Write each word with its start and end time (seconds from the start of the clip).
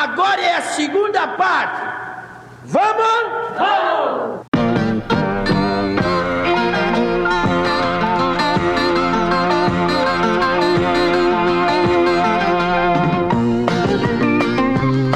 Agora 0.00 0.40
é 0.40 0.56
a 0.56 0.62
segunda 0.62 1.28
parte. 1.28 1.82
Vamos? 2.64 3.04
Vamos! 3.58 4.46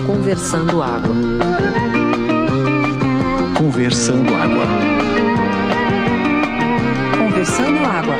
Conversando 0.06 0.82
Água. 0.82 1.14
Conversando 3.56 4.34
Água. 4.34 4.66
Conversando 7.16 7.86
Água. 7.86 8.14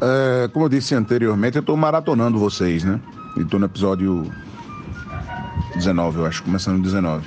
É, 0.00 0.48
como 0.52 0.66
eu 0.66 0.68
disse 0.68 0.94
anteriormente, 0.94 1.56
eu 1.56 1.64
tô 1.64 1.76
maratonando 1.76 2.38
vocês, 2.38 2.84
né? 2.84 3.00
E 3.36 3.44
tô 3.44 3.58
no 3.58 3.66
episódio 3.66 4.30
19, 5.74 6.18
eu 6.18 6.26
acho, 6.26 6.42
começando 6.42 6.76
no 6.76 6.82
19. 6.82 7.26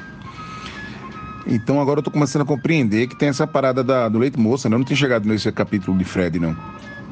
Então 1.46 1.82
agora 1.82 2.00
eu 2.00 2.04
tô 2.04 2.12
começando 2.12 2.44
a 2.44 2.46
compreender 2.46 3.08
que 3.08 3.16
tem 3.16 3.30
essa 3.30 3.46
parada 3.46 3.84
da, 3.84 4.08
do 4.08 4.20
leite 4.20 4.40
moça, 4.40 4.70
né? 4.70 4.76
Eu 4.76 4.80
não 4.80 4.86
tinha 4.86 4.98
chegado 4.98 5.28
nesse 5.28 5.52
capítulo 5.52 5.98
de 5.98 6.06
Fred, 6.06 6.40
não. 6.40 6.56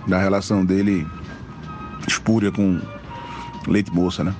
Da 0.08 0.18
relação 0.18 0.66
dele 0.66 1.06
espúria 2.08 2.52
com 2.52 2.80
leite 3.68 3.92
moça, 3.94 4.24
né? 4.24 4.34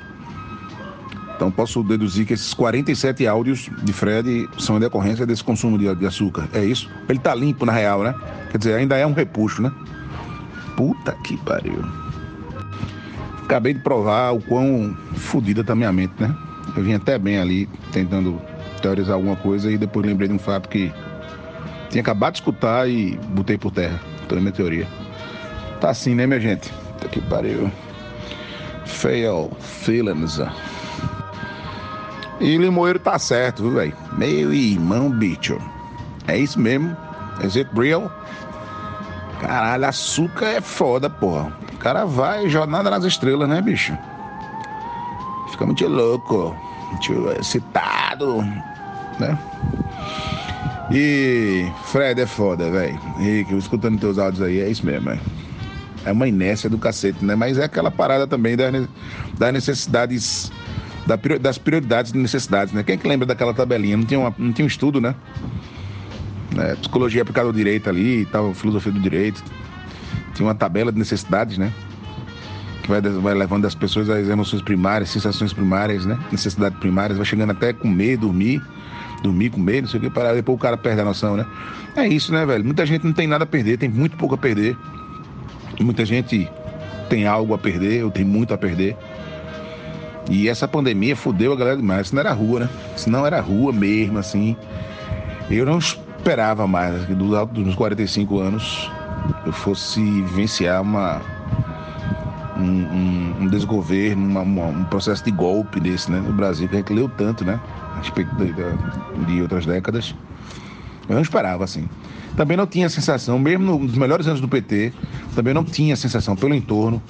Então 1.36 1.50
posso 1.50 1.84
deduzir 1.84 2.26
que 2.26 2.34
esses 2.34 2.54
47 2.54 3.26
áudios 3.26 3.70
de 3.82 3.92
Fred 3.92 4.48
são 4.60 4.78
em 4.78 4.80
decorrência 4.80 5.26
desse 5.26 5.44
consumo 5.44 5.78
de, 5.78 5.94
de 5.96 6.06
açúcar. 6.06 6.48
É 6.54 6.64
isso? 6.64 6.90
Ele 7.10 7.20
tá 7.20 7.34
limpo 7.34 7.66
na 7.66 7.72
real, 7.72 8.04
né? 8.04 8.14
Quer 8.52 8.58
dizer, 8.60 8.76
ainda 8.76 8.96
é 8.96 9.06
um 9.08 9.14
repuxo, 9.14 9.62
né? 9.62 9.72
Puta 10.78 11.14
que 11.24 11.36
pariu. 11.38 11.84
Acabei 13.52 13.74
de 13.74 13.82
provar 13.82 14.32
o 14.32 14.40
quão 14.40 14.96
fodida 15.14 15.62
tá 15.62 15.76
minha 15.76 15.92
mente, 15.92 16.14
né? 16.18 16.34
Eu 16.74 16.84
vim 16.84 16.94
até 16.94 17.20
bem 17.20 17.38
ali 17.38 17.68
tentando 17.92 18.42
teorizar 18.82 19.16
alguma 19.16 19.36
coisa 19.36 19.70
e 19.70 19.78
depois 19.78 20.06
lembrei 20.06 20.30
de 20.30 20.34
um 20.34 20.40
fato 20.40 20.70
que 20.70 20.90
tinha 21.90 22.00
acabado 22.00 22.32
de 22.32 22.40
escutar 22.40 22.90
e 22.90 23.20
botei 23.28 23.58
por 23.58 23.70
terra. 23.74 24.00
Toda 24.30 24.40
a 24.40 24.42
minha 24.42 24.54
teoria. 24.54 24.88
Tá 25.82 25.90
assim, 25.90 26.16
né, 26.16 26.26
minha 26.26 26.40
gente? 26.40 26.72
Puta 26.72 27.10
que 27.10 27.20
pariu. 27.24 27.70
Fail 28.86 29.52
feelings. 29.60 30.40
E 32.40 32.58
Limoeiro 32.58 33.00
tá 33.00 33.20
certo, 33.20 33.64
viu, 33.64 33.74
velho? 33.74 33.94
Meu 34.18 34.54
irmão, 34.54 35.10
bicho. 35.12 35.58
É 36.26 36.38
isso 36.38 36.58
mesmo? 36.58 36.96
Is 37.44 37.58
it 37.58 37.70
real? 37.76 38.10
Caralho, 39.42 39.88
açúcar 39.88 40.46
é 40.46 40.62
foda, 40.62 41.10
porra. 41.10 41.52
Cara 41.82 42.06
vai 42.06 42.48
jornada 42.48 42.90
nas 42.90 43.04
estrelas, 43.04 43.50
né, 43.50 43.62
bicho? 43.62 43.98
Fica 45.50 45.66
muito 45.66 45.88
louco, 45.88 46.56
muito 46.92 47.32
excitado, 47.40 48.42
né? 49.20 49.38
E 50.92 51.66
Fred 51.86 52.22
é 52.22 52.26
foda, 52.28 52.70
velho. 52.70 53.00
Rick, 53.18 53.56
escutando 53.58 54.00
teus 54.00 54.20
áudios 54.20 54.42
aí, 54.46 54.60
é 54.60 54.70
isso 54.70 54.86
mesmo, 54.86 55.10
velho. 55.10 55.22
É 56.06 56.12
uma 56.12 56.28
inércia 56.28 56.70
do 56.70 56.78
cacete, 56.78 57.24
né? 57.24 57.36
Mas 57.36 57.58
é 57.58 57.64
aquela 57.64 57.90
parada 57.92 58.28
também 58.28 58.56
das, 58.58 58.88
das 59.38 59.54
necessidades, 59.54 60.52
das 61.40 61.58
prioridades 61.58 62.12
e 62.12 62.18
necessidades, 62.18 62.74
né? 62.74 62.84
Quem 62.84 62.96
é 62.96 62.98
que 62.98 63.08
lembra 63.08 63.26
daquela 63.26 63.54
tabelinha? 63.54 63.98
Não 63.98 64.06
tinha, 64.06 64.20
uma- 64.20 64.36
não 64.38 64.52
tinha 64.52 64.66
um 64.66 64.68
estudo, 64.68 65.00
né? 65.00 65.16
É, 66.58 66.76
psicologia 66.76 67.22
aplicada 67.22 67.48
ao 67.48 67.54
direito 67.54 67.90
ali 67.90 68.22
e 68.22 68.26
tal, 68.26 68.54
filosofia 68.54 68.92
do 68.92 69.00
direito. 69.00 69.42
Tinha 70.42 70.48
uma 70.48 70.56
tabela 70.56 70.92
de 70.92 70.98
necessidades, 70.98 71.60
né? 71.60 71.72
Que 72.82 72.90
vai, 72.90 73.00
vai 73.00 73.36
levando 73.36 73.68
as 73.68 73.76
pessoas 73.76 74.10
às 74.10 74.28
emoções 74.28 74.64
primárias, 74.64 75.12
sensações 75.12 75.54
primárias, 75.54 76.04
né? 76.04 76.18
Necessidades 76.32 76.80
primárias, 76.80 77.16
vai 77.16 77.28
chegando 77.28 77.52
até 77.52 77.72
comer, 77.72 78.18
dormir, 78.18 78.60
dormir, 79.22 79.52
comer, 79.52 79.84
não 79.84 79.88
sei 79.88 80.00
o 80.00 80.02
que, 80.02 80.10
para 80.10 80.34
depois 80.34 80.58
o 80.58 80.60
cara 80.60 80.76
perde 80.76 81.00
a 81.00 81.06
noção, 81.06 81.38
né? 81.38 81.46
É 81.96 82.08
isso, 82.08 82.34
né, 82.34 82.44
velho? 82.44 82.66
Muita 82.66 82.88
gente 82.88 83.06
não 83.06 83.14
tem 83.14 83.28
nada 83.28 83.44
a 83.44 83.46
perder, 83.46 83.78
tem 83.78 83.88
muito 83.88 84.18
pouco 84.18 84.34
a 84.34 84.38
perder. 84.38 84.76
Muita 85.80 86.04
gente 86.06 86.50
tem 87.08 87.28
algo 87.28 87.54
a 87.54 87.58
perder, 87.60 88.04
ou 88.04 88.10
tem 88.10 88.26
muito 88.26 88.52
a 88.52 88.58
perder. 88.58 88.98
E 90.28 90.50
essa 90.50 90.68
pandemia 90.68 91.16
fudeu 91.16 91.54
a 91.54 91.56
galera 91.56 91.78
demais. 91.78 92.12
Não 92.12 92.20
era 92.20 92.34
rua, 92.34 92.62
né? 92.62 92.70
Não 93.06 93.28
era 93.28 93.40
rua 93.40 93.72
mesmo, 93.72 94.18
assim. 94.18 94.56
Eu 95.52 95.68
não 95.68 95.78
esperava 95.78 96.66
mais 96.66 97.06
dos 97.06 97.32
altos 97.36 97.54
dos 97.54 97.64
meus 97.64 97.76
45 97.76 98.40
anos 98.40 98.90
eu 99.46 99.52
fosse 99.52 100.00
vivenciar 100.02 100.82
uma, 100.82 101.22
um, 102.58 102.64
um- 102.64 103.36
um 103.42 103.48
desgoverno, 103.48 104.24
uma- 104.26 104.42
uma- 104.42 104.68
um 104.68 104.84
processo 104.86 105.24
de 105.24 105.32
golpe 105.32 105.80
desse, 105.80 106.12
né? 106.12 106.20
No 106.20 106.34
Brasil, 106.34 106.68
que 106.68 106.76
a 106.76 106.80
gente 106.80 106.94
leu 106.94 107.10
tanto, 107.10 107.44
né? 107.46 107.60
A 107.96 108.00
respeito 108.00 108.34
de, 108.36 108.54
de- 109.26 109.42
outras 109.42 109.66
décadas. 109.66 110.16
Eu 111.10 111.16
não 111.16 111.22
esperava, 111.22 111.64
assim. 111.64 111.88
Também 112.36 112.56
não 112.56 112.66
tinha 112.66 112.86
a 112.88 112.90
sensação, 112.90 113.38
mesmo 113.40 113.66
no- 113.66 113.80
nos 113.80 113.96
melhores 113.96 114.28
anos 114.28 114.40
do 114.40 114.48
PT, 114.48 114.94
também 115.36 115.54
não 115.54 115.64
tinha 115.64 115.94
a 115.94 115.98
sensação 115.98 116.36
pelo 116.36 116.54
entorno 116.54 117.02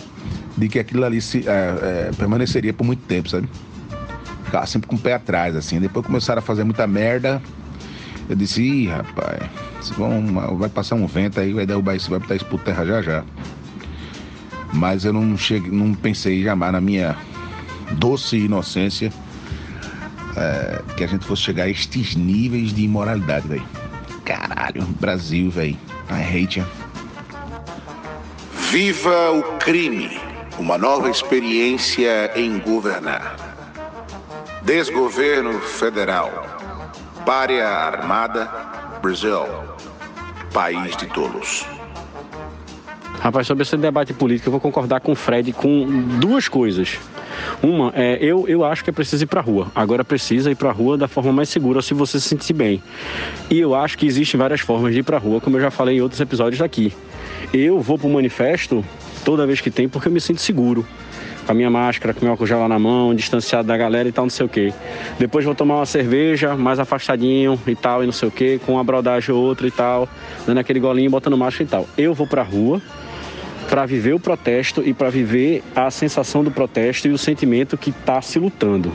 de 0.58 0.68
que 0.68 0.80
aquilo 0.80 1.04
ali 1.06 1.22
se, 1.22 1.44
é, 1.48 2.08
é, 2.10 2.12
permaneceria 2.18 2.74
por 2.74 2.84
muito 2.84 3.02
tempo, 3.04 3.30
sabe? 3.30 3.48
Ficava 4.46 4.66
sempre 4.66 4.88
com 4.88 4.96
o 4.96 5.00
pé 5.00 5.14
atrás, 5.14 5.56
assim. 5.56 5.80
Depois 5.80 6.06
começaram 6.06 6.40
a 6.40 6.42
fazer 6.42 6.64
muita 6.64 6.86
merda. 6.88 7.42
Eu 8.32 8.38
disse, 8.38 8.62
ih, 8.64 8.88
rapaz, 8.88 9.90
vão, 9.98 10.58
vai 10.58 10.70
passar 10.70 10.96
um 10.96 11.06
vento 11.06 11.38
aí, 11.38 11.52
vai 11.52 11.66
derrubar 11.66 11.98
isso, 11.98 12.10
vai 12.10 12.18
botar 12.18 12.36
isso 12.36 12.46
por 12.46 12.62
terra 12.62 12.86
já 12.86 13.02
já. 13.02 13.26
Mas 14.72 15.04
eu 15.04 15.12
não 15.12 15.38
cheguei, 15.38 15.70
não 15.70 15.94
pensei 15.94 16.42
jamais 16.42 16.72
na 16.72 16.80
minha 16.80 17.18
doce 17.98 18.38
inocência 18.38 19.12
é, 20.38 20.82
que 20.96 21.04
a 21.04 21.08
gente 21.08 21.26
fosse 21.26 21.42
chegar 21.42 21.66
a 21.66 21.70
estes 21.70 22.16
níveis 22.16 22.74
de 22.74 22.84
imoralidade, 22.84 23.50
velho. 23.50 23.68
Caralho, 24.24 24.84
Brasil, 24.98 25.52
velho. 25.52 25.78
I 26.10 26.22
hate 26.22 26.60
you. 26.60 26.66
Viva 28.72 29.32
o 29.32 29.44
crime! 29.58 30.18
Uma 30.58 30.78
nova 30.78 31.10
experiência 31.10 32.32
em 32.40 32.60
governar. 32.60 33.36
Desgoverno 34.64 35.60
federal. 35.60 36.61
Párea 37.26 37.68
armada. 37.68 38.50
Brasil. 39.02 39.46
País 40.54 40.96
de 40.98 41.06
tolos. 41.08 41.66
Rapaz, 43.20 43.46
sobre 43.46 43.62
esse 43.62 43.78
debate 43.78 44.14
político, 44.14 44.48
eu 44.48 44.52
vou 44.52 44.60
concordar 44.60 45.00
com 45.02 45.12
o 45.12 45.16
Fred 45.16 45.54
com 45.54 45.86
duas 46.20 46.48
coisas. 46.48 46.98
Uma, 47.62 47.92
é, 47.96 48.18
eu, 48.20 48.48
eu 48.48 48.66
acho 48.66 48.84
que 48.84 48.90
é 48.90 48.94
preciso 48.94 49.24
ir 49.24 49.28
pra 49.28 49.42
rua. 49.42 49.68
Agora 49.76 50.04
precisa 50.04 50.50
ir 50.50 50.56
pra 50.56 50.72
rua 50.72 50.98
da 50.98 51.08
forma 51.08 51.32
mais 51.32 51.50
segura 51.50 51.82
se 51.82 51.94
você 51.94 52.20
se 52.20 52.30
sentir 52.30 52.54
bem. 52.54 52.82
E 53.50 53.60
eu 53.60 53.76
acho 53.76 53.98
que 53.98 54.08
existem 54.08 54.40
várias 54.40 54.62
formas 54.62 54.94
de 54.94 55.00
ir 55.00 55.04
pra 55.04 55.20
rua, 55.20 55.40
como 55.40 55.58
eu 55.58 55.62
já 55.62 55.70
falei 55.70 55.98
em 55.98 56.02
outros 56.02 56.20
episódios 56.20 56.60
daqui. 56.60 56.94
Eu 57.54 57.80
vou 57.80 58.00
pro 58.00 58.10
manifesto 58.10 58.84
toda 59.24 59.46
vez 59.46 59.62
que 59.62 59.70
tem 59.70 59.88
porque 59.88 60.08
eu 60.08 60.12
me 60.12 60.20
sinto 60.20 60.42
seguro. 60.42 60.86
Com 61.46 61.52
a 61.52 61.56
minha 61.56 61.70
máscara, 61.70 62.14
com 62.14 62.22
meu 62.22 62.32
álcool 62.32 62.46
gel 62.46 62.60
lá 62.60 62.68
na 62.68 62.80
mão, 62.80 63.14
distanciado 63.16 63.68
da 63.68 63.76
galera 63.76 64.08
e 64.08 64.12
tal, 64.12 64.26
não 64.26 64.30
sei 64.30 64.46
o 64.46 64.50
quê. 64.50 64.74
Depois 65.18 65.44
vou 65.44 65.56
tomar 65.56 65.78
uma 65.78 65.86
cerveja, 65.86 66.56
mais 66.56 66.80
afastadinho 66.80 67.60
e 67.66 67.76
tal, 67.76 68.04
e 68.04 68.06
não 68.06 68.14
sei 68.14 68.28
o 68.30 68.32
quê, 68.32 68.60
com 68.66 68.74
uma 68.74 68.84
brodagem 68.84 69.34
ou 69.34 69.42
outra 69.42 69.68
e 69.68 69.72
tal, 69.72 70.08
dando 70.46 70.60
aquele 70.60 70.80
golinho, 70.80 71.10
botando 71.10 71.38
máscara 71.38 71.64
e 71.64 71.68
tal. 71.68 71.88
Eu 71.98 72.14
vou 72.14 72.28
pra 72.28 72.44
rua, 72.44 72.82
para 73.70 73.86
viver 73.86 74.14
o 74.14 74.20
protesto 74.20 74.84
e 74.86 74.94
para 74.94 75.10
viver 75.10 75.64
a 75.76 75.90
sensação 75.90 76.44
do 76.44 76.52
protesto 76.52 77.08
e 77.08 77.12
o 77.12 77.18
sentimento 77.18 77.78
que 77.78 77.90
está 77.90 78.22
se 78.22 78.38
lutando. 78.38 78.92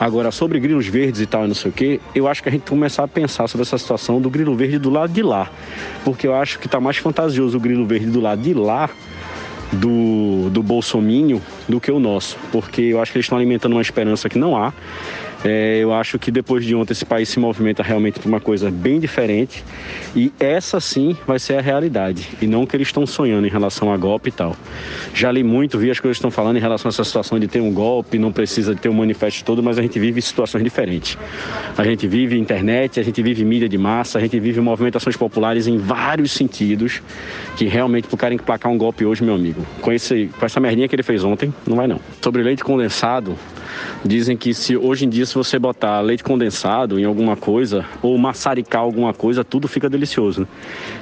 Agora, 0.00 0.30
sobre 0.30 0.58
grilos 0.58 0.86
verdes 0.86 1.20
e 1.20 1.26
tal, 1.26 1.44
e 1.44 1.48
não 1.48 1.54
sei 1.54 1.70
o 1.70 1.74
quê, 1.74 2.00
eu 2.14 2.26
acho 2.26 2.42
que 2.42 2.48
a 2.48 2.52
gente 2.52 2.68
começar 2.68 3.04
a 3.04 3.08
pensar 3.08 3.46
sobre 3.48 3.66
essa 3.66 3.76
situação 3.76 4.18
do 4.18 4.30
grilo 4.30 4.56
verde 4.56 4.78
do 4.78 4.88
lado 4.88 5.12
de 5.12 5.22
lá. 5.22 5.50
Porque 6.04 6.26
eu 6.26 6.34
acho 6.34 6.58
que 6.58 6.64
está 6.64 6.80
mais 6.80 6.96
fantasioso 6.96 7.58
o 7.58 7.60
grilo 7.60 7.84
verde 7.84 8.06
do 8.06 8.18
lado 8.18 8.40
de 8.40 8.54
lá 8.54 8.88
do, 9.72 10.50
do 10.50 10.62
Bolsominho 10.62 11.40
do 11.68 11.80
que 11.80 11.90
o 11.90 11.98
nosso. 11.98 12.36
Porque 12.52 12.82
eu 12.82 13.00
acho 13.00 13.12
que 13.12 13.18
eles 13.18 13.26
estão 13.26 13.38
alimentando 13.38 13.72
uma 13.72 13.82
esperança 13.82 14.28
que 14.28 14.38
não 14.38 14.56
há. 14.56 14.72
É, 15.44 15.78
eu 15.78 15.92
acho 15.92 16.18
que 16.18 16.30
depois 16.30 16.64
de 16.64 16.74
ontem 16.74 16.92
esse 16.92 17.04
país 17.04 17.28
se 17.28 17.40
movimenta 17.40 17.82
realmente 17.82 18.18
para 18.18 18.28
uma 18.28 18.40
coisa 18.40 18.70
bem 18.70 19.00
diferente 19.00 19.64
e 20.14 20.32
essa 20.38 20.80
sim 20.80 21.16
vai 21.26 21.38
ser 21.38 21.54
a 21.54 21.60
realidade 21.62 22.28
e 22.42 22.46
não 22.46 22.64
o 22.64 22.66
que 22.66 22.76
eles 22.76 22.88
estão 22.88 23.06
sonhando 23.06 23.46
em 23.46 23.50
relação 23.50 23.92
a 23.92 23.96
golpe 23.96 24.28
e 24.28 24.32
tal. 24.32 24.54
Já 25.14 25.32
li 25.32 25.42
muito, 25.42 25.78
vi 25.78 25.90
as 25.90 25.98
coisas 25.98 26.18
que 26.18 26.20
estão 26.20 26.30
falando 26.30 26.58
em 26.58 26.60
relação 26.60 26.88
a 26.88 26.90
essa 26.90 27.04
situação 27.04 27.38
de 27.38 27.48
ter 27.48 27.60
um 27.60 27.72
golpe, 27.72 28.18
não 28.18 28.32
precisa 28.32 28.74
ter 28.74 28.88
um 28.90 28.92
manifesto 28.92 29.42
todo, 29.44 29.62
mas 29.62 29.78
a 29.78 29.82
gente 29.82 29.98
vive 29.98 30.20
situações 30.20 30.62
diferentes. 30.62 31.16
A 31.76 31.84
gente 31.84 32.06
vive 32.06 32.38
internet, 32.38 33.00
a 33.00 33.02
gente 33.02 33.22
vive 33.22 33.44
mídia 33.44 33.68
de 33.68 33.78
massa, 33.78 34.18
a 34.18 34.20
gente 34.20 34.38
vive 34.38 34.60
movimentações 34.60 35.16
populares 35.16 35.66
em 35.66 35.78
vários 35.78 36.32
sentidos 36.32 37.00
que 37.56 37.64
realmente 37.64 38.08
pro 38.08 38.16
cara 38.16 38.34
emplacar 38.34 38.70
um 38.70 38.76
golpe 38.76 39.06
hoje, 39.06 39.24
meu 39.24 39.34
amigo, 39.34 39.64
com, 39.80 39.90
esse, 39.92 40.30
com 40.38 40.44
essa 40.44 40.60
merdinha 40.60 40.86
que 40.86 40.94
ele 40.94 41.02
fez 41.02 41.24
ontem, 41.24 41.52
não 41.66 41.76
vai 41.76 41.86
não. 41.86 42.00
Sobre 42.20 42.42
leite 42.42 42.62
condensado, 42.62 43.36
Dizem 44.04 44.36
que 44.36 44.54
se 44.54 44.76
hoje 44.76 45.04
em 45.04 45.08
dia, 45.08 45.26
se 45.26 45.34
você 45.34 45.58
botar 45.58 46.00
leite 46.00 46.24
condensado 46.24 46.98
em 46.98 47.04
alguma 47.04 47.36
coisa 47.36 47.84
ou 48.02 48.16
maçaricar 48.16 48.80
alguma 48.80 49.12
coisa, 49.12 49.44
tudo 49.44 49.68
fica 49.68 49.88
delicioso. 49.88 50.42
Né? 50.42 50.46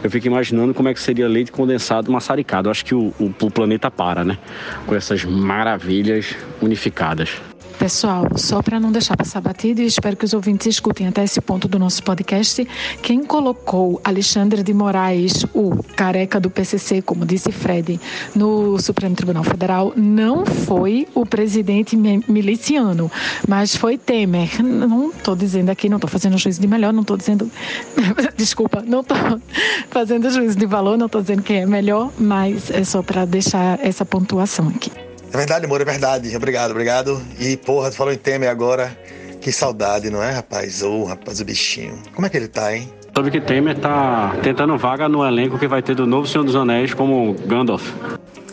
Eu 0.03 0.11
fico 0.11 0.27
imaginando 0.27 0.75
como 0.75 0.89
é 0.89 0.95
que 0.95 1.01
seria 1.01 1.29
leite 1.29 1.53
condensado 1.53 2.11
maçaricado. 2.11 2.69
Eu 2.69 2.71
acho 2.71 2.85
que 2.85 2.95
o, 2.95 3.13
o, 3.19 3.33
o 3.41 3.51
planeta 3.51 3.91
para, 3.91 4.25
né? 4.25 4.39
Com 4.87 4.95
essas 4.95 5.25
maravilhas 5.25 6.35
unificadas. 6.61 7.31
Pessoal, 7.79 8.27
só 8.37 8.61
para 8.61 8.81
não 8.81 8.91
deixar 8.91 9.17
passar 9.17 9.41
batido, 9.41 9.81
e 9.81 9.87
espero 9.87 10.17
que 10.17 10.25
os 10.25 10.35
ouvintes 10.35 10.67
escutem 10.67 11.07
até 11.07 11.23
esse 11.23 11.41
ponto 11.41 11.69
do 11.69 11.79
nosso 11.79 12.03
podcast, 12.03 12.67
quem 13.01 13.23
colocou 13.23 14.01
Alexandre 14.03 14.65
de 14.65 14.75
Moraes, 14.75 15.45
o 15.55 15.81
careca 15.95 16.41
do 16.41 16.51
PCC, 16.51 17.01
como 17.01 17.25
disse 17.25 17.53
Fred, 17.53 18.01
no 18.35 18.81
Supremo 18.81 19.15
Tribunal 19.15 19.45
Federal, 19.45 19.93
não 19.97 20.45
foi 20.45 21.07
o 21.15 21.25
presidente 21.25 21.97
miliciano, 21.97 23.11
mas 23.47 23.77
foi 23.77 23.97
Temer. 23.97 24.61
Não 24.61 25.11
estou 25.11 25.37
dizendo 25.37 25.71
aqui, 25.71 25.89
não 25.89 25.99
estou 25.99 26.11
fazendo 26.11 26.37
juízo 26.37 26.61
de 26.61 26.67
melhor, 26.67 26.93
não 26.93 27.03
estou 27.03 27.17
dizendo. 27.17 27.49
Desculpa, 28.37 28.83
não 28.85 29.01
estou 29.01 29.17
fazendo 29.89 30.29
juízo 30.31 30.59
de 30.59 30.67
valor, 30.67 30.99
não 30.99 31.07
estou 31.07 31.21
dizendo 31.21 31.43
quem 31.43 31.59
é 31.59 31.67
melhor, 31.67 32.11
mas 32.19 32.73
é 32.73 32.83
só 32.83 33.03
para 33.03 33.25
deixar 33.25 33.79
essa 33.81 34.05
pontuação 34.05 34.69
aqui. 34.69 34.91
É 35.33 35.37
verdade, 35.37 35.67
amor, 35.67 35.81
é 35.81 35.85
verdade. 35.85 36.35
Obrigado, 36.35 36.71
obrigado. 36.71 37.23
E, 37.39 37.57
porra, 37.57 37.91
tu 37.91 37.97
falou 37.97 38.13
em 38.13 38.17
Temer 38.17 38.49
agora. 38.49 38.97
Que 39.41 39.53
saudade, 39.53 40.11
não 40.11 40.23
é, 40.23 40.33
rapaz? 40.33 40.83
Ô, 40.83 41.03
oh, 41.03 41.05
rapaz, 41.05 41.41
o 41.41 41.45
bichinho. 41.45 41.99
Como 42.15 42.27
é 42.27 42.31
que 42.31 42.37
ele 42.37 42.49
tá, 42.49 42.75
hein? 42.75 42.93
Soube 43.15 43.31
que 43.31 43.41
Temer 43.41 43.79
tá 43.79 44.35
tentando 44.43 44.77
vaga 44.77 45.09
no 45.09 45.25
elenco 45.25 45.59
que 45.59 45.67
vai 45.67 45.83
ter 45.83 45.95
do 45.95 46.07
novo 46.07 46.27
Senhor 46.27 46.45
dos 46.45 46.57
Anéis 46.57 46.95
como 46.95 47.35
Gandalf. 47.47 47.83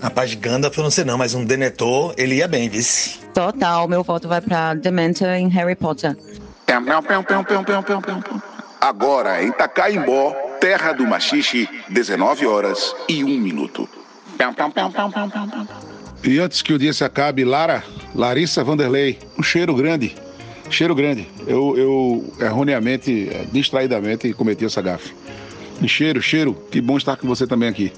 Rapaz, 0.02 0.34
Gandalf 0.36 0.78
eu 0.78 0.84
não 0.84 0.92
sei 0.92 1.04
não, 1.04 1.18
mas 1.18 1.34
um 1.34 1.46
Denethor, 1.46 2.14
ele 2.18 2.36
ia 2.36 2.48
bem, 2.48 2.70
vice. 2.70 3.20
Total, 3.34 3.88
meu 3.88 4.04
voto 4.04 4.28
vai 4.28 4.42
pra 4.42 4.74
Dementor 4.74 5.30
em 5.30 5.48
Harry 5.50 5.76
Potter. 5.76 6.16
Agora, 8.82 9.44
em 9.44 9.48
Itacaimbó, 9.50 10.32
terra 10.60 10.94
do 10.94 11.06
machixe, 11.06 11.68
19 11.90 12.46
horas 12.46 12.96
e 13.08 13.24
1 13.24 13.28
minuto. 13.40 13.90
E 16.26 16.40
antes 16.40 16.64
que 16.64 16.74
o 16.74 16.80
dia 16.80 16.92
se 16.92 17.04
acabe, 17.04 17.46
Lara, 17.46 17.84
Larissa 18.16 18.64
Vanderlei, 18.64 19.20
um 19.38 19.44
cheiro 19.44 19.76
grande. 19.76 20.16
Cheiro 20.72 20.96
grande. 20.96 21.28
Eu, 21.46 21.78
eu 21.78 22.34
erroneamente, 22.40 23.30
distraidamente, 23.52 24.34
cometi 24.34 24.66
essa 24.66 24.82
gafe. 24.82 25.14
Cheiro, 25.88 26.22
cheiro, 26.22 26.56
que 26.72 26.82
bom 26.82 26.98
estar 26.98 27.16
com 27.16 27.28
você 27.28 27.46
também 27.46 27.70
aqui. 27.70 27.94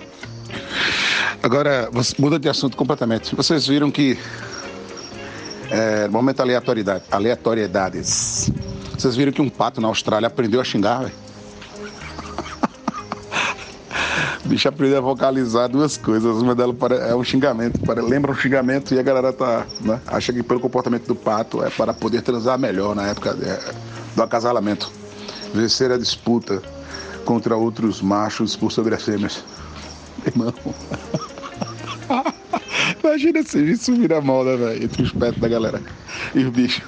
Agora, 1.42 1.90
muda 2.20 2.38
de 2.38 2.50
assunto 2.50 2.76
completamente. 2.76 3.34
Vocês 3.34 3.66
viram 3.66 3.90
que. 3.90 4.18
É, 5.70 6.08
momento 6.10 6.42
aleatoriedade, 6.42 7.04
aleatoriedades. 7.10 8.52
Vocês 8.98 9.16
viram 9.16 9.32
que 9.32 9.42
um 9.42 9.50
pato 9.50 9.80
na 9.80 9.88
Austrália 9.88 10.28
aprendeu 10.28 10.60
a 10.60 10.64
xingar, 10.66 11.00
velho? 11.00 11.27
Bicho 14.48 14.68
aprendeu 14.70 14.98
a 14.98 15.02
vocalizar 15.02 15.68
duas 15.70 15.98
coisas. 15.98 16.42
Uma 16.42 16.56
delas 16.56 16.76
é 17.08 17.14
um 17.14 17.24
xingamento, 17.24 17.80
lembra 18.02 18.32
um 18.32 18.36
xingamento 18.36 18.94
e 18.94 19.00
a 19.00 19.04
galera 19.04 19.34
tá, 19.34 19.68
né, 19.82 20.00
acha 20.08 20.32
que 20.32 20.42
pelo 20.42 20.60
comportamento 20.60 21.06
do 21.06 21.16
pato 21.16 21.64
é 21.64 21.70
para 21.70 21.94
poder 21.94 22.22
transar 22.22 22.58
melhor 22.58 22.96
na 22.96 23.08
época 23.08 23.38
é, 23.42 23.74
do 24.16 24.24
acasalamento. 24.24 24.92
Vencer 25.54 25.92
a 25.92 25.98
disputa 25.98 26.62
contra 27.26 27.56
outros 27.56 28.02
machos 28.02 28.56
por 28.56 28.72
sobre 28.72 28.96
as 28.96 29.04
fêmeas. 29.04 29.44
Irmão. 30.26 30.54
Imagina 33.04 33.44
se 33.44 33.60
isso 33.60 33.94
vira 33.96 34.22
moda, 34.22 34.56
velho, 34.56 34.84
entre 34.84 35.04
os 35.04 35.12
pets 35.12 35.40
da 35.40 35.48
galera 35.48 35.82
e 36.34 36.44
os 36.44 36.50
bichos. 36.50 36.84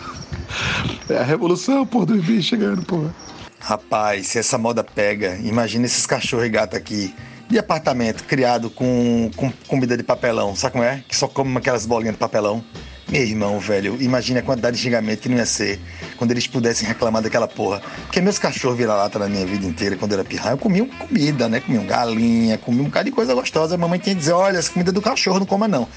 É 1.10 1.18
a 1.18 1.24
revolução, 1.24 1.86
porra, 1.86 2.08
dos 2.08 2.26
bichos 2.26 2.46
chegando, 2.46 2.84
porra. 2.84 3.14
Rapaz, 3.60 4.28
se 4.28 4.40
essa 4.40 4.58
moda 4.58 4.84
pega, 4.84 5.38
imagina 5.44 5.86
esses 5.86 6.06
cachorros 6.06 6.46
e 6.46 6.50
gatos 6.50 6.78
aqui 6.78 7.14
de 7.50 7.58
apartamento 7.58 8.24
criado 8.26 8.70
com, 8.70 9.32
com 9.36 9.52
comida 9.68 9.98
de 9.98 10.04
papelão, 10.04 10.56
sabe 10.56 10.74
como 10.74 10.84
é? 10.84 11.04
Que 11.08 11.16
só 11.16 11.28
come 11.28 11.58
aquelas 11.58 11.86
bolinhas 11.86 12.14
de 12.14 12.20
papelão. 12.20 12.64
Meu 13.12 13.24
irmão, 13.24 13.60
velho, 13.60 13.98
imagina 14.00 14.40
a 14.40 14.44
quantidade 14.44 14.78
de 14.78 14.84
xingamento 14.84 15.22
que 15.22 15.30
não 15.30 15.38
ia 15.38 15.46
ser 15.48 15.80
quando 16.16 16.30
eles 16.30 16.46
pudessem 16.46 16.88
reclamar 16.88 17.24
daquela 17.24 17.48
porra. 17.48 17.82
Porque 18.04 18.22
meus 18.22 18.38
cachorros 18.38 18.78
viram 18.78 18.96
lata 18.96 19.18
na 19.18 19.28
minha 19.28 19.48
vida 19.48 19.66
inteira, 19.66 19.96
quando 19.96 20.12
eu 20.12 20.20
era 20.20 20.28
pirraia, 20.28 20.54
eu 20.54 20.60
comia 20.60 20.86
comida, 20.86 21.50
né? 21.50 21.60
Comiam 21.60 21.88
galinha, 21.88 22.56
comia 22.60 22.82
um 22.82 22.86
bocado 22.86 23.06
de 23.06 23.12
coisa 23.12 23.34
gostosa. 23.34 23.74
A 23.74 23.78
mamãe 23.80 23.98
tinha 23.98 24.14
que 24.14 24.20
dizer, 24.20 24.34
olha, 24.34 24.60
essa 24.60 24.70
comida 24.70 24.92
é 24.92 24.94
do 24.94 25.02
cachorro, 25.02 25.40
não 25.40 25.48
coma 25.48 25.68
não. 25.68 25.88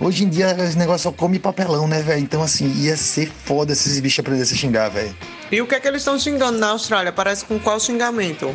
Hoje 0.00 0.24
em 0.24 0.28
dia, 0.28 0.56
esse 0.58 0.76
negócio 0.76 1.04
só 1.04 1.12
come 1.12 1.38
papelão, 1.38 1.86
né, 1.86 2.02
velho? 2.02 2.20
Então, 2.20 2.42
assim, 2.42 2.66
ia 2.72 2.96
ser 2.96 3.30
foda 3.44 3.72
se 3.72 3.88
esses 3.88 4.00
bichos 4.00 4.18
aprendessem 4.18 4.56
a 4.56 4.60
xingar, 4.60 4.88
velho. 4.88 5.14
E 5.52 5.62
o 5.62 5.68
que 5.68 5.76
é 5.76 5.78
que 5.78 5.86
eles 5.86 6.02
estão 6.02 6.18
xingando 6.18 6.58
na 6.58 6.70
Austrália? 6.70 7.12
Parece 7.12 7.44
com 7.44 7.60
qual 7.60 7.78
xingamento? 7.78 8.52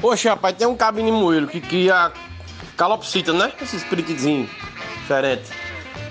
Poxa, 0.00 0.30
rapaz, 0.30 0.56
tem 0.56 0.66
um 0.66 0.76
cabine 0.76 1.12
moelho 1.12 1.46
que 1.46 1.60
cria 1.60 2.10
calopsita, 2.76 3.32
né? 3.32 3.52
Esse 3.60 3.76
espíritozinho 3.76 4.48
diferente. 5.00 5.50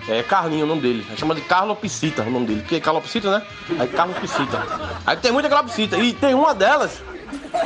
É 0.07 0.23
Carlinho 0.23 0.65
o 0.65 0.67
nome 0.67 0.81
dele. 0.81 1.05
Chama 1.17 1.35
de 1.35 1.41
Carlopsita 1.41 2.23
o 2.23 2.29
nome 2.29 2.47
dele. 2.47 2.61
Porque 2.61 2.75
é 2.75 2.79
calopsita, 2.79 3.31
né? 3.31 3.45
Aí 3.79 3.87
Carlopsita. 3.87 4.63
Aí 5.05 5.17
tem 5.17 5.31
muita 5.31 5.49
calopsita. 5.49 5.97
E 5.97 6.13
tem 6.13 6.33
uma 6.33 6.53
delas, 6.53 7.01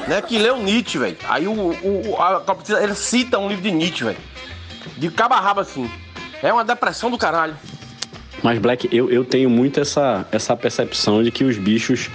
né, 0.07 0.21
que 0.21 0.37
leu 0.37 0.57
Nietzsche, 0.57 0.97
velho. 0.97 1.17
Aí 1.27 1.47
o, 1.47 1.53
o, 1.53 2.21
a 2.21 2.41
calopsita, 2.41 2.81
ele 2.81 2.95
cita 2.95 3.39
um 3.39 3.47
livro 3.47 3.63
de 3.63 3.71
Nietzsche, 3.71 4.03
velho. 4.03 4.17
De 4.97 5.09
cabo 5.09 5.35
a 5.35 5.39
rabo 5.39 5.61
assim. 5.61 5.89
É 6.41 6.51
uma 6.51 6.65
depressão 6.65 7.09
do 7.09 7.17
caralho. 7.17 7.57
Mas, 8.43 8.59
Black, 8.59 8.89
eu, 8.91 9.09
eu 9.09 9.23
tenho 9.23 9.49
muito 9.49 9.79
essa, 9.79 10.27
essa 10.31 10.55
percepção 10.55 11.23
de 11.23 11.31
que 11.31 11.45
os 11.45 11.57
bichos 11.57 12.09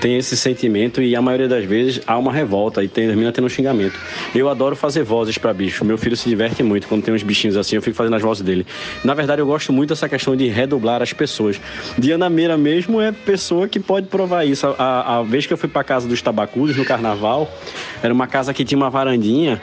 têm 0.00 0.18
esse 0.18 0.36
sentimento 0.36 1.00
e 1.02 1.16
a 1.16 1.22
maioria 1.22 1.48
das 1.48 1.64
vezes 1.64 2.00
há 2.06 2.18
uma 2.18 2.32
revolta 2.32 2.84
e 2.84 2.88
termina 2.88 3.32
tendo 3.32 3.46
um 3.46 3.48
xingamento. 3.48 3.98
Eu 4.34 4.48
adoro 4.48 4.76
fazer 4.76 5.02
vozes 5.02 5.38
para 5.38 5.52
bicho. 5.54 5.84
Meu 5.84 5.96
filho 5.96 6.16
se 6.16 6.28
diverte 6.28 6.62
muito 6.62 6.86
quando 6.86 7.02
tem 7.02 7.14
uns 7.14 7.22
bichinhos 7.22 7.56
assim, 7.56 7.76
eu 7.76 7.82
fico 7.82 7.96
fazendo 7.96 8.14
as 8.14 8.22
vozes 8.22 8.42
dele. 8.42 8.66
Na 9.02 9.14
verdade, 9.14 9.40
eu 9.40 9.46
gosto 9.46 9.72
muito 9.72 9.88
dessa 9.90 10.08
questão 10.08 10.36
de 10.36 10.48
redoblar 10.48 11.00
as 11.00 11.12
pessoas. 11.12 11.60
Diana 11.98 12.28
Meira 12.28 12.58
mesmo 12.58 13.00
é 13.00 13.10
pessoa 13.12 13.66
que 13.66 13.80
pode 13.80 14.06
provar 14.06 14.44
isso. 14.44 14.66
A, 14.66 14.74
a, 14.78 15.18
a 15.18 15.22
vez 15.22 15.46
que 15.46 15.52
eu 15.52 15.58
fui 15.58 15.68
para 15.68 15.82
casa 15.82 16.06
dos 16.06 16.20
tabacudos 16.20 16.76
no 16.76 16.84
carnaval, 16.84 17.50
era 18.02 18.12
uma 18.12 18.26
casa 18.26 18.52
que 18.52 18.64
tinha 18.64 18.78
uma 18.78 18.90
varandinha 18.90 19.60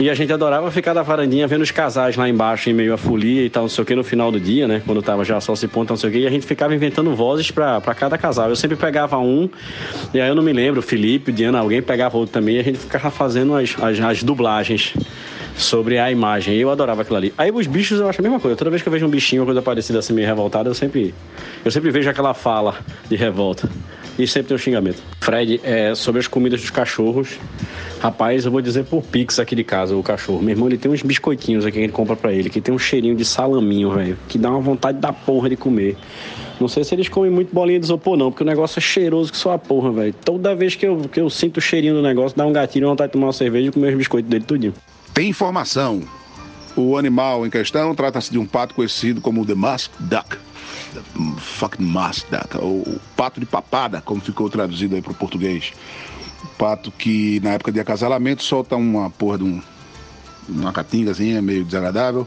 e 0.00 0.08
a 0.08 0.14
gente 0.14 0.32
adorava 0.32 0.70
ficar 0.70 0.94
da 0.94 1.02
varandinha 1.02 1.46
vendo 1.46 1.62
os 1.62 1.70
casais 1.70 2.16
lá 2.16 2.28
embaixo, 2.28 2.70
em 2.70 2.72
meio 2.72 2.94
à 2.94 2.96
folia 2.96 3.44
e 3.44 3.50
tal, 3.50 3.64
não 3.64 3.68
sei 3.68 3.82
o 3.82 3.84
que, 3.84 3.94
no 3.94 4.04
final 4.04 4.30
do 4.30 4.38
dia, 4.38 4.68
né? 4.68 4.80
Quando 4.86 5.02
tava 5.02 5.24
já 5.24 5.40
só 5.40 5.54
se 5.56 5.66
ponta, 5.66 5.92
não 5.92 5.96
sei 5.98 6.10
o 6.10 6.12
que, 6.12 6.18
e 6.20 6.26
a 6.26 6.30
gente 6.30 6.46
ficava 6.46 6.74
inventando 6.74 7.14
vozes 7.16 7.50
para 7.50 7.80
cada 7.94 8.16
casal. 8.16 8.48
Eu 8.48 8.56
sempre 8.56 8.76
pegava 8.76 9.18
um, 9.18 9.48
e 10.14 10.20
aí 10.20 10.28
eu 10.28 10.34
não 10.34 10.42
me 10.42 10.52
lembro, 10.52 10.80
Felipe, 10.80 11.32
Diana, 11.32 11.58
alguém 11.58 11.82
pegava 11.82 12.16
outro 12.16 12.32
também, 12.32 12.56
e 12.56 12.60
a 12.60 12.62
gente 12.62 12.78
ficava 12.78 13.10
fazendo 13.10 13.56
as, 13.56 13.74
as, 13.82 14.00
as 14.00 14.22
dublagens 14.22 14.94
sobre 15.56 15.98
a 15.98 16.10
imagem. 16.10 16.54
Eu 16.54 16.70
adorava 16.70 17.02
aquilo 17.02 17.16
ali. 17.16 17.34
Aí 17.36 17.50
os 17.50 17.66
bichos 17.66 17.98
eu 17.98 18.08
acho 18.08 18.20
a 18.20 18.22
mesma 18.22 18.38
coisa. 18.38 18.56
Toda 18.56 18.70
vez 18.70 18.80
que 18.80 18.88
eu 18.88 18.92
vejo 18.92 19.04
um 19.04 19.10
bichinho, 19.10 19.42
uma 19.42 19.46
coisa 19.46 19.62
parecida 19.62 19.98
assim, 19.98 20.12
meio 20.12 20.28
revoltada, 20.28 20.68
eu 20.68 20.74
sempre, 20.74 21.12
eu 21.64 21.70
sempre 21.70 21.90
vejo 21.90 22.08
aquela 22.08 22.32
fala 22.34 22.76
de 23.08 23.16
revolta. 23.16 23.68
E 24.18 24.26
sempre 24.26 24.48
tem 24.48 24.54
um 24.56 24.58
xingamento. 24.58 25.00
Fred, 25.20 25.60
é, 25.62 25.94
sobre 25.94 26.18
as 26.18 26.26
comidas 26.26 26.60
dos 26.60 26.70
cachorros, 26.70 27.38
rapaz, 28.00 28.44
eu 28.44 28.50
vou 28.50 28.60
dizer 28.60 28.84
por 28.84 29.02
Pix 29.02 29.38
aqui 29.38 29.54
de 29.54 29.62
casa, 29.62 29.94
o 29.94 30.02
cachorro. 30.02 30.40
Meu 30.40 30.50
irmão, 30.50 30.68
ele 30.68 30.76
tem 30.76 30.90
uns 30.90 31.02
biscoitinhos 31.02 31.64
aqui 31.64 31.74
que 31.74 31.78
a 31.78 31.82
gente 31.82 31.92
compra 31.92 32.16
pra 32.16 32.32
ele, 32.32 32.50
que 32.50 32.60
tem 32.60 32.74
um 32.74 32.78
cheirinho 32.78 33.14
de 33.14 33.24
salaminho, 33.24 33.90
velho, 33.90 34.18
que 34.28 34.36
dá 34.36 34.50
uma 34.50 34.60
vontade 34.60 34.98
da 34.98 35.12
porra 35.12 35.48
de 35.48 35.56
comer. 35.56 35.96
Não 36.60 36.66
sei 36.66 36.82
se 36.82 36.92
eles 36.96 37.08
comem 37.08 37.30
muito 37.30 37.54
bolinha 37.54 37.78
de 37.78 37.86
isopor, 37.86 38.16
não, 38.16 38.32
porque 38.32 38.42
o 38.42 38.46
negócio 38.46 38.80
é 38.80 38.82
cheiroso 38.82 39.30
que 39.30 39.38
só 39.38 39.52
a 39.52 39.58
porra, 39.58 39.92
velho. 39.92 40.14
Toda 40.24 40.52
vez 40.56 40.74
que 40.74 40.84
eu, 40.84 40.98
que 41.02 41.20
eu 41.20 41.30
sinto 41.30 41.58
o 41.58 41.60
cheirinho 41.60 41.94
do 41.94 42.02
negócio, 42.02 42.36
dá 42.36 42.44
um 42.44 42.52
gatilho, 42.52 42.88
vontade 42.88 43.10
de 43.10 43.12
tomar 43.12 43.26
uma 43.26 43.32
cerveja 43.32 43.68
e 43.68 43.70
comer 43.70 43.90
os 43.92 43.98
biscoitos 43.98 44.28
dele 44.28 44.44
tudinho. 44.44 44.74
Tem 45.14 45.28
informação. 45.28 46.02
O 46.74 46.96
animal 46.96 47.46
em 47.46 47.50
questão 47.50 47.94
trata-se 47.94 48.32
de 48.32 48.38
um 48.38 48.46
pato 48.46 48.74
conhecido 48.74 49.20
como 49.20 49.46
The 49.46 49.54
Musk 49.54 49.92
Duck 50.00 50.47
fucking 51.38 51.84
Mazda, 51.84 52.46
o 52.56 52.98
pato 53.16 53.40
de 53.40 53.46
papada, 53.46 54.00
como 54.00 54.20
ficou 54.20 54.48
traduzido 54.48 54.94
aí 54.94 55.02
para 55.02 55.12
o 55.12 55.14
português. 55.14 55.72
O 56.44 56.46
pato 56.58 56.90
que 56.90 57.40
na 57.40 57.50
época 57.50 57.72
de 57.72 57.80
acasalamento 57.80 58.42
solta 58.42 58.76
uma 58.76 59.10
porra 59.10 59.38
de 59.38 59.44
um, 59.44 59.62
uma 60.48 60.72
catingazinha 60.72 61.42
meio 61.42 61.64
desagradável. 61.64 62.26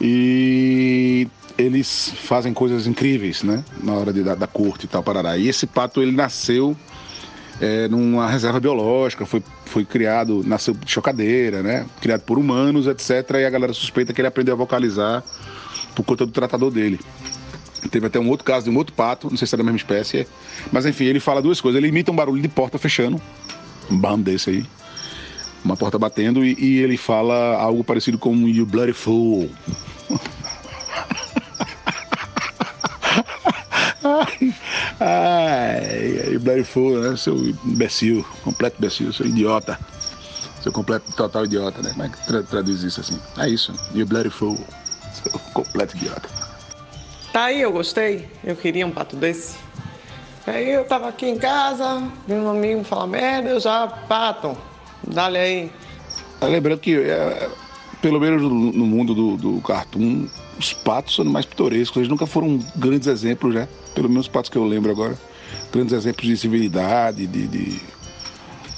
E 0.00 1.28
eles 1.56 2.12
fazem 2.16 2.52
coisas 2.52 2.86
incríveis, 2.86 3.42
né? 3.42 3.64
Na 3.82 3.92
hora 3.92 4.12
de, 4.12 4.22
da, 4.22 4.34
da 4.34 4.46
corte 4.46 4.84
e 4.84 4.88
tal, 4.88 5.02
parará. 5.02 5.36
E 5.36 5.48
esse 5.48 5.66
pato, 5.66 6.00
ele 6.02 6.12
nasceu 6.12 6.76
é, 7.60 7.86
numa 7.88 8.28
reserva 8.28 8.58
biológica, 8.58 9.24
foi, 9.24 9.42
foi 9.66 9.84
criado, 9.84 10.42
nasceu 10.44 10.74
de 10.74 10.90
chocadeira, 10.90 11.62
né? 11.62 11.86
Criado 12.00 12.22
por 12.22 12.38
humanos, 12.38 12.86
etc. 12.86 13.36
E 13.40 13.44
a 13.44 13.50
galera 13.50 13.72
suspeita 13.72 14.12
que 14.12 14.20
ele 14.20 14.28
aprendeu 14.28 14.54
a 14.54 14.56
vocalizar 14.56 15.22
por 15.94 16.04
conta 16.04 16.26
do 16.26 16.32
tratador 16.32 16.70
dele. 16.70 16.98
Teve 17.90 18.06
até 18.06 18.18
um 18.18 18.28
outro 18.28 18.44
caso 18.44 18.64
de 18.64 18.70
um 18.70 18.76
outro 18.76 18.94
pato, 18.94 19.28
não 19.30 19.36
sei 19.36 19.46
se 19.46 19.54
é 19.54 19.58
da 19.58 19.64
mesma 19.64 19.76
espécie. 19.76 20.26
Mas 20.70 20.86
enfim, 20.86 21.04
ele 21.04 21.20
fala 21.20 21.42
duas 21.42 21.60
coisas. 21.60 21.78
Ele 21.78 21.88
imita 21.88 22.10
um 22.12 22.16
barulho 22.16 22.40
de 22.40 22.48
porta 22.48 22.78
fechando, 22.78 23.20
um 23.90 23.98
bam 23.98 24.18
desse 24.20 24.50
aí. 24.50 24.64
Uma 25.64 25.76
porta 25.76 25.98
batendo, 25.98 26.44
e, 26.44 26.54
e 26.58 26.78
ele 26.78 26.96
fala 26.96 27.56
algo 27.56 27.84
parecido 27.84 28.18
com 28.18 28.34
You 28.48 28.66
Bloody 28.66 28.92
Fool. 28.92 29.50
ai, 34.98 36.38
Bloody 36.40 36.64
Fool, 36.64 37.00
né? 37.00 37.16
Seu 37.16 37.36
imbecil, 37.64 38.24
completo 38.42 38.76
imbecil, 38.78 39.12
seu 39.12 39.26
idiota. 39.26 39.78
Seu 40.62 40.72
completo, 40.72 41.12
total 41.16 41.44
idiota, 41.44 41.82
né? 41.82 41.90
Como 41.90 42.04
é 42.04 42.08
que 42.08 42.26
tra 42.26 42.42
traduz 42.42 42.82
isso 42.82 43.00
assim? 43.00 43.18
É 43.38 43.48
isso, 43.48 43.72
You 43.94 44.06
Bloody 44.06 44.30
Fool, 44.30 44.58
seu 45.22 45.32
completo 45.52 45.96
idiota. 45.96 46.41
Tá 47.32 47.44
aí, 47.44 47.62
eu 47.62 47.72
gostei. 47.72 48.28
Eu 48.44 48.54
queria 48.54 48.86
um 48.86 48.90
pato 48.90 49.16
desse. 49.16 49.56
Aí 50.46 50.70
eu 50.70 50.84
tava 50.84 51.08
aqui 51.08 51.26
em 51.26 51.38
casa, 51.38 52.02
vi 52.26 52.34
um 52.34 52.50
amigo 52.50 52.84
falar 52.84 53.06
merda, 53.06 53.48
eu 53.48 53.60
já, 53.60 53.86
pato, 53.86 54.56
dá-lhe 55.06 55.38
aí. 55.38 55.70
Tá 56.40 56.48
lembrando 56.48 56.80
que, 56.80 56.96
é, 56.96 57.48
pelo 58.02 58.20
menos 58.20 58.42
no, 58.42 58.84
mundo 58.84 59.14
do, 59.14 59.36
do 59.36 59.60
cartoon, 59.60 60.26
os 60.58 60.72
patos 60.72 61.14
são 61.14 61.24
mais 61.24 61.46
pitorescos. 61.46 61.96
Eles 61.98 62.08
nunca 62.08 62.26
foram 62.26 62.58
grandes 62.76 63.06
exemplos, 63.06 63.54
né? 63.54 63.68
Pelo 63.94 64.08
menos 64.08 64.26
os 64.26 64.32
patos 64.32 64.50
que 64.50 64.58
eu 64.58 64.64
lembro 64.64 64.90
agora. 64.90 65.16
Grandes 65.72 65.94
exemplos 65.94 66.26
de 66.26 66.36
civilidade, 66.36 67.26
de, 67.26 67.46
de, 67.46 67.80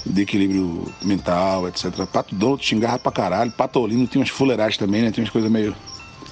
de 0.05 0.21
equilíbrio 0.21 0.87
mental, 1.01 1.67
etc. 1.67 2.05
Pato 2.05 2.35
Donald 2.35 2.63
xingava 2.63 2.99
pra 2.99 3.11
caralho. 3.11 3.51
Patolino 3.51 4.05
tinha 4.07 4.21
umas 4.21 4.29
fuleiragens 4.29 4.77
também, 4.77 5.01
né? 5.01 5.11
Tinha 5.11 5.23
umas 5.23 5.31
coisas 5.31 5.51
meio. 5.51 5.75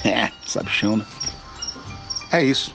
É, 0.06 0.32
sabe 0.46 0.70
chão, 0.70 0.96
né? 0.96 1.06
É 2.34 2.44
isso. 2.44 2.74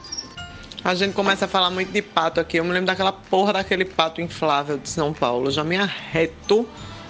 A 0.85 0.95
gente 0.95 1.13
começa 1.13 1.47
a 1.47 1.49
falar 1.49 1.69
muito 1.69 1.91
de 1.91 2.01
pato 2.01 2.41
aqui. 2.41 2.59
Eu 2.59 2.65
me 2.65 2.71
lembro 2.71 2.87
daquela 2.87 3.11
porra 3.11 3.53
daquele 3.53 3.85
pato 3.85 4.21
inflável 4.21 4.79
de 4.79 4.89
São 4.89 5.13
Paulo. 5.13 5.49
Eu 5.49 5.51
já 5.51 5.65
me 5.65 5.77
arreto, 5.77 6.67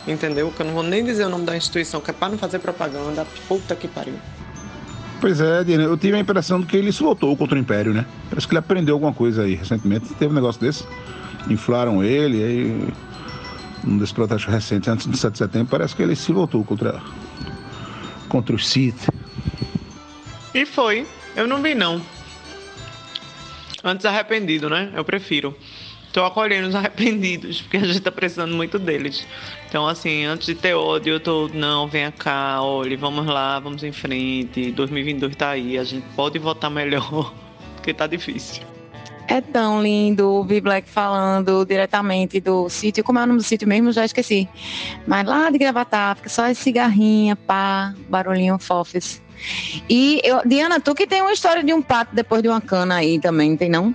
entendeu? 0.06 0.50
Que 0.50 0.62
eu 0.62 0.66
não 0.66 0.72
vou 0.72 0.82
nem 0.82 1.04
dizer 1.04 1.26
o 1.26 1.28
nome 1.28 1.44
da 1.44 1.54
instituição, 1.54 2.00
que 2.00 2.10
é 2.10 2.14
pra 2.14 2.30
não 2.30 2.38
fazer 2.38 2.58
propaganda. 2.58 3.26
Puta 3.46 3.76
que 3.76 3.86
pariu. 3.86 4.14
Pois 5.20 5.40
é, 5.40 5.62
Diana, 5.62 5.84
eu 5.84 5.96
tive 5.98 6.16
a 6.16 6.20
impressão 6.20 6.60
de 6.60 6.66
que 6.66 6.76
ele 6.76 6.90
se 6.90 7.02
voltou 7.02 7.36
contra 7.36 7.54
o 7.56 7.58
Império, 7.58 7.92
né? 7.92 8.06
Parece 8.30 8.48
que 8.48 8.54
ele 8.54 8.60
aprendeu 8.60 8.94
alguma 8.94 9.12
coisa 9.12 9.42
aí 9.42 9.54
recentemente. 9.54 10.14
Teve 10.14 10.32
um 10.32 10.34
negócio 10.34 10.60
desse. 10.60 10.86
Inflaram 11.50 12.02
ele, 12.02 12.42
aí. 12.42 12.94
Um 13.86 13.98
desses 13.98 14.12
protestos 14.12 14.52
recentes, 14.52 14.88
antes 14.88 15.06
do 15.06 15.16
7 15.16 15.32
de 15.32 15.38
setembro, 15.38 15.68
parece 15.70 15.94
que 15.94 16.02
ele 16.02 16.16
se 16.16 16.32
voltou 16.32 16.64
contra, 16.64 17.00
contra 18.28 18.56
o 18.56 18.58
Sith. 18.58 19.08
E 20.54 20.64
foi. 20.64 21.06
Eu 21.36 21.46
não 21.46 21.62
vi, 21.62 21.74
não. 21.74 22.00
Antes 23.82 24.04
arrependido, 24.06 24.68
né? 24.68 24.90
Eu 24.94 25.04
prefiro. 25.04 25.56
Tô 26.12 26.24
acolhendo 26.24 26.68
os 26.68 26.74
arrependidos, 26.76 27.60
porque 27.60 27.76
a 27.76 27.84
gente 27.84 28.00
tá 28.00 28.10
precisando 28.10 28.54
muito 28.54 28.78
deles. 28.78 29.26
Então, 29.68 29.86
assim, 29.86 30.24
antes 30.24 30.46
de 30.46 30.54
ter 30.54 30.74
ódio, 30.74 31.14
eu 31.14 31.20
tô, 31.20 31.48
não, 31.52 31.86
venha 31.86 32.10
cá, 32.10 32.62
olhe, 32.62 32.96
vamos 32.96 33.26
lá, 33.26 33.58
vamos 33.60 33.82
em 33.82 33.92
frente. 33.92 34.72
2022 34.72 35.36
tá 35.36 35.50
aí, 35.50 35.78
a 35.78 35.84
gente 35.84 36.06
pode 36.16 36.38
votar 36.38 36.70
melhor, 36.70 37.34
porque 37.76 37.92
tá 37.92 38.06
difícil. 38.06 38.62
É 39.30 39.42
tão 39.42 39.82
lindo 39.82 40.26
ouvir 40.26 40.62
Black 40.62 40.88
falando 40.88 41.62
diretamente 41.66 42.40
do 42.40 42.66
sítio. 42.70 43.04
Como 43.04 43.18
é 43.18 43.24
o 43.24 43.26
nome 43.26 43.40
do 43.40 43.44
sítio 43.44 43.68
mesmo? 43.68 43.92
Já 43.92 44.06
esqueci. 44.06 44.48
Mas 45.06 45.26
lá 45.26 45.50
de 45.50 45.58
Gravatar, 45.58 46.16
fica 46.16 46.30
só 46.30 46.48
esse 46.48 46.62
cigarrinha, 46.62 47.36
pá, 47.36 47.94
barulhinho 48.08 48.58
fofes. 48.58 49.22
E 49.88 50.20
eu, 50.24 50.40
Diana, 50.44 50.80
tu 50.80 50.94
que 50.94 51.06
tem 51.06 51.22
uma 51.22 51.32
história 51.32 51.62
de 51.62 51.72
um 51.72 51.82
pato 51.82 52.14
depois 52.14 52.42
de 52.42 52.48
uma 52.48 52.60
cana 52.60 52.96
aí 52.96 53.18
também, 53.18 53.56
tem 53.56 53.68
não? 53.68 53.94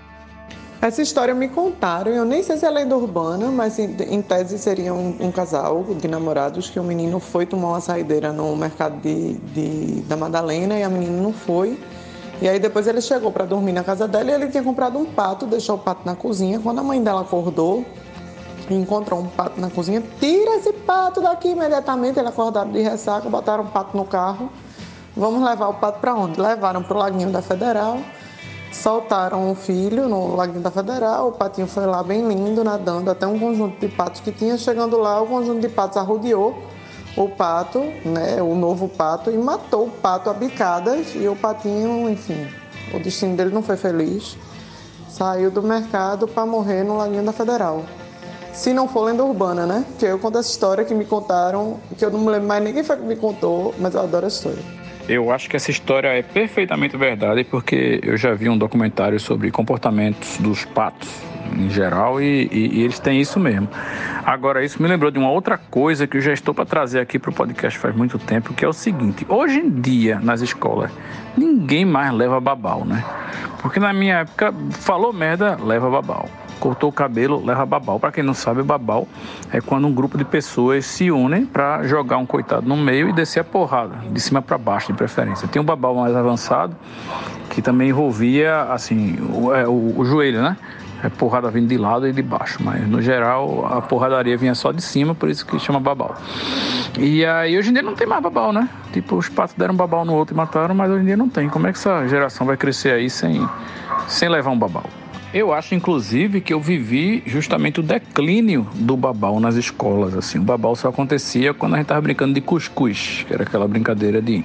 Essa 0.82 1.02
história 1.02 1.34
me 1.34 1.48
contaram, 1.48 2.12
eu 2.12 2.26
nem 2.26 2.44
sei 2.44 2.58
se 2.58 2.66
é 2.66 2.70
lenda 2.70 2.98
urbana, 2.98 3.50
mas 3.50 3.80
em, 3.80 3.96
em 4.10 4.22
tese 4.22 4.60
seria 4.60 4.94
um, 4.94 5.16
um, 5.18 5.32
casal 5.32 5.82
de 5.82 6.10
namorados 6.10 6.70
que 6.70 6.78
o 6.78 6.84
menino 6.84 7.22
foi 7.22 7.46
tomar 7.46 7.70
uma 7.70 7.80
saideira 7.80 8.34
no 8.34 8.54
mercado 8.58 9.00
de, 9.00 9.36
de 9.36 10.02
da 10.02 10.18
Madalena 10.18 10.78
e 10.78 10.84
a 10.84 10.90
menina 10.90 11.22
não 11.22 11.32
foi. 11.32 11.80
E 12.42 12.50
aí 12.50 12.60
depois 12.60 12.86
ele 12.86 13.00
chegou 13.00 13.32
para 13.32 13.46
dormir 13.46 13.72
na 13.72 13.82
casa 13.82 14.10
dela 14.10 14.32
e 14.32 14.34
ele 14.34 14.48
tinha 14.48 14.62
comprado 14.62 15.00
um 15.00 15.06
pato, 15.06 15.46
deixou 15.46 15.76
o 15.76 15.80
pato 15.80 16.02
na 16.06 16.18
cozinha. 16.18 16.60
Quando 16.60 16.80
a 16.80 16.84
mãe 16.84 17.02
dela 17.02 17.22
acordou 17.22 17.86
e 18.70 18.74
encontrou 18.74 19.22
um 19.22 19.28
pato 19.28 19.62
na 19.62 19.70
cozinha, 19.70 20.04
tira 20.20 20.58
esse 20.58 20.74
pato 20.74 21.22
daqui 21.22 21.48
imediatamente. 21.48 22.20
Ele 22.20 22.28
acordaram 22.28 22.70
de 22.70 22.82
ressaca, 22.82 23.30
botaram 23.30 23.64
o 23.64 23.68
pato 23.68 23.96
no 23.96 24.04
carro. 24.04 24.52
Vamos 25.16 25.48
levar 25.48 25.68
o 25.68 25.76
pato 25.76 26.00
para 26.00 26.16
onde? 26.16 26.42
Levaram 26.42 26.82
para 26.82 26.96
o 26.96 27.00
Laguinho 27.00 27.30
da 27.30 27.40
Federal, 27.40 28.00
soltaram 28.72 29.52
o 29.52 29.56
filho 29.56 30.10
no 30.10 30.36
Laguinho 30.36 30.62
da 30.62 30.72
Federal. 30.72 31.28
O 31.28 31.32
patinho 31.34 31.68
foi 31.68 31.86
lá 31.86 32.02
bem 32.02 32.28
lindo, 32.28 32.64
nadando 32.64 33.12
até 33.12 33.28
um 33.28 33.38
conjunto 33.38 33.80
de 33.80 33.94
patos 33.94 34.22
que 34.22 34.32
tinha. 34.32 34.58
Chegando 34.58 34.98
lá, 34.98 35.22
o 35.22 35.28
conjunto 35.28 35.62
de 35.62 35.70
patos 35.70 35.98
arrodeou 35.98 36.58
o 37.16 37.30
pato, 37.30 37.80
né, 38.04 38.42
o 38.42 38.56
novo 38.56 38.90
pato, 38.90 39.30
e 39.30 39.38
matou 39.38 39.86
o 39.86 39.92
pato 39.92 40.32
a 40.32 40.34
bicadas. 40.34 41.14
E 41.14 41.28
o 41.28 41.36
patinho, 41.36 42.10
enfim, 42.10 42.48
o 42.92 43.00
destino 43.00 43.38
dele 43.38 43.54
não 43.54 43.62
foi 43.62 43.78
feliz. 43.78 44.36
Saiu 45.10 45.52
do 45.52 45.62
mercado 45.62 46.28
para 46.28 46.44
morrer 46.44 46.84
no 46.84 46.98
Laguinho 46.98 47.24
da 47.24 47.32
Federal. 47.32 47.84
Se 48.52 48.74
não 48.74 48.88
for 48.88 49.04
lenda 49.04 49.24
urbana, 49.24 49.68
né? 49.68 49.86
Porque 49.90 50.06
eu 50.06 50.18
conto 50.18 50.40
essa 50.40 50.50
história 50.50 50.84
que 50.84 50.96
me 50.96 51.06
contaram, 51.06 51.78
que 51.96 52.04
eu 52.04 52.10
não 52.10 52.20
me 52.20 52.32
lembro 52.32 52.48
mais 52.48 52.64
ninguém 52.64 52.84
foi 52.84 52.98
que 52.98 53.04
me 53.04 53.16
contou, 53.16 53.76
mas 53.78 53.94
eu 53.94 54.02
adoro 54.02 54.26
a 54.26 54.28
história. 54.28 54.83
Eu 55.08 55.32
acho 55.32 55.50
que 55.50 55.56
essa 55.56 55.70
história 55.70 56.08
é 56.08 56.22
perfeitamente 56.22 56.96
verdade, 56.96 57.44
porque 57.44 58.00
eu 58.04 58.16
já 58.16 58.34
vi 58.34 58.48
um 58.48 58.58
documentário 58.58 59.20
sobre 59.20 59.52
comportamentos 59.52 60.38
dos 60.38 60.64
patos 60.64 61.10
em 61.58 61.70
geral 61.70 62.22
e, 62.22 62.48
e, 62.52 62.80
e 62.80 62.84
eles 62.84 63.00
têm 63.00 63.20
isso 63.20 63.40
mesmo. 63.40 63.68
Agora, 64.26 64.64
isso 64.64 64.82
me 64.82 64.88
lembrou 64.88 65.12
de 65.12 65.20
uma 65.20 65.30
outra 65.30 65.58
coisa 65.58 66.08
que 66.08 66.18
eu 66.18 66.22
já 66.22 66.32
estou 66.32 66.54
para 66.54 66.66
trazer 66.66 67.02
aqui 67.02 67.20
para 67.20 67.30
o 67.30 67.34
podcast 67.34 67.78
faz 67.78 67.94
muito 67.94 68.18
tempo, 68.18 68.54
que 68.54 68.64
é 68.64 68.68
o 68.68 68.74
seguinte: 68.74 69.26
hoje 69.28 69.60
em 69.60 69.70
dia, 69.70 70.20
nas 70.22 70.42
escolas, 70.42 70.92
ninguém 71.38 71.84
mais 71.84 72.14
leva 72.14 72.40
babau, 72.40 72.86
né? 72.86 73.04
Porque 73.62 73.80
na 73.80 73.94
minha 73.94 74.20
época, 74.20 74.54
falou 74.72 75.12
merda, 75.12 75.58
leva 75.62 75.90
babau 75.90 76.30
cortou 76.64 76.90
o 76.90 76.94
cabelo, 76.94 77.46
leva 77.46 77.66
babau. 77.66 78.00
Para 78.00 78.10
quem 78.10 78.24
não 78.24 78.34
sabe, 78.34 78.64
babau 78.64 79.06
é 79.52 79.60
quando 79.60 79.86
um 79.86 79.94
grupo 79.94 80.18
de 80.18 80.24
pessoas 80.24 80.86
se 80.86 81.12
unem 81.12 81.46
para 81.46 81.84
jogar 81.84 82.18
um 82.18 82.26
coitado 82.26 82.66
no 82.66 82.78
meio 82.78 83.10
e 83.10 83.12
descer 83.12 83.42
a 83.42 83.44
porrada, 83.44 83.98
de 84.10 84.22
cima 84.22 84.42
para 84.42 84.58
baixo, 84.58 84.88
de 84.88 84.94
preferência. 84.94 85.46
Tem 85.46 85.62
um 85.62 85.66
babau 85.66 85.94
mais 85.94 86.16
avançado, 86.16 86.74
que 87.50 87.62
também 87.62 87.90
envolvia, 87.90 88.62
assim, 88.72 89.18
o, 89.34 89.54
é, 89.54 89.68
o, 89.68 89.94
o 90.00 90.06
joelho, 90.06 90.42
né? 90.42 90.56
É 91.04 91.10
porrada 91.10 91.52
vindo 91.52 91.68
de 91.68 91.78
lado 91.78 92.08
e 92.08 92.14
de 92.14 92.22
baixo, 92.22 92.60
mas 92.64 92.88
no 92.88 93.02
geral 93.02 93.68
a 93.70 93.82
porradaria 93.82 94.38
vinha 94.38 94.56
só 94.56 94.72
de 94.72 94.82
cima, 94.82 95.14
por 95.14 95.28
isso 95.28 95.46
que 95.46 95.60
chama 95.60 95.82
babau. 95.82 96.16
E 96.98 97.26
aí 97.26 97.58
hoje 97.58 97.72
em 97.72 97.74
dia 97.74 97.82
não 97.84 97.94
tem 97.94 98.08
mais 98.08 98.24
babau, 98.24 98.54
né? 98.54 98.70
Tipo, 98.94 99.18
os 99.18 99.28
patos 99.28 99.54
deram 99.58 99.76
babau 99.76 100.06
no 100.06 100.14
outro 100.14 100.34
e 100.34 100.38
mataram, 100.38 100.74
mas 100.74 100.90
hoje 100.90 101.02
em 101.02 101.08
dia 101.08 101.18
não 101.18 101.28
tem. 101.28 101.50
Como 101.50 101.68
é 101.68 101.74
que 101.74 101.78
essa 101.78 102.08
geração 102.08 102.48
vai 102.48 102.56
crescer 102.56 102.94
aí 102.94 103.10
sem, 103.10 103.46
sem 104.08 104.30
levar 104.30 104.52
um 104.52 104.58
babau? 104.58 104.86
Eu 105.34 105.52
acho, 105.52 105.74
inclusive, 105.74 106.42
que 106.42 106.54
eu 106.54 106.60
vivi 106.60 107.24
justamente 107.26 107.80
o 107.80 107.84
declínio 107.84 108.68
do 108.76 108.96
babau 108.96 109.40
nas 109.40 109.56
escolas. 109.56 110.16
Assim, 110.16 110.38
o 110.38 110.44
babau 110.44 110.76
só 110.76 110.90
acontecia 110.90 111.56
quando 111.56 111.74
a 111.74 111.78
gente 111.78 111.86
estava 111.86 112.02
brincando 112.02 112.36
de 112.36 112.42
cuscuz, 112.42 113.26
que 113.28 113.34
era 113.34 113.42
aquela 113.42 113.68
brincadeira 113.68 114.22
de 114.22 114.44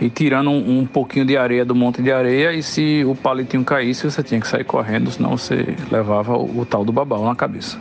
ir 0.00 0.10
tirando 0.10 0.50
um, 0.50 0.80
um, 0.80 0.86
pouquinho 0.86 1.24
de 1.24 1.36
areia 1.36 1.64
do 1.64 1.74
monte 1.74 2.00
de 2.02 2.12
areia 2.12 2.52
e 2.52 2.62
se 2.62 3.04
o 3.04 3.16
palitinho 3.16 3.64
caísse, 3.64 4.08
você 4.08 4.22
tinha 4.22 4.40
que 4.40 4.46
sair 4.46 4.62
correndo, 4.62 5.10
senão 5.10 5.36
você 5.36 5.74
levava 5.90 6.36
o, 6.36 6.60
o 6.60 6.64
tal 6.64 6.84
do 6.84 6.92
babau 6.92 7.24
na 7.24 7.34
cabeça. 7.34 7.76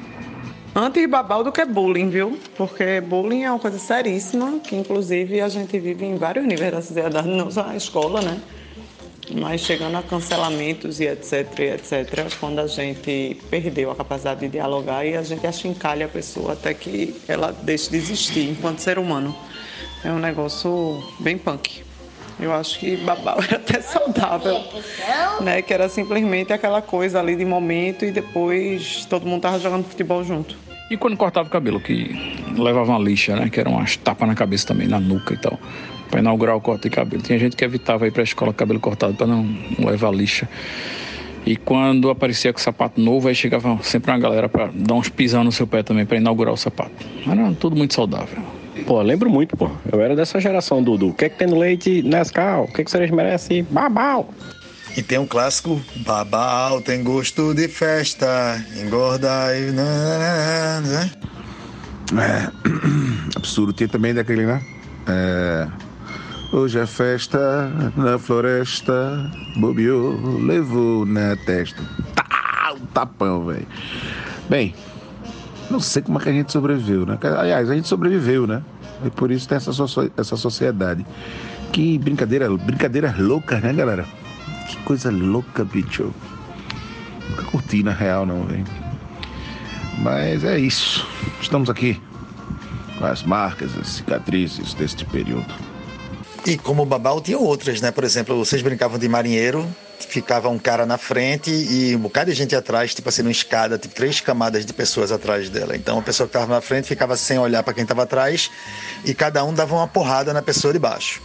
Antes 0.74 1.08
babau 1.08 1.44
do 1.44 1.52
que 1.52 1.64
bullying, 1.64 2.10
viu? 2.10 2.40
Porque 2.58 3.02
bullying 3.02 3.44
é 3.44 3.52
uma 3.52 3.60
coisa 3.60 3.78
seríssima, 3.78 4.60
que 4.60 4.76
inclusive 4.76 5.42
a 5.42 5.48
gente 5.48 5.78
vive 5.78 6.06
em 6.06 6.18
vários 6.18 6.46
níveis 6.46 6.72
da 6.72 6.82
sociedade, 6.82 7.28
não 7.28 7.52
só 7.52 7.66
na 7.66 7.76
escola, 7.76 8.22
né? 8.22 8.42
Mas 9.34 9.62
chegando 9.62 9.98
a 9.98 10.04
cancelamentos 10.04 11.00
e 11.00 11.06
etc, 11.06 11.60
etc, 11.60 12.34
quando 12.40 12.60
a 12.60 12.68
gente 12.68 13.38
perdeu 13.50 13.92
a 13.92 13.96
capacidade 13.96 14.42
de 14.42 14.50
dialogar 14.50 15.06
e 15.06 15.16
a 15.16 15.24
gente 15.24 15.46
achincalha 15.48 16.06
a 16.06 16.10
pessoa 16.10 16.54
até 16.54 16.74
que 16.74 17.16
ela 17.28 17.52
deixe 17.52 17.90
de 17.90 17.98
existir 17.98 18.50
enquanto 18.50 18.80
ser 18.80 19.00
humano. 19.00 19.36
É 20.04 20.12
um 20.12 20.20
negócio 20.20 21.04
bem 21.20 21.38
punk. 21.38 21.84
Eu 22.40 22.54
acho 22.54 22.80
que 22.80 22.98
babau 22.98 23.38
era 23.48 23.56
até 23.56 23.82
saudável, 23.82 24.62
né? 25.42 25.62
Que 25.62 25.74
era 25.74 25.90
simplesmente 25.90 26.54
aquela 26.54 26.82
coisa 26.82 27.20
ali 27.20 27.36
de 27.36 27.46
momento 27.46 28.06
e 28.06 28.12
depois 28.12 29.06
todo 29.06 29.26
mundo 29.26 29.42
tava 29.42 29.60
jogando 29.60 29.86
futebol 29.86 30.24
junto. 30.24 30.56
E 30.92 30.98
quando 30.98 31.18
cortava 31.18 31.48
o 31.48 31.52
cabelo, 31.52 31.80
que 31.80 32.44
levava 32.56 32.92
uma 32.92 33.00
lixa, 33.00 33.36
né? 33.36 33.50
Que 33.50 33.60
eram 33.60 33.72
umas 33.72 33.98
tapas 33.98 34.28
na 34.28 34.36
cabeça 34.36 34.68
também, 34.68 34.88
na 34.88 35.00
nuca 35.00 35.34
e 35.34 35.38
tal 35.38 35.58
para 36.16 36.22
inaugurar 36.22 36.56
o 36.56 36.62
corte 36.62 36.84
de 36.84 36.92
cabelo. 36.92 37.22
Tinha 37.22 37.38
gente 37.38 37.58
que 37.58 37.66
evitava 37.66 38.08
ir 38.08 38.12
para 38.12 38.22
a 38.22 38.24
escola 38.24 38.54
com 38.54 38.58
cabelo 38.58 38.80
cortado 38.80 39.14
para 39.16 39.28
não, 39.28 39.46
levar 39.80 40.16
lixa. 40.16 40.48
E 41.46 41.58
quando 41.58 42.10
aparecia 42.10 42.54
com 42.54 42.60
sapato 42.60 43.02
novo, 43.02 43.28
aí 43.28 43.36
chegava 43.36 43.78
sempre 43.84 44.12
uma 44.12 44.18
galera 44.18 44.48
para 44.48 44.70
dar 44.74 44.94
uns 44.94 45.10
pisão 45.10 45.44
no 45.44 45.52
seu 45.52 45.68
pé 45.68 45.84
também, 45.84 46.06
para 46.06 46.16
inaugurar 46.16 46.54
o 46.54 46.58
sapato. 46.58 47.06
Era 47.30 47.52
tudo 47.56 47.76
muito 47.76 47.94
saudável. 47.94 48.42
Pô, 48.88 49.02
lembro 49.02 49.30
muito, 49.30 49.58
pô. 49.58 49.70
Eu 49.92 50.00
era 50.00 50.16
dessa 50.16 50.40
geração, 50.40 50.82
Dudu. 50.82 51.10
O 51.10 51.14
que 51.14 51.26
é 51.26 51.30
que 51.30 51.38
tem 51.38 51.50
no 51.50 51.60
leite 51.60 52.02
Nescau? 52.02 52.64
O 52.64 52.68
que 52.72 52.80
é 52.80 52.86
que 52.86 52.90
vocês 52.90 53.12
merecem? 53.12 53.64
Babau! 53.64 54.34
E 54.96 55.04
tem 55.04 55.18
um 55.18 55.28
clássico, 55.28 55.82
babau 55.98 56.80
tem 56.80 57.04
gosto 57.04 57.54
de 57.54 57.68
festa, 57.68 58.64
engorda 58.82 59.54
e... 59.58 59.72
Né? 59.72 61.12
É, 62.18 62.50
absurdo. 63.36 63.74
Tem 63.74 63.90
também 63.90 64.14
daquele, 64.14 64.46
né? 64.46 64.62
É, 65.08 65.68
Hoje 66.56 66.80
é 66.80 66.86
festa 66.86 67.70
na 67.98 68.18
floresta, 68.18 69.30
bobeou, 69.58 70.18
levou 70.40 71.06
na 71.06 71.36
testa. 71.36 71.84
Tá, 72.16 72.74
um 72.74 72.86
tapão, 72.86 73.48
velho. 73.48 73.68
Bem, 74.50 74.74
não 75.70 75.82
sei 75.82 76.02
como 76.02 76.18
é 76.18 76.22
que 76.22 76.30
a 76.30 76.32
gente 76.32 76.54
sobreviveu, 76.54 77.06
né? 77.06 77.20
Aliás, 77.38 77.70
a 77.70 77.76
gente 77.76 77.90
sobreviveu, 77.90 78.48
né? 78.48 78.64
E 79.04 79.10
por 79.10 79.32
isso 79.32 79.50
tem 79.50 79.58
essa, 79.58 79.74
so 79.74 80.10
essa 80.16 80.38
sociedade. 80.38 81.06
Que 81.74 81.98
brincadeira, 81.98 82.50
brincadeira 82.50 83.14
louca, 83.20 83.60
né, 83.60 83.74
galera? 83.74 84.06
Que 84.70 84.78
coisa 84.78 85.12
louca, 85.12 85.66
bicho. 85.66 86.14
Nunca 87.32 87.44
curti 87.44 87.84
na 87.84 87.92
real, 87.92 88.26
não, 88.26 88.46
velho. 88.46 88.64
Mas 89.98 90.46
é 90.46 90.58
isso. 90.58 91.06
Estamos 91.42 91.70
aqui 91.70 92.02
com 92.98 93.06
as 93.06 93.24
marcas, 93.24 93.78
as 93.78 93.88
cicatrizes 93.88 94.74
deste 94.74 95.04
período. 95.04 95.75
E 96.46 96.58
como 96.58 96.86
babau 96.86 97.20
tinha 97.20 97.40
outras, 97.40 97.82
né? 97.82 97.90
Por 97.90 98.04
exemplo, 98.04 98.38
vocês 98.38 98.62
brincavam 98.62 99.00
de 99.00 99.10
marinheiro, 99.10 99.68
ficava 100.00 100.48
um 100.48 100.60
cara 100.60 100.86
na 100.86 100.96
frente 100.98 101.50
e 101.50 101.96
um 101.96 102.00
bocado 102.00 102.30
de 102.30 102.38
gente 102.38 102.56
atrás, 102.56 102.94
tipo 102.94 103.10
assim, 103.10 103.24
numa 103.24 103.32
escada, 103.32 103.80
tipo 103.80 103.96
três 103.96 104.22
camadas 104.22 104.64
de 104.64 104.72
pessoas 104.72 105.12
atrás 105.12 105.50
dela. 105.50 105.76
Então 105.76 105.98
a 105.98 106.02
pessoa 106.04 106.28
que 106.28 106.38
estava 106.38 106.54
na 106.54 106.62
frente 106.62 106.88
ficava 106.88 107.18
sem 107.18 107.40
olhar 107.40 107.64
para 107.64 107.74
quem 107.74 107.82
estava 107.82 108.04
atrás 108.04 108.52
e 109.04 109.14
cada 109.14 109.44
um 109.44 109.54
dava 109.54 109.74
uma 109.74 109.88
porrada 109.88 110.34
na 110.34 110.42
pessoa 110.42 110.72
de 110.72 110.78
baixo. 110.78 111.20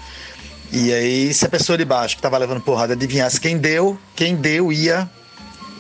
E 0.73 0.93
aí, 0.93 1.35
se 1.35 1.45
a 1.45 1.49
pessoa 1.49 1.77
de 1.77 1.85
baixo 1.85 2.15
que 2.15 2.21
estava 2.21 2.39
levando 2.39 2.63
porrada 2.63 2.95
adivinhasse 2.95 3.41
quem 3.41 3.59
deu, 3.59 3.99
quem 4.17 4.37
deu 4.37 4.73
ia 4.73 5.11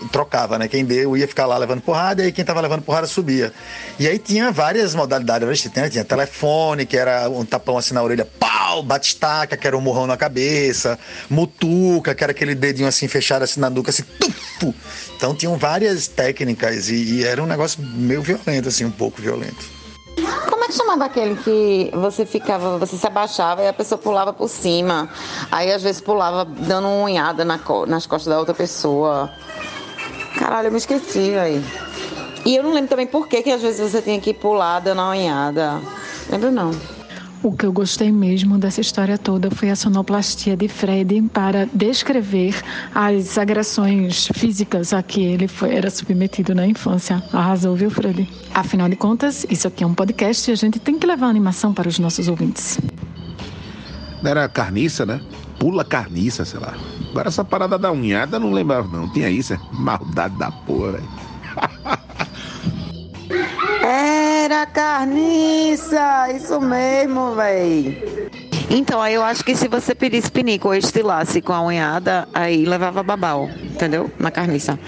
trocava, 0.08 0.58
né? 0.58 0.68
Quem 0.68 0.84
deu 0.84 1.16
ia 1.16 1.28
ficar 1.28 1.46
lá 1.46 1.56
levando 1.56 1.80
porrada, 1.80 2.22
e 2.22 2.26
aí 2.26 2.32
quem 2.32 2.44
tava 2.44 2.60
levando 2.60 2.82
porrada 2.82 3.06
subia. 3.06 3.52
E 3.98 4.06
aí 4.06 4.18
tinha 4.18 4.50
várias 4.50 4.94
modalidades, 4.94 5.62
tinha, 5.62 5.88
tinha 5.88 6.04
telefone, 6.04 6.86
que 6.86 6.96
era 6.96 7.28
um 7.28 7.44
tapão 7.44 7.78
assim 7.78 7.94
na 7.94 8.02
orelha, 8.02 8.24
pau, 8.38 8.82
batistaca, 8.82 9.56
que 9.56 9.66
era 9.66 9.76
um 9.76 9.80
morrão 9.80 10.06
na 10.06 10.16
cabeça, 10.16 10.98
mutuca, 11.28 12.14
que 12.14 12.24
era 12.24 12.32
aquele 12.32 12.54
dedinho 12.54 12.88
assim 12.88 13.08
fechado 13.08 13.42
assim 13.42 13.60
na 13.60 13.70
nuca, 13.70 13.90
assim, 13.90 14.02
tufo. 14.02 14.74
Então 15.16 15.34
tinham 15.34 15.56
várias 15.56 16.08
técnicas 16.08 16.88
e, 16.88 16.94
e 16.94 17.24
era 17.24 17.42
um 17.42 17.46
negócio 17.46 17.82
meio 17.82 18.22
violento, 18.22 18.68
assim, 18.68 18.84
um 18.84 18.90
pouco 18.90 19.20
violento. 19.20 19.80
Como 20.48 20.64
é 20.64 20.66
que 20.66 20.74
chamava 20.74 21.04
aquele 21.04 21.36
que 21.36 21.90
você 21.94 22.26
ficava, 22.26 22.78
você 22.78 22.96
se 22.96 23.06
abaixava 23.06 23.62
e 23.62 23.68
a 23.68 23.72
pessoa 23.72 23.98
pulava 23.98 24.32
por 24.32 24.48
cima? 24.48 25.08
Aí 25.50 25.72
às 25.72 25.82
vezes 25.82 26.00
pulava 26.00 26.44
dando 26.44 26.88
uma 26.88 27.04
unhada 27.04 27.44
na, 27.44 27.58
nas 27.86 28.06
costas 28.06 28.32
da 28.32 28.38
outra 28.38 28.54
pessoa. 28.54 29.30
Caralho, 30.36 30.68
eu 30.68 30.72
me 30.72 30.78
esqueci 30.78 31.34
aí. 31.36 31.62
E 32.44 32.56
eu 32.56 32.62
não 32.62 32.72
lembro 32.72 32.88
também 32.88 33.06
por 33.06 33.28
que, 33.28 33.42
que 33.42 33.50
às 33.50 33.62
vezes 33.62 33.90
você 33.90 34.00
tinha 34.00 34.20
que 34.20 34.32
pular 34.32 34.80
dando 34.80 34.98
uma 34.98 35.10
unhada. 35.10 35.80
Lembro 36.30 36.50
não. 36.50 36.70
O 37.42 37.52
que 37.52 37.64
eu 37.64 37.72
gostei 37.72 38.12
mesmo 38.12 38.58
dessa 38.58 38.82
história 38.82 39.16
toda 39.16 39.50
foi 39.50 39.70
a 39.70 39.76
sonoplastia 39.76 40.54
de 40.54 40.68
Fred 40.68 41.22
para 41.32 41.66
descrever 41.72 42.54
as 42.94 43.38
agressões 43.38 44.28
físicas 44.34 44.92
a 44.92 45.02
que 45.02 45.22
ele 45.22 45.48
foi, 45.48 45.74
era 45.74 45.88
submetido 45.88 46.54
na 46.54 46.66
infância. 46.66 47.22
Arrasou, 47.32 47.74
viu, 47.74 47.90
Fred? 47.90 48.28
Afinal 48.52 48.90
de 48.90 48.96
contas, 48.96 49.46
isso 49.48 49.66
aqui 49.66 49.82
é 49.82 49.86
um 49.86 49.94
podcast 49.94 50.50
e 50.50 50.52
a 50.52 50.56
gente 50.56 50.78
tem 50.78 50.98
que 50.98 51.06
levar 51.06 51.28
animação 51.28 51.72
para 51.72 51.88
os 51.88 51.98
nossos 51.98 52.28
ouvintes. 52.28 52.78
Era 54.22 54.46
carniça, 54.46 55.06
né? 55.06 55.18
Pula 55.60 55.84
carniça, 55.84 56.44
sei 56.44 56.58
lá. 56.58 56.74
Agora 57.10 57.28
essa 57.28 57.44
parada 57.44 57.78
da 57.78 57.92
unhada 57.92 58.38
não 58.40 58.50
lembrava, 58.50 58.88
não. 58.88 59.06
Tinha 59.12 59.28
isso, 59.28 59.52
é 59.52 59.60
maldade 59.72 60.34
da 60.38 60.50
porra, 60.50 60.92
velho. 60.92 61.08
Era 63.84 64.64
carniça, 64.66 66.32
isso 66.34 66.58
mesmo, 66.62 67.34
véi. 67.34 68.30
Então, 68.70 69.02
aí 69.02 69.14
eu 69.14 69.22
acho 69.22 69.44
que 69.44 69.54
se 69.54 69.68
você 69.68 69.94
pedisse 69.94 70.30
pinico 70.30 70.68
ou 70.68 70.74
estilasse 70.74 71.42
com 71.42 71.52
a 71.52 71.60
unhada, 71.60 72.26
aí 72.32 72.64
levava 72.64 73.02
babau, 73.02 73.50
entendeu? 73.62 74.10
Na 74.18 74.30
carniça. 74.30 74.78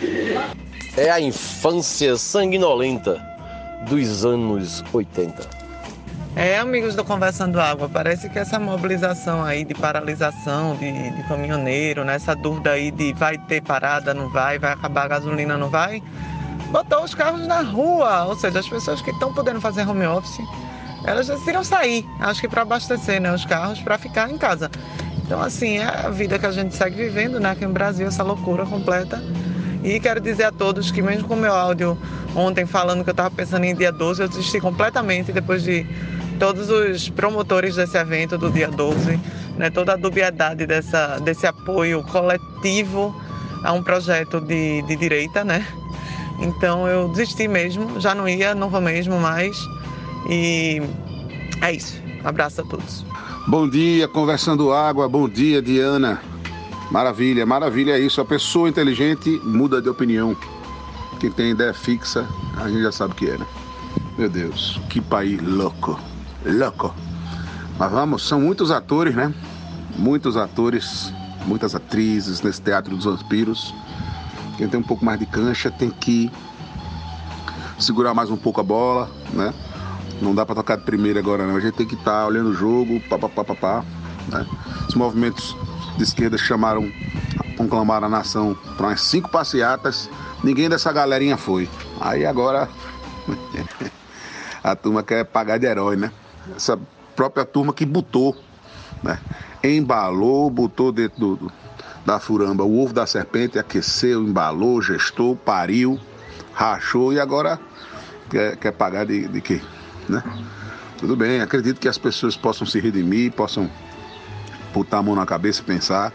É 0.97 1.11
a 1.11 1.21
infância 1.21 2.17
sanguinolenta 2.17 3.21
dos 3.89 4.25
anos 4.25 4.83
80. 4.93 5.62
É, 6.35 6.57
amigos 6.59 6.95
do 6.95 7.05
Conversando 7.05 7.61
Água, 7.61 7.91
parece 7.91 8.29
que 8.31 8.39
essa 8.39 8.59
mobilização 8.59 9.45
aí 9.45 9.65
de 9.65 9.75
paralisação 9.75 10.75
de, 10.77 11.11
de 11.11 11.23
caminhoneiro, 11.25 12.05
né? 12.05 12.15
essa 12.15 12.35
dúvida 12.35 12.71
aí 12.71 12.91
de 12.91 13.13
vai 13.13 13.37
ter 13.37 13.63
parada, 13.63 14.15
não 14.15 14.31
vai, 14.31 14.59
vai 14.59 14.73
acabar 14.73 15.05
a 15.05 15.09
gasolina, 15.09 15.59
não 15.59 15.69
vai, 15.69 16.03
botou 16.71 17.05
os 17.05 17.15
carros 17.15 17.47
na 17.47 17.61
rua, 17.61 18.25
ou 18.25 18.35
seja, 18.35 18.61
as 18.61 18.69
pessoas 18.69 19.03
que 19.03 19.11
estão 19.11 19.35
podendo 19.35 19.61
fazer 19.61 19.87
home 19.87 20.07
office, 20.07 20.41
elas 21.05 21.27
decidiram 21.27 21.63
sair, 21.63 22.03
acho 22.21 22.41
que 22.41 22.49
para 22.49 22.63
abastecer 22.63 23.21
né, 23.21 23.31
os 23.33 23.45
carros, 23.45 23.81
para 23.81 23.99
ficar 23.99 24.31
em 24.31 24.39
casa. 24.39 24.71
Então, 25.25 25.41
assim, 25.41 25.79
é 25.79 25.85
a 25.85 26.09
vida 26.09 26.39
que 26.39 26.47
a 26.47 26.51
gente 26.51 26.75
segue 26.75 26.97
vivendo, 26.97 27.39
né? 27.39 27.51
Aqui 27.51 27.65
no 27.65 27.73
Brasil, 27.73 28.07
essa 28.07 28.23
loucura 28.23 28.67
completa. 28.67 29.23
E 29.83 29.99
quero 29.99 30.21
dizer 30.21 30.45
a 30.45 30.53
todos 30.53 30.91
que 30.91 31.01
mesmo 31.01 31.27
com 31.27 31.35
o 31.35 31.37
meu 31.37 31.55
áudio 31.55 31.97
ontem 32.37 32.67
falando 32.67 33.03
que 33.03 33.11
eu 33.11 33.13
estava 33.13 33.31
pensando 33.31 33.65
em 33.65 33.75
dia 33.75 33.91
12, 33.91 34.23
eu 34.23 34.29
desisti 34.29 34.61
completamente 34.61 35.33
depois 35.33 35.63
de 35.63 35.87
todos 36.39 36.69
os 36.71 37.09
promotores 37.09 37.77
desse 37.77 37.97
evento 37.97 38.37
do 38.37 38.51
dia 38.51 38.69
12, 38.69 39.19
né, 39.57 39.71
toda 39.71 39.93
a 39.93 39.97
dubiedade 39.97 40.67
dessa, 40.67 41.19
desse 41.21 41.47
apoio 41.47 42.03
coletivo 42.05 43.15
a 43.65 43.73
um 43.73 43.83
projeto 43.83 44.41
de, 44.41 44.83
de 44.83 44.97
direita, 44.97 45.45
né? 45.45 45.67
Então 46.41 46.89
eu 46.89 47.09
desisti 47.09 47.47
mesmo, 47.47 48.01
já 48.01 48.15
não 48.15 48.29
ia, 48.29 48.55
não 48.55 48.69
vou 48.69 48.81
mesmo 48.81 49.19
mais. 49.21 49.57
E 50.29 50.83
é 51.61 51.73
isso. 51.73 52.01
Abraço 52.25 52.61
a 52.61 52.65
todos. 52.65 53.05
Bom 53.47 53.69
dia, 53.69 54.09
conversando 54.09 54.73
água. 54.73 55.09
Bom 55.09 55.29
dia, 55.29 55.63
Diana. 55.63 56.21
Maravilha, 56.91 57.47
maravilha 57.47 57.93
é 57.93 58.01
isso. 58.01 58.21
A 58.21 58.25
pessoa 58.25 58.69
inteligente 58.69 59.41
muda 59.45 59.81
de 59.81 59.89
opinião. 59.89 60.37
Quem 61.21 61.31
tem 61.31 61.51
ideia 61.53 61.73
fixa, 61.73 62.27
a 62.57 62.69
gente 62.69 62.83
já 62.83 62.93
sabe 62.93 63.13
o 63.13 63.17
que 63.17 63.31
é, 63.31 63.39
né? 63.39 63.47
Meu 64.19 64.29
Deus, 64.29 64.81
que 64.91 65.01
país 65.01 65.41
louco 65.41 65.99
louco. 66.45 66.95
Mas 67.79 67.91
vamos, 67.91 68.27
são 68.29 68.41
muitos 68.41 68.71
atores, 68.71 69.15
né? 69.15 69.33
Muitos 69.97 70.37
atores, 70.37 71.13
muitas 71.47 71.75
atrizes 71.75 72.41
nesse 72.43 72.61
Teatro 72.61 72.97
dos 72.97 73.05
Vampiros. 73.05 73.75
Quem 74.57 74.69
tem 74.69 74.79
um 74.79 74.83
pouco 74.83 75.05
mais 75.05 75.19
de 75.19 75.27
cancha 75.27 75.71
tem 75.71 75.91
que 75.91 76.31
segurar 77.79 78.15
mais 78.15 78.31
um 78.31 78.37
pouco 78.37 78.61
a 78.61 78.65
bola, 78.65 79.11
né? 79.33 79.53
Não 80.21 80.35
dá 80.35 80.47
para 80.47 80.55
tocar 80.55 80.77
de 80.77 80.85
primeira 80.85 81.19
agora 81.19 81.47
não. 81.47 81.57
A 81.57 81.61
gente 81.61 81.75
tem 81.75 81.87
que 81.87 81.95
estar 81.95 82.21
tá 82.23 82.27
olhando 82.27 82.51
o 82.51 82.55
jogo, 82.55 83.01
papapá, 83.09 83.45
papá, 83.45 83.85
né? 84.29 84.47
Os 84.89 84.95
movimentos 84.95 85.57
de 85.97 86.03
esquerda 86.05 86.39
chamaram, 86.39 86.91
conclamaram 87.57 88.07
a 88.07 88.11
nação 88.11 88.57
para 88.77 88.89
umas 88.89 89.01
cinco 89.01 89.29
passeatas. 89.29 90.09
Ninguém 90.45 90.69
dessa 90.69 90.93
galerinha 90.93 91.37
foi. 91.37 91.69
Aí 92.01 92.25
agora 92.25 92.69
a 94.63 94.77
turma 94.77 95.03
quer 95.03 95.25
pagar 95.25 95.59
de 95.59 95.67
herói, 95.67 95.97
né? 95.97 96.13
Essa 96.57 96.79
própria 97.15 97.45
turma 97.45 97.73
que 97.73 97.85
botou, 97.85 98.37
né? 99.03 99.19
embalou, 99.63 100.51
botou 100.51 100.91
dentro 100.91 101.37
do, 101.37 101.53
da 102.05 102.19
furamba 102.19 102.65
o 102.65 102.83
ovo 102.83 102.93
da 102.93 103.07
serpente, 103.07 103.59
aqueceu, 103.59 104.23
embalou, 104.23 104.83
gestou, 104.83 105.37
pariu, 105.37 105.99
rachou 106.53 107.13
e 107.13 107.21
agora 107.21 107.61
quer, 108.29 108.57
quer 108.57 108.73
pagar 108.73 109.07
de, 109.07 109.29
de 109.29 109.41
quê? 109.41 109.61
Né? 110.09 110.23
Tudo 110.99 111.17
bem, 111.17 111.41
acredito 111.41 111.81
que 111.81 111.89
as 111.89 111.99
pessoas 111.99 112.37
possam 112.37 112.67
se 112.67 112.81
redimir, 112.81 113.33
possam 113.33 113.71
botar 114.73 114.99
a 114.99 115.03
mão 115.03 115.15
na 115.15 115.27
cabeça 115.27 115.61
e 115.61 115.65
pensar, 115.65 116.13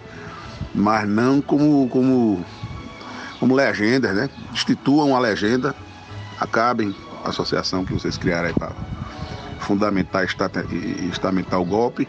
mas 0.73 1.07
não 1.07 1.41
como, 1.41 1.87
como, 1.89 2.43
como 3.39 3.55
legendas, 3.55 4.15
né? 4.15 4.29
Instituam 4.51 5.15
a 5.15 5.19
legenda, 5.19 5.75
acabem 6.39 6.95
a 7.23 7.29
associação 7.29 7.85
que 7.85 7.93
vocês 7.93 8.17
criaram 8.17 8.47
aí 8.47 8.53
para 8.53 8.71
fundamentar 9.59 10.23
e 10.23 11.09
estamentar 11.09 11.59
o 11.59 11.65
golpe 11.65 12.07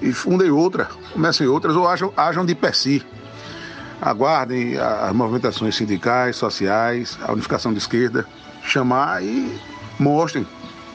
e 0.00 0.12
fundem 0.12 0.50
outra, 0.50 0.88
comecem 1.12 1.46
outras 1.46 1.74
ou 1.76 1.88
ajam, 1.88 2.12
ajam 2.16 2.44
de 2.44 2.54
per 2.54 2.74
si. 2.74 3.04
Aguardem 4.00 4.76
as 4.76 5.12
movimentações 5.14 5.74
sindicais, 5.74 6.36
sociais, 6.36 7.18
a 7.22 7.32
unificação 7.32 7.72
de 7.72 7.78
esquerda, 7.78 8.26
chamar 8.62 9.22
e 9.22 9.58
mostrem 9.98 10.46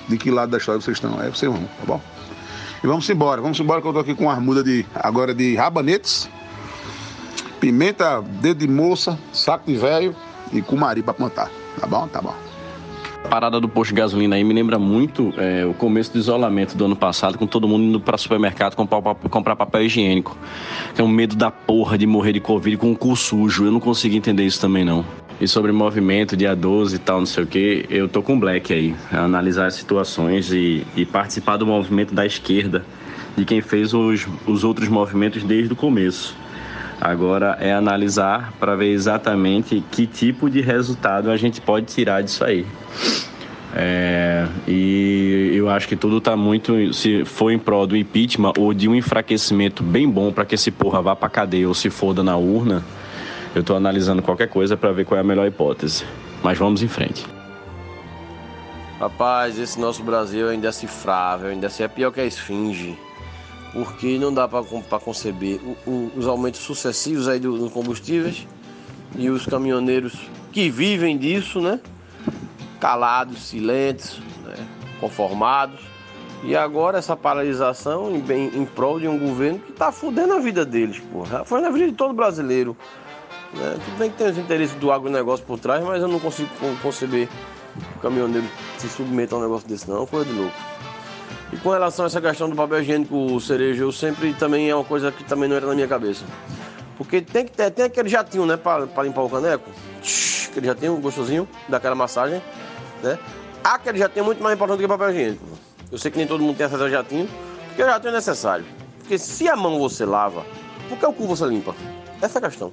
de 0.08 0.18
que 0.18 0.30
lado 0.30 0.52
da 0.52 0.58
história 0.58 0.80
vocês 0.80 0.98
estão. 0.98 1.20
Aí 1.20 1.30
vocês 1.30 1.52
vão, 1.52 1.64
tá 1.64 1.86
bom? 1.86 2.02
E 2.84 2.88
vamos 2.88 3.10
embora, 3.10 3.42
vamos 3.42 3.60
embora 3.60 3.82
que 3.82 3.88
eu 3.88 3.94
tô 3.94 4.00
aqui 4.00 4.14
com 4.14 4.26
uma 4.26 4.34
armuda 4.34 4.64
de, 4.64 4.86
agora 4.94 5.34
de 5.34 5.56
rabanetes, 5.56 6.30
pimenta, 7.60 8.22
dedo 8.22 8.60
de 8.60 8.68
moça, 8.68 9.18
saco 9.34 9.66
de 9.66 9.78
velho 9.78 10.16
e 10.52 10.62
cumari 10.62 11.02
para 11.02 11.14
plantar. 11.14 11.50
Tá 11.80 11.88
bom? 11.88 12.08
Tá 12.08 12.22
bom 12.22 12.51
parada 13.30 13.60
do 13.60 13.70
posto 13.70 13.94
de 13.94 14.02
gasolina 14.02 14.36
aí 14.36 14.44
me 14.44 14.54
lembra 14.54 14.78
muito 14.78 15.34
é, 15.38 15.66
o 15.66 15.74
começo 15.74 16.12
do 16.12 16.20
isolamento 16.20 16.76
do 16.76 16.86
ano 16.86 16.96
passado, 16.96 17.38
com 17.38 17.48
todo 17.48 17.68
mundo 17.68 17.84
indo 17.84 18.00
para 18.00 18.18
supermercado 18.18 18.76
comprar, 18.76 19.02
comprar 19.30 19.56
papel 19.56 19.84
higiênico. 19.84 20.38
Tem 20.94 21.06
um 21.06 21.10
medo 21.10 21.36
da 21.36 21.50
porra 21.50 21.98
de 21.98 22.06
morrer 22.06 22.34
de 22.34 22.40
Covid 22.40 22.78
com 22.78 22.92
o 22.92 22.98
cu 22.98 23.16
sujo. 23.16 23.66
Eu 23.66 23.72
não 23.72 23.80
consegui 23.80 24.18
entender 24.18 24.46
isso 24.46 24.60
também, 24.60 24.84
não. 24.84 25.06
E 25.40 25.48
sobre 25.48 25.72
movimento, 25.72 26.38
dia 26.38 26.56
12 26.56 26.96
e 26.96 27.00
tal, 27.00 27.20
não 27.20 27.26
sei 27.26 27.44
o 27.44 27.48
que, 27.48 27.86
eu 27.90 28.08
tô 28.08 28.22
com 28.22 28.40
Black 28.40 28.72
aí, 28.72 28.96
analisar 29.12 29.66
as 29.66 29.74
situações 29.74 30.52
e, 30.52 30.86
e 30.96 31.04
participar 31.04 31.58
do 31.58 31.66
movimento 31.66 32.14
da 32.14 32.24
esquerda, 32.26 32.86
de 33.36 33.44
quem 33.44 33.60
fez 33.60 33.92
os, 33.92 34.28
os 34.46 34.64
outros 34.64 34.88
movimentos 34.88 35.44
desde 35.44 35.74
o 35.74 35.76
começo. 35.76 36.36
Agora 37.02 37.58
é 37.60 37.74
analisar 37.74 38.54
para 38.60 38.76
ver 38.76 38.92
exatamente 38.92 39.84
que 39.90 40.06
tipo 40.06 40.48
de 40.48 40.62
resultado 40.62 41.32
a 41.32 41.36
gente 41.36 41.60
pode 41.60 41.88
tirar 41.88 42.22
disso 42.22 42.44
aí. 42.44 42.64
É, 43.74 44.48
e 44.68 45.52
eu 45.56 45.68
acho 45.68 45.88
que 45.88 45.96
tudo 45.96 46.20
está 46.20 46.38
muito. 46.38 46.94
Se 46.94 47.26
for 47.26 47.50
em 47.50 47.58
prol 47.58 47.88
do 47.88 47.98
impeachment 47.98 48.54
ou 48.56 48.72
de 48.72 48.88
um 48.88 48.94
enfraquecimento 48.94 49.82
bem 49.82 50.08
bom 50.08 50.32
para 50.32 50.46
que 50.46 50.54
esse 50.54 50.70
porra 50.70 51.02
vá 51.02 51.16
para 51.16 51.28
cadeia 51.28 51.68
ou 51.68 51.74
se 51.74 51.90
foda 51.90 52.22
na 52.22 52.38
urna, 52.38 52.84
eu 53.56 53.62
estou 53.62 53.76
analisando 53.76 54.22
qualquer 54.22 54.48
coisa 54.48 54.78
para 54.78 54.92
ver 54.92 55.04
qual 55.04 55.18
é 55.18 55.22
a 55.22 55.24
melhor 55.24 55.48
hipótese. 55.48 56.06
Mas 56.44 56.56
vamos 56.56 56.84
em 56.84 56.88
frente. 56.88 57.26
Rapaz, 59.00 59.58
esse 59.58 59.80
nosso 59.80 60.04
Brasil 60.04 60.50
ainda 60.50 60.68
é 60.68 60.72
cifrável, 60.72 61.50
ainda 61.50 61.68
é 61.80 61.88
pior 61.88 62.12
que 62.12 62.22
a 62.22 62.26
esfinge. 62.26 62.96
Porque 63.74 64.18
não 64.18 64.34
dá 64.34 64.48
para 64.48 65.00
conceber 65.00 65.62
o, 65.64 65.90
o, 65.90 66.12
os 66.18 66.28
aumentos 66.28 66.60
sucessivos 66.60 67.28
aí 67.28 67.40
dos 67.40 67.60
do 67.60 67.70
combustíveis 67.70 68.46
e 69.16 69.30
os 69.30 69.46
caminhoneiros 69.46 70.14
que 70.52 70.70
vivem 70.70 71.18
disso, 71.18 71.62
né? 71.62 71.80
calados, 72.82 73.44
silentes, 73.44 74.20
né, 74.44 74.56
conformados. 75.00 75.80
E 76.44 76.56
agora 76.56 76.98
essa 76.98 77.16
paralisação 77.16 78.12
em, 78.16 78.32
em, 78.34 78.62
em 78.62 78.66
prol 78.66 79.00
de 79.00 79.08
um 79.08 79.18
governo 79.18 79.60
que 79.60 79.72
está 79.72 79.92
fudendo 79.92 80.34
a 80.34 80.40
vida 80.40 80.66
deles, 80.66 81.00
porra. 81.00 81.46
Foi 81.46 81.62
na 81.62 81.70
vida 81.70 81.86
de 81.86 81.94
todo 81.94 82.14
brasileiro. 82.16 82.76
Né? 83.54 83.78
Tudo 83.86 83.98
bem 84.00 84.10
que 84.10 84.18
tem 84.18 84.28
os 84.28 84.38
interesses 84.40 84.76
do 84.78 84.92
agronegócio 84.92 85.46
por 85.46 85.60
trás, 85.60 85.84
mas 85.84 86.02
eu 86.02 86.08
não 86.08 86.20
consigo 86.20 86.50
conceber 86.82 87.28
que 87.28 87.98
o 87.98 88.02
caminhoneiro 88.02 88.48
se 88.80 88.90
submeta 88.90 89.36
a 89.36 89.38
um 89.38 89.42
negócio 89.42 89.68
desse 89.68 89.88
não, 89.88 90.08
coisa 90.08 90.26
de 90.26 90.34
louco. 90.38 90.56
E 91.52 91.58
com 91.58 91.70
relação 91.70 92.06
a 92.06 92.08
essa 92.08 92.22
questão 92.22 92.50
do 92.50 92.56
papel 92.56 92.82
higiênico 92.82 93.40
cereja, 93.42 93.84
eu 93.84 93.92
sempre 93.92 94.34
também 94.34 94.70
é 94.70 94.76
uma 94.76 94.86
coisa 94.86 95.12
que 95.12 95.24
também 95.24 95.50
não 95.50 95.56
era 95.56 95.68
na 95.68 95.76
minha 95.76 95.88
cabeça. 95.88 96.24
Porque 96.98 97.22
tem 97.22 97.46
que 97.46 97.52
ter, 97.52 97.72
tem 97.72 97.86
aquele 97.86 98.08
jatinho, 98.08 98.46
né, 98.46 98.56
para 98.58 98.86
limpar 99.04 99.22
o 99.22 99.30
caneco. 99.30 99.70
Aquele 100.50 100.68
jatinho 100.68 100.96
gostosinho, 100.98 101.48
daquela 101.68 101.96
massagem 101.96 102.42
né? 103.02 103.18
Aquele 103.64 103.98
jatinho 103.98 104.24
é 104.24 104.26
muito 104.26 104.42
mais 104.42 104.56
importante 104.56 104.80
que 104.80 104.88
papel 104.88 105.12
higiênico. 105.12 105.46
Eu 105.92 105.98
sei 105.98 106.10
que 106.10 106.18
nem 106.18 106.28
todo 106.28 106.42
mundo 106.42 106.56
tem 106.56 106.66
acesso 106.66 106.84
a 106.84 106.90
jatinho, 106.90 107.28
porque 107.68 107.84
o 107.84 107.86
jatinho 107.86 108.12
é 108.12 108.16
necessário. 108.16 108.66
Porque 109.00 109.18
se 109.18 109.48
a 109.48 109.56
mão 109.56 109.80
você 109.80 110.06
lava, 110.06 110.46
por 110.88 110.98
que 110.98 111.06
o 111.06 111.14
cu 111.14 111.28
você 111.28 111.46
limpa? 111.46 111.76
Essa 112.22 112.40
é 112.40 112.46
a 112.46 112.50
questão. 112.50 112.72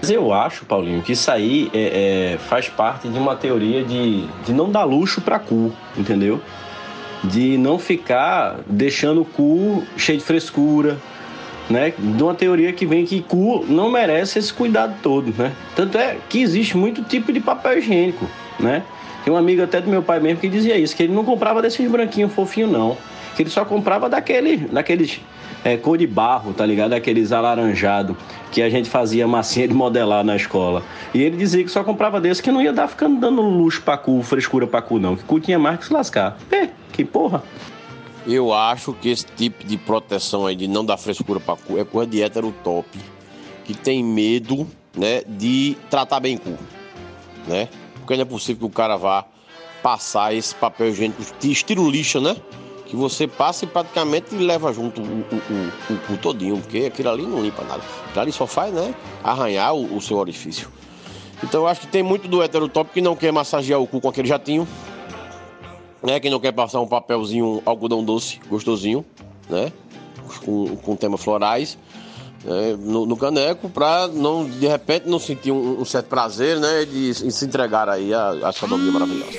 Mas 0.00 0.10
eu 0.10 0.32
acho, 0.32 0.64
Paulinho, 0.64 1.02
que 1.02 1.12
isso 1.12 1.30
aí 1.30 1.70
é, 1.74 2.34
é, 2.34 2.38
faz 2.38 2.68
parte 2.68 3.08
de 3.08 3.18
uma 3.18 3.34
teoria 3.34 3.84
de, 3.84 4.26
de 4.44 4.52
não 4.52 4.70
dar 4.70 4.84
luxo 4.84 5.20
para 5.20 5.38
cu, 5.38 5.72
entendeu? 5.96 6.40
De 7.24 7.58
não 7.58 7.78
ficar 7.78 8.60
deixando 8.66 9.22
o 9.22 9.24
cu 9.24 9.84
cheio 9.96 10.18
de 10.18 10.24
frescura, 10.24 10.98
né? 11.68 11.92
De 11.98 12.22
uma 12.22 12.34
teoria 12.34 12.72
que 12.72 12.86
vem 12.86 13.04
que 13.04 13.20
cu 13.20 13.64
não 13.68 13.90
merece 13.90 14.38
esse 14.38 14.52
cuidado 14.52 14.94
todo, 15.02 15.34
né? 15.36 15.52
Tanto 15.74 15.98
é 15.98 16.16
que 16.28 16.40
existe 16.40 16.76
muito 16.76 17.02
tipo 17.02 17.32
de 17.32 17.40
papel 17.40 17.78
higiênico, 17.78 18.28
né? 18.58 18.82
Tem 19.24 19.32
um 19.32 19.36
amigo 19.36 19.62
até 19.62 19.80
do 19.80 19.90
meu 19.90 20.02
pai 20.02 20.20
mesmo 20.20 20.40
que 20.40 20.48
dizia 20.48 20.76
isso, 20.76 20.96
que 20.96 21.02
ele 21.02 21.12
não 21.12 21.24
comprava 21.24 21.60
desses 21.60 21.90
branquinhos 21.90 22.32
fofinhos, 22.32 22.70
não. 22.70 22.96
Que 23.36 23.42
ele 23.42 23.50
só 23.50 23.64
comprava 23.64 24.08
daquele, 24.08 24.56
daqueles 24.56 25.20
é, 25.64 25.76
cor 25.76 25.98
de 25.98 26.06
barro, 26.06 26.52
tá 26.52 26.64
ligado? 26.64 26.90
Daqueles 26.90 27.32
alaranjado 27.32 28.16
que 28.50 28.62
a 28.62 28.70
gente 28.70 28.88
fazia 28.88 29.26
massinha 29.26 29.68
de 29.68 29.74
modelar 29.74 30.24
na 30.24 30.36
escola. 30.36 30.82
E 31.12 31.22
ele 31.22 31.36
dizia 31.36 31.62
que 31.64 31.70
só 31.70 31.84
comprava 31.84 32.20
desse 32.20 32.42
que 32.42 32.50
não 32.50 32.62
ia 32.62 32.72
dar 32.72 32.88
ficando 32.88 33.20
dando 33.20 33.42
luxo 33.42 33.82
pra 33.82 33.96
cu, 33.96 34.22
frescura 34.22 34.66
pra 34.66 34.80
cu, 34.80 34.98
não. 34.98 35.16
Que 35.16 35.24
cu 35.24 35.40
tinha 35.40 35.58
mais 35.58 35.78
que 35.78 35.86
se 35.86 35.92
lascar. 35.92 36.38
É, 36.50 36.68
que 36.92 37.04
porra. 37.04 37.42
Eu 38.26 38.52
acho 38.52 38.92
que 38.92 39.08
esse 39.08 39.24
tipo 39.24 39.64
de 39.64 39.76
proteção 39.76 40.46
aí 40.46 40.54
de 40.54 40.68
não 40.68 40.84
dar 40.84 40.96
frescura 40.96 41.40
pra 41.40 41.56
cu 41.56 41.78
é 41.78 41.84
coisa 41.84 42.10
de 42.10 42.22
hétero 42.22 42.54
top. 42.62 42.86
Que 43.64 43.74
tem 43.74 44.02
medo, 44.02 44.66
né, 44.96 45.22
de 45.26 45.76
tratar 45.90 46.20
bem 46.20 46.38
cu, 46.38 46.56
né? 47.46 47.68
porque 48.08 48.16
não 48.16 48.22
é 48.22 48.24
possível 48.24 48.60
que 48.60 48.64
o 48.64 48.74
cara 48.74 48.96
vá 48.96 49.26
passar 49.82 50.34
esse 50.34 50.54
papel 50.54 50.88
higiênico 50.88 51.22
de 51.38 51.52
estilo 51.52 51.92
né? 52.22 52.36
Que 52.88 52.96
você 52.96 53.28
passa 53.28 53.64
e 53.64 53.68
praticamente 53.68 54.34
leva 54.34 54.72
junto 54.72 55.00
o, 55.00 55.04
o, 55.04 56.12
o, 56.12 56.14
o 56.14 56.16
todinho, 56.18 56.56
porque 56.58 56.86
aquilo 56.86 57.10
ali 57.10 57.26
não 57.26 57.42
limpa 57.42 57.62
nada. 57.62 57.82
Aquilo 58.06 58.20
ali 58.20 58.32
só 58.32 58.46
faz, 58.46 58.72
né? 58.72 58.94
Arranhar 59.22 59.74
o, 59.74 59.96
o 59.96 60.00
seu 60.00 60.16
orifício. 60.16 60.68
Então 61.44 61.62
eu 61.62 61.68
acho 61.68 61.82
que 61.82 61.86
tem 61.86 62.02
muito 62.02 62.26
do 62.26 62.42
heterotop 62.42 62.90
que 62.92 63.00
não 63.00 63.14
quer 63.14 63.30
massagear 63.30 63.80
o 63.80 63.86
cu 63.86 64.00
com 64.00 64.08
aquele 64.08 64.26
jatinho, 64.26 64.66
né? 66.02 66.18
Que 66.18 66.30
não 66.30 66.40
quer 66.40 66.52
passar 66.52 66.80
um 66.80 66.88
papelzinho 66.88 67.62
algodão 67.64 68.02
doce, 68.02 68.40
gostosinho, 68.48 69.04
né? 69.48 69.70
Com, 70.44 70.76
com 70.76 70.96
temas 70.96 71.22
florais 71.22 71.78
né, 72.44 72.76
no, 72.78 73.06
no, 73.06 73.16
caneco 73.16 73.68
para 73.68 74.08
não 74.08 74.44
de 74.44 74.66
repente 74.66 75.08
não 75.08 75.18
sentir 75.18 75.50
um, 75.50 75.80
um, 75.80 75.84
certo 75.84 76.06
prazer, 76.06 76.58
né, 76.58 76.84
de, 76.84 77.12
de 77.12 77.32
se 77.32 77.44
entregar 77.44 77.88
aí 77.88 78.12
a, 78.12 78.30
a 78.44 78.52
sodomia 78.52 78.92
maravilhosa. 78.92 79.32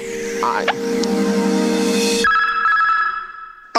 Ai. 0.44 1.39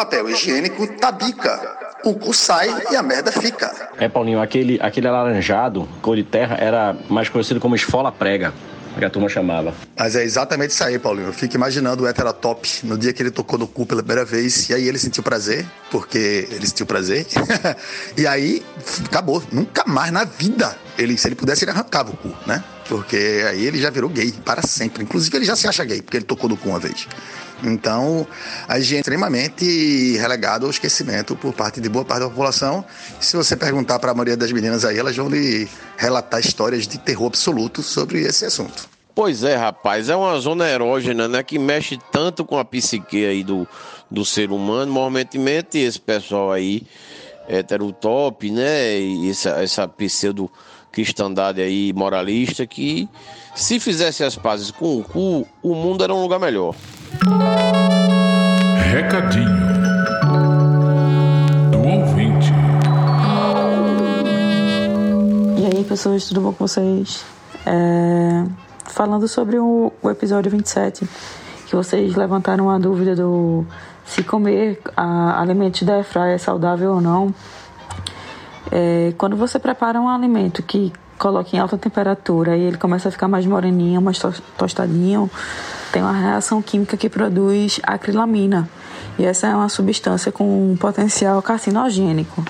Papel 0.01 0.31
higiênico 0.31 0.87
tabica. 0.87 1.61
O 2.03 2.15
cu 2.15 2.33
sai 2.33 2.71
e 2.91 2.97
a 2.97 3.03
merda 3.03 3.31
fica. 3.31 3.91
É, 3.99 4.09
Paulinho, 4.09 4.41
aquele, 4.41 4.79
aquele 4.81 5.07
alaranjado, 5.07 5.87
cor 6.01 6.17
de 6.17 6.25
terra, 6.25 6.57
era 6.59 6.97
mais 7.11 7.29
conhecido 7.29 7.61
como 7.61 7.75
esfola 7.75 8.11
prega 8.11 8.51
que 8.99 9.05
a 9.05 9.11
turma 9.11 9.29
chamava. 9.29 9.75
Mas 9.99 10.17
é 10.17 10.25
exatamente 10.25 10.71
isso 10.71 10.83
aí, 10.83 10.99
Paulinho. 10.99 11.29
Eu 11.29 11.33
fico 11.35 11.55
imaginando 11.55 12.05
o 12.05 12.07
hétero 12.07 12.33
top 12.33 12.67
no 12.85 12.97
dia 12.97 13.13
que 13.13 13.23
ele 13.23 13.31
tocou 13.31 13.59
no 13.59 13.67
cu 13.67 13.85
pela 13.85 14.03
primeira 14.03 14.25
vez. 14.25 14.71
E 14.71 14.75
aí 14.75 14.89
ele 14.89 14.99
sentiu 14.99 15.23
prazer, 15.23 15.67
porque 15.91 16.49
ele 16.51 16.67
sentiu 16.67 16.87
prazer. 16.87 17.27
e 18.17 18.27
aí 18.27 18.65
acabou. 19.05 19.43
Nunca 19.53 19.85
mais 19.87 20.11
na 20.11 20.25
vida. 20.25 20.75
Ele, 20.99 21.17
se 21.19 21.29
ele 21.29 21.35
pudesse, 21.35 21.65
ele 21.65 21.71
arrancava 21.73 22.11
o 22.11 22.17
cu, 22.17 22.35
né? 22.47 22.65
Porque 22.89 23.45
aí 23.49 23.67
ele 23.67 23.79
já 23.81 23.91
virou 23.91 24.11
gay 24.11 24.33
para 24.45 24.63
sempre. 24.63 25.03
Inclusive, 25.03 25.37
ele 25.37 25.45
já 25.45 25.55
se 25.55 25.69
acha 25.69 25.85
gay, 25.85 26.03
porque 26.03 26.17
ele 26.17 26.25
tocou 26.25 26.49
no 26.49 26.57
cu 26.57 26.71
uma 26.71 26.79
vez. 26.79 27.07
Então, 27.63 28.27
a 28.67 28.79
higiene 28.79 28.99
é 28.99 29.01
extremamente 29.01 30.17
relegada 30.17 30.65
ao 30.65 30.71
esquecimento 30.71 31.37
por 31.37 31.53
parte 31.53 31.81
de 31.81 31.89
boa 31.89 32.05
parte 32.05 32.21
da 32.21 32.29
população. 32.29 32.85
Se 33.21 33.37
você 33.37 33.57
perguntar 33.57 33.99
para 33.99 34.13
a 34.13 34.15
maioria 34.15 34.37
das 34.37 34.53
meninas 34.53 34.85
aí, 34.85 34.99
elas 34.99 35.17
vão 35.17 35.29
lhe 35.29 35.69
relatar 35.97 36.41
histórias 36.41 36.87
de 36.87 36.99
terror 36.99 37.27
absoluto 37.27 37.83
sobre 37.83 38.21
esse 38.23 38.45
assunto. 38.45 38.89
Pois 39.15 39.43
é, 39.43 39.57
rapaz, 39.57 40.09
é 40.09 40.17
uma 40.17 40.39
zona 40.39 40.69
erógena, 40.69 41.29
né, 41.29 41.43
que 41.43 41.59
mexe 41.59 41.99
tanto 42.13 42.45
com 42.45 42.59
a 42.59 42.65
psique 42.65 43.27
aí 43.27 43.43
do, 43.43 43.67
do 44.11 44.25
ser 44.25 44.51
humano, 44.51 44.91
momentemente 44.93 45.79
esse 45.79 46.01
pessoal 46.01 46.53
aí 46.53 46.87
heterotop, 47.49 48.51
né, 48.51 48.99
e 48.99 49.31
essa, 49.31 49.51
essa 49.63 49.89
pseudo 49.89 50.51
cristandade 50.93 51.61
aí 51.61 51.93
moralista 51.93 52.67
que 52.67 53.09
se 53.55 53.79
fizesse 53.79 54.25
as 54.25 54.37
pazes 54.37 54.71
com 54.71 54.99
o 54.99 55.05
cu, 55.05 55.47
o 55.63 55.75
mundo 55.75 56.03
era 56.03 56.15
um 56.15 56.23
lugar 56.23 56.39
melhor. 56.39 56.75
Recadinho 58.93 59.49
do 61.73 61.79
ouvinte. 61.81 62.53
E 65.59 65.67
aí, 65.67 65.85
pessoas, 65.85 66.29
tudo 66.29 66.41
bom 66.41 66.53
com 66.53 66.69
vocês? 66.69 67.25
É... 67.67 68.45
Falando 68.87 69.27
sobre 69.27 69.59
o, 69.59 69.93
o 70.01 70.11
episódio 70.11 70.53
27, 70.53 71.09
que 71.67 71.75
vocês 71.75 72.15
levantaram 72.15 72.71
a 72.71 72.79
dúvida 72.79 73.17
do 73.17 73.67
se 74.05 74.23
comer 74.23 74.81
a, 74.97 75.41
alimentos 75.41 75.83
da 75.83 75.95
airfryer 75.95 76.35
é 76.35 76.39
saudável 76.39 76.93
ou 76.93 77.01
não. 77.01 77.35
É, 78.71 79.13
quando 79.19 79.37
você 79.37 79.59
prepara 79.59 80.01
um 80.01 80.09
alimento 80.09 80.63
que 80.63 80.93
coloca 81.19 81.57
em 81.57 81.59
alta 81.59 81.77
temperatura 81.77 82.57
e 82.57 82.63
ele 82.63 82.79
começa 82.79 83.09
a 83.09 83.13
ficar 83.13 83.27
mais 83.27 83.45
moreninho, 83.47 84.01
mais 84.01 84.21
tostadinho, 84.57 85.29
tem 85.93 86.03
uma 86.03 86.13
reação 86.13 86.63
química 86.63 86.97
que 86.97 87.09
produz 87.09 87.81
acrilamina. 87.83 88.69
E 89.19 89.25
essa 89.25 89.49
é 89.49 89.55
uma 89.55 89.69
substância 89.69 90.33
com 90.33 90.73
um 90.73 90.77
potencial 90.77 91.41
carcinogênico. 91.43 92.45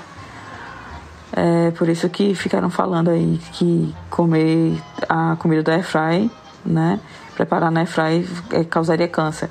É 1.32 1.70
por 1.72 1.88
isso 1.88 2.08
que 2.08 2.34
ficaram 2.34 2.70
falando 2.70 3.10
aí 3.10 3.40
que 3.52 3.94
comer 4.08 4.80
a 5.08 5.36
comida 5.38 5.62
da 5.62 5.72
airfry, 5.74 6.30
né, 6.64 6.98
preparar 7.36 7.70
na 7.70 7.80
airfry 7.80 8.28
é, 8.50 8.64
causaria 8.64 9.08
câncer. 9.08 9.48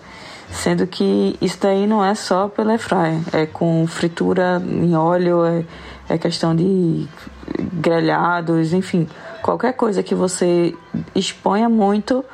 Sendo 0.52 0.86
que 0.88 1.38
isso 1.40 1.58
daí 1.62 1.88
não 1.88 2.04
é 2.04 2.16
só 2.16 2.48
pela 2.48 2.72
airfry, 2.72 3.22
é 3.32 3.46
com 3.46 3.86
fritura 3.88 4.62
em 4.66 4.96
óleo, 4.96 5.46
é, 5.46 5.64
é 6.10 6.18
questão 6.18 6.56
de 6.56 7.08
grelhados, 7.74 8.74
enfim, 8.74 9.08
qualquer 9.42 9.74
coisa 9.74 10.04
que 10.04 10.14
você 10.14 10.76
exponha 11.16 11.70
muito 11.70 12.26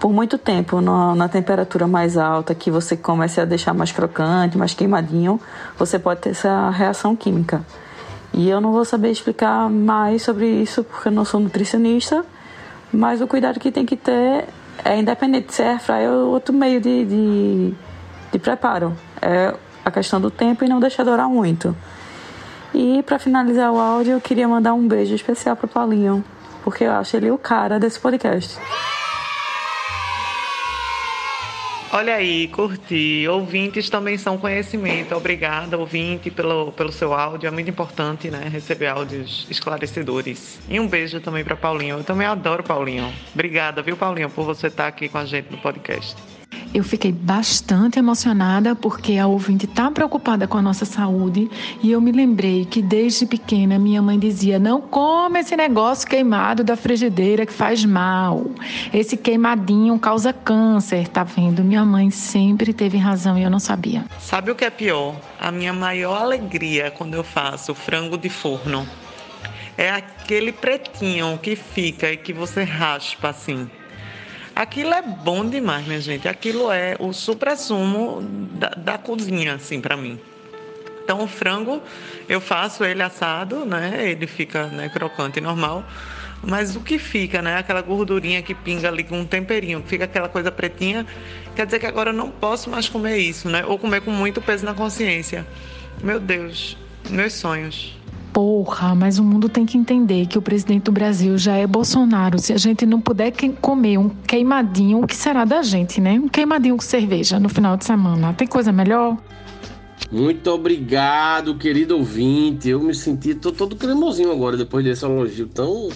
por 0.00 0.10
muito 0.10 0.38
tempo 0.38 0.80
na, 0.80 1.14
na, 1.14 1.28
temperatura 1.28 1.86
mais 1.86 2.16
alta, 2.16 2.54
que 2.54 2.70
você 2.70 2.96
comece 2.96 3.38
a 3.38 3.44
deixar 3.44 3.74
mais 3.74 3.92
crocante, 3.92 4.56
mais 4.56 4.72
queimadinho, 4.72 5.38
você 5.78 5.98
pode 5.98 6.22
ter 6.22 6.30
essa 6.30 6.70
reação 6.70 7.14
química. 7.14 7.62
E 8.32 8.48
eu 8.48 8.62
não 8.62 8.72
vou 8.72 8.84
saber 8.84 9.10
explicar 9.10 9.68
mais 9.68 10.22
sobre 10.22 10.46
isso 10.46 10.82
porque 10.82 11.08
eu 11.08 11.12
não 11.12 11.24
sou 11.24 11.38
nutricionista, 11.38 12.24
mas 12.90 13.20
o 13.20 13.26
cuidado 13.26 13.60
que 13.60 13.70
tem 13.70 13.84
que 13.84 13.94
ter 13.94 14.46
é 14.82 14.98
independente 14.98 15.54
se 15.54 15.62
é 15.62 15.72
airfryer 15.72 16.10
ou 16.10 16.30
outro 16.30 16.54
meio 16.54 16.80
de, 16.80 17.04
de, 17.04 17.74
de 18.32 18.38
preparo. 18.38 18.96
É 19.20 19.54
a 19.84 19.90
questão 19.90 20.18
do 20.18 20.30
tempo 20.30 20.64
e 20.64 20.68
não 20.68 20.80
deixar 20.80 21.04
dourar 21.04 21.28
muito. 21.28 21.76
E 22.72 23.02
para 23.02 23.18
finalizar 23.18 23.70
o 23.70 23.78
áudio, 23.78 24.14
eu 24.14 24.20
queria 24.20 24.48
mandar 24.48 24.72
um 24.72 24.88
beijo 24.88 25.14
especial 25.14 25.56
pro 25.56 25.68
Paulinho, 25.68 26.24
porque 26.64 26.84
eu 26.84 26.92
acho 26.92 27.16
ele 27.18 27.30
o 27.30 27.36
cara 27.36 27.78
desse 27.78 28.00
podcast. 28.00 28.58
Olha 31.92 32.14
aí, 32.14 32.46
curti. 32.46 33.26
Ouvintes 33.28 33.90
também 33.90 34.16
são 34.16 34.38
conhecimento. 34.38 35.12
Obrigada, 35.16 35.76
ouvinte, 35.76 36.30
pelo, 36.30 36.70
pelo 36.70 36.92
seu 36.92 37.12
áudio. 37.12 37.48
É 37.48 37.50
muito 37.50 37.68
importante, 37.68 38.30
né? 38.30 38.48
Receber 38.48 38.86
áudios 38.86 39.44
esclarecedores. 39.50 40.60
E 40.68 40.78
um 40.78 40.86
beijo 40.86 41.20
também 41.20 41.42
para 41.42 41.56
Paulinho. 41.56 41.98
Eu 41.98 42.04
também 42.04 42.28
adoro 42.28 42.62
Paulinho. 42.62 43.12
Obrigada, 43.34 43.82
viu, 43.82 43.96
Paulinho, 43.96 44.30
por 44.30 44.44
você 44.44 44.68
estar 44.68 44.86
aqui 44.86 45.08
com 45.08 45.18
a 45.18 45.24
gente 45.24 45.50
no 45.50 45.58
podcast. 45.58 46.16
Eu 46.72 46.84
fiquei 46.84 47.10
bastante 47.10 47.98
emocionada 47.98 48.74
porque 48.76 49.16
a 49.16 49.26
ouvinte 49.26 49.66
está 49.66 49.90
preocupada 49.90 50.46
com 50.46 50.56
a 50.56 50.62
nossa 50.62 50.84
saúde 50.84 51.50
e 51.82 51.90
eu 51.90 52.00
me 52.00 52.12
lembrei 52.12 52.64
que 52.64 52.80
desde 52.80 53.26
pequena 53.26 53.78
minha 53.78 54.00
mãe 54.00 54.18
dizia: 54.18 54.58
não 54.58 54.80
come 54.80 55.40
esse 55.40 55.56
negócio 55.56 56.08
queimado 56.08 56.62
da 56.62 56.76
frigideira 56.76 57.44
que 57.44 57.52
faz 57.52 57.84
mal. 57.84 58.46
Esse 58.92 59.16
queimadinho 59.16 59.98
causa 59.98 60.32
câncer, 60.32 61.08
tá 61.08 61.24
vendo? 61.24 61.64
Minha 61.64 61.84
mãe 61.84 62.10
sempre 62.10 62.72
teve 62.72 62.96
razão 62.96 63.36
e 63.36 63.42
eu 63.42 63.50
não 63.50 63.58
sabia. 63.58 64.04
Sabe 64.18 64.50
o 64.50 64.54
que 64.54 64.64
é 64.64 64.70
pior? 64.70 65.16
A 65.40 65.50
minha 65.50 65.72
maior 65.72 66.22
alegria 66.22 66.90
quando 66.90 67.14
eu 67.14 67.24
faço 67.24 67.74
frango 67.74 68.16
de 68.16 68.28
forno 68.28 68.86
é 69.76 69.90
aquele 69.90 70.52
pretinho 70.52 71.38
que 71.38 71.56
fica 71.56 72.12
e 72.12 72.16
que 72.16 72.32
você 72.32 72.62
raspa 72.62 73.30
assim. 73.30 73.68
Aquilo 74.60 74.92
é 74.92 75.00
bom 75.00 75.48
demais, 75.48 75.86
minha 75.86 76.02
gente. 76.02 76.28
Aquilo 76.28 76.70
é 76.70 76.94
o 76.98 77.14
supra-sumo 77.14 78.20
da, 78.20 78.68
da 78.68 78.98
cozinha, 78.98 79.54
assim, 79.54 79.80
para 79.80 79.96
mim. 79.96 80.20
Então, 81.02 81.22
o 81.22 81.26
frango, 81.26 81.82
eu 82.28 82.42
faço 82.42 82.84
ele 82.84 83.02
assado, 83.02 83.64
né? 83.64 84.10
Ele 84.10 84.26
fica 84.26 84.66
né, 84.66 84.90
crocante 84.90 85.40
normal. 85.40 85.82
Mas 86.42 86.76
o 86.76 86.80
que 86.80 86.98
fica, 86.98 87.40
né? 87.40 87.56
Aquela 87.56 87.80
gordurinha 87.80 88.42
que 88.42 88.54
pinga 88.54 88.88
ali 88.88 89.02
com 89.02 89.20
um 89.20 89.24
temperinho, 89.24 89.82
fica 89.86 90.04
aquela 90.04 90.28
coisa 90.28 90.52
pretinha. 90.52 91.06
Quer 91.56 91.64
dizer 91.64 91.78
que 91.78 91.86
agora 91.86 92.10
eu 92.10 92.14
não 92.14 92.30
posso 92.30 92.68
mais 92.68 92.86
comer 92.86 93.16
isso, 93.16 93.48
né? 93.48 93.64
Ou 93.64 93.78
comer 93.78 94.02
com 94.02 94.10
muito 94.10 94.42
peso 94.42 94.66
na 94.66 94.74
consciência. 94.74 95.46
Meu 96.02 96.20
Deus, 96.20 96.76
meus 97.08 97.32
sonhos. 97.32 97.98
Porra, 98.32 98.94
mas 98.94 99.18
o 99.18 99.24
mundo 99.24 99.48
tem 99.48 99.66
que 99.66 99.76
entender 99.76 100.26
que 100.26 100.38
o 100.38 100.42
presidente 100.42 100.84
do 100.84 100.92
Brasil 100.92 101.36
já 101.36 101.56
é 101.56 101.66
Bolsonaro. 101.66 102.38
Se 102.38 102.52
a 102.52 102.56
gente 102.56 102.86
não 102.86 103.00
puder 103.00 103.32
comer 103.60 103.98
um 103.98 104.08
queimadinho, 104.08 105.02
o 105.02 105.06
que 105.06 105.16
será 105.16 105.44
da 105.44 105.62
gente, 105.62 106.00
né? 106.00 106.12
Um 106.12 106.28
queimadinho 106.28 106.76
com 106.76 106.82
cerveja 106.82 107.40
no 107.40 107.48
final 107.48 107.76
de 107.76 107.84
semana. 107.84 108.32
Tem 108.32 108.46
coisa 108.46 108.70
melhor? 108.70 109.16
Muito 110.12 110.48
obrigado, 110.50 111.56
querido 111.56 111.96
ouvinte. 111.96 112.68
Eu 112.68 112.80
me 112.80 112.94
senti 112.94 113.34
tô 113.34 113.50
todo 113.50 113.74
cremosinho 113.74 114.30
agora 114.30 114.56
depois 114.56 114.84
desse 114.84 115.04
elogio 115.04 115.48
tão, 115.48 115.88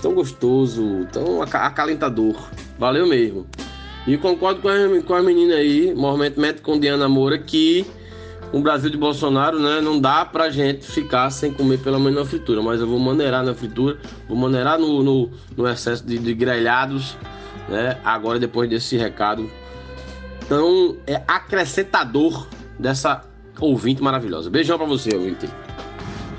tão 0.00 0.14
gostoso, 0.14 1.06
tão 1.12 1.42
acalentador. 1.42 2.36
Valeu 2.78 3.06
mesmo. 3.06 3.46
E 4.06 4.16
concordo 4.16 4.60
com 4.60 4.68
a, 4.68 5.02
com 5.02 5.14
a 5.14 5.22
menina 5.22 5.54
aí, 5.54 5.94
movimento 5.94 6.40
médico 6.40 6.70
com 6.70 6.78
Diana 6.78 7.08
Moura, 7.08 7.38
que 7.38 7.86
o 8.52 8.60
Brasil 8.60 8.90
de 8.90 8.98
Bolsonaro, 8.98 9.58
né, 9.58 9.80
não 9.80 9.98
dá 9.98 10.24
pra 10.24 10.50
gente 10.50 10.86
ficar 10.86 11.30
sem 11.30 11.52
comer 11.52 11.78
pelo 11.78 11.98
menos 11.98 12.20
na 12.20 12.24
fritura, 12.26 12.60
mas 12.62 12.80
eu 12.80 12.86
vou 12.86 12.98
maneirar 12.98 13.42
na 13.42 13.54
fritura, 13.54 13.98
vou 14.28 14.36
maneirar 14.36 14.78
no, 14.78 15.02
no, 15.02 15.30
no 15.56 15.66
excesso 15.66 16.06
de, 16.06 16.18
de, 16.18 16.34
grelhados, 16.34 17.16
né, 17.68 17.96
agora 18.04 18.38
depois 18.38 18.68
desse 18.68 18.96
recado 18.96 19.50
tão 20.48 20.96
é, 21.06 21.22
acrescentador 21.26 22.46
dessa 22.78 23.24
ouvinte 23.58 24.02
maravilhosa. 24.02 24.50
Beijão 24.50 24.76
pra 24.76 24.86
você, 24.86 25.14
ouvinte. 25.16 25.48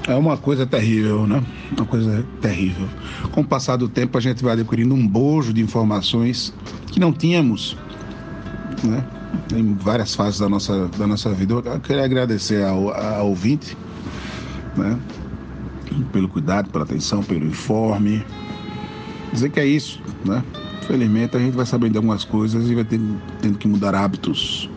É 0.08 0.14
uma 0.16 0.38
coisa 0.38 0.68
terrível, 0.68 1.26
né? 1.26 1.42
Uma 1.76 1.86
coisa 1.86 2.26
terrível. 2.42 2.88
Com 3.32 3.42
o 3.42 3.46
passar 3.46 3.78
do 3.78 3.88
tempo, 3.88 4.18
a 4.18 4.22
gente 4.22 4.44
vai 4.44 4.54
adquirindo 4.54 4.94
um 4.94 5.08
bojo 5.08 5.54
de 5.54 5.62
informações 5.62 6.54
que 6.92 7.00
não 7.00 7.14
tínhamos, 7.14 7.78
né? 8.84 9.04
Em 9.56 9.74
várias 9.76 10.16
fases 10.16 10.40
da 10.40 10.50
nossa, 10.50 10.88
da 10.98 11.08
nossa 11.08 11.32
vida. 11.32 11.54
Eu 11.54 11.80
queria 11.80 12.06
agradecer 12.06 12.64
ao, 12.64 12.90
ao 12.94 13.30
ouvinte, 13.30 13.78
né? 14.76 15.00
Pelo 16.12 16.28
cuidado, 16.28 16.70
pela 16.70 16.84
atenção, 16.84 17.22
pelo 17.24 17.46
informe. 17.46 18.26
Dizer 19.32 19.50
que 19.50 19.60
é 19.60 19.66
isso, 19.66 20.02
né? 20.26 20.44
Felizmente 20.88 21.38
a 21.38 21.40
gente 21.40 21.56
vai 21.56 21.66
sabendo 21.66 21.92
de 21.92 21.98
algumas 21.98 22.24
coisas 22.24 22.70
e 22.70 22.76
vai 22.76 22.84
tendo, 22.84 23.22
tendo 23.42 23.58
que 23.58 23.68
mudar 23.68 23.96
hábitos. 23.96 24.70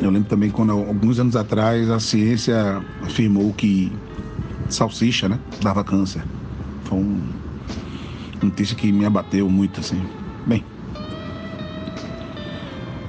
Eu 0.00 0.10
lembro 0.10 0.28
também 0.28 0.50
quando, 0.50 0.72
alguns 0.72 1.18
anos 1.20 1.36
atrás, 1.36 1.88
a 1.88 2.00
ciência 2.00 2.82
afirmou 3.02 3.52
que 3.52 3.92
salsicha, 4.68 5.28
né? 5.28 5.38
Dava 5.60 5.84
câncer. 5.84 6.24
Foi 6.84 6.98
um, 6.98 7.22
uma 8.34 8.44
notícia 8.44 8.74
que 8.74 8.90
me 8.90 9.04
abateu 9.04 9.48
muito, 9.48 9.78
assim. 9.78 10.02
Bem, 10.44 10.64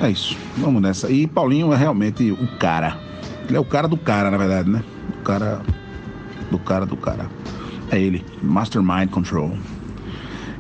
é 0.06 0.12
isso. 0.12 0.38
Vamos 0.58 0.82
nessa. 0.82 1.12
E 1.12 1.28
Paulinho 1.28 1.74
é 1.74 1.78
realmente 1.78 2.32
o 2.32 2.48
cara. 2.58 2.98
Ele 3.48 3.58
é 3.58 3.60
o 3.60 3.66
cara 3.66 3.88
do 3.88 3.98
cara, 3.98 4.32
na 4.32 4.38
verdade, 4.38 4.70
né? 4.70 4.84
O 5.20 5.24
cara 5.24 5.62
do 6.50 6.60
cara 6.60 6.86
do 6.86 6.96
cara. 6.96 7.30
É 7.92 8.00
ele. 8.00 8.24
Mastermind 8.42 9.10
Control. 9.10 9.52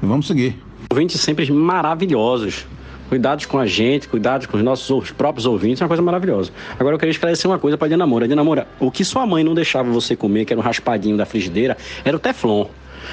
E 0.01 0.05
vamos 0.05 0.27
seguir. 0.27 0.61
Ouvintes 0.91 1.19
sempre 1.21 1.49
maravilhosos. 1.51 2.65
Cuidados 3.09 3.45
com 3.45 3.59
a 3.59 3.65
gente, 3.67 4.07
cuidados 4.07 4.47
com 4.47 4.57
os 4.57 4.63
nossos 4.63 5.11
próprios 5.11 5.45
ouvintes, 5.45 5.81
é 5.81 5.83
uma 5.83 5.87
coisa 5.87 6.01
maravilhosa. 6.01 6.51
Agora 6.79 6.95
eu 6.95 6.99
queria 6.99 7.11
esclarecer 7.11 7.49
uma 7.49 7.59
coisa 7.59 7.77
para 7.77 7.87
Diana 7.87 8.07
Moura. 8.07 8.25
Diana 8.25 8.43
Moura, 8.43 8.67
o 8.79 8.89
que 8.89 9.05
sua 9.05 9.25
mãe 9.25 9.43
não 9.43 9.53
deixava 9.53 9.91
você 9.91 10.15
comer, 10.15 10.45
que 10.45 10.53
era 10.53 10.59
um 10.59 10.63
raspadinho 10.63 11.15
da 11.15 11.25
frigideira, 11.25 11.77
era 12.03 12.17
o 12.17 12.19
teflon. 12.19 12.65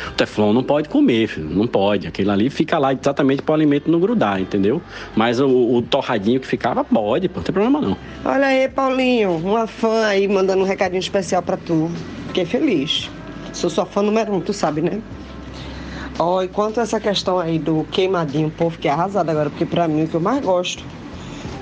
O 0.08 0.12
teflon 0.12 0.52
não 0.52 0.62
pode 0.62 0.88
comer, 0.88 1.28
filho, 1.28 1.48
não 1.48 1.66
pode. 1.66 2.06
Aquele 2.06 2.30
ali 2.30 2.50
fica 2.50 2.78
lá 2.78 2.92
exatamente 2.92 3.42
para 3.42 3.52
o 3.52 3.54
alimento 3.54 3.90
não 3.90 4.00
grudar, 4.00 4.40
entendeu? 4.40 4.80
Mas 5.14 5.40
o, 5.40 5.48
o, 5.48 5.82
torradinho 5.82 6.40
que 6.40 6.46
ficava 6.46 6.84
pode, 6.84 7.30
não 7.34 7.42
tem 7.42 7.52
problema 7.52 7.80
não. 7.80 7.96
Olha 8.24 8.46
aí, 8.46 8.68
Paulinho, 8.68 9.36
uma 9.36 9.66
fã 9.66 10.06
aí 10.06 10.28
mandando 10.28 10.62
um 10.62 10.66
recadinho 10.66 11.00
especial 11.00 11.42
para 11.42 11.56
tu. 11.56 11.90
Fiquei 12.28 12.44
feliz. 12.44 13.10
Sou 13.52 13.68
sua 13.68 13.86
fã 13.86 14.02
número 14.02 14.32
um, 14.32 14.40
tu 14.40 14.52
sabe, 14.52 14.80
né? 14.80 15.00
Ó, 16.18 16.36
oh, 16.36 16.42
e 16.42 16.48
quanto 16.48 16.80
a 16.80 16.82
essa 16.82 17.00
questão 17.00 17.38
aí 17.38 17.58
do 17.58 17.86
queimadinho, 17.90 18.48
o 18.48 18.50
povo 18.50 18.78
que 18.78 18.86
é 18.86 18.90
arrasado 18.90 19.30
agora, 19.30 19.48
porque 19.48 19.64
para 19.64 19.88
mim 19.88 20.04
o 20.04 20.08
que 20.08 20.14
eu 20.14 20.20
mais 20.20 20.44
gosto 20.44 20.84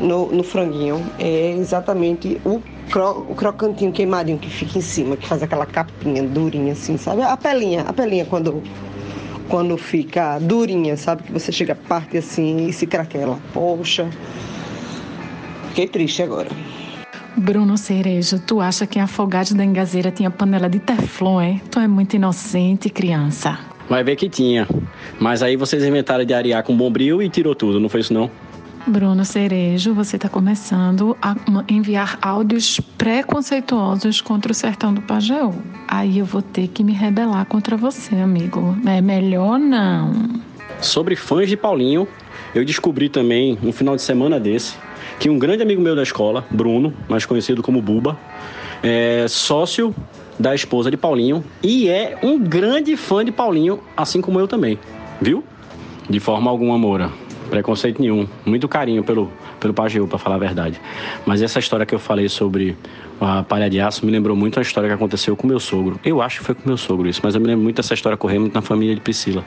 no, 0.01 0.31
no 0.31 0.43
franguinho 0.43 1.05
é 1.19 1.53
exatamente 1.53 2.41
o 2.45 2.63
cro, 2.91 3.27
o 3.29 3.35
crocantinho 3.35 3.93
queimadinho 3.93 4.39
que 4.39 4.49
fica 4.49 4.79
em 4.79 4.83
cima, 4.83 5.17
que 5.17 5.27
faz 5.27 5.43
aquela 5.43 5.67
capinha 5.67 6.23
durinha 6.23 6.73
assim, 6.73 6.97
sabe? 6.97 7.23
A 7.23 7.37
pelinha, 7.37 7.83
a 7.83 7.93
pelinha 7.93 8.25
quando 8.25 8.63
quando 9.49 9.79
fica 9.79 10.39
durinha, 10.39 10.97
sabe? 10.97 11.23
Que 11.23 11.33
você 11.33 11.51
chega 11.51 11.73
a 11.73 11.77
parte 11.77 12.19
assim 12.19 12.67
e 12.67 12.73
se 12.73 12.87
craquela. 12.87 13.39
Poxa, 13.53 14.09
fiquei 15.69 15.89
triste 15.89 16.23
agora. 16.23 16.49
Bruno 17.37 17.79
Cerejo, 17.79 18.41
tu 18.41 18.61
acha 18.61 18.87
que 18.87 18.99
a 18.99 19.05
Afogados 19.05 19.53
da 19.53 19.65
Engazeira 19.65 20.11
tinha 20.11 20.31
panela 20.31 20.69
de 20.69 20.81
teflon, 20.81 21.41
é? 21.41 21.61
Tu 21.71 21.79
é 21.79 21.87
muito 21.87 22.17
inocente, 22.17 22.91
criança. 22.91 23.59
Vai 23.89 24.05
ver 24.05 24.17
que 24.17 24.29
tinha. 24.29 24.69
Mas 25.19 25.43
aí 25.43 25.57
vocês 25.57 25.83
inventaram 25.85 26.25
de 26.25 26.35
arear 26.35 26.63
com 26.63 26.77
bombril 26.77 27.23
e 27.23 27.31
tirou 27.31 27.55
tudo, 27.55 27.81
não 27.81 27.89
foi 27.89 28.01
isso 28.01 28.13
não? 28.13 28.31
Bruno 28.89 29.23
Cerejo, 29.23 29.93
você 29.93 30.17
está 30.17 30.29
começando 30.31 31.15
a 31.21 31.37
enviar 31.69 32.19
áudios 32.23 32.81
preconceituosos 32.97 34.23
contra 34.23 34.51
o 34.51 34.55
sertão 34.55 34.95
do 34.95 35.03
Pajeú. 35.03 35.55
Aí 35.87 36.19
eu 36.19 36.25
vou 36.25 36.41
ter 36.41 36.69
que 36.69 36.83
me 36.83 36.93
rebelar 36.93 37.45
contra 37.47 37.77
você, 37.77 38.17
amigo. 38.17 38.77
É 38.87 39.01
melhor 39.03 39.59
não. 39.59 40.41
Sobre 40.81 41.17
fãs 41.17 41.49
de 41.49 41.57
Paulinho, 41.57 42.09
eu 42.55 42.65
descobri 42.65 43.11
também, 43.11 43.59
um 43.63 43.73
final 43.73 43.95
de 43.95 44.01
semana 44.03 44.41
desse, 44.41 44.77
que 45.21 45.29
um 45.29 45.39
grande 45.39 45.63
amigo 45.63 45.83
meu 45.83 45.95
da 45.95 46.03
escola, 46.03 46.45
Bruno, 46.51 46.95
mais 47.09 47.27
conhecido 47.27 47.63
como 47.63 47.83
Buba, 47.83 48.19
é 48.83 49.27
sócio 49.29 49.95
da 50.39 50.55
esposa 50.55 50.91
de 50.91 50.97
Paulinho 50.97 51.45
e 51.63 51.89
é 51.89 52.19
um 52.23 52.39
grande 52.39 52.97
fã 52.97 53.23
de 53.25 53.33
Paulinho, 53.33 53.81
assim 53.95 54.21
como 54.23 54.41
eu 54.41 54.49
também. 54.49 54.79
Viu? 55.21 55.45
De 56.09 56.19
forma 56.21 56.51
alguma, 56.51 56.79
Moura. 56.79 57.28
Preconceito 57.51 58.01
nenhum. 58.01 58.27
Muito 58.45 58.69
carinho 58.69 59.03
pelo, 59.03 59.31
pelo 59.59 59.73
Pajeú, 59.73 60.07
para 60.07 60.19
falar 60.19 60.37
a 60.37 60.39
verdade. 60.39 60.81
Mas 61.25 61.43
essa 61.43 61.59
história 61.59 61.87
que 61.87 61.95
eu 61.95 61.99
falei 61.99 62.29
sobre 62.29 62.77
a 63.21 63.43
palha 63.43 63.69
de 63.69 63.81
aço 63.81 64.07
me 64.07 64.13
lembrou 64.13 64.37
muito 64.37 64.59
a 64.59 64.63
história 64.63 64.89
que 64.89 64.95
aconteceu 64.95 65.37
com 65.37 65.47
meu 65.47 65.59
sogro. 65.59 65.99
Eu 66.05 66.23
acho 66.23 66.39
que 66.39 66.45
foi 66.45 66.55
com 66.55 66.69
meu 66.69 66.77
sogro 66.77 67.09
isso, 67.09 67.21
mas 67.23 67.35
eu 67.35 67.41
me 67.41 67.47
lembro 67.47 67.63
muito 67.63 67.77
dessa 67.77 67.95
história 67.95 68.17
correr 68.17 68.39
muito 68.39 68.55
na 68.55 68.63
família 68.63 68.95
de 68.95 69.01
Priscila. 69.01 69.45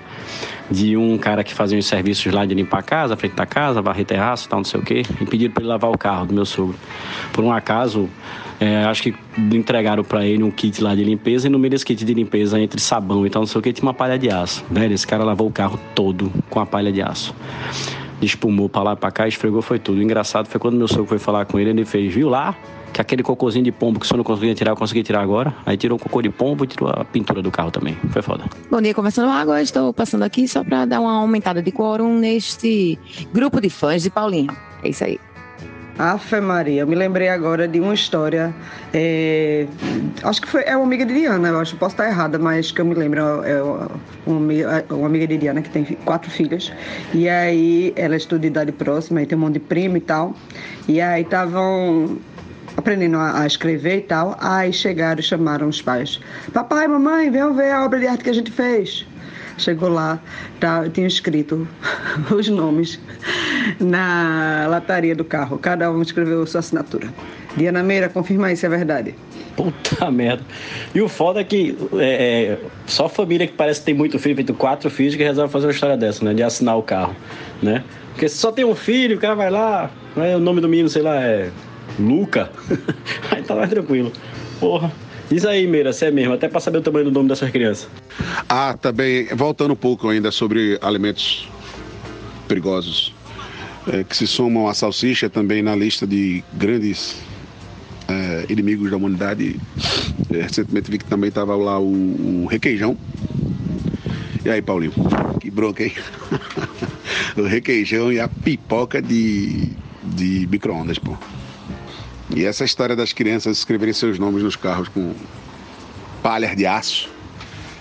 De 0.69 0.97
um 0.97 1.17
cara 1.17 1.43
que 1.43 1.53
fazia 1.53 1.77
os 1.77 1.85
serviços 1.85 2.31
lá 2.33 2.45
de 2.45 2.53
limpar 2.53 2.79
a 2.79 2.83
casa, 2.83 3.15
frente 3.15 3.35
da 3.35 3.45
casa, 3.45 3.81
varrer 3.81 4.05
terraço, 4.05 4.49
tal, 4.49 4.59
não 4.59 4.65
sei 4.65 4.79
o 4.79 4.83
quê, 4.83 5.03
e 5.21 5.25
pediram 5.25 5.53
para 5.53 5.63
ele 5.63 5.69
lavar 5.69 5.91
o 5.91 5.97
carro 5.97 6.25
do 6.25 6.33
meu 6.33 6.45
sogro. 6.45 6.75
Por 7.31 7.43
um 7.43 7.51
acaso, 7.51 8.09
é, 8.61 8.83
acho 8.83 9.01
que 9.01 9.15
entregaram 9.39 10.03
para 10.03 10.23
ele 10.23 10.43
um 10.43 10.51
kit 10.51 10.83
lá 10.83 10.93
de 10.93 11.03
limpeza 11.03 11.47
e 11.47 11.49
no 11.49 11.57
meio 11.57 11.71
desse 11.71 11.83
kit 11.83 12.05
de 12.05 12.13
limpeza, 12.13 12.59
entre 12.59 12.79
sabão 12.79 13.25
e 13.25 13.29
tal, 13.29 13.41
não 13.41 13.47
sei 13.47 13.57
o 13.57 13.61
que, 13.61 13.73
tinha 13.73 13.87
uma 13.87 13.93
palha 13.93 14.19
de 14.19 14.29
aço. 14.29 14.63
Velho, 14.69 14.93
esse 14.93 15.07
cara 15.07 15.23
lavou 15.23 15.47
o 15.47 15.51
carro 15.51 15.79
todo 15.95 16.31
com 16.47 16.59
a 16.59 16.65
palha 16.65 16.91
de 16.91 17.01
aço. 17.01 17.33
espumou 18.21 18.69
pra 18.69 18.83
lá 18.83 18.95
pra 18.95 19.09
cá, 19.09 19.27
esfregou, 19.27 19.63
foi 19.63 19.79
tudo. 19.79 19.97
O 19.97 20.03
engraçado 20.03 20.47
foi 20.47 20.59
quando 20.59 20.77
meu 20.77 20.87
sogro 20.87 21.07
foi 21.07 21.17
falar 21.17 21.45
com 21.45 21.57
ele, 21.57 21.71
ele 21.71 21.85
fez, 21.85 22.13
viu 22.13 22.29
lá? 22.29 22.55
Que 22.93 23.01
aquele 23.01 23.23
cocôzinho 23.23 23.65
de 23.65 23.71
pombo 23.71 23.99
que 23.99 24.05
você 24.05 24.15
não 24.15 24.23
conseguia 24.23 24.53
tirar, 24.53 24.73
eu 24.73 24.75
consegui 24.75 25.01
tirar 25.01 25.21
agora. 25.21 25.55
Aí 25.65 25.75
tirou 25.75 25.97
o 25.97 25.99
cocô 25.99 26.21
de 26.21 26.29
pombo 26.29 26.63
e 26.63 26.67
tirou 26.67 26.89
a 26.89 27.03
pintura 27.03 27.41
do 27.41 27.49
carro 27.49 27.71
também. 27.71 27.97
Foi 28.11 28.21
foda. 28.21 28.43
Bom 28.69 28.79
dia, 28.79 28.93
conversando 28.93 29.31
água. 29.31 29.59
Estou 29.59 29.91
passando 29.91 30.21
aqui 30.21 30.47
só 30.47 30.63
para 30.63 30.85
dar 30.85 30.99
uma 30.99 31.13
aumentada 31.13 31.63
de 31.63 31.71
quórum 31.71 32.19
neste 32.19 32.99
grupo 33.33 33.59
de 33.59 33.71
fãs 33.71 34.03
de 34.03 34.11
Paulinho. 34.11 34.55
É 34.83 34.89
isso 34.89 35.03
aí. 35.03 35.17
Afe 35.99 36.39
Maria, 36.41 36.81
eu 36.81 36.87
me 36.87 36.95
lembrei 36.95 37.27
agora 37.27 37.67
de 37.67 37.79
uma 37.79 37.93
história. 37.93 38.53
é, 38.93 39.67
acho 40.23 40.41
que 40.41 40.47
foi, 40.47 40.63
é 40.65 40.75
uma 40.75 40.85
amiga 40.85 41.05
de 41.05 41.13
Diana, 41.13 41.49
eu 41.49 41.59
acho, 41.59 41.75
posso 41.75 41.93
estar 41.93 42.07
errada, 42.07 42.39
mas 42.39 42.71
que 42.71 42.81
eu 42.81 42.85
me 42.85 42.95
lembro. 42.95 43.19
É 43.43 43.61
uma, 44.25 44.37
amiga- 44.37 44.85
uma 44.89 45.05
amiga 45.05 45.27
de 45.27 45.37
Diana 45.37 45.61
que 45.61 45.69
tem 45.69 45.83
quatro 46.05 46.31
filhas. 46.31 46.71
E 47.13 47.29
aí 47.29 47.93
ela 47.95 48.15
estuda 48.15 48.41
de 48.41 48.47
idade 48.47 48.71
próxima 48.71 49.21
e 49.21 49.25
tem 49.25 49.37
um 49.37 49.41
monte 49.41 49.53
de 49.53 49.59
primo 49.59 49.97
e 49.97 50.01
tal. 50.01 50.33
E 50.87 50.99
aí 50.99 51.21
estavam 51.21 52.17
aprendendo 52.75 53.17
a 53.19 53.45
escrever 53.45 53.97
e 53.97 54.01
tal. 54.01 54.35
Aí 54.39 54.73
chegaram 54.73 55.19
e 55.19 55.23
chamaram 55.23 55.67
os 55.67 55.81
pais. 55.81 56.19
Papai, 56.53 56.87
mamãe, 56.87 57.29
venham 57.29 57.53
ver 57.53 57.71
a 57.71 57.85
obra 57.85 57.99
de 57.99 58.07
arte 58.07 58.23
que 58.23 58.29
a 58.29 58.33
gente 58.33 58.49
fez. 58.49 59.05
Chegou 59.57 59.89
lá, 59.89 60.19
tá, 60.59 60.87
tinha 60.89 61.07
escrito 61.07 61.67
os 62.35 62.47
nomes 62.47 62.99
na 63.79 64.65
lataria 64.69 65.15
do 65.15 65.23
carro. 65.23 65.57
Cada 65.57 65.91
um 65.91 66.01
escreveu 66.01 66.45
sua 66.45 66.59
assinatura. 66.59 67.07
Diana 67.55 67.83
Meira, 67.83 68.09
confirma 68.09 68.51
isso, 68.51 68.65
é 68.65 68.69
verdade. 68.69 69.15
Puta 69.55 70.09
merda. 70.09 70.43
E 70.95 71.01
o 71.01 71.09
foda 71.09 71.41
é 71.41 71.43
que 71.43 71.77
é, 71.97 72.57
é, 72.57 72.59
só 72.85 73.09
família 73.09 73.45
que 73.45 73.53
parece 73.53 73.81
que 73.81 73.87
tem 73.87 73.93
muito 73.93 74.17
filho, 74.17 74.35
feito 74.35 74.53
quatro 74.53 74.89
filhos, 74.89 75.15
que 75.15 75.23
resolve 75.23 75.51
fazer 75.51 75.67
uma 75.67 75.73
história 75.73 75.97
dessa, 75.97 76.23
né? 76.23 76.33
De 76.33 76.41
assinar 76.41 76.77
o 76.77 76.83
carro, 76.83 77.15
né? 77.61 77.83
Porque 78.13 78.29
se 78.29 78.37
só 78.37 78.51
tem 78.51 78.63
um 78.65 78.75
filho, 78.75 79.17
o 79.17 79.19
cara 79.19 79.35
vai 79.35 79.49
lá, 79.49 79.91
né, 80.15 80.35
o 80.35 80.39
nome 80.39 80.61
do 80.61 80.69
menino, 80.69 80.89
sei 80.89 81.01
lá, 81.01 81.21
é 81.21 81.49
Luca. 81.99 82.49
aí 83.31 83.41
tá 83.43 83.55
mais 83.55 83.69
tranquilo. 83.69 84.11
Porra. 84.59 84.91
Diz 85.31 85.45
aí, 85.45 85.65
Meira, 85.65 85.93
se 85.93 86.05
é 86.05 86.11
mesmo, 86.11 86.33
até 86.33 86.49
pra 86.49 86.59
saber 86.59 86.79
o 86.79 86.81
tamanho 86.81 87.05
do 87.05 87.11
nome 87.11 87.29
dessas 87.29 87.49
crianças. 87.49 87.87
Ah, 88.49 88.77
também, 88.79 89.27
voltando 89.27 89.71
um 89.71 89.77
pouco 89.77 90.09
ainda 90.09 90.29
sobre 90.29 90.77
alimentos 90.81 91.47
perigosos, 92.49 93.13
é, 93.87 94.03
que 94.03 94.13
se 94.17 94.27
somam 94.27 94.67
à 94.67 94.73
salsicha 94.73 95.29
também 95.29 95.61
na 95.61 95.73
lista 95.73 96.05
de 96.05 96.43
grandes 96.51 97.21
é, 98.09 98.45
inimigos 98.49 98.91
da 98.91 98.97
humanidade. 98.97 99.57
É, 100.29 100.41
recentemente 100.41 100.91
vi 100.91 100.97
que 100.97 101.05
também 101.05 101.29
estava 101.29 101.55
lá 101.55 101.79
o, 101.79 102.43
o 102.43 102.47
requeijão. 102.47 102.97
E 104.43 104.49
aí, 104.49 104.61
Paulinho? 104.61 104.91
Que 105.39 105.49
bronca, 105.49 105.81
hein? 105.81 105.93
o 107.39 107.43
requeijão 107.43 108.11
e 108.11 108.19
a 108.19 108.27
pipoca 108.27 109.01
de, 109.01 109.69
de 110.03 110.45
micro-ondas, 110.51 110.99
pô. 110.99 111.15
E 112.35 112.45
essa 112.45 112.63
história 112.63 112.95
das 112.95 113.11
crianças 113.11 113.57
escreverem 113.57 113.93
seus 113.93 114.17
nomes 114.17 114.43
nos 114.43 114.55
carros 114.55 114.87
com 114.87 115.13
palhas 116.23 116.55
de 116.55 116.65
aço. 116.65 117.09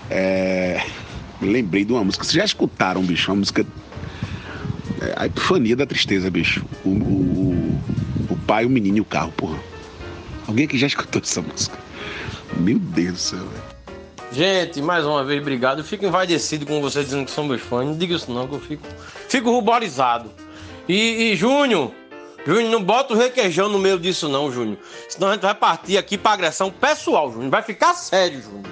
É... 0.09 0.83
Lembrei 1.41 1.85
de 1.85 1.93
uma 1.93 2.03
música. 2.03 2.23
Vocês 2.23 2.35
já 2.35 2.45
escutaram, 2.45 3.01
bicho? 3.01 3.31
Uma 3.31 3.37
música. 3.37 3.65
É, 5.01 5.13
a 5.15 5.25
epifania 5.25 5.75
da 5.75 5.85
tristeza, 5.85 6.29
bicho. 6.29 6.63
O, 6.85 6.89
o, 6.89 7.81
o 8.29 8.37
pai, 8.45 8.65
o 8.65 8.69
menino 8.69 8.97
e 8.97 9.01
o 9.01 9.05
carro, 9.05 9.31
porra. 9.31 9.57
Alguém 10.47 10.67
que 10.67 10.77
já 10.77 10.85
escutou 10.85 11.21
essa 11.21 11.41
música? 11.41 11.77
Meu 12.57 12.77
Deus 12.77 13.13
do 13.13 13.19
céu, 13.19 13.39
velho. 13.39 13.71
Gente, 14.31 14.81
mais 14.81 15.05
uma 15.05 15.23
vez, 15.23 15.41
obrigado. 15.41 15.79
Eu 15.79 15.83
fico 15.83 16.05
envaidecido 16.05 16.65
com 16.65 16.79
vocês 16.81 17.05
dizendo 17.05 17.25
que 17.25 17.31
são 17.31 17.43
meus 17.43 17.61
fãs. 17.61 17.85
Não 17.85 17.97
diga 17.97 18.15
isso 18.15 18.31
não, 18.31 18.47
que 18.47 18.55
eu 18.55 18.59
fico, 18.59 18.87
fico 19.27 19.49
ruborizado. 19.49 20.31
E, 20.87 21.31
e 21.31 21.35
Júnior, 21.35 21.91
Júnior, 22.45 22.71
não 22.71 22.83
bota 22.83 23.13
o 23.13 23.17
requeijão 23.17 23.69
no 23.69 23.77
meio 23.77 23.99
disso 23.99 24.27
não, 24.27 24.51
Júnior. 24.51 24.77
Senão 25.07 25.29
a 25.29 25.33
gente 25.33 25.41
vai 25.41 25.53
partir 25.53 25.97
aqui 25.97 26.17
pra 26.17 26.31
agressão 26.31 26.71
pessoal, 26.71 27.31
Júnior. 27.31 27.51
Vai 27.51 27.61
ficar 27.61 27.93
sério, 27.93 28.41
Júnior. 28.41 28.65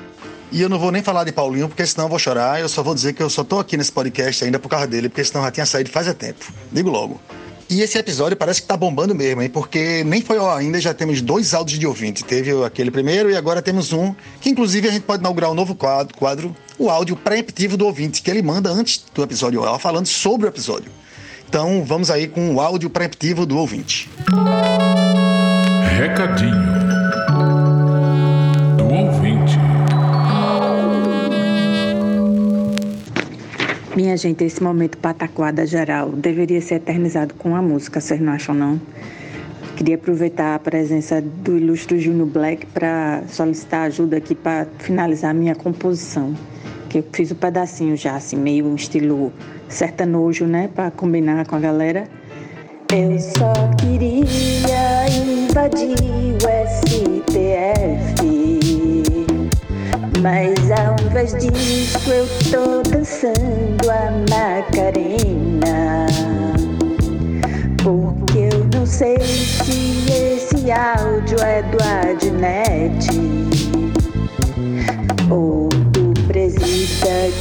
E 0.51 0.61
eu 0.61 0.67
não 0.67 0.79
vou 0.79 0.91
nem 0.91 1.03
falar 1.03 1.23
de 1.23 1.31
Paulinho, 1.31 1.67
porque 1.67 1.85
senão 1.85 2.05
eu 2.05 2.09
vou 2.09 2.17
chorar. 2.17 2.59
Eu 2.59 2.67
só 2.67 2.81
vou 2.81 2.95
dizer 2.95 3.13
que 3.13 3.21
eu 3.21 3.29
só 3.29 3.43
tô 3.43 3.59
aqui 3.59 3.77
nesse 3.77 3.91
podcast 3.91 4.43
ainda 4.43 4.57
por 4.57 4.67
causa 4.67 4.87
dele, 4.87 5.07
porque 5.07 5.23
senão 5.23 5.43
já 5.43 5.51
tinha 5.51 5.65
saído 5.65 5.91
faz 5.91 6.11
tempo. 6.15 6.51
Digo 6.71 6.89
logo. 6.89 7.21
E 7.69 7.83
esse 7.83 7.99
episódio 7.99 8.35
parece 8.35 8.63
que 8.63 8.67
tá 8.67 8.75
bombando 8.75 9.13
mesmo, 9.13 9.43
hein? 9.43 9.49
Porque 9.49 10.03
nem 10.03 10.21
foi 10.23 10.39
ar 10.39 10.57
ainda, 10.57 10.81
já 10.81 10.91
temos 10.91 11.21
dois 11.21 11.53
áudios 11.53 11.77
de 11.77 11.85
ouvinte. 11.85 12.23
Teve 12.23 12.51
aquele 12.65 12.89
primeiro 12.89 13.29
e 13.29 13.37
agora 13.37 13.61
temos 13.61 13.93
um, 13.93 14.15
que 14.41 14.49
inclusive 14.49 14.87
a 14.87 14.91
gente 14.91 15.03
pode 15.03 15.21
inaugurar 15.21 15.51
um 15.51 15.53
novo 15.53 15.75
quadro, 15.75 16.17
quadro 16.17 16.55
o 16.79 16.89
áudio 16.89 17.15
preemptivo 17.15 17.77
do 17.77 17.85
ouvinte, 17.85 18.23
que 18.23 18.31
ele 18.31 18.41
manda 18.41 18.71
antes 18.71 19.05
do 19.13 19.21
episódio 19.21 19.63
ar, 19.63 19.77
falando 19.77 20.07
sobre 20.07 20.47
o 20.47 20.49
episódio. 20.49 20.91
Então 21.49 21.83
vamos 21.83 22.11
aí 22.11 22.27
com 22.27 22.53
o 22.53 22.61
áudio 22.61 22.91
preemptivo 22.91 23.43
do 23.43 23.57
ouvinte. 23.57 24.07
Recadinho 25.97 26.53
do 28.77 28.83
ouvinte. 28.83 29.57
Minha 33.95 34.15
gente, 34.15 34.43
esse 34.43 34.61
momento 34.61 34.99
pataquada 34.99 35.65
geral 35.65 36.11
deveria 36.11 36.61
ser 36.61 36.75
eternizado 36.75 37.33
com 37.33 37.55
a 37.55 37.63
música, 37.63 37.99
vocês 37.99 38.21
não 38.21 38.33
acham 38.33 38.53
não? 38.53 38.79
Queria 39.75 39.95
aproveitar 39.95 40.53
a 40.53 40.59
presença 40.59 41.19
do 41.19 41.57
ilustre 41.57 41.99
Júnior 41.99 42.27
Black 42.27 42.67
para 42.67 43.23
solicitar 43.27 43.87
ajuda 43.87 44.17
aqui 44.17 44.35
para 44.35 44.67
finalizar 44.77 45.31
a 45.31 45.33
minha 45.33 45.55
composição. 45.55 46.35
Que 46.87 46.99
eu 46.99 47.05
fiz 47.11 47.31
um 47.31 47.35
pedacinho 47.35 47.97
já, 47.97 48.15
assim, 48.15 48.35
meio 48.35 48.67
um 48.67 48.75
estilo 48.75 49.33
sertanojo, 49.69 50.45
né? 50.45 50.69
Para 50.73 50.91
combinar 50.91 51.45
com 51.45 51.55
a 51.55 51.59
galera. 51.59 52.07
Eu 52.91 53.19
só 53.19 53.53
queria 53.77 54.25
invadir 55.07 55.95
o 56.33 56.49
STF. 56.67 57.79
Mas 60.21 60.71
ao 60.71 60.95
invés 61.05 61.33
disso 61.35 62.11
eu 62.11 62.27
tô 62.51 62.81
dançando 62.89 63.89
a 63.89 64.11
Macarena. 64.29 66.07
Porque 67.83 68.39
eu 68.39 68.65
não 68.73 68.85
sei 68.85 69.19
se 69.19 70.11
esse 70.11 70.71
áudio 70.71 71.39
é 71.41 71.61
do 71.61 71.77
Adnet 71.81 73.07
ou 75.29 75.69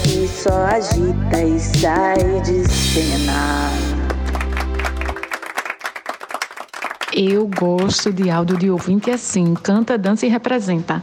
que 0.03 0.29
só 0.29 0.64
agita 0.64 1.43
e 1.43 1.59
sai 1.61 2.41
de 2.43 2.69
cena. 2.69 3.71
Eu 7.14 7.49
gosto 7.49 8.12
de 8.12 8.31
áudio 8.31 8.57
de 8.57 8.71
ouvinte 8.71 9.11
assim, 9.11 9.55
canta, 9.55 9.99
dança 9.99 10.27
e 10.27 10.29
representa. 10.29 11.03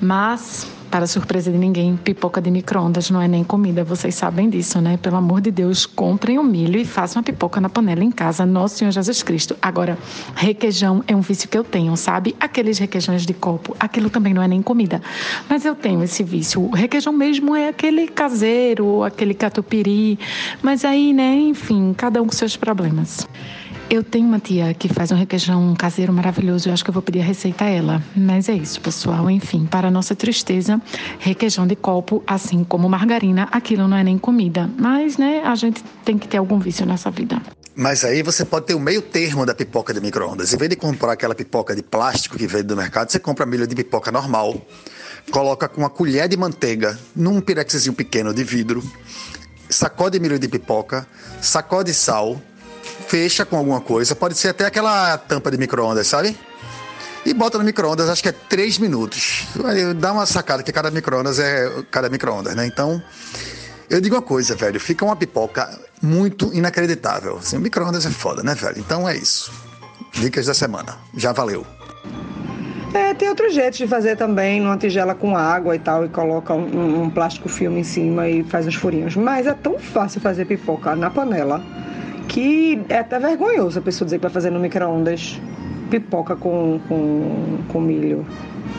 Mas, 0.00 0.66
para 0.92 1.06
surpresa 1.06 1.50
de 1.50 1.56
ninguém, 1.56 1.96
pipoca 1.96 2.38
de 2.38 2.50
micro-ondas 2.50 3.08
não 3.08 3.18
é 3.18 3.26
nem 3.26 3.42
comida, 3.42 3.82
vocês 3.82 4.14
sabem 4.14 4.50
disso, 4.50 4.78
né? 4.78 4.98
Pelo 4.98 5.16
amor 5.16 5.40
de 5.40 5.50
Deus, 5.50 5.86
comprem 5.86 6.38
o 6.38 6.44
milho 6.44 6.78
e 6.78 6.84
façam 6.84 7.20
a 7.20 7.22
pipoca 7.22 7.62
na 7.62 7.70
panela 7.70 8.04
em 8.04 8.10
casa, 8.10 8.44
Nosso 8.44 8.76
Senhor 8.76 8.90
Jesus 8.90 9.22
Cristo. 9.22 9.56
Agora, 9.62 9.96
requeijão 10.36 11.02
é 11.08 11.16
um 11.16 11.22
vício 11.22 11.48
que 11.48 11.56
eu 11.56 11.64
tenho, 11.64 11.96
sabe? 11.96 12.36
Aqueles 12.38 12.78
requeijões 12.78 13.24
de 13.24 13.32
copo, 13.32 13.74
aquilo 13.80 14.10
também 14.10 14.34
não 14.34 14.42
é 14.42 14.48
nem 14.48 14.60
comida. 14.60 15.00
Mas 15.48 15.64
eu 15.64 15.74
tenho 15.74 16.04
esse 16.04 16.22
vício. 16.22 16.60
O 16.60 16.74
requeijão 16.74 17.14
mesmo 17.14 17.56
é 17.56 17.68
aquele 17.68 18.06
caseiro, 18.06 19.02
aquele 19.02 19.32
catupiry. 19.32 20.18
Mas 20.60 20.84
aí, 20.84 21.14
né, 21.14 21.34
enfim, 21.36 21.94
cada 21.96 22.20
um 22.20 22.26
com 22.26 22.32
seus 22.32 22.54
problemas. 22.54 23.26
Eu 23.92 24.02
tenho 24.02 24.26
uma 24.26 24.40
tia 24.40 24.72
que 24.72 24.88
faz 24.88 25.12
um 25.12 25.14
requeijão 25.14 25.74
caseiro 25.74 26.14
maravilhoso. 26.14 26.66
Eu 26.66 26.72
acho 26.72 26.82
que 26.82 26.88
eu 26.88 26.94
vou 26.94 27.02
pedir 27.02 27.20
a 27.20 27.24
receita 27.24 27.66
a 27.66 27.68
ela. 27.68 28.02
Mas 28.16 28.48
é 28.48 28.54
isso, 28.54 28.80
pessoal. 28.80 29.28
Enfim, 29.28 29.66
para 29.66 29.90
nossa 29.90 30.16
tristeza, 30.16 30.80
requeijão 31.18 31.66
de 31.66 31.76
copo, 31.76 32.24
assim 32.26 32.64
como 32.64 32.88
margarina, 32.88 33.50
aquilo 33.52 33.86
não 33.86 33.94
é 33.94 34.02
nem 34.02 34.16
comida. 34.16 34.70
Mas, 34.78 35.18
né, 35.18 35.42
a 35.44 35.54
gente 35.56 35.84
tem 36.06 36.16
que 36.16 36.26
ter 36.26 36.38
algum 36.38 36.58
vício 36.58 36.86
nessa 36.86 37.10
vida. 37.10 37.38
Mas 37.76 38.02
aí 38.02 38.22
você 38.22 38.46
pode 38.46 38.64
ter 38.64 38.74
o 38.74 38.80
meio 38.80 39.02
termo 39.02 39.44
da 39.44 39.54
pipoca 39.54 39.92
de 39.92 40.00
micro-ondas. 40.00 40.54
Em 40.54 40.56
vez 40.56 40.70
de 40.70 40.76
comprar 40.76 41.12
aquela 41.12 41.34
pipoca 41.34 41.76
de 41.76 41.82
plástico 41.82 42.38
que 42.38 42.46
vende 42.46 42.68
do 42.68 42.76
mercado, 42.76 43.12
você 43.12 43.18
compra 43.18 43.44
milho 43.44 43.66
de 43.66 43.74
pipoca 43.74 44.10
normal, 44.10 44.56
coloca 45.30 45.68
com 45.68 45.82
uma 45.82 45.90
colher 45.90 46.26
de 46.30 46.36
manteiga 46.38 46.98
num 47.14 47.42
pirexzinho 47.42 47.94
pequeno 47.94 48.32
de 48.32 48.42
vidro, 48.42 48.82
sacode 49.68 50.18
milho 50.18 50.38
de 50.38 50.48
pipoca, 50.48 51.06
sacode 51.42 51.92
sal, 51.92 52.40
fecha 53.06 53.44
com 53.44 53.56
alguma 53.56 53.80
coisa, 53.80 54.14
pode 54.14 54.36
ser 54.36 54.48
até 54.48 54.66
aquela 54.66 55.18
tampa 55.18 55.50
de 55.50 55.58
micro-ondas, 55.58 56.06
sabe? 56.06 56.36
E 57.24 57.32
bota 57.32 57.56
no 57.56 57.64
micro-ondas, 57.64 58.08
acho 58.08 58.22
que 58.22 58.28
é 58.28 58.32
3 58.32 58.78
minutos. 58.78 59.46
Dá 59.96 60.12
uma 60.12 60.26
sacada 60.26 60.62
que 60.62 60.72
cada 60.72 60.90
micro-ondas 60.90 61.38
é 61.38 61.70
cada 61.90 62.08
micro-ondas, 62.08 62.54
né? 62.56 62.66
Então, 62.66 63.02
eu 63.88 64.00
digo 64.00 64.16
uma 64.16 64.22
coisa, 64.22 64.56
velho, 64.56 64.80
fica 64.80 65.04
uma 65.04 65.14
pipoca 65.14 65.70
muito 66.00 66.52
inacreditável. 66.52 67.36
Assim, 67.36 67.58
micro-ondas 67.58 68.04
é 68.06 68.10
foda, 68.10 68.42
né, 68.42 68.54
velho? 68.54 68.78
Então 68.78 69.08
é 69.08 69.16
isso. 69.16 69.52
Dicas 70.12 70.46
da 70.46 70.54
semana. 70.54 70.96
Já 71.16 71.32
valeu. 71.32 71.64
É, 72.92 73.14
tem 73.14 73.28
outros 73.28 73.54
jeitos 73.54 73.78
de 73.78 73.86
fazer 73.86 74.16
também, 74.16 74.60
numa 74.60 74.76
tigela 74.76 75.14
com 75.14 75.34
água 75.36 75.74
e 75.74 75.78
tal, 75.78 76.04
e 76.04 76.08
coloca 76.08 76.52
um, 76.52 77.04
um 77.04 77.10
plástico 77.10 77.48
filme 77.48 77.80
em 77.80 77.84
cima 77.84 78.28
e 78.28 78.44
faz 78.44 78.66
uns 78.66 78.74
furinhos. 78.74 79.16
Mas 79.16 79.46
é 79.46 79.54
tão 79.54 79.78
fácil 79.78 80.20
fazer 80.20 80.44
pipoca 80.44 80.94
na 80.94 81.08
panela 81.08 81.62
que 82.32 82.82
é 82.88 82.98
até 82.98 83.18
vergonhoso 83.18 83.78
a 83.78 83.82
pessoa 83.82 84.06
dizer 84.06 84.16
que 84.16 84.22
vai 84.22 84.32
fazer 84.32 84.50
no 84.50 84.58
micro-ondas 84.58 85.38
pipoca 85.90 86.34
com, 86.34 86.80
com, 86.88 87.58
com 87.68 87.80
milho 87.80 88.26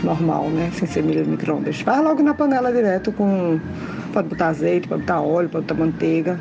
normal, 0.03 0.49
né? 0.49 0.71
Sem 0.73 0.87
ser 0.87 1.03
milho 1.03 1.23
micro-ondas. 1.25 1.79
Faz 1.81 2.03
logo 2.03 2.23
na 2.23 2.33
panela 2.33 2.73
direto 2.73 3.11
com. 3.11 3.59
Pode 4.11 4.27
botar 4.29 4.47
azeite, 4.47 4.87
pode 4.87 5.01
botar 5.01 5.21
óleo, 5.21 5.49
pode 5.49 5.65
botar 5.65 5.79
manteiga. 5.79 6.39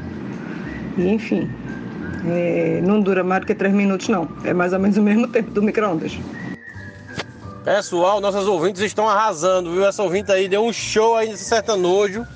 E 0.97 1.07
enfim. 1.07 1.51
é, 2.27 2.81
não 2.83 2.99
dura 3.03 3.23
mais 3.23 3.43
do 3.43 3.47
que 3.47 3.55
três 3.55 3.75
minutos, 3.75 4.09
não. 4.09 4.27
É 4.45 4.55
mais 4.55 4.73
ou 4.73 4.79
menos 4.79 4.97
o 4.97 5.03
mesmo 5.03 5.29
tempo 5.29 5.51
do 5.51 5.63
micro-ondas. 5.63 6.19
Pessoal, 7.63 8.23
nossas 8.23 8.47
ouvintes 8.47 8.81
estão 8.81 9.07
arrasando, 9.07 9.71
viu? 9.71 9.85
Essa 9.85 10.03
ouvinte 10.03 10.33
aí 10.33 10.49
deu 10.49 10.65
um 10.65 10.73
show 10.73 11.15
aí 11.15 11.29
nesse 11.29 11.45
sertanojo. 11.45 12.27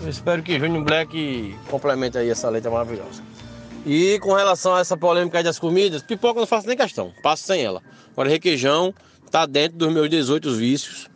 Eu 0.00 0.08
espero 0.08 0.40
que 0.40 0.58
Júnior 0.58 0.84
Black 0.84 1.54
complemente 1.68 2.16
aí 2.16 2.30
essa 2.30 2.48
letra 2.48 2.70
maravilhosa. 2.70 3.29
E 3.86 4.18
com 4.20 4.34
relação 4.34 4.74
a 4.74 4.80
essa 4.80 4.96
polêmica 4.96 5.38
aí 5.38 5.44
das 5.44 5.58
comidas, 5.58 6.02
pipoca 6.02 6.38
eu 6.38 6.40
não 6.40 6.46
faço 6.46 6.66
nem 6.66 6.76
questão, 6.76 7.12
passo 7.22 7.44
sem 7.44 7.62
ela. 7.62 7.82
Agora, 8.12 8.28
requeijão 8.28 8.94
tá 9.30 9.46
dentro 9.46 9.78
dos 9.78 9.92
meus 9.92 10.10
18 10.10 10.54
vícios. 10.54 11.08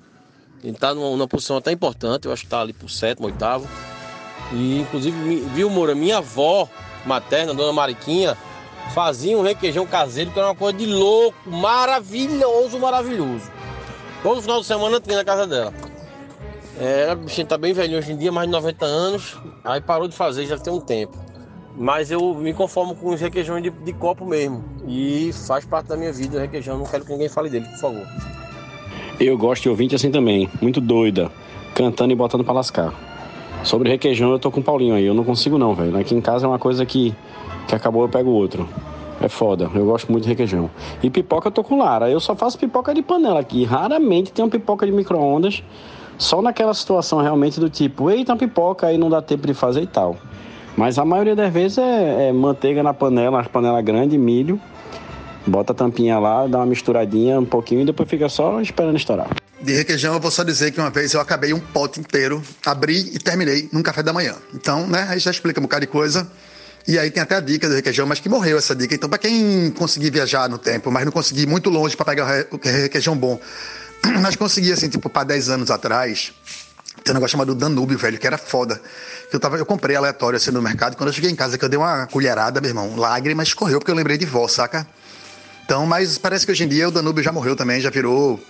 Ele 0.63 0.77
tá 0.77 0.95
numa, 0.95 1.11
numa 1.11 1.29
posição 1.29 1.59
até 1.59 1.73
importante, 1.73 2.27
eu 2.27 2.33
acho 2.33 2.45
que 2.45 2.49
tá 2.49 2.61
ali 2.61 2.73
pro 2.73 2.89
sétimo, 2.89 3.27
oitavo. 3.27 3.69
E 4.53 4.81
inclusive, 4.81 5.41
viu, 5.55 5.69
Moura, 5.69 5.95
minha 5.95 6.19
avó 6.19 6.69
materna, 7.05 7.53
dona 7.53 7.73
Mariquinha, 7.73 8.37
fazia 8.95 9.37
um 9.37 9.43
requeijão 9.43 9.87
caseiro 9.87 10.31
que 10.31 10.39
era 10.39 10.49
uma 10.49 10.55
coisa 10.55 10.79
de 10.79 10.87
louco, 10.87 11.37
maravilhoso, 11.51 12.79
maravilhoso. 12.79 13.51
Todo 14.23 14.41
final 14.41 14.61
de 14.61 14.67
semana 14.67 15.01
tinha 15.01 15.17
na 15.17 15.25
casa 15.25 15.47
dela. 15.47 15.75
É, 16.81 17.11
a 17.11 17.15
bichinha 17.15 17.47
tá 17.47 17.59
bem 17.59 17.73
velhinha 17.73 17.99
hoje 17.99 18.13
em 18.13 18.17
dia, 18.17 18.33
mais 18.33 18.49
de 18.49 18.53
90 18.53 18.85
anos. 18.87 19.37
Aí 19.63 19.81
parou 19.83 20.09
de 20.09 20.17
fazer, 20.17 20.47
já 20.47 20.59
tem 20.59 20.73
um 20.73 20.81
tempo. 20.81 21.24
Mas 21.77 22.11
eu 22.11 22.35
me 22.35 22.55
conformo 22.55 22.95
com 22.95 23.11
os 23.11 23.21
requeijões 23.21 23.63
de, 23.63 23.71
de 23.71 23.93
copo 23.93 24.25
mesmo. 24.25 24.63
E 24.87 25.31
faz 25.47 25.65
parte 25.65 25.89
da 25.89 25.97
minha 25.97 26.13
vida 26.13 26.37
o 26.37 26.41
requeijão. 26.41 26.79
Não 26.79 26.87
quero 26.87 27.05
que 27.05 27.13
ninguém 27.13 27.29
fale 27.29 27.51
dele, 27.51 27.67
por 27.67 27.79
favor. 27.79 28.07
Eu 29.19 29.39
gosto 29.39 29.63
de 29.63 29.69
ouvinte 29.69 29.95
assim 29.95 30.11
também, 30.11 30.49
muito 30.61 30.81
doida, 30.81 31.31
cantando 31.75 32.13
e 32.13 32.17
botando 32.17 32.45
pra 32.45 32.53
lascar. 32.53 32.93
Sobre 33.63 33.89
requeijão, 33.89 34.33
eu 34.33 34.39
tô 34.39 34.51
com 34.51 34.61
o 34.61 34.63
Paulinho 34.63 34.95
aí, 34.95 35.05
eu 35.05 35.15
não 35.15 35.25
consigo 35.25 35.57
não, 35.57 35.75
velho. 35.75 35.97
Aqui 35.97 36.15
em 36.15 36.21
casa 36.21 36.47
é 36.47 36.49
uma 36.49 36.59
coisa 36.59 36.85
que, 36.85 37.15
que 37.69 37.75
acabou, 37.75 38.03
eu 38.03 38.09
pego 38.09 38.31
outro. 38.31 38.69
É 39.21 39.29
foda, 39.29 39.71
eu 39.75 39.87
gosto 39.87 40.11
muito 40.11 40.25
de 40.25 40.31
requeijão. 40.31 40.69
E 41.03 41.09
pipoca 41.09 41.49
eu 41.49 41.53
tô 41.53 41.63
com 41.63 41.79
Lara, 41.79 42.11
eu 42.11 42.19
só 42.19 42.35
faço 42.35 42.59
pipoca 42.59 42.93
de 42.93 43.03
panela 43.03 43.39
aqui. 43.39 43.65
Raramente 43.65 44.33
tem 44.33 44.45
uma 44.45 44.51
pipoca 44.51 44.85
de 44.85 44.93
micro-ondas, 44.93 45.63
só 46.19 46.43
naquela 46.43 46.75
situação 46.75 47.23
realmente 47.23 47.61
do 47.61 47.71
tipo, 47.71 48.11
eita, 48.11 48.33
uma 48.33 48.39
pipoca, 48.39 48.89
aí 48.89 48.99
não 48.99 49.09
dá 49.09 49.23
tempo 49.23 49.47
de 49.47 49.55
fazer 49.55 49.83
e 49.83 49.87
tal. 49.87 50.17
Mas 50.77 50.99
a 50.99 51.05
maioria 51.05 51.37
das 51.37 51.53
vezes 51.53 51.79
é, 51.79 52.29
é 52.29 52.33
manteiga 52.33 52.83
na 52.83 52.93
panela, 52.93 53.39
uma 53.39 53.45
panela 53.45 53.81
grande, 53.81 54.19
milho, 54.19 54.61
bota 55.47 55.73
a 55.73 55.75
tampinha 55.75 56.19
lá, 56.19 56.47
dá 56.47 56.59
uma 56.59 56.67
misturadinha 56.67 57.39
um 57.39 57.45
pouquinho 57.45 57.83
e 57.83 57.85
depois 57.85 58.09
fica 58.09 58.29
só 58.29 58.61
esperando 58.61 58.97
estourar. 58.97 59.29
De 59.61 59.73
requeijão, 59.73 60.15
eu 60.15 60.21
vou 60.21 60.31
só 60.31 60.43
dizer 60.43 60.73
que 60.73 60.81
uma 60.81 60.91
vez 60.91 61.15
eu 61.15 61.21
acabei 61.21 61.53
um 61.55 61.61
pote 61.61 62.01
inteiro, 62.01 62.43
abri 62.67 62.99
e 63.15 63.19
terminei 63.19 63.69
num 63.73 63.83
café 63.83 64.03
da 64.03 64.13
manhã. 64.13 64.35
Então, 64.53 64.87
né, 64.87 65.07
aí 65.09 65.19
já 65.19 65.31
explica 65.31 65.61
um 65.61 65.63
bocado 65.63 65.83
de 65.83 65.87
coisa. 65.87 66.29
E 66.87 66.99
aí 66.99 67.11
tem 67.11 67.23
até 67.23 67.37
a 67.37 67.41
dica 67.41 67.67
do 67.67 67.75
requeijão, 67.75 68.07
mas 68.07 68.21
que 68.21 68.29
morreu 68.29 68.59
essa 68.59 68.75
dica. 68.77 68.95
Então, 68.95 69.09
pra 69.09 69.17
quem 69.17 69.71
conseguir 69.71 70.11
viajar 70.11 70.51
no 70.51 70.59
tempo, 70.59 70.91
mas 70.91 71.05
não 71.07 71.13
conseguir 71.13 71.43
ir 71.43 71.47
muito 71.49 71.71
longe 71.71 71.97
pra 71.97 72.05
pegar 72.05 72.25
o 72.25 72.27
re- 72.27 72.47
o 72.51 72.83
requeijão 72.83 73.17
bom, 73.17 73.41
mas 74.21 74.37
consegui, 74.37 74.71
assim, 74.71 74.91
tipo, 74.91 75.09
pra 75.09 75.25
10 75.25 75.49
anos 75.49 75.71
atrás, 75.71 76.35
tem 77.05 77.13
um 77.13 77.15
negócio 77.15 77.33
chamado 77.33 77.55
Danúbio, 77.55 77.99
velho, 77.99 78.19
que 78.19 78.27
era 78.27 78.39
foda. 78.39 78.81
Eu, 79.31 79.39
tava, 79.39 79.59
eu 79.59 79.67
comprei 79.67 79.95
aleatório 79.95 80.39
assim 80.39 80.51
no 80.51 80.63
mercado. 80.63 80.97
Quando 80.97 81.09
eu 81.09 81.13
cheguei 81.13 81.31
em 81.31 81.37
casa, 81.37 81.59
que 81.59 81.65
eu 81.65 81.69
dei 81.69 81.79
uma 81.79 82.07
colherada, 82.07 82.61
meu 82.63 82.71
irmão, 82.71 82.97
lágrima 82.97 83.43
escorreu, 83.43 83.79
porque 83.79 83.91
eu 83.91 83.95
lembrei 83.95 84.17
de 84.17 84.25
vó, 84.25 84.49
saca? 84.49 84.87
Então, 85.65 85.85
mas 85.87 86.17
parece 86.17 86.47
que 86.47 86.53
hoje 86.53 86.65
em 86.65 86.69
dia 86.69 86.89
o 86.89 86.91
Danúbio 86.91 87.23
já 87.23 87.31
morreu 87.31 87.55
também, 87.55 87.81
já 87.81 87.91
virou 87.91 88.41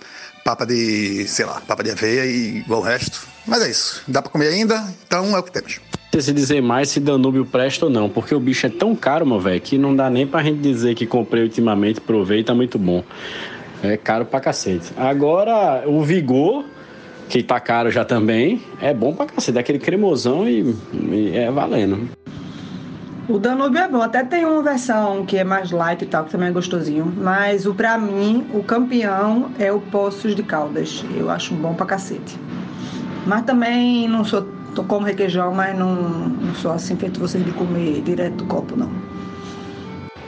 papa 0.43 0.65
de, 0.65 1.27
sei 1.27 1.45
lá, 1.45 1.61
papa 1.67 1.83
de 1.83 1.91
aveia 1.91 2.25
e 2.25 2.59
igual 2.59 2.79
o 2.79 2.83
resto. 2.83 3.27
Mas 3.45 3.61
é 3.61 3.69
isso. 3.69 4.01
Dá 4.07 4.21
pra 4.21 4.31
comer 4.31 4.47
ainda, 4.47 4.85
então 5.05 5.35
é 5.35 5.39
o 5.39 5.43
que 5.43 5.51
temos. 5.51 5.81
se 6.17 6.31
dizer 6.31 6.61
mais 6.61 6.89
se 6.89 6.99
Danúbio 6.99 7.45
presta 7.45 7.85
ou 7.85 7.91
não, 7.91 8.09
porque 8.09 8.33
o 8.33 8.39
bicho 8.39 8.65
é 8.65 8.69
tão 8.69 8.95
caro, 8.95 9.25
meu 9.25 9.39
velho, 9.39 9.59
que 9.59 9.77
não 9.77 9.95
dá 9.95 10.09
nem 10.09 10.25
pra 10.25 10.43
gente 10.43 10.59
dizer 10.59 10.95
que 10.95 11.05
comprei 11.05 11.43
ultimamente, 11.43 11.99
provei, 11.99 12.43
tá 12.43 12.53
muito 12.53 12.79
bom. 12.79 13.03
É 13.83 13.97
caro 13.97 14.25
pra 14.25 14.39
cacete. 14.39 14.93
Agora, 14.95 15.83
o 15.87 16.03
Vigor, 16.03 16.63
que 17.29 17.43
tá 17.43 17.59
caro 17.59 17.91
já 17.91 18.05
também, 18.05 18.61
é 18.81 18.93
bom 18.93 19.13
pra 19.13 19.25
cacete. 19.25 19.57
É 19.57 19.61
aquele 19.61 19.79
cremosão 19.79 20.47
e, 20.47 20.75
e 20.93 21.31
é 21.35 21.51
valendo. 21.51 22.09
O 23.27 23.39
Danúbio 23.39 23.79
é 23.79 23.87
bom, 23.87 24.03
até 24.03 24.23
tem 24.23 24.45
uma 24.45 24.61
versão 24.61 25.25
que 25.25 25.35
é 25.35 25.43
mais 25.43 25.71
light 25.71 26.03
e 26.03 26.05
tal, 26.05 26.25
que 26.25 26.31
também 26.31 26.49
é 26.49 26.51
gostosinho. 26.51 27.11
Mas 27.17 27.65
o 27.65 27.73
pra 27.73 27.97
mim, 27.97 28.45
o 28.53 28.61
campeão 28.61 29.49
é 29.57 29.71
o 29.71 29.79
Poços 29.79 30.35
de 30.35 30.43
Caldas. 30.43 31.03
Eu 31.15 31.31
acho 31.31 31.55
bom 31.55 31.73
pra 31.73 31.87
cacete. 31.87 32.39
Mas 33.25 33.43
também 33.43 34.07
não 34.07 34.23
sou. 34.23 34.47
Como 34.87 35.05
requeijão, 35.05 35.53
mas 35.53 35.75
não, 35.77 35.95
não 35.95 36.53
sou 36.53 36.71
assim 36.71 36.97
feito 36.97 37.17
vocês 37.17 37.43
de 37.45 37.51
comer 37.53 38.01
direto 38.01 38.35
do 38.35 38.45
copo, 38.45 38.75
não. 38.75 38.91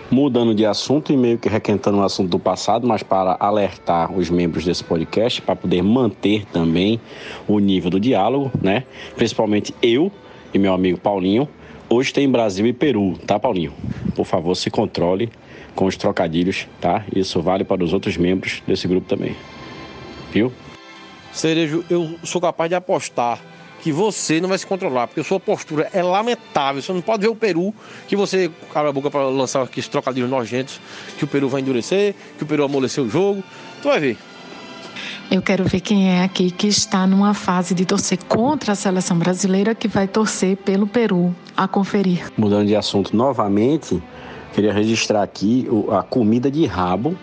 Mudando 0.10 0.55
de 0.55 0.66
assunto 0.66 1.12
e 1.12 1.18
meio 1.18 1.38
que 1.38 1.49
requentando 1.49 1.97
um 1.97 2.01
assunto 2.01 2.30
do 2.30 2.39
passado, 2.39 2.88
mas 2.88 3.03
para 3.03 3.36
alertar 3.39 4.12
os 4.12 4.30
membros 4.30 4.64
desse 4.64 4.82
podcast, 4.82 5.41
para 5.41 5.53
poder 5.53 5.84
manter 5.84 6.45
também 6.45 6.99
o 7.45 7.60
nível 7.60 7.89
do 7.89 7.99
diálogo, 7.99 8.49
né? 8.62 8.86
Principalmente 9.18 9.76
eu 9.82 10.10
e 10.53 10.58
meu 10.58 10.74
amigo 10.74 10.97
Paulinho. 10.97 11.47
Hoje 11.89 12.14
tem 12.14 12.30
Brasil 12.30 12.66
e 12.66 12.72
Peru, 12.72 13.18
tá, 13.26 13.38
Paulinho? 13.38 13.74
Por 14.16 14.26
favor, 14.26 14.55
se 14.55 14.70
controle 14.70 15.30
com 15.76 15.86
os 15.86 15.97
trocadilhos, 15.97 16.68
tá? 16.80 17.03
Isso 17.14 17.41
vale 17.41 17.66
para 17.66 17.84
os 17.84 17.91
outros 17.91 18.16
membros 18.16 18.64
desse 18.66 18.88
grupo 18.88 19.08
também. 19.08 19.36
Viu? 20.32 20.53
Cerejo, 21.34 21.84
eu 21.89 22.16
sou 22.24 22.39
capaz 22.39 22.70
de 22.70 22.76
apostar 22.76 23.39
que 23.88 23.91
você 23.93 24.41
não 24.41 24.49
vai 24.49 24.57
se 24.57 24.67
controlar, 24.67 25.07
porque 25.07 25.23
sua 25.23 25.39
postura 25.39 25.89
é 25.93 26.03
lamentável. 26.03 26.81
Você 26.81 26.91
não 26.91 26.99
pode 26.99 27.21
ver 27.21 27.29
o 27.29 27.35
Peru, 27.35 27.73
que 28.05 28.17
você 28.17 28.51
abre 28.75 28.89
a 28.89 28.91
boca 28.91 29.09
para 29.09 29.23
lançar 29.29 29.63
aqueles 29.63 29.88
trocadilhos 29.88 30.29
nojentos, 30.29 30.81
que 31.17 31.23
o 31.23 31.27
Peru 31.27 31.47
vai 31.47 31.61
endurecer, 31.61 32.13
que 32.38 32.43
o 32.43 32.45
Peru 32.45 32.65
amoleceu 32.65 33.05
o 33.05 33.09
jogo. 33.09 33.41
Tu 33.81 33.88
vai 33.88 33.97
ver. 33.97 34.17
Eu 35.31 35.41
quero 35.41 35.63
ver 35.63 35.79
quem 35.79 36.09
é 36.09 36.21
aqui 36.21 36.51
que 36.51 36.67
está 36.67 37.07
numa 37.07 37.33
fase 37.33 37.73
de 37.73 37.85
torcer 37.85 38.17
contra 38.25 38.73
a 38.73 38.75
seleção 38.75 39.17
brasileira 39.17 39.73
que 39.73 39.88
vai 39.88 40.05
torcer 40.05 40.57
pelo 40.57 40.85
Peru 40.85 41.33
a 41.55 41.65
conferir. 41.65 42.29
Mudando 42.38 42.67
de 42.67 42.75
assunto 42.75 43.15
novamente, 43.15 44.03
queria 44.53 44.73
registrar 44.73 45.23
aqui 45.23 45.65
a 45.97 46.03
comida 46.03 46.51
de 46.51 46.65
rabo 46.65 47.15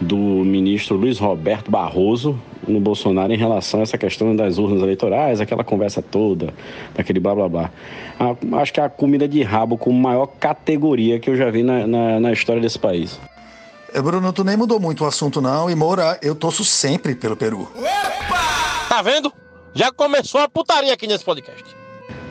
do 0.00 0.16
ministro 0.16 0.96
Luiz 0.96 1.20
Roberto 1.20 1.70
Barroso 1.70 2.36
no 2.66 2.80
Bolsonaro 2.80 3.32
em 3.32 3.36
relação 3.36 3.80
a 3.80 3.82
essa 3.82 3.96
questão 3.98 4.34
das 4.36 4.58
urnas 4.58 4.82
eleitorais, 4.82 5.40
aquela 5.40 5.64
conversa 5.64 6.02
toda, 6.02 6.52
daquele 6.94 7.18
blá 7.20 7.34
blá 7.34 7.48
blá. 7.48 7.70
A- 8.18 8.60
acho 8.60 8.72
que 8.72 8.80
é 8.80 8.84
a 8.84 8.88
comida 8.88 9.26
de 9.26 9.42
rabo 9.42 9.76
com 9.78 9.92
maior 9.92 10.26
categoria 10.26 11.18
que 11.18 11.30
eu 11.30 11.36
já 11.36 11.50
vi 11.50 11.62
na, 11.62 11.86
na, 11.86 12.20
na 12.20 12.32
história 12.32 12.60
desse 12.60 12.78
país. 12.78 13.18
É, 13.92 14.00
Bruno, 14.00 14.32
tu 14.32 14.44
nem 14.44 14.56
mudou 14.56 14.78
muito 14.78 15.02
o 15.04 15.06
assunto, 15.06 15.40
não. 15.40 15.68
E 15.68 15.74
Moura, 15.74 16.18
eu 16.22 16.34
torço 16.34 16.64
sempre 16.64 17.14
pelo 17.14 17.34
Peru. 17.36 17.68
Tá 18.88 19.02
vendo? 19.02 19.32
Já 19.74 19.90
começou 19.92 20.40
a 20.40 20.48
putaria 20.48 20.92
aqui 20.92 21.06
nesse 21.06 21.24
podcast. 21.24 21.64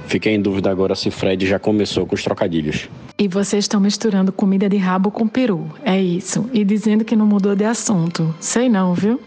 Fiquei 0.07 0.34
em 0.34 0.41
dúvida 0.41 0.71
agora 0.71 0.95
se 0.95 1.11
Fred 1.11 1.45
já 1.45 1.59
começou 1.59 2.05
com 2.05 2.15
os 2.15 2.23
trocadilhos. 2.23 2.89
E 3.17 3.27
vocês 3.27 3.65
estão 3.65 3.80
misturando 3.80 4.32
comida 4.32 4.67
de 4.67 4.77
rabo 4.77 5.11
com 5.11 5.27
peru. 5.27 5.69
É 5.84 5.99
isso. 6.01 6.49
E 6.51 6.63
dizendo 6.63 7.05
que 7.05 7.15
não 7.15 7.25
mudou 7.27 7.55
de 7.55 7.63
assunto. 7.63 8.34
Sei 8.39 8.67
não, 8.69 8.93
viu? 8.93 9.19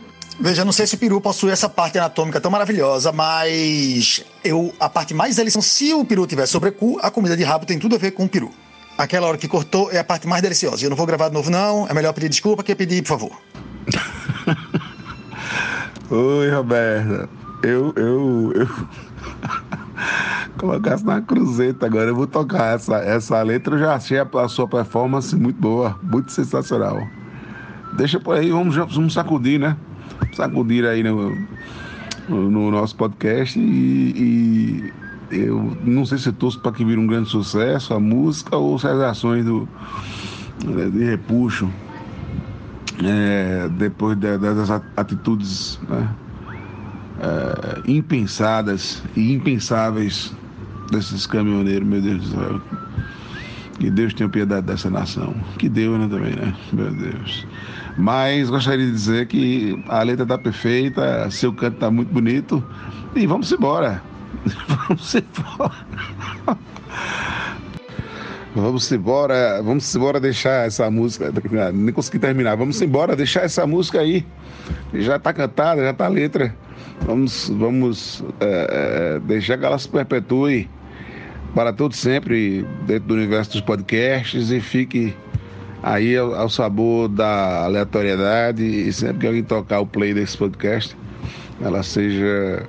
Veja, 0.43 0.65
não 0.65 0.73
sei 0.73 0.89
se 0.89 0.97
o 0.97 0.99
peru 0.99 1.21
possui 1.21 1.53
essa 1.53 1.69
parte 1.69 1.99
anatômica 1.99 2.41
tão 2.41 2.51
maravilhosa, 2.51 3.13
mas 3.13 4.25
eu 4.43 4.75
a 4.81 4.89
parte 4.89 5.15
mais 5.15 5.37
deliciosa, 5.37 5.65
se 5.65 5.95
o 5.95 6.05
peru 6.05 6.27
tiver 6.27 6.47
sobrecu, 6.47 6.99
a 7.01 7.13
comida 7.13 7.37
de 7.37 7.45
rabo 7.45 7.65
tem 7.65 7.79
tudo 7.79 7.95
a 7.95 7.99
ver 7.99 8.11
com 8.11 8.25
o 8.25 8.29
peru. 8.29 8.51
Aquela 8.99 9.29
hora 9.29 9.39
que 9.39 9.47
cortou 9.47 9.93
é 9.93 9.99
a 9.99 10.05
parte 10.05 10.27
mais 10.27 10.43
deliciosa. 10.43 10.85
Eu 10.85 10.91
não 10.91 10.97
vou 10.97 11.07
gravar 11.07 11.29
de 11.29 11.35
novo, 11.35 11.49
não. 11.49 11.87
É 11.87 11.95
melhor 11.95 12.13
pedir 12.13 12.29
desculpa 12.29 12.65
que 12.65 12.75
pedir, 12.75 13.03
por 13.03 13.11
favor. 13.11 13.31
Oi, 16.11 16.51
Roberta. 16.51 17.29
Eu, 17.63 17.93
eu, 17.95 18.53
eu. 18.57 18.69
Colocasse 20.59 21.07
na 21.07 21.21
cruzeta 21.21 21.87
agora, 21.87 22.11
eu 22.11 22.17
vou 22.17 22.27
tocar 22.27 22.75
essa, 22.75 22.97
essa 22.97 23.41
letra. 23.43 23.77
Eu 23.77 23.79
já 23.79 23.95
achei 23.95 24.19
a, 24.19 24.27
a 24.41 24.49
sua 24.49 24.67
performance 24.67 25.37
muito 25.37 25.61
boa, 25.61 25.97
muito 26.03 26.33
sensacional. 26.33 27.01
Deixa 27.97 28.19
por 28.19 28.37
aí, 28.37 28.51
vamos, 28.51 28.75
vamos 28.75 29.15
sacudir, 29.15 29.61
né? 29.61 29.77
Sacudir 30.35 30.85
aí 30.87 31.03
no, 31.03 31.37
no 32.29 32.71
nosso 32.71 32.97
podcast 32.97 33.59
e, 33.59 34.93
e 35.31 35.37
eu 35.37 35.77
não 35.85 36.05
sei 36.05 36.19
se 36.19 36.33
torço 36.33 36.61
para 36.61 36.73
que 36.73 36.85
vire 36.85 36.99
um 36.99 37.07
grande 37.07 37.29
sucesso 37.29 37.95
a 37.95 38.01
música 38.01 38.57
ou 38.57 38.79
se 38.79 38.87
as 38.87 38.99
ações 39.01 39.45
do, 39.45 39.69
de 40.93 41.05
repuxo 41.05 41.71
é, 43.03 43.69
depois 43.71 44.17
de- 44.19 44.39
das 44.39 44.71
atitudes 44.97 45.79
né, 45.89 46.09
é, 47.21 47.91
impensadas 47.91 49.03
e 49.17 49.33
impensáveis 49.33 50.33
desses 50.91 51.27
caminhoneiros, 51.27 51.89
meu 51.89 52.01
Deus 52.03 52.29
do 52.29 52.39
céu. 52.39 52.61
Que 53.79 53.91
Deus 53.91 54.13
tenha 54.15 54.29
piedade 54.29 54.67
dessa 54.67 54.91
nação. 54.91 55.35
Que 55.59 55.69
Deus, 55.69 55.99
né, 55.99 56.07
também, 56.09 56.37
né? 56.37 56.55
Meu 56.73 56.91
Deus. 56.93 57.47
Mas 57.97 58.49
gostaria 58.49 58.87
de 58.87 58.93
dizer 58.93 59.27
que 59.27 59.83
a 59.89 60.03
letra 60.03 60.25
tá 60.25 60.39
perfeita, 60.39 61.31
seu 61.31 61.53
canto 61.53 61.79
tá 61.79 61.91
muito 61.91 62.13
bonito. 62.13 62.65
E 63.15 63.27
vamos 63.27 63.53
embora. 63.53 64.03
Vamos 64.89 65.15
embora. 65.15 65.87
Vamos 68.55 68.93
embora, 68.93 69.63
vamos 69.63 69.95
embora 69.95 70.21
deixar 70.21 70.67
essa 70.67 70.91
música. 70.91 71.33
Nem 71.73 71.95
consegui 71.95 72.19
terminar. 72.19 72.55
Vamos 72.55 72.83
embora 72.83 73.17
deixar 73.17 73.45
essa 73.45 73.67
música 73.67 74.01
aí. 74.01 74.27
Já 74.93 75.19
tá 75.19 75.33
cantada, 75.33 75.83
já 75.83 75.95
tá 75.95 76.05
a 76.05 76.09
letra. 76.09 76.55
Vamos, 77.07 77.51
vamos 77.57 78.23
é, 78.41 79.21
deixar 79.25 79.57
que 79.57 79.65
ela 79.65 79.79
se 79.79 79.89
perpetue 79.89 80.69
para 81.55 81.73
todo 81.73 81.95
sempre 81.95 82.67
dentro 82.87 83.09
do 83.09 83.15
universo 83.15 83.53
dos 83.53 83.61
podcasts 83.63 84.51
e 84.51 84.61
fique 84.61 85.15
aí 85.83 86.17
ao, 86.17 86.35
ao, 86.35 86.49
sabor 86.49 87.09
da 87.09 87.65
aleatoriedade 87.65 88.63
e 88.63 88.93
sempre 88.93 89.19
que 89.19 89.27
alguém 89.27 89.43
tocar 89.43 89.81
o 89.81 89.87
play 89.87 90.15
desse 90.15 90.37
podcast, 90.37 90.97
ela 91.61 91.83
seja 91.83 92.67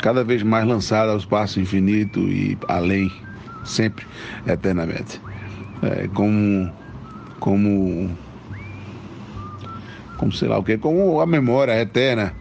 cada 0.00 0.24
vez 0.24 0.42
mais 0.42 0.66
lançada 0.66 1.12
ao 1.12 1.18
espaço 1.18 1.60
infinito 1.60 2.20
e 2.20 2.58
além, 2.68 3.10
sempre, 3.64 4.06
eternamente. 4.46 5.20
É, 5.82 6.08
como, 6.14 6.72
como, 7.40 8.10
como 10.16 10.32
sei 10.32 10.48
lá 10.48 10.58
o 10.58 10.62
que, 10.62 10.78
como 10.78 11.20
a 11.20 11.26
memória 11.26 11.78
eterna 11.78 12.34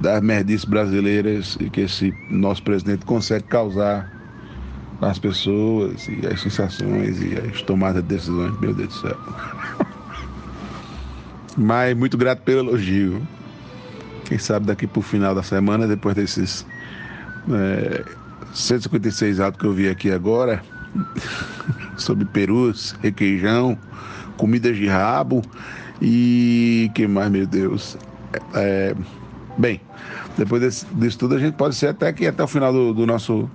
das 0.00 0.22
merdices 0.22 0.64
brasileiras 0.64 1.56
que 1.72 1.82
esse 1.82 2.14
nosso 2.30 2.62
presidente 2.62 3.04
consegue 3.04 3.44
causar 3.44 4.19
as 5.00 5.18
pessoas 5.18 6.08
e 6.08 6.26
as 6.26 6.40
sensações 6.40 7.22
e 7.22 7.38
as 7.38 7.62
tomadas 7.62 8.02
de 8.02 8.08
decisões, 8.08 8.58
meu 8.60 8.74
Deus 8.74 8.88
do 8.88 8.94
céu. 8.94 9.16
Mas 11.56 11.96
muito 11.96 12.16
grato 12.16 12.42
pelo 12.42 12.70
elogio. 12.70 13.26
Quem 14.26 14.38
sabe 14.38 14.66
daqui 14.66 14.86
para 14.86 15.00
o 15.00 15.02
final 15.02 15.34
da 15.34 15.42
semana, 15.42 15.86
depois 15.86 16.14
desses 16.14 16.64
é, 17.50 18.04
156 18.52 19.40
atos 19.40 19.60
que 19.60 19.66
eu 19.66 19.72
vi 19.72 19.88
aqui 19.88 20.12
agora, 20.12 20.62
sobre 21.96 22.24
perus, 22.26 22.94
requeijão, 23.02 23.76
comidas 24.36 24.76
de 24.76 24.86
rabo 24.86 25.42
e 26.00 26.90
que 26.94 27.06
mais, 27.06 27.30
meu 27.30 27.46
Deus. 27.46 27.96
É, 28.54 28.94
bem, 29.58 29.80
depois 30.36 30.62
desse, 30.62 30.86
disso 30.92 31.18
tudo, 31.18 31.34
a 31.34 31.38
gente 31.38 31.54
pode 31.54 31.74
ser 31.74 31.88
até 31.88 32.12
que 32.12 32.26
até 32.26 32.42
o 32.42 32.48
final 32.48 32.72
do, 32.72 32.94
do 32.94 33.06
nosso 33.06 33.50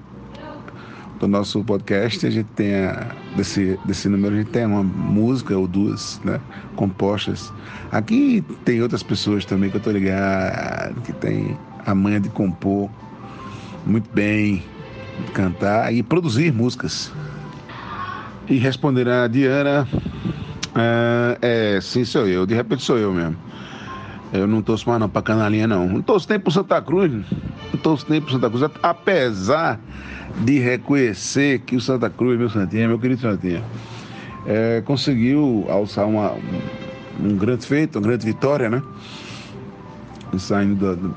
do 1.19 1.27
nosso 1.27 1.63
podcast, 1.63 2.25
a 2.25 2.29
gente 2.29 2.47
tenha, 2.55 3.07
desse, 3.35 3.79
desse 3.85 4.09
número, 4.09 4.35
a 4.35 4.37
gente 4.39 4.51
tem 4.51 4.65
uma 4.65 4.83
música 4.83 5.57
ou 5.57 5.67
duas, 5.67 6.19
né, 6.23 6.39
compostas. 6.75 7.51
Aqui 7.91 8.43
tem 8.63 8.81
outras 8.81 9.01
pessoas 9.01 9.45
também 9.45 9.69
que 9.69 9.77
eu 9.77 9.81
tô 9.81 9.91
ligado, 9.91 11.01
que 11.01 11.13
tem 11.13 11.57
a 11.85 11.95
manha 11.95 12.19
de 12.19 12.29
compor 12.29 12.89
muito 13.85 14.09
bem, 14.13 14.63
cantar 15.33 15.93
e 15.93 16.03
produzir 16.03 16.51
músicas. 16.51 17.11
E 18.47 18.57
responder 18.57 19.07
a 19.07 19.27
Diana, 19.27 19.87
uh, 19.91 21.37
é, 21.41 21.79
sim, 21.81 22.05
sou 22.05 22.27
eu, 22.27 22.45
de 22.45 22.53
repente 22.53 22.83
sou 22.83 22.97
eu 22.97 23.13
mesmo. 23.13 23.35
Eu 24.35 24.47
não 24.47 24.61
torço 24.61 24.87
mais 24.87 24.99
não 24.99 25.09
pra 25.09 25.21
canalinha 25.21 25.67
não. 25.67 25.87
Não 25.87 26.01
torço 26.01 26.27
nem 26.29 26.39
pro 26.39 26.51
Santa 26.51 26.81
Cruz, 26.81 27.11
não 27.11 27.79
torço 27.81 28.05
nem 28.09 28.21
pro 28.21 28.31
Santa 28.31 28.49
Cruz, 28.49 28.63
apesar 28.81 29.79
de 30.43 30.59
reconhecer 30.59 31.59
que 31.59 31.75
o 31.75 31.81
Santa 31.81 32.09
Cruz, 32.09 32.37
meu 32.37 32.49
Santinha, 32.49 32.87
meu 32.87 32.99
querido 32.99 33.21
Santinha, 33.21 33.63
é, 34.45 34.81
conseguiu 34.85 35.65
alçar 35.69 36.07
uma, 36.07 36.33
um, 37.19 37.35
grande 37.37 37.65
feito, 37.65 37.97
uma 37.97 38.07
grande 38.07 38.25
vitória, 38.25 38.69
né? 38.69 38.81
Saindo 40.37 40.95
da, 40.95 41.09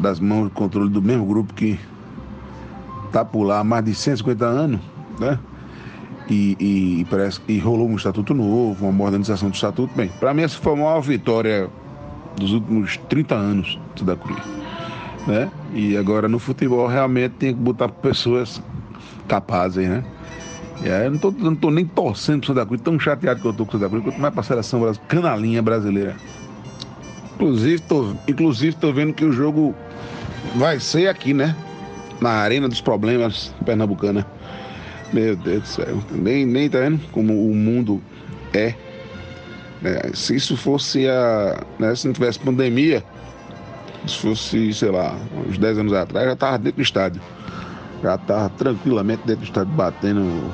das 0.00 0.20
mãos 0.20 0.44
do 0.44 0.50
controle 0.50 0.88
do 0.88 1.02
mesmo 1.02 1.26
grupo 1.26 1.52
que 1.54 1.78
está 3.06 3.24
por 3.24 3.44
lá 3.44 3.60
há 3.60 3.64
mais 3.64 3.84
de 3.84 3.94
150 3.94 4.44
anos, 4.44 4.80
né? 5.18 5.38
E, 6.28 6.56
e, 6.58 7.06
parece 7.10 7.38
que 7.40 7.58
rolou 7.58 7.86
um 7.86 7.96
estatuto 7.96 8.32
novo, 8.32 8.86
uma 8.86 8.92
modernização 8.92 9.50
do 9.50 9.54
estatuto. 9.54 9.92
Bem, 9.94 10.08
para 10.20 10.32
mim 10.32 10.42
essa 10.42 10.56
foi 10.56 10.72
a 10.72 10.76
maior 10.76 11.00
vitória 11.00 11.68
dos 12.36 12.52
últimos 12.52 12.96
30 13.08 13.34
anos 13.34 13.78
do 13.94 14.00
Santa 14.00 14.16
Cruz 14.16 14.64
né? 15.26 15.50
E 15.72 15.96
agora 15.96 16.28
no 16.28 16.38
futebol 16.38 16.86
realmente 16.86 17.32
tem 17.32 17.54
que 17.54 17.60
botar 17.60 17.88
pessoas 17.88 18.62
capazes, 19.26 19.88
né? 19.88 20.04
E 20.84 20.90
aí 20.90 21.06
eu 21.06 21.12
não 21.12 21.18
tô, 21.18 21.30
não 21.30 21.54
tô 21.54 21.70
nem 21.70 21.86
torcendo 21.86 22.40
pro 22.40 22.48
Santa 22.48 22.66
Cruz, 22.66 22.80
tão 22.80 22.98
chateado 22.98 23.40
que 23.40 23.46
eu 23.46 23.52
tô 23.52 23.64
com 23.64 23.76
o 23.76 23.80
Santa 23.80 23.88
Cruz, 23.88 24.04
quanto 24.04 24.20
mais 24.20 24.34
pra 24.34 24.42
seleção 24.42 24.80
brasileira, 24.80 25.08
canalinha 25.08 25.62
brasileira. 25.62 26.16
Inclusive 27.34 27.82
tô, 27.82 28.14
inclusive, 28.28 28.76
tô 28.76 28.92
vendo 28.92 29.12
que 29.12 29.24
o 29.24 29.32
jogo 29.32 29.74
vai 30.56 30.78
ser 30.78 31.08
aqui, 31.08 31.32
né? 31.32 31.56
Na 32.20 32.30
Arena 32.30 32.68
dos 32.68 32.80
Problemas 32.80 33.52
Pernambucana. 33.64 34.26
Meu 35.12 35.36
Deus 35.36 35.62
do 35.62 35.68
céu. 35.68 35.98
Nem, 36.10 36.46
nem 36.46 36.68
tá 36.68 36.78
vendo 36.80 37.00
como 37.10 37.48
o 37.48 37.54
mundo 37.54 38.00
é. 38.52 38.74
É 39.84 40.10
se 40.14 40.34
isso 40.34 40.56
fosse 40.56 41.08
a. 41.08 41.62
Né, 41.78 41.94
se 41.94 42.06
não 42.06 42.14
tivesse 42.14 42.38
pandemia, 42.38 43.04
se 44.06 44.18
fosse, 44.18 44.72
sei 44.72 44.90
lá, 44.90 45.16
uns 45.48 45.58
10 45.58 45.78
anos 45.78 45.92
atrás, 45.92 46.26
já 46.26 46.32
estava 46.32 46.58
dentro 46.58 46.76
do 46.76 46.82
estádio. 46.82 47.22
Já 48.02 48.16
estava 48.16 48.48
tranquilamente 48.50 49.22
dentro 49.26 49.42
do 49.42 49.44
estádio, 49.44 49.72
batendo 49.72 50.52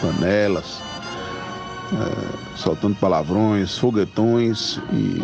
panelas, 0.00 0.80
é, 1.92 2.56
soltando 2.56 2.96
palavrões, 2.96 3.76
foguetões 3.78 4.78
e, 4.92 5.22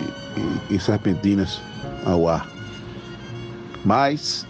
e, 0.70 0.74
e 0.74 0.80
serpentinas 0.80 1.60
ao 2.04 2.28
ar. 2.28 2.46
Mas 3.84 4.46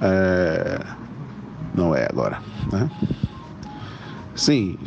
é, 0.00 0.80
não 1.74 1.94
é 1.94 2.06
agora, 2.10 2.40
né? 2.72 2.90
Sim, 4.34 4.78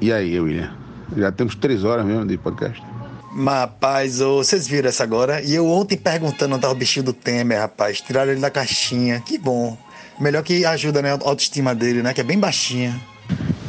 e 0.00 0.10
aí, 0.12 0.40
William? 0.40 0.81
Já 1.16 1.30
temos 1.32 1.54
três 1.54 1.84
horas 1.84 2.04
mesmo 2.04 2.26
de 2.26 2.36
podcast. 2.38 2.82
Mas, 3.34 3.60
rapaz, 3.60 4.20
oh, 4.20 4.36
vocês 4.36 4.68
viram 4.68 4.88
essa 4.88 5.02
agora? 5.02 5.42
E 5.42 5.54
eu 5.54 5.66
ontem 5.66 5.96
perguntando 5.96 6.54
onde 6.54 6.62
tá 6.62 6.70
o 6.70 6.74
bichinho 6.74 7.06
do 7.06 7.12
Temer, 7.12 7.58
rapaz. 7.58 8.00
Tiraram 8.00 8.32
ele 8.32 8.40
da 8.40 8.50
caixinha. 8.50 9.20
Que 9.20 9.38
bom. 9.38 9.76
Melhor 10.20 10.42
que 10.42 10.64
ajuda, 10.64 11.00
né? 11.00 11.12
A 11.12 11.18
autoestima 11.22 11.74
dele, 11.74 12.02
né? 12.02 12.12
Que 12.12 12.20
é 12.20 12.24
bem 12.24 12.38
baixinha. 12.38 13.00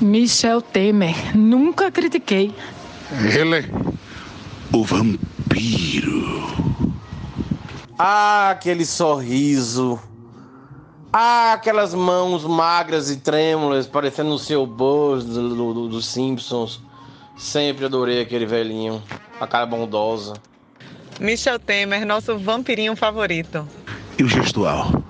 Michel 0.02 0.62
Temer. 0.62 1.36
Nunca 1.38 1.90
critiquei. 1.90 2.54
Ele, 3.12 3.72
o 4.74 4.84
vampiro. 4.84 6.44
Ah, 7.98 8.50
aquele 8.52 8.86
sorriso. 8.86 10.00
Ah, 11.12 11.54
aquelas 11.54 11.94
mãos 11.94 12.44
magras 12.44 13.10
e 13.12 13.18
trêmulas, 13.18 13.88
parecendo 13.88 14.32
o 14.32 14.40
seu 14.40 14.66
Buzz 14.66 15.24
dos 15.24 15.56
do, 15.56 15.88
do 15.88 16.02
Simpsons. 16.02 16.82
Sempre 17.44 17.86
adorei 17.86 18.22
aquele 18.22 18.46
velhinho, 18.46 19.04
a 19.38 19.46
cara 19.46 19.66
bondosa. 19.66 20.34
Michel 21.20 21.60
Temer, 21.60 22.06
nosso 22.06 22.40
vampirinho 22.40 22.96
favorito. 22.96 23.68
E 24.18 24.24
o 24.24 24.30
gestual? 24.30 25.04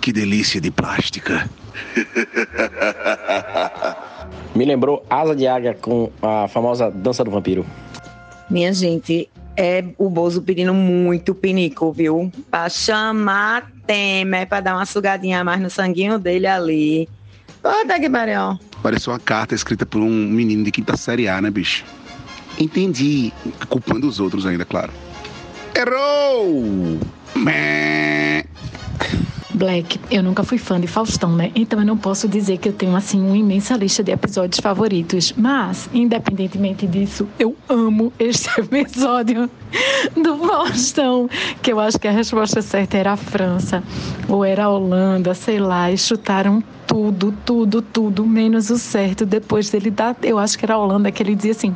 Que 0.00 0.10
delícia 0.10 0.58
de 0.58 0.70
plástica. 0.70 1.48
Me 4.56 4.64
lembrou 4.64 5.04
Asa 5.10 5.36
de 5.36 5.46
Águia 5.46 5.74
com 5.74 6.10
a 6.22 6.48
famosa 6.48 6.90
dança 6.90 7.22
do 7.22 7.30
vampiro. 7.30 7.66
Minha 8.48 8.72
gente, 8.72 9.28
é 9.54 9.84
o 9.98 10.08
Bozo 10.08 10.40
pedindo 10.40 10.72
muito 10.72 11.34
pinico, 11.34 11.92
viu? 11.92 12.32
Pra 12.50 12.70
chamar 12.70 13.70
Temer, 13.86 14.48
pra 14.48 14.60
dar 14.60 14.76
uma 14.76 14.86
sugadinha 14.86 15.40
a 15.40 15.44
mais 15.44 15.60
no 15.60 15.68
sanguinho 15.68 16.18
dele 16.18 16.46
ali. 16.46 17.06
Puta 17.62 18.00
que 18.00 18.08
pariu. 18.08 18.58
Pareceu 18.86 19.12
uma 19.12 19.18
carta 19.18 19.52
escrita 19.52 19.84
por 19.84 20.00
um 20.00 20.08
menino 20.08 20.62
de 20.62 20.70
quinta 20.70 20.96
série 20.96 21.26
A, 21.26 21.42
né, 21.42 21.50
bicho? 21.50 21.84
Entendi. 22.56 23.32
Culpando 23.68 24.06
os 24.06 24.20
outros 24.20 24.46
ainda, 24.46 24.64
claro. 24.64 24.92
Errou! 25.74 27.00
Black, 29.52 29.98
eu 30.08 30.22
nunca 30.22 30.44
fui 30.44 30.56
fã 30.56 30.80
de 30.80 30.86
Faustão, 30.86 31.34
né? 31.34 31.50
Então 31.56 31.80
eu 31.80 31.84
não 31.84 31.96
posso 31.96 32.28
dizer 32.28 32.58
que 32.58 32.68
eu 32.68 32.72
tenho, 32.72 32.94
assim, 32.94 33.20
uma 33.20 33.36
imensa 33.36 33.74
lista 33.74 34.04
de 34.04 34.12
episódios 34.12 34.60
favoritos. 34.60 35.32
Mas, 35.36 35.90
independentemente 35.92 36.86
disso, 36.86 37.26
eu 37.40 37.56
amo 37.68 38.12
este 38.20 38.48
episódio. 38.70 39.50
do 40.16 40.38
Faustão, 40.38 41.28
que 41.62 41.72
eu 41.72 41.80
acho 41.80 41.98
que 41.98 42.08
a 42.08 42.12
resposta 42.12 42.62
certa 42.62 42.96
era 42.96 43.12
a 43.12 43.16
França 43.16 43.82
ou 44.28 44.44
era 44.44 44.64
a 44.64 44.68
Holanda, 44.68 45.34
sei 45.34 45.58
lá, 45.58 45.90
e 45.90 45.98
chutaram 45.98 46.62
tudo, 46.86 47.34
tudo, 47.44 47.82
tudo, 47.82 48.24
menos 48.24 48.70
o 48.70 48.78
certo. 48.78 49.26
Depois 49.26 49.68
dele 49.70 49.90
dar, 49.90 50.16
eu 50.22 50.38
acho 50.38 50.58
que 50.58 50.64
era 50.64 50.74
a 50.74 50.78
Holanda, 50.78 51.10
que 51.10 51.22
ele 51.22 51.34
dizia 51.34 51.50
assim: 51.50 51.74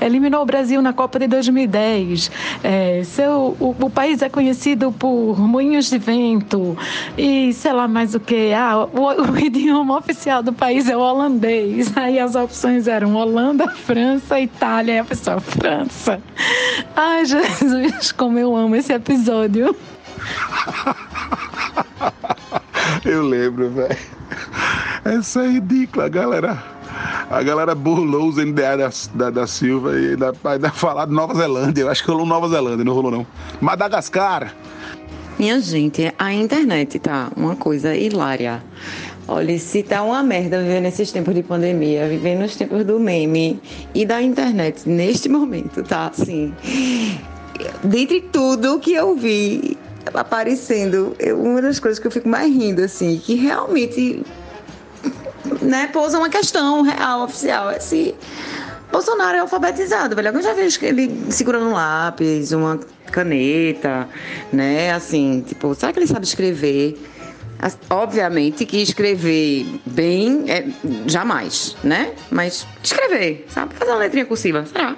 eliminou 0.00 0.42
o 0.42 0.46
Brasil 0.46 0.80
na 0.80 0.92
Copa 0.92 1.18
de 1.18 1.26
2010. 1.26 2.30
É, 2.62 3.02
seu, 3.04 3.56
o, 3.60 3.74
o 3.78 3.90
país 3.90 4.22
é 4.22 4.28
conhecido 4.28 4.92
por 4.92 5.38
moinhos 5.38 5.90
de 5.90 5.98
vento 5.98 6.76
e 7.18 7.52
sei 7.52 7.72
lá 7.72 7.88
mais 7.88 8.14
o 8.14 8.20
que. 8.20 8.52
Ah, 8.52 8.86
o, 8.86 9.32
o 9.32 9.38
idioma 9.38 9.98
oficial 9.98 10.42
do 10.42 10.52
país 10.52 10.88
é 10.88 10.96
o 10.96 11.00
holandês. 11.00 11.92
Aí 11.96 12.18
as 12.18 12.34
opções 12.34 12.86
eram 12.86 13.14
Holanda, 13.14 13.68
França, 13.68 14.40
Itália. 14.40 14.94
E 14.94 14.98
a 14.98 15.04
pessoa, 15.04 15.40
França. 15.40 16.20
Ai, 16.94 17.24
Jesus, 17.42 18.12
como 18.12 18.38
eu 18.38 18.56
amo 18.56 18.76
esse 18.76 18.92
episódio. 18.92 19.74
Eu 23.04 23.22
lembro, 23.22 23.70
velho. 23.70 23.96
Essa 25.04 25.44
é 25.44 25.48
ridícula, 25.48 26.08
galera. 26.08 26.62
A 27.30 27.42
galera 27.42 27.74
burlou 27.74 28.28
os 28.28 28.36
NDA 28.36 28.76
da, 28.76 28.90
da, 29.14 29.30
da 29.30 29.46
Silva 29.46 29.98
e 29.98 30.10
ainda, 30.10 30.32
ainda 30.44 30.70
falar 30.70 31.06
de 31.06 31.12
Nova 31.12 31.34
Zelândia. 31.34 31.82
Eu 31.82 31.90
acho 31.90 32.02
que 32.02 32.10
rolou 32.10 32.26
Nova 32.26 32.48
Zelândia, 32.48 32.84
não 32.84 32.94
rolou 32.94 33.10
não. 33.10 33.26
Madagascar. 33.60 34.54
Minha 35.38 35.60
gente, 35.60 36.14
a 36.16 36.32
internet 36.32 36.98
tá 37.00 37.28
uma 37.36 37.56
coisa 37.56 37.94
hilária. 37.94 38.62
Olha, 39.26 39.58
se 39.58 39.82
tá 39.82 40.02
uma 40.02 40.22
merda 40.22 40.60
viver 40.60 40.80
nesses 40.80 41.10
tempos 41.10 41.34
de 41.34 41.42
pandemia, 41.42 42.06
viver 42.06 42.34
nos 42.34 42.56
tempos 42.56 42.84
do 42.84 43.00
meme 43.00 43.58
e 43.94 44.04
da 44.04 44.20
internet 44.20 44.86
neste 44.86 45.30
momento, 45.30 45.82
tá? 45.82 46.08
Assim, 46.08 46.54
dentre 47.82 48.20
tudo 48.20 48.78
que 48.78 48.92
eu 48.92 49.16
vi 49.16 49.78
aparecendo, 50.12 51.16
eu- 51.18 51.40
uma 51.40 51.62
das 51.62 51.80
coisas 51.80 51.98
que 51.98 52.06
eu 52.06 52.10
fico 52.10 52.28
mais 52.28 52.52
rindo, 52.52 52.82
assim, 52.82 53.18
que 53.24 53.34
realmente, 53.34 54.22
né, 55.62 55.88
pousa 55.90 56.18
uma 56.18 56.28
questão 56.28 56.82
real, 56.82 57.24
oficial, 57.24 57.70
é 57.70 57.80
se 57.80 58.14
Bolsonaro 58.92 59.36
é 59.36 59.40
alfabetizado, 59.40 60.14
velho. 60.14 60.28
Eu 60.28 60.42
já 60.42 60.54
que 60.54 60.86
ele 60.86 61.10
segurando 61.30 61.66
um 61.66 61.72
lápis, 61.72 62.52
uma 62.52 62.78
caneta, 63.10 64.06
né? 64.52 64.92
Assim, 64.92 65.42
tipo, 65.44 65.74
será 65.74 65.92
que 65.92 65.98
ele 65.98 66.06
sabe 66.06 66.24
escrever? 66.26 66.96
Obviamente 67.88 68.66
que 68.66 68.78
escrever 68.82 69.66
bem, 69.86 70.44
é, 70.48 70.66
jamais, 71.06 71.76
né? 71.82 72.14
Mas 72.30 72.66
escrever, 72.82 73.46
sabe? 73.48 73.74
Fazer 73.74 73.90
uma 73.92 74.00
letrinha 74.00 74.26
cursiva, 74.26 74.66
será? 74.66 74.96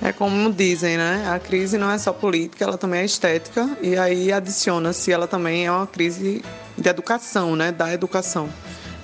É 0.00 0.12
como 0.12 0.52
dizem, 0.52 0.96
né? 0.96 1.24
A 1.32 1.38
crise 1.38 1.78
não 1.78 1.90
é 1.90 1.96
só 1.96 2.12
política, 2.12 2.64
ela 2.64 2.76
também 2.76 3.00
é 3.00 3.04
estética. 3.04 3.68
E 3.80 3.96
aí 3.96 4.32
adiciona-se, 4.32 5.12
ela 5.12 5.28
também 5.28 5.66
é 5.66 5.70
uma 5.70 5.86
crise 5.86 6.42
de 6.76 6.88
educação, 6.88 7.54
né? 7.54 7.70
Da 7.70 7.92
educação 7.92 8.48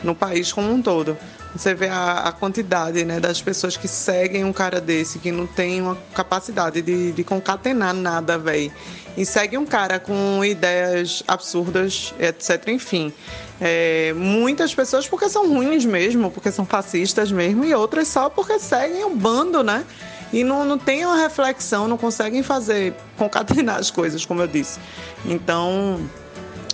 no 0.02 0.14
país 0.14 0.52
como 0.52 0.72
um 0.72 0.82
todo. 0.82 1.16
Você 1.54 1.74
vê 1.74 1.88
a, 1.88 2.24
a 2.24 2.32
quantidade 2.32 3.04
né, 3.04 3.18
das 3.18 3.40
pessoas 3.40 3.76
que 3.76 3.88
seguem 3.88 4.44
um 4.44 4.52
cara 4.52 4.80
desse, 4.80 5.18
que 5.18 5.32
não 5.32 5.46
tem 5.46 5.80
uma 5.80 5.96
capacidade 6.14 6.82
de, 6.82 7.12
de 7.12 7.24
concatenar 7.24 7.94
nada, 7.94 8.38
velho. 8.38 8.70
E 9.16 9.24
segue 9.26 9.58
um 9.58 9.66
cara 9.66 9.98
com 9.98 10.44
ideias 10.44 11.22
absurdas, 11.26 12.14
etc. 12.20 12.68
Enfim. 12.68 13.12
É, 13.60 14.12
muitas 14.14 14.72
pessoas 14.72 15.08
porque 15.08 15.28
são 15.28 15.52
ruins 15.52 15.84
mesmo, 15.84 16.30
porque 16.30 16.52
são 16.52 16.64
fascistas 16.64 17.32
mesmo, 17.32 17.64
e 17.64 17.74
outras 17.74 18.06
só 18.06 18.30
porque 18.30 18.58
seguem 18.60 19.04
um 19.04 19.16
bando, 19.16 19.64
né? 19.64 19.84
E 20.32 20.44
não, 20.44 20.64
não 20.64 20.78
tem 20.78 21.04
uma 21.04 21.16
reflexão, 21.16 21.88
não 21.88 21.96
conseguem 21.96 22.42
fazer, 22.42 22.94
concatenar 23.16 23.78
as 23.78 23.90
coisas, 23.90 24.24
como 24.24 24.42
eu 24.42 24.46
disse. 24.46 24.78
Então, 25.24 25.98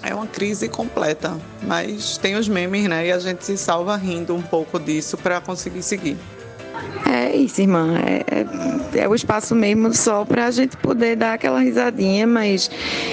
é 0.05 0.15
uma 0.15 0.27
crise 0.27 0.69
completa. 0.69 1.37
Mas 1.63 2.19
tem 2.19 2.37
os 2.37 2.49
memes, 2.49 2.89
né? 2.89 3.07
E 3.07 3.13
a 3.13 3.19
gente 3.19 3.45
se 3.45 3.57
salva 3.57 3.97
rindo 3.97 4.35
um 4.35 4.43
pouco 4.43 4.79
disso 4.79 5.17
para 5.17 5.41
conseguir 5.41 5.83
seguir. 5.83 6.17
É 7.07 7.35
isso, 7.35 7.61
irmã. 7.61 7.99
É, 7.99 8.99
é, 8.99 9.03
é 9.03 9.09
o 9.09 9.15
espaço 9.15 9.55
mesmo 9.55 9.95
só 9.95 10.25
pra 10.25 10.51
gente 10.51 10.77
poder 10.77 11.17
dar 11.17 11.35
aquela 11.35 11.61
risadinha, 11.61 12.27
mas 12.27 12.71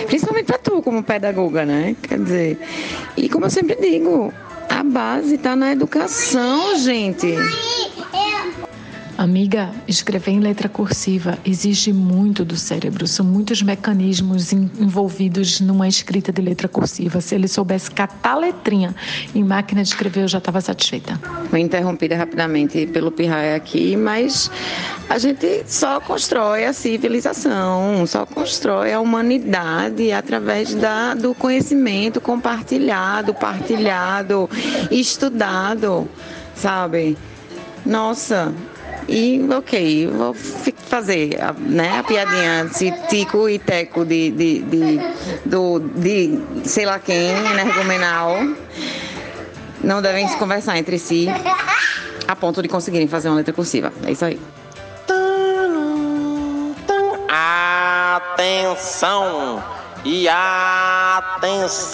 principalmente 0.07 0.45
pra 0.45 0.57
tu, 0.57 0.81
como 0.81 1.03
pedagoga, 1.03 1.65
né? 1.65 1.95
Quer 2.01 2.19
dizer, 2.19 2.59
e 3.17 3.29
como 3.29 3.45
eu 3.45 3.49
sempre 3.49 3.75
digo, 3.75 4.33
a 4.69 4.83
base 4.83 5.37
tá 5.37 5.55
na 5.55 5.71
educação, 5.71 6.77
gente. 6.77 7.35
Amiga, 9.17 9.69
escrever 9.87 10.31
em 10.31 10.39
letra 10.39 10.67
cursiva 10.67 11.37
exige 11.45 11.93
muito 11.93 12.43
do 12.43 12.55
cérebro. 12.55 13.05
São 13.05 13.23
muitos 13.25 13.61
mecanismos 13.61 14.51
en- 14.51 14.69
envolvidos 14.79 15.59
numa 15.59 15.87
escrita 15.87 16.31
de 16.31 16.41
letra 16.41 16.67
cursiva. 16.67 17.21
Se 17.21 17.35
ele 17.35 17.47
soubesse 17.47 17.91
catar 17.91 18.35
letrinha 18.35 18.95
em 19.35 19.43
máquina 19.43 19.83
de 19.83 19.89
escrever, 19.89 20.23
eu 20.23 20.27
já 20.27 20.39
estava 20.39 20.59
satisfeita. 20.59 21.19
Fui 21.49 21.59
interrompida 21.59 22.15
rapidamente 22.15 22.87
pelo 22.87 23.11
Pirraia 23.11 23.55
aqui, 23.55 23.95
mas 23.95 24.49
a 25.07 25.19
gente 25.19 25.65
só 25.67 25.99
constrói 25.99 26.65
a 26.65 26.73
civilização, 26.73 28.07
só 28.07 28.25
constrói 28.25 28.91
a 28.93 28.99
humanidade 28.99 30.11
através 30.11 30.73
da, 30.73 31.13
do 31.13 31.35
conhecimento 31.35 32.19
compartilhado, 32.19 33.33
partilhado, 33.35 34.49
estudado, 34.89 36.09
sabe? 36.55 37.15
Nossa, 37.85 38.53
e 39.07 39.45
ok, 39.57 40.07
vou 40.07 40.33
fazer 40.33 41.41
a, 41.41 41.53
né, 41.53 41.99
a 41.99 42.03
piadinha 42.03 42.65
de 42.65 42.91
tico 43.07 43.47
e 43.49 43.57
teco 43.59 44.05
de, 44.05 44.31
de, 44.31 44.59
de, 44.59 44.99
do, 45.45 45.79
de 45.79 46.39
sei 46.65 46.85
lá 46.85 46.99
quem, 46.99 47.29
energomenal. 47.51 48.37
Não 49.83 50.01
devem 50.01 50.27
se 50.27 50.37
conversar 50.37 50.77
entre 50.77 50.99
si 50.99 51.27
a 52.27 52.35
ponto 52.35 52.61
de 52.61 52.67
conseguirem 52.67 53.07
fazer 53.07 53.29
uma 53.29 53.37
letra 53.37 53.53
cursiva. 53.53 53.91
É 54.05 54.11
isso 54.11 54.25
aí. 54.25 54.39
Atenção! 58.13 59.63
E 60.03 60.27
atenção! 60.27 61.91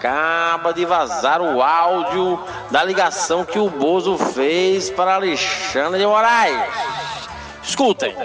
Acaba 0.00 0.72
de 0.72 0.86
vazar 0.86 1.42
o 1.42 1.60
áudio 1.60 2.40
da 2.70 2.82
ligação 2.82 3.44
que 3.44 3.58
o 3.58 3.68
Bozo 3.68 4.16
fez 4.16 4.88
para 4.88 5.16
Alexandre 5.16 6.00
de 6.00 6.06
Moraes. 6.06 6.58
Escutem. 7.62 8.16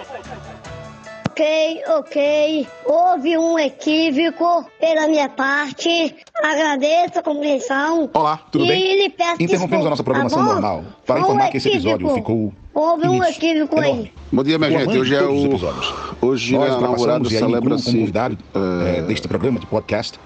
Ok, 1.29 1.81
ok. 1.89 2.67
Houve 2.85 3.37
um 3.37 3.59
equívoco 3.59 4.65
pela 4.79 5.09
minha 5.09 5.27
parte. 5.27 6.15
Agradeço 6.41 7.19
a 7.19 7.21
compreensão. 7.21 8.09
Olá, 8.13 8.39
tudo 8.49 8.63
e 8.63 8.67
bem? 8.69 9.03
lhe 9.03 9.09
peço 9.09 9.43
Interrompemos 9.43 9.85
a 9.85 9.89
nossa 9.89 10.01
desculpa, 10.01 10.29
programação 10.29 10.47
tá 10.47 10.53
normal 10.53 10.85
para 11.05 11.15
Foi 11.15 11.23
um 11.23 11.25
informar 11.25 11.49
que 11.49 11.57
esse 11.57 11.67
episódio 11.67 12.09
ficou 12.13 12.53
Houve 12.73 13.09
um 13.09 13.21
equívoco 13.21 13.81
aí. 13.81 14.13
Bom 14.31 14.43
dia, 14.43 14.57
minha 14.57 14.71
gente. 14.71 14.97
Hoje 14.97 15.13
é 15.13 15.23
o. 15.23 15.49
Hoje 16.21 16.53
Nós 16.55 16.71
é 16.71 16.77
a 16.77 16.79
namorada 16.79 17.27
e 17.27 17.31
celebra-se. 17.31 17.83
como 17.83 17.97
convidado 17.99 18.37
eh, 18.53 19.01
deste 19.01 19.27
programa 19.27 19.59
de 19.59 19.65
podcast 19.65 20.17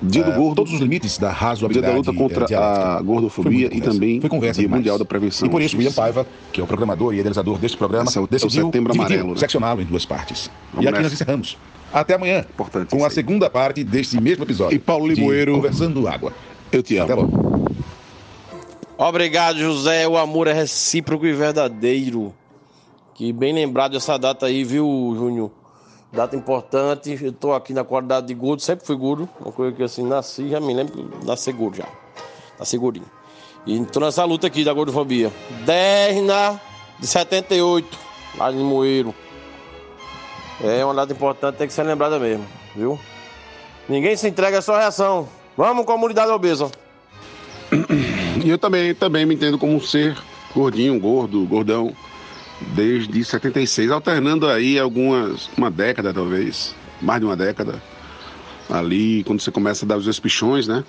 Dia 0.00 0.22
do 0.22 0.30
eh, 0.30 0.36
Gordo. 0.36 0.54
todos 0.54 0.72
os 0.72 0.80
limites 0.80 1.18
da 1.18 1.28
Dia 1.28 1.36
razoabilidade 1.36 1.92
da 1.92 1.98
luta 1.98 2.12
contra 2.12 2.46
dialética. 2.46 2.86
a 2.98 3.02
gordofobia 3.02 3.68
e 3.72 3.80
também 3.80 4.20
Foi 4.20 4.30
conversa 4.30 4.60
Dia 4.60 4.68
demais. 4.68 4.80
Mundial 4.80 4.98
da 4.98 5.04
Prevenção. 5.04 5.46
E 5.48 5.50
por 5.50 5.60
isso, 5.60 5.76
William. 5.76 5.92
Paiva, 5.92 6.26
que 6.52 6.60
é 6.60 6.64
o 6.64 6.66
programador 6.66 7.12
e 7.12 7.16
idealizador 7.18 7.58
deste 7.58 7.76
programa, 7.76 8.08
Esse 8.08 8.18
é 8.18 8.20
o- 8.20 8.24
é 8.24 8.28
decidiu 8.28 8.66
Setembro 8.66 8.92
dividir, 8.92 9.14
Amarelo, 9.14 9.34
né? 9.34 9.38
seccioná-lo 9.40 9.82
em 9.82 9.84
duas 9.84 10.06
partes. 10.06 10.50
Vamos 10.72 10.84
e 10.84 10.88
aqui 10.88 10.96
nessa. 10.98 11.02
nós 11.02 11.12
encerramos. 11.12 11.58
Até 11.92 12.14
amanhã, 12.14 12.44
com 12.90 13.04
a 13.04 13.10
segunda 13.10 13.48
parte 13.50 13.82
deste 13.82 14.20
mesmo 14.20 14.44
episódio. 14.44 14.76
E 14.76 14.78
Paulo 14.78 15.06
Limoeiro. 15.08 15.54
Conversando 15.54 16.06
Água. 16.06 16.32
Eu 16.70 16.82
te 16.82 16.96
amo. 16.96 17.04
Até 17.04 17.14
logo. 17.14 17.68
Obrigado, 18.96 19.58
José. 19.58 20.06
O 20.06 20.16
amor 20.16 20.46
é 20.48 20.52
recíproco 20.52 21.26
e 21.26 21.32
verdadeiro. 21.32 22.34
Que 23.14 23.32
bem 23.32 23.52
lembrado 23.52 23.96
essa 23.96 24.16
data 24.18 24.46
aí, 24.46 24.62
viu, 24.64 24.86
Júnior? 25.16 25.50
Data 26.12 26.34
importante. 26.34 27.18
Eu 27.22 27.32
tô 27.32 27.52
aqui 27.52 27.72
na 27.72 27.84
qualidade 27.84 28.26
de 28.26 28.34
gordo, 28.34 28.62
sempre 28.62 28.86
fui 28.86 28.96
gordo. 28.96 29.28
Uma 29.40 29.52
coisa 29.52 29.76
que 29.76 29.82
assim, 29.82 30.06
nasci, 30.06 30.48
já 30.48 30.60
me 30.60 30.74
lembro 30.74 31.04
de 31.04 31.26
nascer 31.26 31.52
gordo 31.52 31.76
já. 31.76 31.86
Nasci 32.58 32.78
gordinho. 32.78 33.06
E 33.66 33.84
tô 33.86 34.00
nessa 34.00 34.24
luta 34.24 34.46
aqui 34.46 34.64
da 34.64 34.72
gordofobia. 34.72 35.30
10 35.66 36.22
na 36.22 36.58
de 36.98 37.06
78, 37.06 37.98
lá 38.36 38.50
de 38.50 38.56
Moeiro. 38.56 39.14
É 40.62 40.84
uma 40.84 40.94
data 40.94 41.12
importante, 41.12 41.56
tem 41.56 41.68
que 41.68 41.72
ser 41.72 41.84
lembrada 41.84 42.18
mesmo, 42.18 42.44
viu? 42.74 42.98
Ninguém 43.88 44.16
se 44.16 44.28
entrega 44.28 44.58
à 44.58 44.62
sua 44.62 44.78
reação. 44.78 45.28
Vamos, 45.56 45.84
comunidade 45.84 46.30
obesa. 46.30 46.70
E 48.44 48.48
eu 48.48 48.58
também, 48.58 48.94
também 48.94 49.26
me 49.26 49.34
entendo 49.34 49.58
como 49.58 49.74
um 49.74 49.80
ser 49.80 50.16
gordinho, 50.54 50.98
gordo, 50.98 51.44
gordão, 51.44 51.94
desde 52.60 53.24
76, 53.24 53.90
alternando 53.90 54.48
aí 54.48 54.78
algumas, 54.78 55.48
uma 55.56 55.70
década 55.70 56.12
talvez, 56.12 56.74
mais 57.00 57.20
de 57.20 57.26
uma 57.26 57.36
década. 57.36 57.82
Ali, 58.68 59.24
quando 59.24 59.40
você 59.40 59.50
começa 59.50 59.84
a 59.84 59.88
dar 59.88 59.96
os 59.96 60.06
espichões, 60.06 60.68
né? 60.68 60.84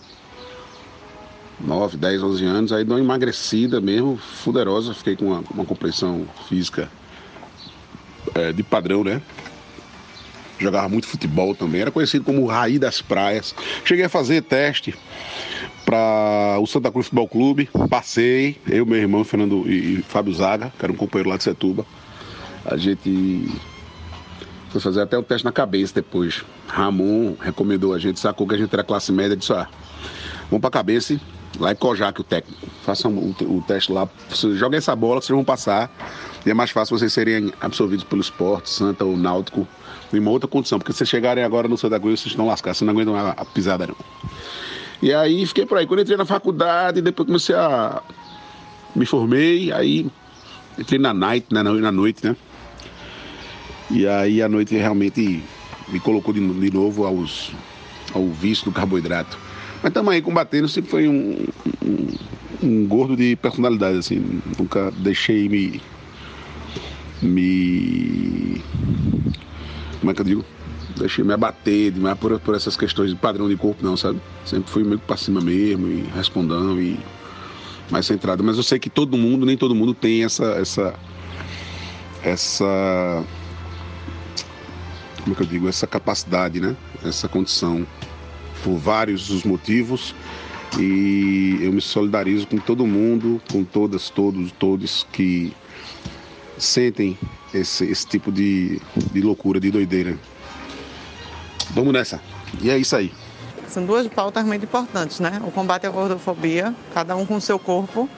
9, 1.62 1.98
10, 1.98 2.24
11 2.24 2.46
anos, 2.46 2.72
aí 2.72 2.84
dou 2.84 2.98
uma 2.98 3.04
emagrecida 3.04 3.82
mesmo, 3.82 4.18
fuderosa, 4.18 4.94
fiquei 4.94 5.16
com 5.16 5.26
uma, 5.26 5.44
uma 5.52 5.66
compreensão 5.66 6.26
física 6.48 6.90
é, 8.34 8.52
de 8.52 8.64
padrão, 8.64 9.04
né? 9.04 9.22
Jogava 10.60 10.90
muito 10.90 11.08
futebol 11.08 11.56
também, 11.56 11.82
era 11.82 11.92
conhecido 11.92 12.26
como 12.26 12.42
o 12.42 12.46
Raí 12.46 12.78
das 12.78 13.02
Praias. 13.02 13.56
Cheguei 13.86 14.06
a 14.06 14.10
fazer 14.10 14.42
teste 14.42 14.94
para 15.86 16.60
o 16.60 16.68
Santa 16.68 16.92
Cruz 16.92 17.08
Futebol 17.08 17.28
Clube, 17.28 17.70
passei, 17.90 18.60
eu, 18.68 18.86
meu 18.86 18.98
irmão, 18.98 19.24
Fernando 19.24 19.64
e, 19.68 20.04
Fábio 20.04 20.34
Zaga, 20.34 20.72
que 20.78 20.86
era 20.86 20.92
um 20.92 20.96
companheiro 20.96 21.30
lá 21.30 21.38
de 21.38 21.44
Setuba. 21.44 21.86
A 22.66 22.78
gente 22.78 23.50
foi 24.70 24.80
fazer 24.80 25.02
até 25.02 25.18
o 25.18 25.24
teste 25.24 25.46
na 25.46 25.52
cabeça 25.52 25.96
depois. 25.96 26.44
Ramon 26.68 27.36
recomendou 27.40 27.94
a 27.94 28.00
gente, 28.00 28.20
sacou 28.20 28.48
que 28.48 28.54
a 28.54 28.58
gente 28.58 28.72
era 28.72 28.84
classe 28.84 29.12
média, 29.12 29.36
disse, 29.36 29.52
ah, 29.52 29.68
vamos 30.50 30.62
pra 30.62 30.70
cabeça, 30.70 31.20
lá 31.60 31.72
em 31.72 31.76
Kojak 31.76 32.22
o 32.22 32.24
técnico. 32.24 32.68
Façam 32.84 33.12
o, 33.14 33.36
o 33.58 33.64
teste 33.66 33.92
lá, 33.92 34.08
joguem 34.56 34.78
essa 34.78 34.96
bola, 34.96 35.22
vocês 35.22 35.36
vão 35.36 35.44
passar. 35.44 35.92
E 36.46 36.52
é 36.52 36.54
mais 36.54 36.70
fácil 36.70 36.98
vocês 36.98 37.12
serem 37.12 37.52
absorvidos 37.60 38.04
pelo 38.04 38.22
esporte, 38.22 38.70
Santa 38.70 39.04
ou 39.04 39.18
Náutico, 39.18 39.68
em 40.14 40.20
uma 40.20 40.32
outra 40.32 40.48
condição, 40.48 40.80
porque 40.80 40.92
se 40.92 41.00
vocês 41.00 41.10
chegarem 41.10 41.44
agora 41.44 41.68
no 41.68 41.78
Santa 41.78 42.00
Cruz, 42.00 42.20
vocês 42.20 42.32
estão 42.32 42.48
lascados, 42.48 42.78
vocês 42.78 42.86
não 42.86 42.94
aguentam 42.94 43.16
a 43.16 43.46
pisada 43.46 43.88
não. 43.88 43.96
E 45.02 45.14
aí 45.14 45.46
fiquei 45.46 45.66
por 45.66 45.78
aí. 45.78 45.88
Quando 45.88 46.02
entrei 46.02 46.18
na 46.18 46.26
faculdade, 46.26 47.02
depois 47.02 47.26
comecei 47.26 47.56
a. 47.56 48.02
Me 48.96 49.06
formei, 49.06 49.72
aí 49.72 50.08
entrei 50.78 51.00
na 51.00 51.14
night, 51.14 51.46
né, 51.52 51.62
na 51.62 51.92
noite, 51.92 52.26
né? 52.26 52.36
E 53.92 54.08
aí 54.08 54.42
a 54.42 54.50
noite 54.50 54.76
realmente 54.76 55.44
me 55.88 56.00
colocou 56.00 56.34
de, 56.34 56.40
de 56.40 56.72
novo 56.72 57.06
aos, 57.06 57.52
ao 58.14 58.28
vício 58.30 58.66
do 58.66 58.72
carboidrato. 58.72 59.38
Mas 59.82 59.94
também 59.94 60.16
aí 60.16 60.22
combatendo, 60.22 60.68
sempre 60.68 60.92
foi 60.92 61.08
um, 61.08 61.46
um, 61.84 62.08
um, 62.62 62.88
gordo 62.88 63.16
de 63.16 63.36
personalidade, 63.36 63.98
assim. 63.98 64.42
Nunca 64.58 64.92
deixei 64.98 65.48
me. 65.48 65.82
me. 67.22 68.62
Como 70.00 70.12
é 70.12 70.14
que 70.14 70.22
eu 70.22 70.26
digo? 70.26 70.46
Deixei 70.98 71.24
me 71.24 71.34
abater 71.34 71.92
demais 71.92 72.18
por, 72.18 72.40
por 72.40 72.56
essas 72.56 72.76
questões 72.76 73.10
de 73.10 73.16
padrão 73.16 73.48
de 73.48 73.56
corpo, 73.56 73.84
não, 73.84 73.96
sabe? 73.96 74.20
Sempre 74.46 74.72
fui 74.72 74.84
meio 74.84 75.00
pra 75.00 75.18
cima 75.18 75.42
mesmo 75.42 75.88
e 75.88 76.02
respondão 76.16 76.80
e 76.82 77.00
mais 77.92 78.06
centrado. 78.06 78.44
Mas 78.44 78.58
eu 78.58 78.64
sei 78.64 78.80
que 78.80 78.90
todo 78.90 79.18
mundo, 79.18 79.46
nem 79.46 79.58
todo 79.58 79.76
mundo 79.76 79.94
tem 79.94 80.24
essa. 80.24 80.46
essa. 80.54 80.94
essa 82.24 83.24
como 85.22 85.34
é 85.34 85.36
que 85.36 85.44
eu 85.44 85.48
digo, 85.48 85.68
essa 85.68 85.86
capacidade, 85.86 86.60
né? 86.60 86.76
Essa 87.04 87.28
condição 87.28 87.86
por 88.64 88.78
vários 88.78 89.30
os 89.30 89.44
motivos 89.44 90.16
e 90.78 91.58
eu 91.62 91.72
me 91.72 91.82
solidarizo 91.82 92.46
com 92.48 92.58
todo 92.58 92.86
mundo, 92.86 93.42
com 93.52 93.64
todas, 93.64 94.10
todos, 94.10 94.52
todos 94.52 95.06
que 95.12 95.54
sentem 96.60 97.18
esse, 97.54 97.86
esse 97.86 98.06
tipo 98.06 98.32
de, 98.32 98.82
de 99.12 99.22
loucura, 99.22 99.60
de 99.60 99.72
doideira. 99.72 100.18
Vamos 101.72 101.94
nessa. 101.94 102.22
E 102.62 102.70
é 102.70 102.78
isso 102.78 102.96
aí. 102.96 103.12
São 103.68 103.86
duas 103.86 104.08
pautas 104.08 104.44
muito 104.46 104.66
importantes, 104.66 105.20
né? 105.20 105.42
O 105.46 105.52
combate 105.52 105.86
à 105.86 105.90
gordofobia, 105.90 106.74
cada 106.94 107.16
um 107.16 107.26
com 107.26 107.36
o 107.36 107.42
seu 107.42 107.60
corpo 107.60 108.10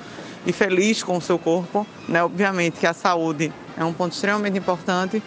e 0.45 0.53
feliz 0.53 1.03
com 1.03 1.17
o 1.17 1.21
seu 1.21 1.37
corpo, 1.37 1.85
né? 2.07 2.23
Obviamente 2.23 2.79
que 2.79 2.87
a 2.87 2.93
saúde 2.93 3.51
é 3.77 3.83
um 3.83 3.93
ponto 3.93 4.13
extremamente 4.13 4.57
importante 4.57 5.21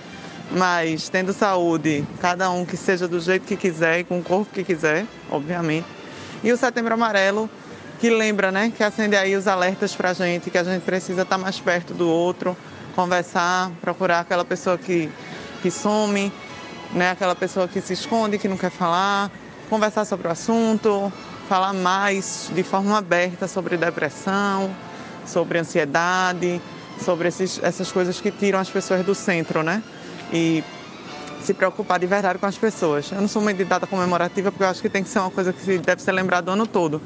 mas 0.51 1.09
tendo 1.09 1.33
saúde, 1.33 2.05
cada 2.21 2.51
um 2.51 2.65
que 2.65 2.77
seja 2.77 3.09
do 3.09 3.21
jeito 3.21 3.47
que 3.47 3.57
quiser 3.57 4.01
e 4.01 4.05
com 4.05 4.19
o 4.19 4.23
corpo 4.23 4.53
que 4.53 4.63
quiser, 4.63 5.07
obviamente. 5.31 5.87
E 6.43 6.53
o 6.53 6.57
Setembro 6.57 6.95
Amarelo, 6.95 7.49
que 7.99 8.11
lembra, 8.11 8.53
né, 8.53 8.73
que 8.75 8.83
acende 8.83 9.17
aí 9.17 9.35
os 9.35 9.49
alertas 9.49 9.95
para 9.95 10.11
a 10.11 10.13
gente, 10.13 10.51
que 10.51 10.59
a 10.59 10.65
gente 10.65 10.83
precisa 10.83 11.23
estar 11.23 11.37
tá 11.37 11.43
mais 11.43 11.59
perto 11.59 11.95
do 11.95 12.09
outro, 12.09 12.57
conversar, 12.95 13.71
procurar 13.81 14.21
aquela 14.21 14.45
pessoa 14.45 14.79
que, 14.79 15.11
que 15.63 15.71
some, 15.71 16.33
né, 16.93 17.11
aquela 17.11 17.35
pessoa 17.35 17.67
que 17.67 17.81
se 17.81 17.93
esconde, 17.93 18.39
que 18.39 18.49
não 18.49 18.57
quer 18.57 18.71
falar, 18.71 19.31
conversar 19.69 20.05
sobre 20.05 20.29
o 20.29 20.31
assunto, 20.31 21.13
falar 21.49 21.73
mais 21.73 22.51
de 22.55 22.63
forma 22.63 22.97
aberta 22.97 23.49
sobre 23.49 23.77
depressão, 23.77 24.75
sobre 25.27 25.59
ansiedade, 25.59 26.61
sobre 27.05 27.29
esses, 27.29 27.61
essas 27.63 27.91
coisas 27.91 28.21
que 28.21 28.31
tiram 28.31 28.59
as 28.59 28.71
pessoas 28.71 29.05
do 29.05 29.15
centro, 29.15 29.63
né? 29.63 29.83
e 30.33 30.65
se 31.43 31.53
preocupar 31.53 31.99
de 31.99 32.07
verdade 32.07 32.39
com 32.39 32.47
as 32.47 32.57
pessoas. 32.57 33.11
Eu 33.13 33.21
não 33.21 33.29
sou 33.29 33.43
muito 33.43 33.59
de 33.59 33.65
data 33.65 33.87
comemorativa 33.87 34.51
porque 34.51 34.65
eu 34.65 34.69
acho 34.69 34.83
que 34.83 34.89
tem 34.89 35.03
que 35.03 35.09
ser 35.09 35.19
uma 35.19 35.31
coisa 35.31 35.53
que 35.53 35.79
deve 35.79 36.03
ser 36.03 36.13
lembrada 36.13 36.51
o 36.51 36.55
ano 36.55 36.67
todo. 36.67 37.03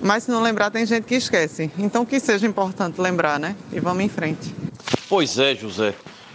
Mas 0.00 0.24
se 0.24 0.30
não 0.30 0.42
lembrar, 0.42 0.70
tem 0.70 0.84
gente 0.84 1.04
que 1.04 1.14
esquece. 1.14 1.70
Então 1.78 2.04
que 2.04 2.20
seja 2.20 2.46
importante 2.46 3.00
lembrar, 3.00 3.38
né? 3.38 3.56
E 3.72 3.80
vamos 3.80 4.04
em 4.04 4.08
frente. 4.08 4.54
Pois 5.08 5.38
é, 5.38 5.54
José. 5.54 5.94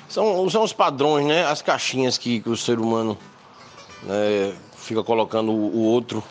São, 0.10 0.50
são 0.50 0.64
os 0.64 0.74
padrões, 0.74 1.26
né? 1.26 1.46
As 1.46 1.62
caixinhas 1.62 2.18
que, 2.18 2.40
que 2.40 2.50
o 2.50 2.58
ser 2.58 2.80
humano 2.80 3.18
né, 4.04 4.56
fica 4.76 5.04
colocando 5.04 5.52
o, 5.52 5.76
o 5.76 5.84
outro. 5.84 6.24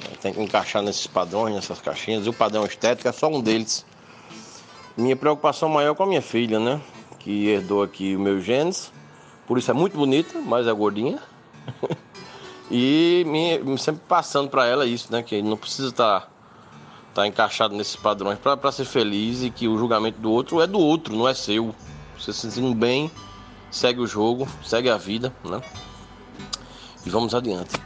Né? 0.00 0.16
Tem 0.20 0.32
que 0.32 0.42
encaixar 0.42 0.82
nesses 0.82 1.06
padrões, 1.06 1.54
nessas 1.54 1.80
caixinhas. 1.80 2.26
E 2.26 2.28
o 2.28 2.32
padrão 2.32 2.64
estético 2.64 3.08
é 3.08 3.12
só 3.12 3.28
um 3.28 3.40
deles. 3.40 3.84
Minha 4.96 5.16
preocupação 5.16 5.68
maior 5.68 5.92
é 5.92 5.94
com 5.94 6.02
a 6.02 6.06
minha 6.06 6.22
filha, 6.22 6.58
né? 6.58 6.80
Que 7.18 7.48
herdou 7.48 7.82
aqui 7.82 8.14
os 8.14 8.20
meus 8.20 8.44
genes 8.44 8.92
por 9.46 9.58
isso 9.58 9.70
é 9.70 9.74
muito 9.74 9.96
bonita, 9.96 10.40
mas 10.40 10.66
é 10.66 10.72
gordinha. 10.72 11.18
e 12.70 13.24
me, 13.26 13.78
sempre 13.78 14.02
passando 14.08 14.48
para 14.48 14.66
ela 14.66 14.86
isso, 14.86 15.12
né? 15.12 15.22
Que 15.22 15.42
não 15.42 15.56
precisa 15.56 15.88
estar 15.88 16.30
tá, 17.14 17.26
encaixado 17.26 17.74
nesses 17.74 17.96
padrões 17.96 18.38
para 18.38 18.72
ser 18.72 18.84
feliz 18.84 19.42
e 19.42 19.50
que 19.50 19.68
o 19.68 19.78
julgamento 19.78 20.20
do 20.20 20.30
outro 20.30 20.60
é 20.60 20.66
do 20.66 20.78
outro, 20.78 21.14
não 21.14 21.28
é 21.28 21.34
seu. 21.34 21.74
Você 22.18 22.32
se 22.32 22.50
sentindo 22.50 22.74
bem, 22.74 23.10
segue 23.70 24.00
o 24.00 24.06
jogo, 24.06 24.48
segue 24.64 24.90
a 24.90 24.96
vida, 24.96 25.32
né? 25.44 25.60
E 27.06 27.10
vamos 27.10 27.34
adiante. 27.34 27.80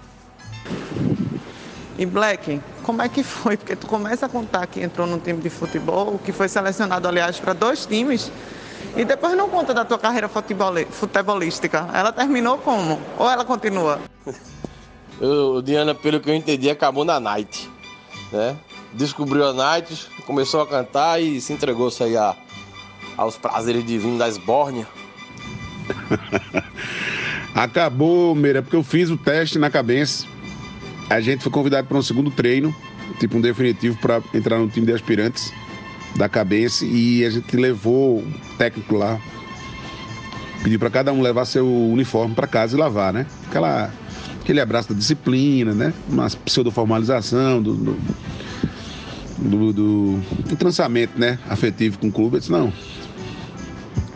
E 1.99 2.07
Black, 2.07 2.61
como 2.85 3.03
é 3.03 3.09
que 3.09 3.23
foi? 3.23 3.57
Porque 3.57 3.75
tu 3.75 3.87
começa 3.87 4.27
a 4.27 4.29
contar 4.29 4.67
que 4.67 4.81
entrou 4.81 5.07
num 5.07 5.19
time 5.19 5.41
de 5.41 5.51
futebol, 5.51 6.19
que 6.25 6.33
foi 6.33 6.49
selecionado, 6.49 7.09
aliás, 7.09 7.41
para 7.41 7.53
dois 7.53 7.85
times 7.85 8.31
e 8.97 9.05
depois 9.05 9.37
não 9.37 9.49
conta 9.49 9.75
da 9.75 9.85
tua 9.85 9.99
carreira 9.99 10.29
futebolística. 10.29 11.89
Ela 11.93 12.13
terminou 12.13 12.59
como? 12.59 13.01
Ou 13.19 13.29
ela 13.29 13.45
continua? 13.45 14.01
O 15.21 15.61
Diana, 15.61 15.97
pelo 15.97 16.21
que 16.21 16.31
eu 16.31 16.35
entendi, 16.37 16.71
acabou 16.71 17.05
na 17.05 17.19
Night. 17.19 17.69
Né? 18.31 18.57
Descobriu 18.93 19.47
a 19.47 19.53
Night, 19.53 20.09
começou 20.27 20.63
a 20.63 20.67
cantar 20.67 21.21
e 21.21 21.41
se 21.41 21.53
entregou-se 21.53 22.03
aí 22.03 22.17
a, 22.17 22.35
aos 23.17 23.37
prazeres 23.37 23.85
divinos 23.85 24.19
da 24.19 24.29
esbórnia. 24.29 24.87
Acabou, 27.55 28.35
Meira, 28.35 28.63
porque 28.63 28.77
eu 28.77 28.83
fiz 28.83 29.11
o 29.11 29.17
teste 29.17 29.59
na 29.59 29.71
cabeça. 29.71 30.27
A 31.11 31.21
gente 31.21 31.43
foi 31.43 31.51
convidado 31.51 31.89
para 31.89 31.99
um 31.99 32.03
segundo 32.03 32.31
treino, 32.31 32.75
tipo 33.19 33.37
um 33.37 33.41
definitivo 33.41 33.97
para 33.99 34.23
entrar 34.33 34.59
no 34.59 34.69
time 34.69 34.87
de 34.87 34.93
aspirantes 34.93 35.53
da 36.17 36.29
cabeça 36.29 36.85
e 36.85 37.25
a 37.25 37.31
gente 37.31 37.57
levou 37.57 38.19
o 38.19 38.33
técnico 38.57 38.97
lá, 38.97 39.21
pediu 40.63 40.79
para 40.79 40.91
cada 40.91 41.13
um 41.13 41.21
levar 41.21 41.45
seu 41.45 41.67
uniforme 41.67 42.35
para 42.35 42.47
casa 42.47 42.77
e 42.77 42.81
lavar, 42.81 43.13
né? 43.13 43.27
Aquela, 43.49 43.93
aquele 44.41 44.61
abraço 44.61 44.91
da 44.91 44.99
disciplina, 44.99 45.73
né? 45.73 45.95
Uma 46.09 46.29
pseudo-formalização 46.29 47.63
do, 47.63 47.75
do, 47.75 47.99
do, 49.39 49.73
do, 49.73 50.19
né? 51.17 51.39
Afetivo 51.49 51.99
com 51.99 52.09
o 52.09 52.13
clube. 52.13 52.37
Eu 52.37 52.41
disse, 52.41 52.53
não, 52.53 52.73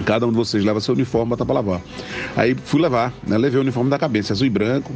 cada 0.04 0.26
um 0.26 0.30
de 0.30 0.36
vocês 0.36 0.64
leva 0.64 0.80
seu 0.80 0.94
uniforme, 0.94 1.30
bota 1.30 1.44
para 1.44 1.54
lavar. 1.54 1.80
Aí 2.36 2.54
fui 2.64 2.80
levar, 2.80 3.12
né? 3.26 3.38
Levei 3.38 3.58
o 3.58 3.62
uniforme 3.62 3.90
da 3.90 3.98
cabeça, 3.98 4.32
azul 4.32 4.46
e 4.46 4.50
branco, 4.50 4.92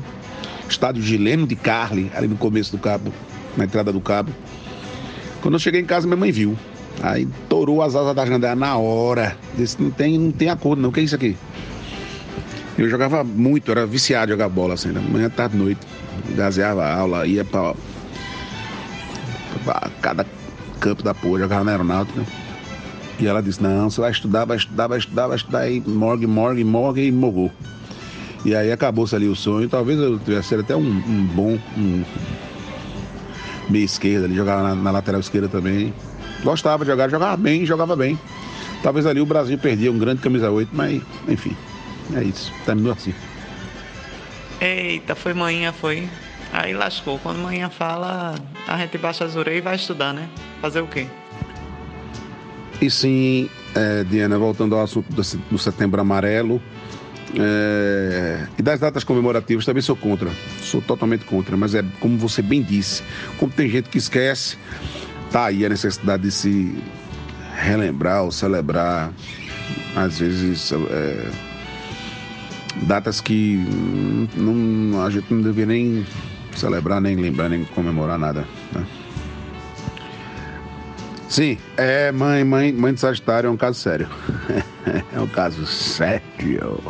estádio 0.68 1.02
Gileno 1.02 1.46
de 1.46 1.56
Carli, 1.56 2.10
ali 2.14 2.28
no 2.28 2.36
começo 2.36 2.72
do 2.72 2.78
cabo, 2.78 3.12
na 3.56 3.64
entrada 3.64 3.92
do 3.92 4.00
cabo. 4.00 4.32
Quando 5.40 5.54
eu 5.54 5.60
cheguei 5.60 5.80
em 5.80 5.84
casa, 5.84 6.06
minha 6.06 6.16
mãe 6.16 6.32
viu. 6.32 6.56
Aí 7.02 7.28
torou 7.48 7.82
as 7.82 7.94
asas 7.94 8.14
da 8.14 8.24
janela 8.24 8.56
na 8.56 8.76
hora. 8.76 9.36
Disse, 9.56 9.80
não 9.80 9.90
tem, 9.90 10.18
não 10.18 10.32
tem 10.32 10.48
acordo 10.48 10.80
não. 10.80 10.88
O 10.88 10.92
que 10.92 11.00
é 11.00 11.02
isso 11.02 11.14
aqui? 11.14 11.36
Eu 12.78 12.88
jogava 12.88 13.22
muito, 13.22 13.70
era 13.70 13.86
viciado 13.86 14.26
em 14.26 14.34
jogar 14.34 14.48
bola 14.48 14.74
assim, 14.74 14.92
da 14.92 15.00
manhã, 15.00 15.30
tarde, 15.30 15.56
noite. 15.56 15.80
Gazeava 16.34 16.86
aula, 16.86 17.26
ia 17.26 17.44
pra, 17.44 17.74
pra 17.74 17.76
cada 20.00 20.26
campo 20.80 21.02
da 21.02 21.14
porra, 21.14 21.40
jogava 21.40 21.64
na 21.64 21.72
aeronáutica. 21.72 22.22
E 23.18 23.26
ela 23.26 23.42
disse, 23.42 23.62
não, 23.62 23.88
você 23.88 24.00
vai 24.00 24.10
estudar, 24.10 24.44
vai 24.44 24.56
estudar, 24.56 24.86
vai 24.88 24.98
estudar, 24.98 25.26
vai 25.26 25.36
estudar 25.36 25.58
aí, 25.60 25.80
morgue, 25.86 26.26
morgue, 26.26 26.64
morgue 26.64 27.06
e 27.06 27.12
morrou. 27.12 27.50
E 28.44 28.54
aí 28.54 28.70
acabou-se 28.70 29.14
ali 29.16 29.26
o 29.26 29.34
sonho. 29.34 29.68
Talvez 29.68 29.98
eu 29.98 30.18
tivesse 30.18 30.54
até 30.54 30.76
um, 30.76 30.80
um 30.80 31.24
bom 31.34 31.58
um 31.76 32.04
meia 33.68 33.84
esquerda 33.84 34.26
ali, 34.26 34.34
jogava 34.34 34.62
na, 34.62 34.74
na 34.74 34.90
lateral 34.90 35.20
esquerda 35.20 35.48
também. 35.48 35.92
Gostava 36.44 36.84
de 36.84 36.90
jogar, 36.90 37.08
jogava 37.08 37.36
bem, 37.36 37.64
jogava 37.66 37.96
bem. 37.96 38.18
Talvez 38.82 39.06
ali 39.06 39.20
o 39.20 39.26
Brasil 39.26 39.58
perdia 39.58 39.90
um 39.90 39.98
grande 39.98 40.20
camisa 40.20 40.50
8, 40.50 40.70
mas 40.72 41.02
enfim, 41.26 41.56
é 42.14 42.22
isso. 42.22 42.52
Terminou 42.64 42.92
assim. 42.92 43.14
Eita, 44.60 45.14
foi 45.14 45.34
manhã, 45.34 45.72
foi. 45.72 46.08
Aí 46.52 46.72
lascou. 46.72 47.18
Quando 47.18 47.38
manhã 47.38 47.68
fala, 47.68 48.34
a 48.66 48.76
gente 48.78 48.98
baixa 48.98 49.24
as 49.24 49.36
orelhas 49.36 49.58
e 49.58 49.62
vai 49.62 49.76
estudar, 49.76 50.12
né? 50.12 50.28
Fazer 50.60 50.80
o 50.80 50.86
quê? 50.86 51.06
E 52.80 52.90
sim, 52.90 53.48
é, 53.74 54.04
Diana, 54.04 54.38
voltando 54.38 54.74
ao 54.74 54.82
assunto 54.82 55.06
do, 55.12 55.58
Setembro 55.58 56.00
Amarelo, 56.00 56.60
É, 57.38 58.46
e 58.56 58.62
das 58.62 58.80
datas 58.80 59.04
comemorativas 59.04 59.64
também 59.64 59.82
sou 59.82 59.96
contra. 59.96 60.30
Sou 60.62 60.80
totalmente 60.80 61.24
contra, 61.24 61.56
mas 61.56 61.74
é 61.74 61.84
como 62.00 62.16
você 62.16 62.40
bem 62.40 62.62
disse, 62.62 63.02
como 63.38 63.52
tem 63.52 63.68
gente 63.68 63.88
que 63.90 63.98
esquece, 63.98 64.56
tá 65.30 65.46
aí 65.46 65.66
a 65.66 65.68
necessidade 65.68 66.22
de 66.22 66.30
se 66.30 66.74
relembrar 67.56 68.22
ou 68.22 68.30
celebrar, 68.30 69.12
às 69.96 70.18
vezes, 70.20 70.72
é, 70.72 71.30
datas 72.82 73.20
que 73.20 73.56
não, 74.36 75.02
a 75.04 75.10
gente 75.10 75.32
não 75.32 75.42
deveria 75.42 75.66
nem 75.66 76.06
celebrar, 76.56 77.00
nem 77.00 77.16
lembrar, 77.16 77.48
nem 77.48 77.64
comemorar 77.64 78.18
nada. 78.18 78.46
Né? 78.72 78.86
Sim, 81.28 81.58
é 81.76 82.12
mãe, 82.12 82.44
mãe, 82.44 82.72
mãe 82.72 82.94
de 82.94 83.00
Sagitário 83.00 83.48
é 83.48 83.50
um 83.50 83.56
caso 83.56 83.78
sério. 83.78 84.08
é 85.14 85.20
um 85.20 85.26
caso 85.26 85.66
sério. 85.66 86.80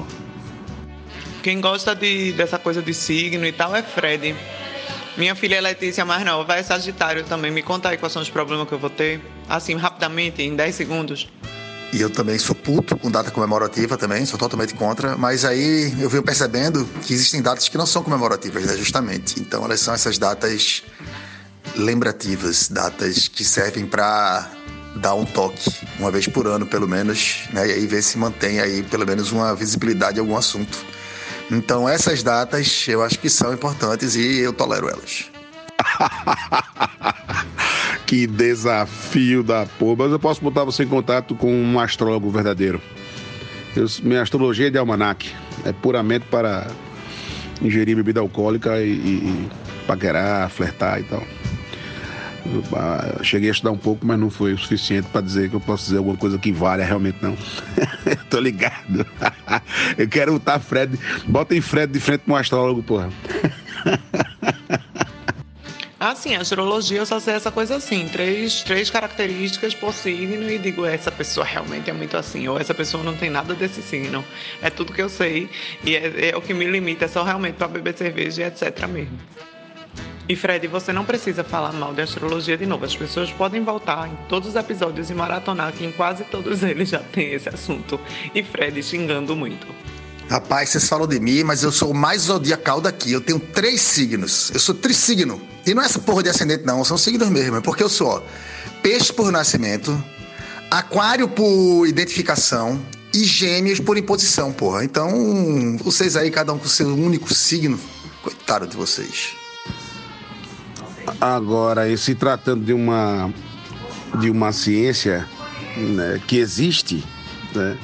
Quem 1.43 1.61
gosta 1.61 1.95
de, 1.95 2.33
dessa 2.33 2.59
coisa 2.59 2.83
de 2.83 2.93
signo 2.93 3.47
e 3.47 3.53
tal 3.53 3.75
é 3.75 3.83
Fred. 3.83 4.35
Minha 5.17 5.35
filha 5.35 5.61
Letícia, 5.61 6.05
mais 6.05 6.23
nova, 6.25 6.45
vai 6.45 6.63
Sagitário 6.63 7.25
também. 7.25 7.51
Me 7.51 7.63
conta 7.63 7.89
aí 7.89 7.97
quais 7.97 8.13
são 8.13 8.21
os 8.21 8.29
problemas 8.29 8.69
que 8.69 8.75
eu 8.75 8.79
vou 8.79 8.91
ter. 8.91 9.21
Assim, 9.49 9.75
rapidamente, 9.75 10.43
em 10.43 10.55
10 10.55 10.75
segundos. 10.75 11.29
E 11.97 12.01
eu 12.03 12.11
também 12.11 12.39
sou 12.39 12.55
puto 12.55 12.95
com 12.95 13.11
data 13.11 13.31
comemorativa 13.31 13.97
também, 13.97 14.27
sou 14.27 14.39
totalmente 14.39 14.75
contra. 14.75 15.17
Mas 15.17 15.47
aí 15.47 15.97
eu 15.99 16.11
venho 16.11 16.23
percebendo 16.23 16.85
que 17.01 17.15
existem 17.15 17.41
datas 17.41 17.71
que 17.71 17.79
não 17.79 17.87
são 17.87 18.03
comemorativas, 18.03 18.67
né, 18.67 18.77
justamente. 18.77 19.41
Então 19.41 19.65
elas 19.65 19.81
são 19.81 19.95
essas 19.95 20.19
datas 20.19 20.83
lembrativas, 21.75 22.69
datas 22.69 23.29
que 23.29 23.43
servem 23.43 23.87
para 23.87 24.47
dar 24.97 25.15
um 25.15 25.25
toque, 25.25 25.71
uma 25.99 26.11
vez 26.11 26.29
por 26.29 26.47
ano 26.47 26.67
pelo 26.67 26.87
menos, 26.87 27.45
né? 27.51 27.67
E 27.67 27.73
aí 27.73 27.87
ver 27.87 28.03
se 28.03 28.19
mantém 28.19 28.61
aí 28.61 28.83
pelo 28.83 29.07
menos 29.07 29.33
uma 29.33 29.55
visibilidade 29.55 30.19
em 30.19 30.21
algum 30.21 30.37
assunto. 30.37 30.77
Então 31.51 31.89
essas 31.89 32.23
datas 32.23 32.85
eu 32.89 33.03
acho 33.03 33.19
que 33.19 33.31
são 33.31 33.55
importantes 33.55 34.17
e 34.17 34.41
eu 34.41 34.53
tolero 34.53 34.91
elas. 34.91 35.31
que 38.07 38.27
desafio 38.27 39.43
da 39.43 39.67
porra. 39.79 40.05
Mas 40.05 40.13
eu 40.13 40.19
posso 40.19 40.41
botar 40.41 40.65
você 40.65 40.85
em 40.85 40.89
contato 40.89 41.35
com 41.35 41.53
um 41.53 41.79
astrólogo 41.79 42.31
verdadeiro. 42.31 42.81
Eu, 43.75 43.87
minha 44.03 44.23
astrologia 44.23 44.69
é 44.69 44.71
de 44.71 44.79
almanac. 44.79 45.31
É 45.65 45.73
puramente 45.73 46.25
para 46.31 46.69
ingerir 47.61 47.97
bebida 47.97 48.21
alcoólica 48.21 48.81
e, 48.81 48.91
e, 48.91 48.91
e 48.91 49.49
paquerar, 49.87 50.49
flertar 50.51 51.01
e 51.01 51.05
tal. 51.05 51.23
Eu, 52.47 52.63
ah, 52.75 53.19
cheguei 53.23 53.49
a 53.49 53.53
estudar 53.53 53.73
um 53.73 53.79
pouco, 53.79 54.07
mas 54.07 54.19
não 54.19 54.31
foi 54.31 54.53
o 54.53 54.59
suficiente 54.59 55.09
para 55.09 55.21
dizer 55.21 55.51
que 55.51 55.57
eu 55.57 55.61
posso 55.61 55.87
dizer 55.87 55.99
alguma 55.99 56.17
coisa 56.17 56.39
que 56.39 56.53
valha 56.53 56.85
realmente, 56.85 57.19
não. 57.21 57.37
Tô 58.31 58.39
ligado. 58.39 59.05
eu 59.99 60.09
quero 60.09 60.35
botar 60.35 60.61
Fred. 60.61 60.97
Bota 61.27 61.57
em 61.57 61.61
Fred 61.61 61.93
de 61.93 61.99
frente 61.99 62.21
com 62.21 62.33
um 62.33 62.37
astrólogo, 62.37 62.83
porra. 62.83 63.11
Ah, 65.99 66.15
sim, 66.15 66.35
a 66.35 66.43
astrologia 66.43 66.99
eu 66.99 67.07
só 67.07 67.19
sei 67.19 67.35
essa 67.35 67.51
coisa 67.51 67.77
assim, 67.77 68.07
três, 68.07 68.63
três 68.63 68.91
características 68.91 69.75
por 69.75 69.95
signo 69.95 70.51
e 70.51 70.59
digo, 70.59 70.85
essa 70.85 71.11
pessoa 71.11 71.47
realmente 71.47 71.89
é 71.89 71.93
muito 71.93 72.19
assim, 72.19 72.47
ou 72.49 72.61
essa 72.61 72.75
pessoa 72.75 73.03
não 73.03 73.17
tem 73.17 73.31
nada 73.31 73.55
desse 73.55 73.81
signo. 73.81 74.23
É 74.61 74.69
tudo 74.69 74.93
que 74.93 75.01
eu 75.01 75.09
sei 75.09 75.49
e 75.83 75.97
é, 75.97 76.31
é 76.31 76.37
o 76.37 76.43
que 76.43 76.53
me 76.53 76.67
limita, 76.67 77.07
é 77.07 77.09
só 77.09 77.23
realmente 77.23 77.55
para 77.55 77.69
beber 77.69 77.97
cerveja 77.97 78.43
e 78.43 78.45
etc 78.45 78.87
mesmo. 78.87 79.19
E 80.29 80.37
Fred, 80.37 80.67
você 80.67 80.93
não 80.93 81.05
precisa 81.05 81.43
falar 81.43 81.73
mal 81.73 81.95
de 81.95 82.03
astrologia 82.03 82.59
de 82.59 82.67
novo. 82.67 82.85
As 82.85 82.97
pessoas 82.97 83.31
podem 83.31 83.63
voltar 83.63 84.09
em 84.09 84.17
todos 84.29 84.51
os 84.51 84.57
episódios 84.57 85.09
e 85.09 85.15
maratonar, 85.15 85.73
que 85.73 85.87
em 85.87 85.93
quase 85.93 86.25
todos 86.25 86.63
eles 86.65 86.91
já 86.91 86.99
tem 86.99 87.33
esse 87.33 87.49
assunto. 87.49 87.99
E 88.35 88.43
Fred 88.43 88.83
xingando 88.83 89.35
muito. 89.35 89.67
Rapaz, 90.29 90.71
vocês 90.71 90.89
falam 90.89 91.07
de 91.07 91.21
mim, 91.21 91.45
mas 91.45 91.63
eu 91.63 91.71
sou 91.71 91.93
o 91.93 91.95
mais 91.95 92.23
zodiacal 92.23 92.81
daqui. 92.81 93.13
Eu 93.13 93.21
tenho 93.21 93.39
três 93.39 93.81
signos. 93.81 94.51
Eu 94.53 94.59
sou 94.59 94.75
trissigno. 94.75 95.41
E 95.65 95.73
não 95.73 95.83
é 95.83 95.87
essa 95.87 96.01
porra 96.01 96.23
de 96.25 96.29
ascendente, 96.29 96.65
não. 96.65 96.85
São 96.85 96.99
signos 96.99 97.29
mesmo. 97.29 97.57
É 97.57 97.61
porque 97.61 97.83
eu 97.83 97.89
sou 97.89 98.09
ó, 98.09 98.23
peixe 98.83 99.13
por 99.13 99.31
nascimento, 99.31 100.03
aquário 100.69 101.29
por 101.29 101.87
identificação 101.87 102.81
e 103.15 103.23
gêmeos 103.23 103.79
por 103.79 103.97
imposição, 103.97 104.53
porra. 104.53 104.85
Então, 104.85 105.77
vocês 105.79 106.17
aí, 106.17 106.31
cada 106.31 106.53
um 106.53 106.59
com 106.59 106.67
seu 106.67 106.89
único 106.89 107.33
signo. 107.33 107.79
Coitado 108.23 108.67
de 108.67 108.77
vocês. 108.77 109.33
Agora, 111.21 111.97
se 111.97 112.17
tratando 112.17 112.65
de 112.65 112.73
uma, 112.73 113.33
de 114.19 114.29
uma 114.29 114.51
ciência 114.51 115.25
né, 115.77 116.21
que 116.27 116.39
existe, 116.39 117.05
né? 117.55 117.79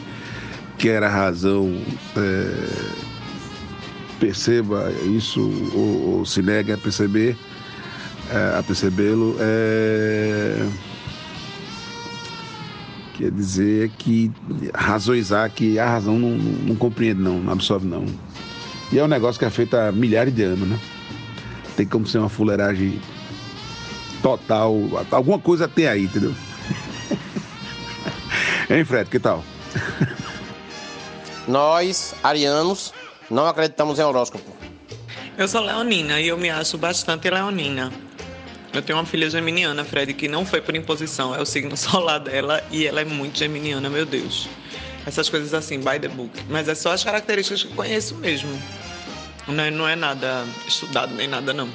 Que 0.82 0.88
era 0.88 1.06
a 1.06 1.08
razão, 1.08 1.80
é, 2.16 2.94
perceba 4.18 4.90
isso 5.04 5.40
ou, 5.72 6.18
ou, 6.18 6.26
se 6.26 6.42
nega 6.42 6.74
a 6.74 6.76
perceber, 6.76 7.36
é, 8.28 8.58
a 8.58 8.62
percebê-lo, 8.64 9.36
é, 9.38 10.68
quer 13.14 13.30
dizer 13.30 13.90
que 13.90 14.32
há 14.74 15.48
que 15.48 15.78
a 15.78 15.88
razão 15.88 16.18
não, 16.18 16.30
não 16.30 16.74
compreende 16.74 17.22
não, 17.22 17.38
não 17.38 17.52
absorve 17.52 17.86
não. 17.86 18.04
E 18.90 18.98
é 18.98 19.04
um 19.04 19.08
negócio 19.08 19.38
que 19.38 19.44
é 19.44 19.50
feito 19.50 19.76
há 19.76 19.92
milhares 19.92 20.34
de 20.34 20.42
anos, 20.42 20.68
né? 20.68 20.80
Tem 21.76 21.86
como 21.86 22.08
ser 22.08 22.18
uma 22.18 22.28
fuleiragem 22.28 23.00
total, 24.20 24.76
alguma 25.12 25.38
coisa 25.38 25.68
tem 25.68 25.86
aí, 25.86 26.06
entendeu? 26.06 26.34
hein, 28.68 28.84
Fred, 28.84 29.08
que 29.08 29.20
tal? 29.20 29.44
Nós, 31.46 32.14
arianos, 32.22 32.92
não 33.30 33.46
acreditamos 33.46 33.98
em 33.98 34.02
horóscopo. 34.02 34.50
Eu 35.36 35.48
sou 35.48 35.62
leonina 35.62 36.20
e 36.20 36.28
eu 36.28 36.38
me 36.38 36.50
acho 36.50 36.78
bastante 36.78 37.28
leonina. 37.28 37.92
Eu 38.72 38.80
tenho 38.80 38.98
uma 38.98 39.04
filha 39.04 39.28
geminiana, 39.28 39.84
Fred, 39.84 40.14
que 40.14 40.28
não 40.28 40.46
foi 40.46 40.60
por 40.62 40.74
imposição, 40.74 41.34
é 41.34 41.40
o 41.40 41.44
signo 41.44 41.76
solar 41.76 42.20
dela 42.20 42.62
e 42.70 42.86
ela 42.86 43.00
é 43.00 43.04
muito 43.04 43.38
geminiana, 43.38 43.90
meu 43.90 44.06
Deus. 44.06 44.48
Essas 45.04 45.28
coisas 45.28 45.52
assim, 45.52 45.78
by 45.78 45.98
the 46.00 46.08
book. 46.08 46.30
Mas 46.48 46.68
é 46.68 46.74
só 46.74 46.92
as 46.92 47.02
características 47.02 47.64
que 47.64 47.74
conheço 47.74 48.14
mesmo. 48.16 48.50
Não 49.48 49.64
é, 49.64 49.70
não 49.70 49.88
é 49.88 49.96
nada 49.96 50.46
estudado 50.66 51.12
nem 51.14 51.26
nada, 51.26 51.52
não. 51.52 51.68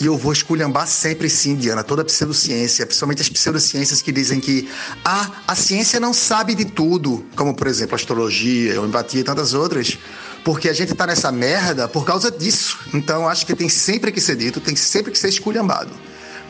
E 0.00 0.06
eu 0.06 0.16
vou 0.16 0.32
esculhambar 0.32 0.86
sempre 0.86 1.28
sim, 1.28 1.56
Diana, 1.56 1.82
toda 1.82 2.02
a 2.02 2.04
pseudociência, 2.04 2.86
principalmente 2.86 3.22
as 3.22 3.28
pseudociências 3.28 4.00
que 4.00 4.12
dizem 4.12 4.38
que 4.38 4.68
ah, 5.04 5.30
a 5.46 5.54
ciência 5.54 5.98
não 5.98 6.12
sabe 6.12 6.54
de 6.54 6.64
tudo, 6.64 7.24
como 7.34 7.54
por 7.54 7.66
exemplo 7.66 7.96
astrologia, 7.96 8.78
homeopatia 8.78 9.20
e 9.20 9.24
tantas 9.24 9.54
outras, 9.54 9.98
porque 10.44 10.68
a 10.68 10.72
gente 10.72 10.94
tá 10.94 11.06
nessa 11.06 11.32
merda 11.32 11.88
por 11.88 12.04
causa 12.04 12.30
disso. 12.30 12.78
Então 12.94 13.28
acho 13.28 13.44
que 13.44 13.54
tem 13.54 13.68
sempre 13.68 14.12
que 14.12 14.20
ser 14.20 14.36
dito, 14.36 14.60
tem 14.60 14.76
sempre 14.76 15.10
que 15.10 15.18
ser 15.18 15.28
esculhambado, 15.28 15.90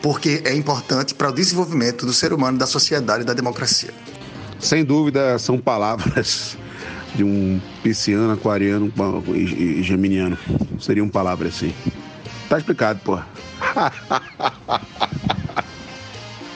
porque 0.01 0.41
é 0.45 0.53
importante 0.53 1.15
para 1.15 1.29
o 1.29 1.33
desenvolvimento 1.33 2.05
do 2.05 2.13
ser 2.13 2.33
humano, 2.33 2.57
da 2.57 2.67
sociedade 2.67 3.23
e 3.23 3.25
da 3.25 3.33
democracia. 3.33 3.93
Sem 4.59 4.83
dúvida, 4.83 5.39
são 5.39 5.57
palavras 5.57 6.57
de 7.15 7.23
um 7.23 7.59
pisciano, 7.81 8.33
aquariano 8.33 8.91
e 9.33 9.81
geminiano. 9.81 10.37
Seriam 10.79 11.09
palavras 11.09 11.55
assim. 11.55 11.73
Tá 12.49 12.57
explicado, 12.57 12.99
pô. 13.05 13.19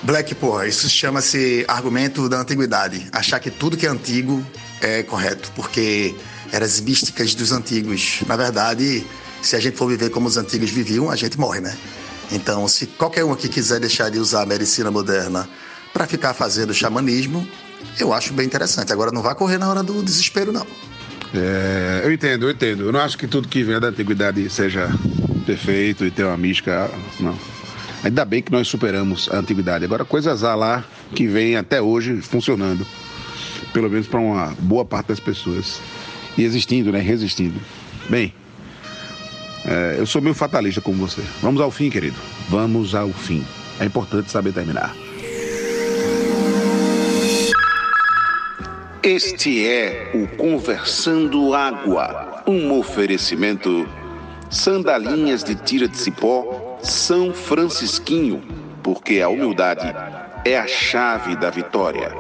Black, 0.02 0.36
porra, 0.36 0.68
isso 0.68 0.90
chama-se 0.90 1.64
argumento 1.68 2.28
da 2.28 2.40
antiguidade. 2.40 3.08
Achar 3.12 3.40
que 3.40 3.52
tudo 3.52 3.78
que 3.78 3.86
é 3.86 3.90
antigo 3.90 4.44
é 4.82 5.04
correto, 5.04 5.52
porque 5.56 6.14
eram 6.52 6.66
as 6.66 6.82
místicas 6.82 7.34
dos 7.36 7.52
antigos. 7.52 8.22
Na 8.28 8.36
verdade, 8.36 9.06
se 9.42 9.56
a 9.56 9.60
gente 9.60 9.78
for 9.78 9.88
viver 9.88 10.10
como 10.10 10.28
os 10.28 10.36
antigos 10.36 10.72
viviam, 10.72 11.10
a 11.10 11.16
gente 11.16 11.40
morre, 11.40 11.62
né? 11.62 11.78
Então, 12.32 12.68
se 12.68 12.88
qualquer 12.88 13.24
um 13.24 13.32
aqui 13.32 13.48
quiser 13.48 13.80
deixar 13.80 14.10
de 14.10 14.18
usar 14.18 14.42
a 14.42 14.46
medicina 14.46 14.90
moderna 14.90 15.48
para 15.94 16.08
ficar 16.08 16.34
fazendo 16.34 16.74
xamanismo, 16.74 17.48
eu 18.00 18.12
acho 18.12 18.34
bem 18.34 18.46
interessante. 18.46 18.92
Agora, 18.92 19.12
não 19.12 19.22
vá 19.22 19.36
correr 19.36 19.58
na 19.58 19.70
hora 19.70 19.84
do 19.84 20.02
desespero, 20.02 20.52
não. 20.52 20.66
É, 21.34 22.02
eu 22.04 22.12
entendo, 22.12 22.48
eu 22.48 22.52
entendo. 22.52 22.84
Eu 22.84 22.92
não 22.92 23.00
acho 23.00 23.18
que 23.18 23.28
tudo 23.28 23.48
que 23.48 23.64
vem 23.64 23.80
da 23.80 23.88
antiguidade 23.88 24.50
seja 24.50 24.90
perfeito 25.44 26.06
e 26.06 26.12
ter 26.12 26.24
uma 26.24 26.38
mística. 26.38 26.90
Não. 27.20 27.38
Ainda 28.04 28.26
bem 28.26 28.42
que 28.42 28.52
nós 28.52 28.68
superamos 28.68 29.30
a 29.32 29.38
antiguidade. 29.38 29.86
Agora, 29.86 30.04
coisas 30.04 30.42
lá 30.42 30.84
que 31.16 31.28
vem 31.28 31.56
até 31.56 31.82
hoje 31.82 32.22
funcionando. 32.22 32.86
Pelo 33.72 33.90
menos 33.90 34.08
para 34.08 34.20
uma 34.20 34.54
boa 34.60 34.84
parte 34.84 35.08
das 35.08 35.20
pessoas. 35.20 35.82
E 36.38 36.44
existindo, 36.44 36.92
né? 36.92 37.00
Resistindo. 37.00 37.60
Bem, 38.10 38.34
é, 39.66 39.96
eu 39.98 40.06
sou 40.06 40.22
meio 40.22 40.36
fatalista 40.36 40.82
como 40.82 41.08
você. 41.08 41.22
Vamos 41.42 41.62
ao 41.62 41.72
fim, 41.72 41.90
querido. 41.90 42.18
Vamos 42.50 42.94
ao 42.94 43.10
fim. 43.10 43.46
É 43.80 43.86
importante 43.86 44.30
saber 44.30 44.52
terminar. 44.52 44.94
Este 49.02 49.66
é 49.68 50.12
o 50.14 50.28
Conversando 50.38 51.54
Água, 51.54 52.42
um 52.48 52.80
oferecimento 52.80 53.86
sandalinhas 54.54 55.44
de 55.44 55.56
tira 55.56 55.88
de 55.88 55.98
cipó, 55.98 56.78
São 56.82 57.34
Francisquinho, 57.34 58.44
porque 58.84 59.20
a 59.20 59.28
humildade 59.28 59.94
é 60.46 60.58
a 60.58 60.68
chave 60.68 61.36
da 61.36 61.50
vitória. 61.50 62.16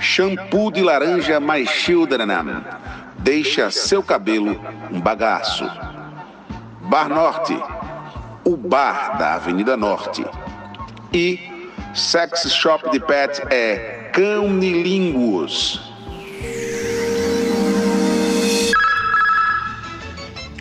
Shampoo 0.00 0.72
de 0.72 0.82
laranja 0.82 1.38
mais 1.38 1.68
Childrenam, 1.68 2.64
deixa 3.18 3.70
seu 3.70 4.02
cabelo 4.02 4.60
um 4.90 5.00
bagaço. 5.00 5.64
Bar 6.82 7.08
Norte, 7.08 7.56
o 8.44 8.56
bar 8.56 9.16
da 9.16 9.34
Avenida 9.34 9.76
Norte. 9.76 10.26
E 11.12 11.38
Sex 11.94 12.52
Shop 12.52 12.90
de 12.90 12.98
Pet 12.98 13.42
é 13.50 14.10
Canilingus. 14.12 15.89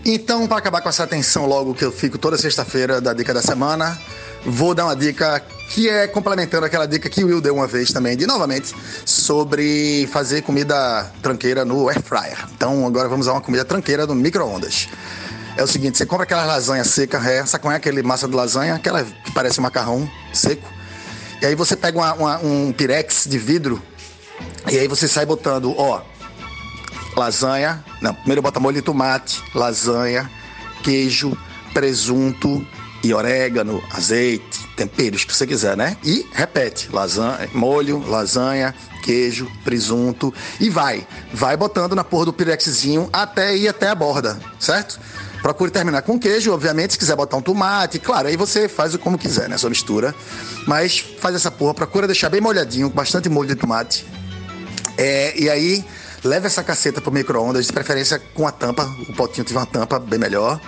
Então, 0.06 0.48
para 0.48 0.58
acabar 0.58 0.82
com 0.82 0.90
essa 0.90 1.06
tensão 1.06 1.46
logo 1.46 1.74
que 1.74 1.84
eu 1.84 1.92
fico 1.92 2.18
toda 2.18 2.38
sexta-feira 2.38 3.02
da 3.02 3.14
dica 3.14 3.34
da 3.34 3.42
semana, 3.42 4.00
vou 4.46 4.74
dar 4.74 4.86
uma 4.86 4.96
dica 4.96 5.42
que 5.70 5.90
é 5.90 6.08
complementando 6.08 6.66
aquela 6.66 6.88
dica 6.88 7.10
que 7.10 7.24
o 7.24 7.28
Will 7.28 7.42
deu 7.42 7.54
uma 7.56 7.68
vez 7.68 7.92
também, 7.92 8.18
de 8.18 8.26
novamente, 8.26 8.74
sobre 9.06 10.08
fazer 10.12 10.42
comida 10.42 11.12
tranqueira 11.22 11.64
no 11.66 11.90
air 11.90 12.02
fryer. 12.02 12.38
Então, 12.56 12.88
agora 12.88 13.08
vamos 13.08 13.28
a 13.28 13.34
uma 13.34 13.42
comida 13.42 13.64
tranqueira 13.66 14.08
no 14.08 14.16
micro-ondas. 14.16 14.88
É 15.58 15.64
o 15.64 15.68
seguinte, 15.68 15.98
você 15.98 16.06
compra 16.06 16.24
aquela 16.24 16.46
lasanha 16.46 16.84
seca, 16.86 17.18
é, 17.18 17.46
sabe 17.46 17.62
como 17.62 17.74
é 17.74 17.76
aquele 17.78 18.02
massa 18.02 18.28
de 18.28 18.34
lasanha? 18.34 18.76
Aquela 18.76 19.04
que 19.04 19.32
parece 19.34 19.60
um 19.60 19.64
macarrão 19.64 20.10
seco. 20.34 20.68
E 21.42 21.46
aí 21.46 21.54
você 21.56 21.76
pega 21.76 21.98
uma- 21.98 22.14
uma- 22.14 22.38
um 22.40 22.72
pirex 22.72 23.26
de 23.28 23.38
vidro 23.38 23.82
e 24.72 24.78
aí 24.80 24.88
você 24.88 25.08
sai 25.08 25.26
botando, 25.26 25.74
ó, 25.78 26.02
lasanha. 27.20 27.84
Não, 28.02 28.14
primeiro 28.14 28.42
bota 28.42 28.60
molho 28.60 28.76
de 28.76 28.82
tomate, 28.82 29.44
lasanha, 29.54 30.30
queijo, 30.82 31.38
presunto 31.74 32.66
e 33.04 33.14
orégano, 33.14 33.82
azeite, 33.92 34.68
temperos 34.76 35.24
que 35.24 35.36
você 35.36 35.46
quiser, 35.46 35.78
né? 35.78 35.98
E 36.04 36.26
repete: 36.34 36.90
lasanha, 36.92 37.50
molho, 37.54 38.00
lasanha, 38.08 38.74
queijo, 39.04 39.50
presunto 39.64 40.34
e 40.60 40.70
vai. 40.70 41.06
Vai 41.34 41.56
botando 41.56 41.96
na 41.96 42.04
porra 42.04 42.26
do 42.26 42.34
pirexzinho 42.34 43.10
até 43.12 43.56
ir 43.56 43.68
até 43.68 43.90
a 43.90 43.96
borda, 43.96 44.40
certo? 44.60 45.00
Procure 45.42 45.72
terminar 45.72 46.02
com 46.02 46.20
queijo, 46.20 46.52
obviamente, 46.52 46.94
se 46.94 47.00
quiser 47.00 47.16
botar 47.16 47.38
um 47.38 47.42
tomate, 47.42 47.98
claro, 47.98 48.28
aí 48.28 48.36
você 48.36 48.68
faz 48.68 48.94
o 48.94 49.00
como 49.00 49.18
quiser, 49.18 49.48
né? 49.48 49.58
Sua 49.58 49.70
mistura. 49.70 50.14
Mas 50.68 51.00
faz 51.00 51.34
essa 51.34 51.50
porra, 51.50 51.74
procura 51.74 52.08
deixar 52.08 52.30
bem 52.30 52.42
molhadinho, 52.42 52.90
bastante 52.90 53.30
molho 53.30 53.48
de 53.48 53.56
tomate. 53.56 54.06
É, 54.98 55.34
e 55.40 55.50
aí, 55.50 55.86
leva 56.24 56.48
essa 56.48 56.64
caceta 56.64 57.00
pro 57.02 57.12
micro-ondas, 57.12 57.66
de 57.68 57.74
preferência 57.74 58.20
com 58.34 58.48
a 58.48 58.52
tampa. 58.52 58.84
O 59.08 59.14
potinho 59.14 59.46
tiver 59.46 59.60
uma 59.60 59.66
tampa 59.66 60.00
bem 60.00 60.20
melhor. 60.20 60.60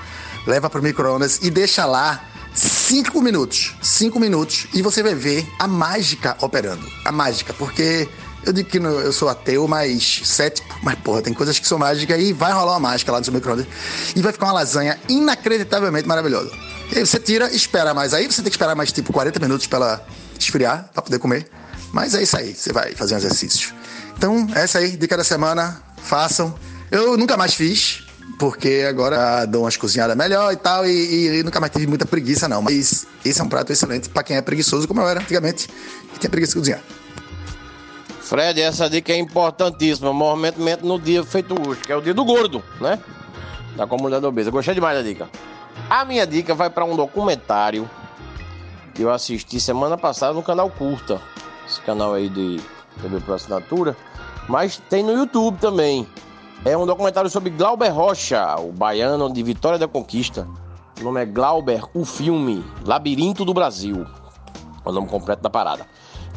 Leva 0.48 0.70
pro 0.70 0.82
micro-ondas 0.82 1.40
e 1.42 1.50
deixa 1.52 1.86
lá 1.86 2.24
cinco 2.54 3.22
minutos. 3.22 3.76
Cinco 3.82 4.20
minutos. 4.20 4.68
E 4.74 4.82
você 4.82 5.04
vai 5.04 5.14
ver 5.16 5.48
a 5.60 5.68
mágica 5.68 6.36
operando. 6.42 6.86
A 7.06 7.12
mágica, 7.12 7.54
porque 7.54 8.08
eu 8.44 8.52
digo 8.52 8.70
que 8.70 8.80
no- 8.80 9.00
eu 9.00 9.14
sou 9.14 9.30
ateu, 9.30 9.68
mas 9.68 10.22
cético. 10.26 10.80
Mas, 10.82 10.96
porra, 11.00 11.22
tem 11.22 11.34
coisas 11.34 11.60
que 11.60 11.68
são 11.68 11.78
mágicas 11.78 12.20
e 12.20 12.34
vai 12.34 12.52
rolar 12.52 12.74
uma 12.74 12.80
mágica 12.90 13.12
lá 13.12 13.20
no 13.20 13.26
seu 13.26 13.34
micro-ondas. 13.34 13.68
E 14.16 14.22
vai 14.22 14.34
ficar 14.34 14.48
uma 14.48 14.54
lasanha 14.54 15.00
inacreditavelmente 15.08 16.08
maravilhosa. 16.08 16.52
E 16.92 16.98
aí 16.98 17.06
você 17.06 17.20
tira, 17.20 17.50
espera 17.54 17.94
mais. 17.94 18.14
Aí 18.14 18.26
você 18.30 18.42
tem 18.42 18.50
que 18.50 18.56
esperar 18.56 18.76
mais 18.76 18.92
tipo 18.92 19.14
40 19.14 19.40
minutos 19.40 19.68
pra 19.68 19.78
ela 19.78 20.08
esfriar, 20.40 20.90
pra 20.92 21.02
poder 21.02 21.20
comer. 21.20 21.48
Mas 21.94 22.16
é 22.16 22.24
isso 22.24 22.36
aí, 22.38 22.54
você 22.56 22.74
vai 22.74 22.96
fazer 22.96 23.14
um 23.14 23.18
exercício. 23.18 23.74
Então, 24.18 24.48
essa 24.56 24.80
aí, 24.80 24.96
dica 24.96 25.18
da 25.18 25.24
semana, 25.24 25.82
façam. 25.98 26.54
Eu 26.92 27.18
nunca 27.18 27.38
mais 27.38 27.54
fiz, 27.54 28.06
porque 28.38 28.86
agora 28.88 29.46
dou 29.46 29.64
umas 29.64 29.78
cozinhadas 29.78 30.16
melhor 30.16 30.52
e 30.52 30.58
tal, 30.58 30.86
e, 30.86 31.40
e 31.40 31.44
nunca 31.44 31.60
mais 31.60 31.72
tive 31.72 31.88
muita 31.88 32.06
preguiça, 32.06 32.48
não. 32.48 32.62
Mas 32.62 33.06
esse 33.24 33.40
é 33.40 33.44
um 33.44 33.50
prato 33.50 33.72
excelente 33.72 34.10
pra 34.10 34.24
quem 34.24 34.38
é 34.38 34.42
preguiçoso, 34.42 34.88
como 34.88 35.02
eu 35.02 35.08
era 35.08 35.20
antigamente, 35.20 35.68
que 36.14 36.20
tinha 36.20 36.30
preguiça 36.30 36.54
de 36.54 36.60
cozinhar. 36.60 36.82
Fred, 38.22 38.62
essa 38.62 38.90
dica 38.90 39.12
é 39.12 39.18
importantíssima. 39.18 40.14
Movimento 40.14 40.86
no 40.86 40.98
dia 40.98 41.24
feito 41.24 41.54
hoje, 41.54 41.82
que 41.82 41.92
é 41.92 41.96
o 41.96 42.02
dia 42.02 42.14
do 42.14 42.24
gordo, 42.24 42.64
né? 42.80 42.98
Da 43.76 43.86
comunidade 43.86 44.26
obesa. 44.26 44.50
Gostei 44.50 44.74
demais 44.74 44.98
da 44.98 45.04
dica. 45.04 45.30
A 45.90 46.06
minha 46.06 46.26
dica 46.26 46.56
vai 46.56 46.70
para 46.70 46.86
um 46.86 46.96
documentário 46.96 47.90
que 48.94 49.02
eu 49.02 49.12
assisti 49.12 49.60
semana 49.60 49.98
passada 49.98 50.34
no 50.34 50.42
canal 50.42 50.70
Curta. 50.70 51.22
Esse 51.68 51.82
canal 51.82 52.14
aí 52.14 52.30
de 52.30 52.60
TV 53.02 53.20
por 53.20 53.36
assinatura. 53.36 53.96
Mas 54.48 54.82
tem 54.90 55.04
no 55.04 55.12
YouTube 55.12 55.58
também. 55.60 56.08
É 56.66 56.78
um 56.78 56.86
documentário 56.86 57.30
sobre 57.30 57.50
Glauber 57.50 57.90
Rocha, 57.90 58.56
o 58.60 58.72
baiano 58.72 59.32
de 59.32 59.42
Vitória 59.42 59.80
da 59.80 59.88
Conquista. 59.88 60.48
O 61.00 61.04
nome 61.04 61.22
é 61.22 61.26
Glauber, 61.26 61.84
o 61.94 62.06
filme 62.06 62.64
Labirinto 62.86 63.44
do 63.44 63.54
Brasil. 63.54 64.06
É 64.86 64.90
o 64.90 64.92
nome 64.92 65.08
completo 65.08 65.42
da 65.42 65.50
parada. 65.50 65.86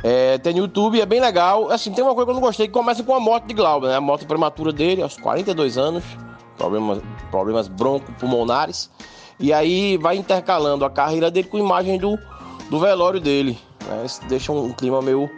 É, 0.02 0.36
tem 0.38 0.52
no 0.52 0.60
YouTube, 0.60 1.00
é 1.00 1.06
bem 1.06 1.20
legal. 1.20 1.70
Assim, 1.70 1.90
tem 1.92 2.04
uma 2.04 2.14
coisa 2.14 2.26
que 2.26 2.30
eu 2.30 2.34
não 2.34 2.42
gostei, 2.42 2.66
que 2.66 2.72
começa 2.72 3.02
com 3.02 3.14
a 3.14 3.20
morte 3.20 3.46
de 3.46 3.54
Glauber, 3.54 3.88
né? 3.88 3.96
A 3.96 4.00
morte 4.00 4.26
prematura 4.26 4.72
dele, 4.72 5.02
aos 5.02 5.16
42 5.16 5.78
anos. 5.78 6.04
Problemas, 6.56 7.02
problemas 7.30 7.68
broncopulmonares. 7.68 8.90
E 9.40 9.52
aí 9.52 9.96
vai 9.96 10.16
intercalando 10.16 10.84
a 10.84 10.90
carreira 10.90 11.30
dele 11.30 11.48
com 11.48 11.58
imagem 11.58 11.98
do, 11.98 12.18
do 12.70 12.78
velório 12.78 13.20
dele. 13.20 13.58
Né? 13.86 14.04
Isso 14.04 14.20
deixa 14.28 14.52
um 14.52 14.72
clima 14.72 15.02
meio, 15.02 15.28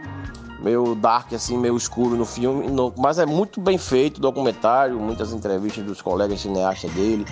meio 0.67 0.97
dark, 0.97 1.33
assim, 1.33 1.57
meio 1.57 1.77
escuro 1.77 2.17
no 2.17 2.25
filme. 2.25 2.67
no- 2.67 2.93
mas 2.97 3.21
é 3.21 3.25
muito 3.25 3.61
bem 3.61 3.79
feito 3.79 4.19
o 4.19 4.21
documentário, 4.21 4.99
muitas 4.99 5.33
entrevistas 5.33 5.85
dos 5.85 6.03
colegas 6.03 6.41
cineastas 6.41 6.91
dele, 6.91 7.25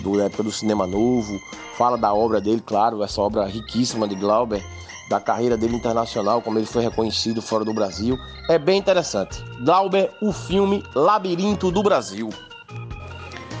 do 0.00 0.18
época 0.20 0.42
do 0.42 0.50
cinema 0.50 0.86
novo. 0.86 1.38
Fala 1.76 1.98
da 1.98 2.14
obra 2.14 2.40
dele, 2.40 2.62
claro, 2.64 3.02
essa 3.02 3.20
obra 3.20 3.44
riquíssima 3.44 4.08
de 4.08 4.14
Glauber, 4.14 4.64
da 5.10 5.20
carreira 5.20 5.54
dele 5.56 5.76
internacional, 5.76 6.40
como 6.40 6.58
ele 6.58 6.66
foi 6.66 6.82
reconhecido 6.82 7.42
fora 7.42 7.62
do 7.64 7.74
Brasil. 7.74 8.18
É 8.48 8.58
bem 8.58 8.78
interessante. 8.78 9.44
Glauber, 9.60 10.10
o 10.22 10.32
filme 10.32 10.82
Labirinto 10.94 11.70
do 11.70 11.82
Brasil. 11.82 12.30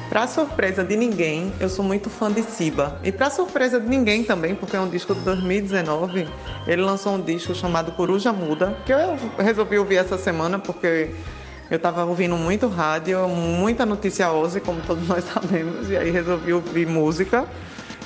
Pra 0.08 0.26
surpresa 0.26 0.82
de 0.82 0.96
ninguém, 0.96 1.52
eu 1.60 1.68
sou 1.68 1.84
muito 1.84 2.08
fã 2.08 2.32
de 2.32 2.42
Siba. 2.42 2.98
E 3.04 3.12
pra 3.12 3.28
surpresa 3.28 3.78
de 3.78 3.86
ninguém 3.86 4.24
também, 4.24 4.54
porque 4.54 4.74
é 4.74 4.80
um 4.80 4.88
disco 4.88 5.14
de 5.14 5.20
2019, 5.20 6.26
ele 6.66 6.80
lançou 6.82 7.14
um 7.14 7.20
disco 7.20 7.54
chamado 7.54 7.92
Coruja 7.92 8.32
Muda, 8.32 8.74
que 8.86 8.92
eu 8.92 9.18
resolvi 9.38 9.78
ouvir 9.78 9.96
essa 9.96 10.16
semana 10.16 10.58
porque 10.58 11.10
eu 11.70 11.78
tava 11.78 12.04
ouvindo 12.06 12.36
muito 12.38 12.68
rádio, 12.68 13.28
muita 13.28 13.84
notícia 13.84 14.30
hoje, 14.32 14.60
como 14.60 14.80
todos 14.80 15.06
nós 15.06 15.24
sabemos, 15.30 15.90
e 15.90 15.96
aí 15.96 16.10
resolvi 16.10 16.54
ouvir 16.54 16.86
música. 16.86 17.44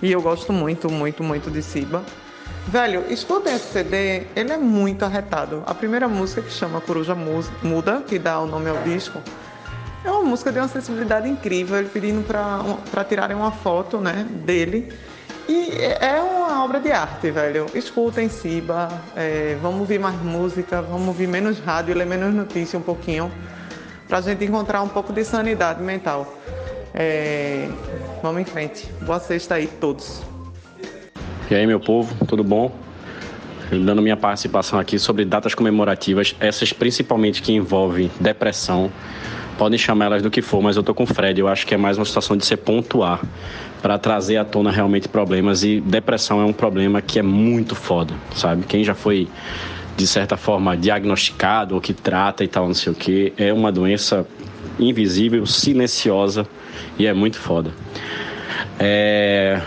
E 0.03 0.11
eu 0.11 0.21
gosto 0.21 0.53
muito, 0.53 0.91
muito, 0.91 1.23
muito 1.23 1.49
de 1.53 1.63
Siba. 1.63 2.03
Velho, 2.67 3.05
escutem 3.09 3.55
esse 3.55 3.73
CD, 3.73 4.25
ele 4.35 4.53
é 4.53 4.57
muito 4.57 5.05
arretado. 5.05 5.63
A 5.67 5.75
primeira 5.75 6.09
música 6.09 6.43
que 6.43 6.51
chama 6.51 6.81
Coruja 6.81 7.15
Mu- 7.15 7.45
Muda, 7.63 8.03
que 8.07 8.19
dá 8.19 8.41
o 8.41 8.47
nome 8.47 8.69
ao 8.69 8.79
disco, 8.79 9.21
é 10.05 10.11
uma 10.11 10.23
música 10.23 10.51
de 10.51 10.59
uma 10.59 10.69
sensibilidade 10.69 11.29
incrível, 11.29 11.79
ele 11.79 11.89
pedindo 11.89 12.25
para 12.25 13.05
tirarem 13.05 13.37
uma 13.37 13.53
foto 13.53 13.99
né, 13.99 14.27
dele. 14.45 14.93
E 15.49 15.71
é 16.01 16.21
uma 16.21 16.65
obra 16.65 16.81
de 16.81 16.93
arte, 16.93 17.31
velho. 17.31 17.67
Escutem 17.75 18.29
Siba, 18.29 18.89
é, 19.17 19.57
vamos 19.61 19.81
ouvir 19.81 19.99
mais 19.99 20.17
música, 20.23 20.81
vamos 20.81 21.09
ouvir 21.09 21.27
menos 21.27 21.59
rádio, 21.59 21.95
ler 21.95 22.07
menos 22.07 22.33
notícia 22.35 22.79
um 22.79 22.83
pouquinho, 22.83 23.31
pra 24.09 24.21
gente 24.21 24.45
encontrar 24.45 24.83
um 24.83 24.89
pouco 24.89 25.13
de 25.13 25.25
sanidade 25.25 25.83
mental. 25.83 26.33
É, 26.95 27.69
vamos 28.23 28.43
em 28.43 28.45
frente. 28.45 28.89
Boa 29.03 29.19
sexta 29.19 29.57
aí, 29.57 29.67
todos. 29.67 30.23
E 31.51 31.55
aí, 31.55 31.67
meu 31.67 31.81
povo, 31.81 32.15
tudo 32.27 32.45
bom? 32.45 32.73
Dando 33.71 34.03
minha 34.03 34.17
participação 34.17 34.79
aqui 34.79 34.99
sobre 34.99 35.25
datas 35.25 35.55
comemorativas, 35.55 36.37
essas 36.39 36.73
principalmente 36.73 37.43
que 37.43 37.53
envolvem 37.53 38.11
depressão. 38.21 38.91
Podem 39.59 39.79
chamar 39.79 40.07
elas 40.07 40.23
do 40.23 40.31
que 40.31 40.43
for, 40.43 40.63
mas 40.63 40.77
eu 40.77 40.83
tô 40.83 40.95
com 40.95 41.05
o 41.05 41.07
Fred. 41.07 41.41
Eu 41.41 41.49
acho 41.49 41.67
que 41.67 41.75
é 41.75 41.77
mais 41.77 41.99
uma 41.99 42.05
situação 42.05 42.37
de 42.37 42.45
se 42.45 42.57
pontuar 42.57 43.21
para 43.81 43.99
trazer 43.99 44.37
à 44.37 44.45
tona 44.45 44.71
realmente 44.71 45.09
problemas. 45.09 45.63
E 45.65 45.81
depressão 45.81 46.41
é 46.41 46.45
um 46.45 46.53
problema 46.53 47.03
que 47.03 47.19
é 47.19 47.23
muito 47.23 47.75
foda, 47.75 48.15
sabe? 48.35 48.65
Quem 48.65 48.85
já 48.85 48.95
foi, 48.95 49.29
de 49.97 50.07
certa 50.07 50.37
forma, 50.37 50.77
diagnosticado 50.77 51.75
ou 51.75 51.81
que 51.81 51.93
trata 51.93 52.45
e 52.45 52.49
tal, 52.49 52.67
não 52.67 52.75
sei 52.75 52.93
o 52.93 52.95
que, 52.95 53.33
é 53.37 53.53
uma 53.53 53.73
doença 53.73 54.27
invisível, 54.79 55.45
silenciosa 55.47 56.47
e 56.99 57.07
é 57.07 57.13
muito 57.13 57.39
foda. 57.39 57.73
É... 58.79 59.61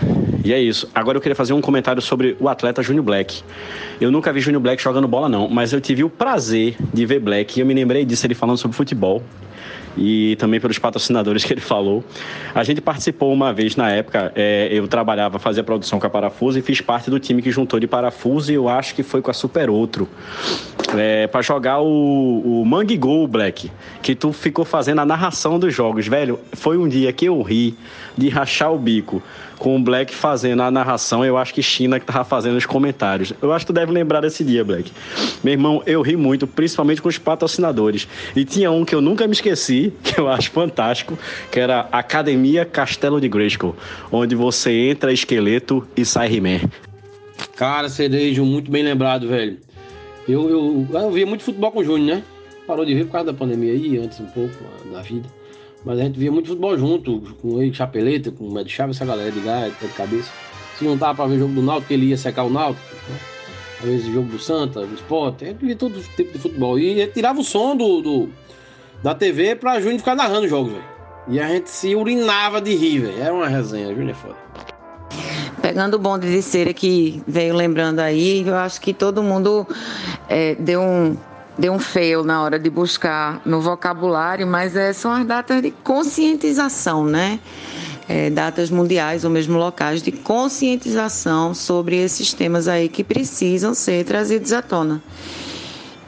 E 0.44 0.52
é 0.52 0.60
isso. 0.60 0.88
Agora 0.94 1.18
eu 1.18 1.22
queria 1.22 1.34
fazer 1.34 1.52
um 1.52 1.60
comentário 1.60 2.00
sobre 2.00 2.36
o 2.38 2.48
atleta 2.48 2.82
Júnior 2.82 3.04
Black. 3.04 3.42
Eu 4.00 4.10
nunca 4.10 4.32
vi 4.32 4.40
Júnior 4.40 4.62
Black 4.62 4.82
jogando 4.82 5.08
bola, 5.08 5.28
não, 5.28 5.48
mas 5.48 5.72
eu 5.72 5.80
tive 5.80 6.04
o 6.04 6.10
prazer 6.10 6.76
de 6.94 7.04
ver 7.04 7.20
Black 7.20 7.58
e 7.58 7.60
eu 7.60 7.66
me 7.66 7.74
lembrei 7.74 8.04
disso 8.04 8.26
ele 8.26 8.34
falando 8.34 8.56
sobre 8.56 8.76
futebol 8.76 9.22
e 9.96 10.36
também 10.36 10.60
pelos 10.60 10.78
patrocinadores 10.78 11.44
que 11.44 11.52
ele 11.52 11.60
falou. 11.60 12.04
A 12.54 12.62
gente 12.62 12.80
participou 12.80 13.32
uma 13.32 13.52
vez 13.52 13.76
na 13.76 13.90
época, 13.90 14.32
é, 14.34 14.68
eu 14.70 14.86
trabalhava, 14.86 15.38
fazia 15.38 15.64
produção 15.64 15.98
com 15.98 16.06
a 16.06 16.10
Parafuso 16.10 16.58
e 16.58 16.62
fiz 16.62 16.80
parte 16.80 17.10
do 17.10 17.18
time 17.18 17.42
que 17.42 17.50
juntou 17.50 17.80
de 17.80 17.86
Parafuso 17.86 18.50
e 18.52 18.54
eu 18.54 18.68
acho 18.68 18.94
que 18.94 19.02
foi 19.02 19.22
com 19.22 19.30
a 19.30 19.34
Super 19.34 19.70
Outro. 19.70 20.08
é, 20.96 21.26
para 21.26 21.42
jogar 21.42 21.80
o, 21.80 22.62
o 22.62 22.64
Mangue 22.64 22.96
Go, 22.96 23.26
Black, 23.26 23.70
que 24.02 24.14
tu 24.14 24.32
ficou 24.32 24.64
fazendo 24.64 25.00
a 25.00 25.06
narração 25.06 25.58
dos 25.58 25.74
jogos, 25.74 26.06
velho. 26.06 26.38
Foi 26.52 26.76
um 26.76 26.88
dia 26.88 27.12
que 27.12 27.26
eu 27.26 27.40
ri 27.42 27.74
de 28.16 28.28
rachar 28.28 28.72
o 28.72 28.78
bico 28.78 29.22
com 29.58 29.76
o 29.76 29.82
Black 29.82 30.14
fazendo 30.14 30.62
a 30.62 30.70
narração. 30.70 31.24
Eu 31.24 31.36
acho 31.36 31.52
que 31.52 31.62
China 31.62 31.98
que 31.98 32.06
tava 32.06 32.24
fazendo 32.24 32.56
os 32.56 32.66
comentários. 32.66 33.32
Eu 33.40 33.52
acho 33.52 33.64
que 33.64 33.72
tu 33.72 33.74
deve 33.74 33.92
lembrar 33.92 34.20
desse 34.20 34.44
dia, 34.44 34.64
Black. 34.64 34.92
Meu 35.42 35.52
irmão, 35.52 35.82
eu 35.86 36.02
ri 36.02 36.16
muito, 36.16 36.46
principalmente 36.46 37.02
com 37.02 37.08
os 37.08 37.18
patrocinadores. 37.18 38.06
E 38.34 38.44
tinha 38.44 38.70
um 38.70 38.84
que 38.84 38.94
eu 38.94 39.00
nunca 39.00 39.26
me 39.26 39.32
esqueci, 39.32 39.85
que 39.90 40.18
eu 40.18 40.28
acho 40.28 40.50
fantástico, 40.50 41.18
que 41.50 41.60
era 41.60 41.88
Academia 41.92 42.64
Castelo 42.64 43.20
de 43.20 43.28
Grayskull, 43.28 43.76
onde 44.10 44.34
você 44.34 44.90
entra 44.90 45.12
esqueleto 45.12 45.86
e 45.96 46.04
sai 46.04 46.34
He-Man. 46.34 46.60
Cara, 47.56 47.88
Cerejo, 47.88 48.44
muito 48.44 48.70
bem 48.70 48.82
lembrado, 48.82 49.28
velho. 49.28 49.58
Eu, 50.28 50.48
eu, 50.48 50.88
eu 50.92 51.10
via 51.10 51.26
muito 51.26 51.44
futebol 51.44 51.70
com 51.70 51.80
o 51.80 51.84
Júnior, 51.84 52.16
né? 52.16 52.22
Parou 52.66 52.84
de 52.84 52.94
ver 52.94 53.04
por 53.04 53.12
causa 53.12 53.32
da 53.32 53.38
pandemia 53.38 53.72
aí, 53.72 53.98
antes 53.98 54.18
um 54.18 54.26
pouco 54.26 54.54
da 54.90 55.00
vida. 55.02 55.28
Mas 55.84 56.00
a 56.00 56.02
gente 56.02 56.18
via 56.18 56.32
muito 56.32 56.48
futebol 56.48 56.76
junto, 56.76 57.20
com 57.40 57.62
ele, 57.62 57.72
Chapeleta, 57.72 58.32
com 58.32 58.48
o 58.48 58.52
Médio 58.52 58.72
Chaves, 58.72 58.96
essa 58.96 59.04
galera 59.04 59.30
de 59.30 59.40
gás, 59.40 59.72
de 59.80 59.88
cabeça. 59.88 60.30
Se 60.76 60.84
não 60.84 60.98
tava 60.98 61.14
pra 61.14 61.26
ver 61.26 61.38
jogo 61.38 61.54
do 61.54 61.62
Náutico, 61.62 61.92
ele 61.92 62.06
ia 62.06 62.16
secar 62.16 62.42
o 62.42 62.50
Náutico. 62.50 62.84
Né? 63.08 63.18
Às 63.78 63.84
vezes 63.84 64.12
jogo 64.12 64.28
do 64.28 64.38
Santa, 64.38 64.84
do 64.84 64.94
Sport, 64.94 65.40
gente 65.42 65.64
via 65.64 65.76
todo 65.76 66.02
tipo 66.16 66.32
de 66.32 66.38
futebol. 66.38 66.78
E 66.78 67.06
tirava 67.08 67.40
o 67.40 67.44
som 67.44 67.76
do, 67.76 68.00
do 68.00 68.28
da 69.02 69.14
TV 69.14 69.56
pra 69.56 69.80
Júnior 69.80 69.98
ficar 69.98 70.14
narrando 70.14 70.44
os 70.44 70.50
jogos, 70.50 70.72
velho. 70.72 70.84
E 71.28 71.40
a 71.40 71.48
gente 71.48 71.68
se 71.70 71.94
urinava 71.94 72.60
de 72.60 72.74
rir, 72.74 73.00
velho. 73.00 73.20
Era 73.20 73.34
uma 73.34 73.48
resenha, 73.48 73.88
Júnior 73.88 74.10
é 74.10 74.14
foda. 74.14 74.36
Pegando 75.60 75.94
o 75.94 75.98
bonde 75.98 76.30
de 76.30 76.42
cera 76.42 76.72
que 76.72 77.22
veio 77.26 77.54
lembrando 77.54 78.00
aí, 78.00 78.46
eu 78.46 78.54
acho 78.54 78.80
que 78.80 78.94
todo 78.94 79.22
mundo 79.22 79.66
é, 80.28 80.54
deu 80.54 80.80
um 80.80 81.16
deu 81.58 81.72
um 81.72 81.78
fail 81.78 82.22
na 82.22 82.42
hora 82.42 82.58
de 82.58 82.68
buscar 82.68 83.40
no 83.44 83.60
vocabulário, 83.60 84.46
mas 84.46 84.76
é, 84.76 84.92
são 84.92 85.10
as 85.10 85.26
datas 85.26 85.62
de 85.62 85.70
conscientização, 85.70 87.04
né? 87.04 87.40
É, 88.08 88.30
datas 88.30 88.70
mundiais 88.70 89.24
ou 89.24 89.30
mesmo 89.30 89.58
locais 89.58 90.00
de 90.00 90.12
conscientização 90.12 91.52
sobre 91.54 91.96
esses 91.96 92.32
temas 92.32 92.68
aí 92.68 92.88
que 92.88 93.02
precisam 93.02 93.74
ser 93.74 94.04
trazidos 94.04 94.52
à 94.52 94.62
tona. 94.62 95.02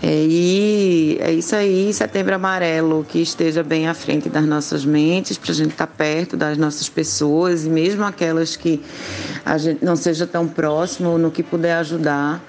É, 0.01 0.25
e 0.29 0.98
isso 1.39 1.55
aí, 1.55 1.93
setembro 1.93 2.35
amarelo, 2.35 3.07
que 3.09 3.21
esteja 3.21 3.63
bem 3.63 3.87
à 3.87 3.95
frente 3.95 4.29
das 4.29 4.45
nossas 4.45 4.85
mentes, 4.85 5.39
para 5.39 5.53
a 5.53 5.55
gente 5.55 5.71
estar 5.71 5.87
tá 5.87 5.93
perto 5.97 6.37
das 6.37 6.59
nossas 6.59 6.89
pessoas 6.89 7.65
e 7.65 7.71
mesmo 7.71 8.05
aquelas 8.05 8.57
que 8.57 8.83
a 9.45 9.57
gente 9.57 9.85
não 9.85 9.97
seja 9.97 10.27
tão 10.27 10.49
próximo, 10.49 11.17
no 11.19 11.31
que 11.31 11.43
puder 11.43 11.75
ajudar. 11.77 12.43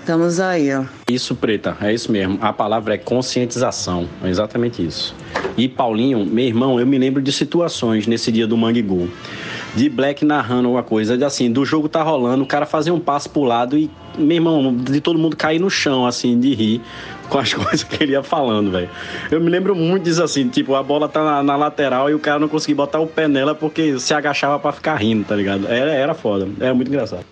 Estamos 0.00 0.40
aí, 0.40 0.74
ó. 0.74 0.84
Isso, 1.08 1.34
Preta, 1.36 1.76
é 1.80 1.92
isso 1.92 2.10
mesmo. 2.10 2.38
A 2.40 2.52
palavra 2.52 2.94
é 2.94 2.98
conscientização, 2.98 4.08
é 4.24 4.28
exatamente 4.28 4.84
isso. 4.84 5.14
E 5.56 5.68
Paulinho, 5.68 6.24
meu 6.24 6.44
irmão, 6.44 6.80
eu 6.80 6.86
me 6.86 6.98
lembro 6.98 7.22
de 7.22 7.30
situações 7.30 8.06
nesse 8.06 8.32
dia 8.32 8.46
do 8.46 8.56
Mangue 8.56 8.82
Gol 8.82 9.08
de 9.74 9.88
Black 9.88 10.24
narrando 10.24 10.68
alguma 10.68 10.82
coisa, 10.82 11.16
de, 11.16 11.24
assim, 11.24 11.50
do 11.50 11.64
jogo 11.64 11.88
tá 11.88 12.02
rolando, 12.02 12.42
o 12.42 12.46
cara 12.46 12.66
fazer 12.66 12.90
um 12.90 13.00
passo 13.00 13.30
pro 13.30 13.42
lado 13.42 13.76
e, 13.76 13.90
meu 14.18 14.36
irmão, 14.36 14.74
de 14.74 15.00
todo 15.00 15.18
mundo 15.18 15.36
cair 15.36 15.58
no 15.58 15.70
chão, 15.70 16.06
assim, 16.06 16.38
de 16.38 16.54
rir 16.54 16.80
com 17.28 17.38
as 17.38 17.52
coisas 17.54 17.84
que 17.84 18.02
ele 18.02 18.12
ia 18.12 18.22
falando, 18.22 18.70
velho. 18.70 18.90
Eu 19.30 19.40
me 19.40 19.48
lembro 19.48 19.74
muito 19.74 20.04
disso 20.04 20.22
assim, 20.22 20.48
tipo, 20.48 20.74
a 20.74 20.82
bola 20.82 21.08
tá 21.08 21.24
na, 21.24 21.42
na, 21.42 21.56
lateral 21.56 22.10
e 22.10 22.14
o 22.14 22.18
cara 22.18 22.38
não 22.38 22.48
conseguia 22.48 22.76
botar 22.76 23.00
o 23.00 23.06
pé 23.06 23.28
nela 23.28 23.54
porque 23.54 23.98
se 23.98 24.12
agachava 24.12 24.58
para 24.58 24.72
ficar 24.72 24.96
rindo, 24.96 25.24
tá 25.24 25.36
ligado? 25.36 25.66
Era, 25.68 25.92
era 25.92 26.14
foda, 26.14 26.48
era 26.60 26.74
muito 26.74 26.88
engraçado. 26.88 27.24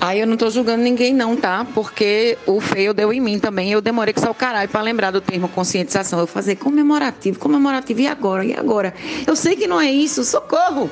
Aí 0.00 0.18
eu 0.18 0.26
não 0.26 0.38
tô 0.38 0.48
julgando 0.48 0.82
ninguém 0.82 1.12
não, 1.12 1.36
tá? 1.36 1.66
Porque 1.74 2.38
o 2.46 2.58
feio 2.58 2.94
deu 2.94 3.12
em 3.12 3.20
mim 3.20 3.38
também. 3.38 3.70
Eu 3.70 3.82
demorei 3.82 4.14
que 4.14 4.20
só 4.20 4.30
o 4.30 4.34
caralho 4.34 4.66
para 4.66 4.80
lembrar 4.80 5.10
do 5.10 5.20
termo 5.20 5.46
conscientização. 5.46 6.18
Eu 6.18 6.26
fazer 6.26 6.56
comemorativo, 6.56 7.38
comemorativo, 7.38 8.00
e 8.00 8.06
agora? 8.06 8.42
E 8.42 8.54
agora? 8.54 8.94
Eu 9.26 9.36
sei 9.36 9.56
que 9.56 9.66
não 9.66 9.78
é 9.78 9.90
isso, 9.90 10.24
socorro! 10.24 10.88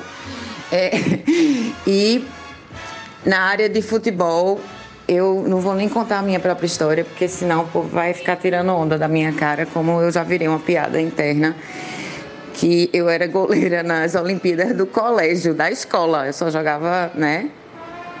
É, 0.71 0.91
e 1.87 2.23
na 3.25 3.41
área 3.41 3.69
de 3.69 3.81
futebol, 3.81 4.59
eu 5.07 5.43
não 5.47 5.59
vou 5.59 5.73
nem 5.73 5.89
contar 5.89 6.19
a 6.19 6.21
minha 6.21 6.39
própria 6.39 6.65
história, 6.65 7.03
porque 7.03 7.27
senão 7.27 7.63
o 7.63 7.67
povo 7.67 7.89
vai 7.89 8.13
ficar 8.13 8.35
tirando 8.35 8.69
onda 8.69 8.97
da 8.97 9.07
minha 9.07 9.33
cara, 9.33 9.65
como 9.65 10.01
eu 10.01 10.11
já 10.11 10.23
virei 10.23 10.47
uma 10.47 10.59
piada 10.59 10.99
interna. 11.01 11.55
Que 12.53 12.89
eu 12.91 13.07
era 13.07 13.25
goleira 13.25 13.83
nas 13.83 14.15
Olimpíadas 14.15 14.75
do 14.75 14.85
colégio, 14.85 15.53
da 15.53 15.71
escola. 15.71 16.27
Eu 16.27 16.33
só 16.33 16.51
jogava, 16.51 17.09
né? 17.15 17.49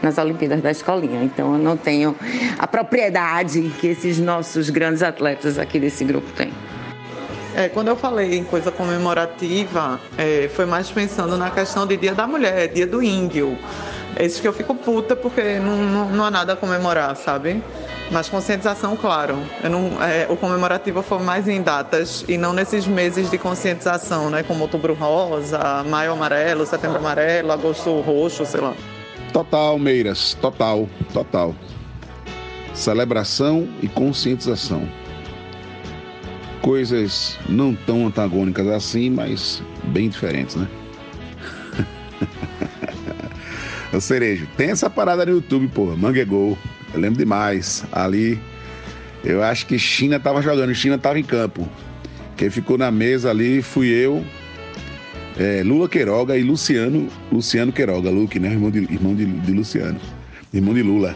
nas 0.01 0.17
Olimpíadas 0.17 0.61
da 0.61 0.71
Escolinha. 0.71 1.23
Então 1.23 1.53
eu 1.53 1.59
não 1.59 1.77
tenho 1.77 2.15
a 2.57 2.67
propriedade 2.67 3.71
que 3.79 3.87
esses 3.87 4.17
nossos 4.19 4.69
grandes 4.69 5.03
atletas 5.03 5.57
aqui 5.57 5.79
desse 5.79 6.03
grupo 6.03 6.31
têm. 6.33 6.51
É, 7.59 7.67
quando 7.67 7.89
eu 7.89 7.97
falei 7.97 8.37
em 8.37 8.43
coisa 8.45 8.71
comemorativa, 8.71 9.99
é, 10.17 10.49
foi 10.55 10.65
mais 10.65 10.89
pensando 10.89 11.35
na 11.35 11.51
questão 11.51 11.85
de 11.85 11.97
Dia 11.97 12.15
da 12.15 12.25
Mulher, 12.25 12.69
Dia 12.69 12.87
do 12.87 13.03
Índio. 13.03 13.57
É 14.15 14.25
isso 14.25 14.41
que 14.41 14.47
eu 14.47 14.53
fico 14.53 14.73
puta 14.73 15.13
porque 15.13 15.59
não, 15.59 15.75
não, 15.75 16.09
não 16.09 16.23
há 16.23 16.31
nada 16.31 16.53
a 16.53 16.55
comemorar, 16.55 17.17
sabe? 17.17 17.61
Mas 18.09 18.29
conscientização, 18.29 18.95
claro. 18.95 19.37
Não, 19.61 20.01
é, 20.01 20.25
o 20.29 20.37
comemorativo 20.37 21.01
foi 21.01 21.19
mais 21.19 21.49
em 21.49 21.61
datas 21.61 22.23
e 22.29 22.37
não 22.37 22.53
nesses 22.53 22.87
meses 22.87 23.29
de 23.29 23.37
conscientização, 23.37 24.29
né? 24.29 24.41
Como 24.41 24.61
Outubro 24.61 24.93
Rosa, 24.93 25.83
Maio 25.89 26.13
Amarelo, 26.13 26.65
Setembro 26.65 26.99
Amarelo, 26.99 27.51
Agosto 27.51 27.99
Roxo, 27.99 28.45
sei 28.45 28.61
lá. 28.61 28.73
Total, 29.33 29.77
Meiras, 29.77 30.33
total, 30.35 30.87
total. 31.11 31.53
Celebração 32.73 33.67
e 33.83 33.89
conscientização. 33.89 34.87
Coisas 36.61 37.37
não 37.47 37.73
tão 37.73 38.07
antagônicas 38.07 38.67
assim, 38.67 39.09
mas 39.09 39.63
bem 39.85 40.09
diferentes, 40.09 40.55
né? 40.55 40.67
o 43.93 44.01
Cerejo, 44.01 44.47
tem 44.57 44.71
essa 44.71 44.89
parada 44.89 45.25
no 45.25 45.33
YouTube, 45.33 45.67
porra, 45.69 45.95
Manguegol. 45.95 46.57
Eu 46.93 46.99
lembro 46.99 47.19
demais. 47.19 47.85
Ali, 47.91 48.39
eu 49.23 49.43
acho 49.43 49.65
que 49.65 49.77
China 49.77 50.19
tava 50.19 50.41
jogando, 50.41 50.73
China 50.73 50.97
tava 50.97 51.19
em 51.19 51.23
campo. 51.23 51.67
Quem 52.35 52.49
ficou 52.49 52.77
na 52.77 52.89
mesa 52.89 53.29
ali 53.29 53.61
fui 53.61 53.87
eu, 53.89 54.25
é, 55.37 55.61
Lula 55.63 55.87
Queiroga 55.87 56.37
e 56.37 56.43
Luciano, 56.43 57.07
Luciano 57.31 57.71
Queiroga, 57.71 58.09
Luke, 58.09 58.39
né? 58.39 58.51
Irmão 58.51 58.71
de, 58.71 58.79
irmão 58.79 59.15
de, 59.15 59.25
de 59.25 59.51
Luciano, 59.51 59.99
irmão 60.53 60.73
de 60.73 60.81
Lula. 60.81 61.15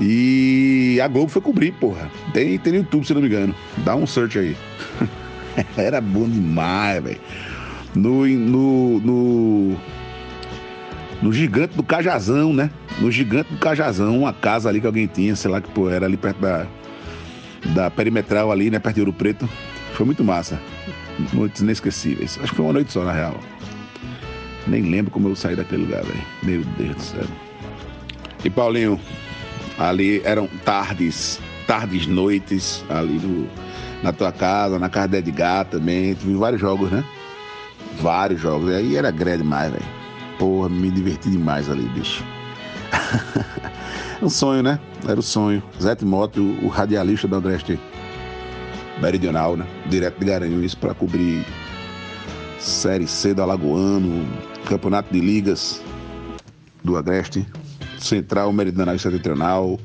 E 0.00 1.00
a 1.02 1.08
Globo 1.08 1.28
foi 1.28 1.42
cobrir, 1.42 1.72
porra. 1.72 2.10
Tem, 2.32 2.58
tem 2.58 2.72
no 2.72 2.78
YouTube, 2.80 3.06
se 3.06 3.14
não 3.14 3.20
me 3.20 3.26
engano. 3.26 3.54
Dá 3.78 3.96
um 3.96 4.06
search 4.06 4.38
aí. 4.38 4.56
Era 5.76 6.00
bom 6.00 6.28
demais, 6.28 7.02
velho. 7.02 7.20
No, 7.94 8.26
no, 8.26 9.00
no, 9.00 9.76
no 11.22 11.32
Gigante 11.32 11.76
do 11.76 11.82
Cajazão, 11.82 12.52
né? 12.52 12.70
No 13.00 13.10
Gigante 13.10 13.52
do 13.52 13.58
Cajazão, 13.58 14.20
uma 14.20 14.32
casa 14.32 14.68
ali 14.68 14.80
que 14.80 14.86
alguém 14.86 15.06
tinha, 15.06 15.34
sei 15.34 15.50
lá 15.50 15.60
que 15.60 15.68
pô, 15.70 15.90
era 15.90 16.06
ali 16.06 16.16
perto 16.16 16.40
da, 16.40 16.66
da 17.74 17.90
perimetral 17.90 18.52
ali, 18.52 18.70
né? 18.70 18.78
Perto 18.78 18.96
de 18.96 19.00
Ouro 19.00 19.12
Preto. 19.12 19.48
Foi 19.94 20.06
muito 20.06 20.22
massa 20.22 20.60
noites 21.32 21.62
inesquecíveis. 21.62 22.38
Acho 22.40 22.50
que 22.50 22.56
foi 22.56 22.64
uma 22.64 22.72
noite 22.72 22.92
só, 22.92 23.04
na 23.04 23.12
real. 23.12 23.38
Nem 24.66 24.82
lembro 24.82 25.10
como 25.10 25.28
eu 25.28 25.36
saí 25.36 25.56
daquele 25.56 25.82
lugar, 25.82 26.02
velho. 26.04 26.22
Meu 26.42 26.64
Deus 26.76 26.96
do 26.96 27.02
céu. 27.02 27.24
E 28.44 28.50
Paulinho, 28.50 29.00
ali 29.78 30.20
eram 30.24 30.48
tardes, 30.64 31.40
tardes, 31.66 32.06
noites, 32.06 32.84
ali 32.88 33.18
no, 33.18 33.48
na 34.02 34.12
tua 34.12 34.32
casa, 34.32 34.78
na 34.78 34.88
casa 34.88 35.08
de 35.08 35.16
Edgar 35.18 35.64
também. 35.66 36.14
Tive 36.14 36.34
vários 36.34 36.60
jogos, 36.60 36.90
né? 36.90 37.04
Vários 38.00 38.40
jogos. 38.40 38.70
E 38.70 38.74
aí 38.74 38.96
era 38.96 39.10
grande 39.10 39.42
demais, 39.42 39.70
velho. 39.70 39.84
Porra, 40.38 40.68
me 40.68 40.90
diverti 40.90 41.30
demais 41.30 41.70
ali, 41.70 41.88
bicho. 41.90 42.24
um 44.22 44.28
sonho, 44.28 44.62
né? 44.62 44.78
Era 45.06 45.18
o 45.18 45.22
sonho. 45.22 45.62
Zé 45.80 45.94
Timóteo, 45.94 46.58
o 46.62 46.68
radialista 46.68 47.28
do 47.28 47.36
Andreste 47.36 47.78
Meridional, 49.00 49.56
né? 49.56 49.66
Direto 49.86 50.18
de 50.18 50.26
Garanhuns 50.26 50.74
para 50.74 50.94
cobrir 50.94 51.44
Série 52.58 53.06
C 53.06 53.32
do 53.32 53.42
Alagoano, 53.42 54.26
Campeonato 54.66 55.12
de 55.12 55.20
Ligas 55.20 55.80
do 56.82 56.96
Agreste, 56.96 57.46
Central 58.04 58.52
Meridional 58.52 58.94
e 58.94 58.98
Setentrional, 58.98 59.78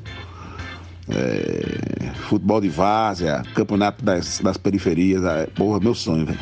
é, 1.08 2.10
futebol 2.28 2.60
de 2.60 2.68
várzea, 2.68 3.42
campeonato 3.54 4.04
das, 4.04 4.40
das 4.40 4.56
periferias, 4.56 5.24
é, 5.24 5.46
porra, 5.46 5.80
meu 5.80 5.94
sonho, 5.94 6.26
velho. 6.26 6.38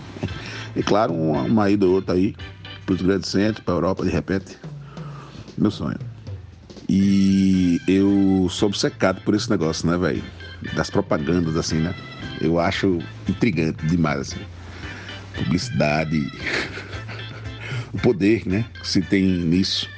e 0.76 0.82
claro, 0.82 1.12
uma, 1.12 1.42
uma 1.42 1.70
ida 1.70 1.86
ou 1.86 1.94
outra 1.94 2.14
aí 2.14 2.34
para 2.84 2.94
os 2.94 3.02
grandes 3.02 3.30
centros, 3.30 3.64
para 3.64 3.74
a 3.74 3.76
Europa 3.76 4.04
de 4.04 4.10
repente. 4.10 4.56
Meu 5.56 5.70
sonho. 5.70 5.98
E 6.88 7.80
eu 7.88 8.46
sou 8.50 8.68
obcecado 8.68 9.20
por 9.22 9.34
esse 9.34 9.50
negócio, 9.50 9.88
né, 9.88 9.96
velho? 9.96 10.22
das 10.74 10.90
propagandas, 10.90 11.56
assim, 11.56 11.76
né? 11.76 11.94
Eu 12.40 12.58
acho 12.58 12.98
intrigante 13.28 13.84
demais, 13.86 14.20
assim. 14.20 14.40
Publicidade, 15.34 16.30
o 17.92 17.98
poder, 17.98 18.46
né? 18.46 18.64
Que 18.80 18.88
se 18.88 19.02
tem 19.02 19.24
nisso. 19.24 19.88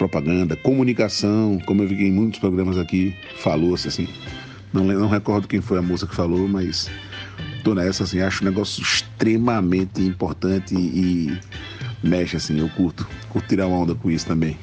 Propaganda, 0.00 0.56
comunicação, 0.56 1.60
como 1.66 1.82
eu 1.82 1.88
vi 1.88 2.06
em 2.06 2.10
muitos 2.10 2.40
programas 2.40 2.78
aqui, 2.78 3.14
falou-se 3.36 3.86
assim. 3.86 4.08
Não, 4.72 4.82
não 4.82 5.10
recordo 5.10 5.46
quem 5.46 5.60
foi 5.60 5.76
a 5.76 5.82
moça 5.82 6.06
que 6.06 6.14
falou, 6.14 6.48
mas 6.48 6.90
tô 7.62 7.74
nessa, 7.74 8.04
assim, 8.04 8.18
acho 8.18 8.42
um 8.42 8.46
negócio 8.46 8.82
extremamente 8.82 10.00
importante 10.00 10.74
e, 10.74 11.38
mexe, 12.02 12.38
assim, 12.38 12.58
eu 12.58 12.70
curto. 12.70 13.06
Curto 13.28 13.46
tirar 13.46 13.66
onda 13.66 13.94
com 13.94 14.10
isso 14.10 14.26
também. 14.26 14.56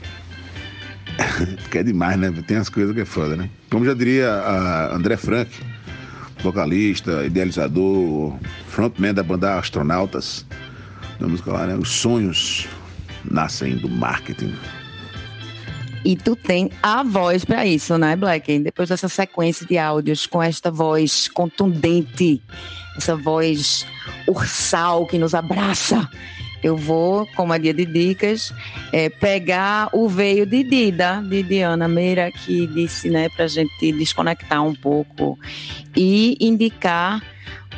Porque 1.61 1.77
é 1.77 1.83
demais, 1.83 2.17
né? 2.17 2.31
Tem 2.47 2.57
as 2.57 2.67
coisas 2.67 2.95
que 2.95 3.01
é 3.01 3.05
foda, 3.05 3.35
né? 3.35 3.47
Como 3.69 3.85
já 3.85 3.93
diria 3.93 4.31
a 4.31 4.95
André 4.95 5.17
Frank, 5.17 5.51
vocalista, 6.41 7.23
idealizador, 7.23 8.35
frontman 8.69 9.13
da 9.13 9.21
banda 9.21 9.59
Astronautas, 9.59 10.47
da 11.19 11.27
música 11.27 11.51
lá, 11.51 11.67
né? 11.67 11.75
Os 11.75 11.89
sonhos 11.89 12.67
nascem 13.29 13.77
do 13.77 13.87
marketing. 13.87 14.55
E 16.07 16.15
tu 16.15 16.37
tem 16.37 16.71
a 16.81 17.03
voz 17.03 17.43
para 17.43 17.65
isso, 17.65 17.97
né, 17.97 18.15
Black? 18.15 18.59
Depois 18.59 18.87
dessa 18.87 19.09
sequência 19.09 19.67
de 19.67 19.77
áudios 19.77 20.25
com 20.25 20.41
esta 20.41 20.71
voz 20.71 21.27
contundente, 21.27 22.41
essa 22.95 23.13
voz 23.13 23.85
ursal 24.25 25.05
que 25.05 25.17
nos 25.17 25.35
abraça, 25.35 26.09
eu 26.63 26.77
vou, 26.77 27.27
como 27.35 27.53
é 27.53 27.59
dia 27.59 27.73
de 27.73 27.85
dicas, 27.85 28.53
é, 28.93 29.09
pegar 29.09 29.89
o 29.91 30.07
veio 30.07 30.45
de 30.45 30.63
Dida, 30.63 31.21
de 31.27 31.43
Diana 31.43 31.89
Meira, 31.89 32.31
que 32.31 32.65
disse, 32.67 33.09
né, 33.09 33.27
pra 33.35 33.45
gente 33.45 33.91
desconectar 33.91 34.63
um 34.63 34.73
pouco 34.73 35.37
e 35.93 36.37
indicar 36.39 37.21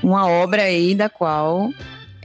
uma 0.04 0.28
obra 0.28 0.62
aí 0.62 0.94
da 0.94 1.10
qual 1.10 1.72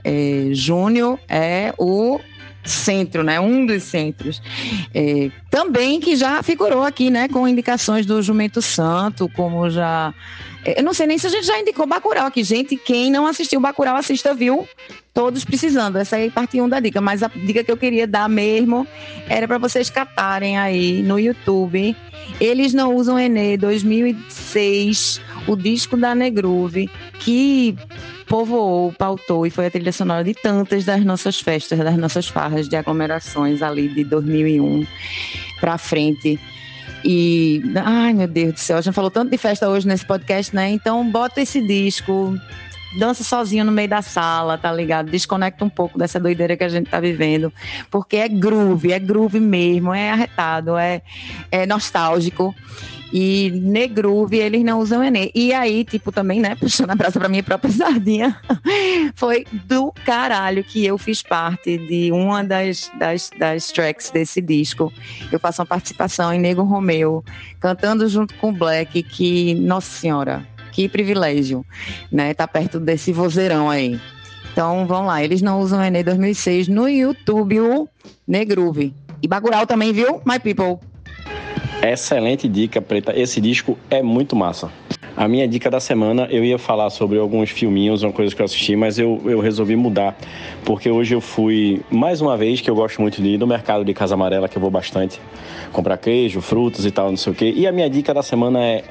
é, 0.03 0.49
Júnior 0.51 1.17
é 1.27 1.73
o 1.79 2.19
centro, 2.65 3.23
né? 3.23 3.39
Um 3.39 3.65
dos 3.65 3.83
centros. 3.83 4.41
É, 4.93 5.29
também 5.49 5.99
que 5.99 6.15
já 6.15 6.41
figurou 6.43 6.83
aqui, 6.83 7.09
né? 7.09 7.27
Com 7.27 7.47
indicações 7.47 8.05
do 8.05 8.21
Jumento 8.21 8.61
Santo, 8.61 9.29
como 9.35 9.69
já. 9.69 10.13
é, 10.65 10.79
Eu 10.79 10.83
não 10.83 10.93
sei 10.93 11.07
nem 11.07 11.17
se 11.17 11.27
a 11.27 11.29
gente 11.29 11.45
já 11.45 11.59
indicou 11.59 11.85
Bacurau 11.85 12.25
aqui. 12.25 12.43
Gente, 12.43 12.75
quem 12.75 13.11
não 13.11 13.25
assistiu 13.25 13.59
Bacurau, 13.59 13.95
assista, 13.95 14.33
viu? 14.33 14.67
Todos 15.13 15.45
precisando. 15.45 15.97
Essa 15.97 16.17
é 16.19 16.29
parte 16.29 16.59
1 16.59 16.67
da 16.67 16.79
dica. 16.79 16.99
Mas 16.99 17.23
a 17.23 17.27
dica 17.27 17.63
que 17.63 17.71
eu 17.71 17.77
queria 17.77 18.05
dar 18.05 18.27
mesmo 18.27 18.85
era 19.29 19.47
para 19.47 19.57
vocês 19.57 19.89
catarem 19.89 20.57
aí 20.57 21.01
no 21.03 21.17
YouTube. 21.19 21.95
Eles 22.39 22.73
não 22.73 22.93
usam 22.95 23.19
Enê 23.19 23.55
2006, 23.55 25.21
o 25.47 25.55
disco 25.55 25.95
da 25.95 26.13
Negroove, 26.15 26.89
que 27.19 27.77
povoou, 28.27 28.91
pautou 28.93 29.45
e 29.45 29.49
foi 29.49 29.67
a 29.67 29.71
trilha 29.71 29.91
sonora 29.91 30.23
de 30.23 30.33
tantas 30.33 30.85
das 30.85 31.03
nossas 31.03 31.39
festas, 31.39 31.79
das 31.79 31.97
nossas 31.97 32.27
farras 32.27 32.67
de 32.67 32.75
aglomerações 32.75 33.61
ali 33.61 33.87
de 33.87 34.03
2001 34.03 34.85
para 35.59 35.77
frente. 35.77 36.39
E, 37.03 37.61
ai 37.75 38.13
meu 38.13 38.27
Deus 38.27 38.53
do 38.53 38.59
céu, 38.59 38.77
a 38.77 38.81
gente 38.81 38.93
falou 38.93 39.11
tanto 39.11 39.29
de 39.29 39.37
festa 39.37 39.69
hoje 39.69 39.87
nesse 39.87 40.05
podcast, 40.05 40.55
né? 40.55 40.69
Então, 40.71 41.07
bota 41.09 41.39
esse 41.39 41.61
disco, 41.61 42.35
dança 42.97 43.23
sozinho 43.23 43.63
no 43.63 43.71
meio 43.71 43.87
da 43.87 44.01
sala, 44.01 44.57
tá 44.57 44.71
ligado? 44.71 45.11
Desconecta 45.11 45.63
um 45.63 45.69
pouco 45.69 45.99
dessa 45.99 46.19
doideira 46.19 46.57
que 46.57 46.63
a 46.63 46.69
gente 46.69 46.89
tá 46.89 46.99
vivendo, 46.99 47.53
porque 47.91 48.17
é 48.17 48.27
groove, 48.27 48.91
é 48.91 48.99
groove 48.99 49.39
mesmo, 49.39 49.93
é 49.93 50.09
arretado, 50.09 50.77
é, 50.77 51.01
é 51.51 51.65
nostálgico. 51.65 52.55
E 53.13 53.51
Negroove, 53.51 54.37
eles 54.37 54.63
não 54.63 54.79
usam 54.79 55.03
Enê. 55.03 55.31
E 55.33 55.53
aí, 55.53 55.83
tipo, 55.83 56.11
também, 56.11 56.39
né, 56.39 56.55
puxando 56.55 56.91
a 56.91 56.95
brasa 56.95 57.19
pra 57.19 57.29
minha 57.29 57.43
própria 57.43 57.71
sardinha, 57.73 58.39
foi 59.15 59.45
do 59.67 59.91
caralho 60.05 60.63
que 60.63 60.85
eu 60.85 60.97
fiz 60.97 61.21
parte 61.21 61.77
de 61.77 62.11
uma 62.11 62.43
das, 62.43 62.91
das, 62.97 63.29
das 63.37 63.71
tracks 63.71 64.09
desse 64.11 64.41
disco. 64.41 64.91
Eu 65.31 65.39
faço 65.39 65.61
uma 65.61 65.65
participação 65.65 66.33
em 66.33 66.39
Nego 66.39 66.63
Romeu, 66.63 67.23
cantando 67.59 68.07
junto 68.07 68.33
com 68.35 68.53
Black, 68.53 69.03
que, 69.03 69.53
nossa 69.55 69.89
senhora, 69.89 70.45
que 70.71 70.89
privilégio, 70.89 71.65
né, 72.11 72.33
tá 72.33 72.47
perto 72.47 72.79
desse 72.79 73.11
vozeirão 73.11 73.69
aí. 73.69 73.99
Então, 74.51 74.85
vamos 74.87 75.07
lá, 75.07 75.23
eles 75.23 75.41
não 75.41 75.59
usam 75.59 75.83
Enê 75.83 76.01
2006 76.01 76.67
no 76.69 76.87
YouTube, 76.87 77.59
o 77.59 77.89
Negroove. 78.27 78.93
E 79.21 79.27
Bacurau 79.27 79.65
também, 79.65 79.91
viu, 79.91 80.21
my 80.25 80.39
people? 80.39 80.94
Excelente 81.91 82.47
dica, 82.47 82.81
Preta. 82.81 83.17
Esse 83.17 83.39
disco 83.39 83.77
é 83.89 84.01
muito 84.01 84.35
massa. 84.35 84.71
A 85.17 85.29
minha 85.29 85.47
dica 85.47 85.69
da 85.71 85.79
semana, 85.79 86.27
eu 86.29 86.43
ia 86.43 86.57
falar 86.57 86.89
sobre 86.89 87.17
alguns 87.17 87.49
filminhos, 87.49 88.03
uma 88.03 88.11
coisa 88.11 88.35
que 88.35 88.41
eu 88.41 88.45
assisti, 88.45 88.75
mas 88.75 88.99
eu, 88.99 89.21
eu 89.25 89.39
resolvi 89.39 89.75
mudar. 89.75 90.17
Porque 90.65 90.89
hoje 90.89 91.15
eu 91.15 91.21
fui, 91.21 91.81
mais 91.89 92.19
uma 92.19 92.35
vez, 92.35 92.59
que 92.59 92.69
eu 92.69 92.75
gosto 92.75 93.01
muito 93.01 93.21
de 93.21 93.29
ir 93.29 93.37
no 93.37 93.47
mercado 93.47 93.85
de 93.85 93.93
Casa 93.93 94.13
Amarela, 94.13 94.49
que 94.49 94.57
eu 94.57 94.61
vou 94.61 94.69
bastante, 94.69 95.21
comprar 95.71 95.97
queijo, 95.97 96.41
frutas 96.41 96.85
e 96.85 96.91
tal, 96.91 97.09
não 97.09 97.17
sei 97.17 97.31
o 97.31 97.35
quê. 97.35 97.53
E 97.55 97.65
a 97.65 97.71
minha 97.71 97.89
dica 97.89 98.13
da 98.13 98.21
semana 98.21 98.61
é 98.61 98.83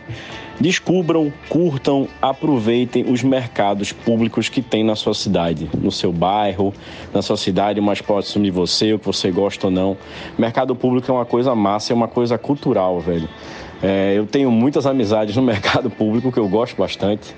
descubram, 0.61 1.33
curtam, 1.49 2.09
aproveitem 2.21 3.11
os 3.11 3.23
mercados 3.23 3.93
públicos 3.93 4.49
que 4.49 4.63
tem 4.63 4.85
na 4.85 4.95
sua 4.95 5.15
cidade, 5.15 5.69
no 5.81 5.91
seu 5.91 6.13
bairro, 6.13 6.73
na 7.13 7.23
sua 7.23 7.37
cidade, 7.37 7.81
mais 7.81 8.01
próximo 8.01 8.45
de 8.45 8.51
você, 8.51 8.93
o 8.93 8.99
que 8.99 9.07
você 9.07 9.31
gosta 9.31 9.67
ou 9.67 9.71
não. 9.71 9.97
Mercado 10.39 10.75
público 10.75 11.11
é 11.11 11.15
uma 11.15 11.25
coisa 11.25 11.55
massa, 11.55 11.93
é 11.93 11.95
uma 11.95 12.09
coisa 12.09 12.39
cultural, 12.39 13.01
velho. 13.01 13.29
É, 13.83 14.15
eu 14.17 14.27
tenho 14.27 14.51
muitas 14.51 14.87
amizades 14.87 15.37
no 15.37 15.43
mercado 15.45 15.91
público 15.91 16.31
que 16.31 16.39
eu 16.39 16.49
gosto 16.49 16.77
bastante. 16.77 17.35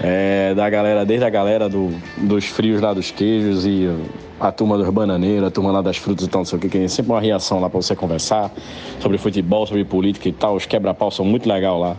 É, 0.00 0.54
da 0.54 0.70
galera, 0.70 1.04
desde 1.04 1.24
a 1.24 1.30
galera 1.30 1.68
do, 1.68 1.92
dos 2.16 2.44
frios 2.44 2.80
lá 2.80 2.94
dos 2.94 3.10
queijos 3.10 3.66
e 3.66 3.88
a 4.38 4.52
turma 4.52 4.78
dos 4.78 4.88
bananeiros, 4.90 5.48
a 5.48 5.50
turma 5.50 5.72
lá 5.72 5.82
das 5.82 5.96
frutas 5.96 6.24
e 6.24 6.28
tal, 6.28 6.42
não 6.42 6.44
sei 6.44 6.56
o 6.56 6.60
que, 6.60 6.68
que 6.68 6.78
tem 6.78 6.86
sempre 6.86 7.10
uma 7.10 7.20
reação 7.20 7.60
lá 7.60 7.68
para 7.68 7.82
você 7.82 7.96
conversar 7.96 8.52
sobre 9.00 9.18
futebol, 9.18 9.66
sobre 9.66 9.84
política 9.84 10.28
e 10.28 10.32
tal. 10.32 10.54
Os 10.54 10.66
quebra-pau 10.66 11.10
são 11.10 11.24
muito 11.24 11.48
legal 11.48 11.80
lá. 11.80 11.96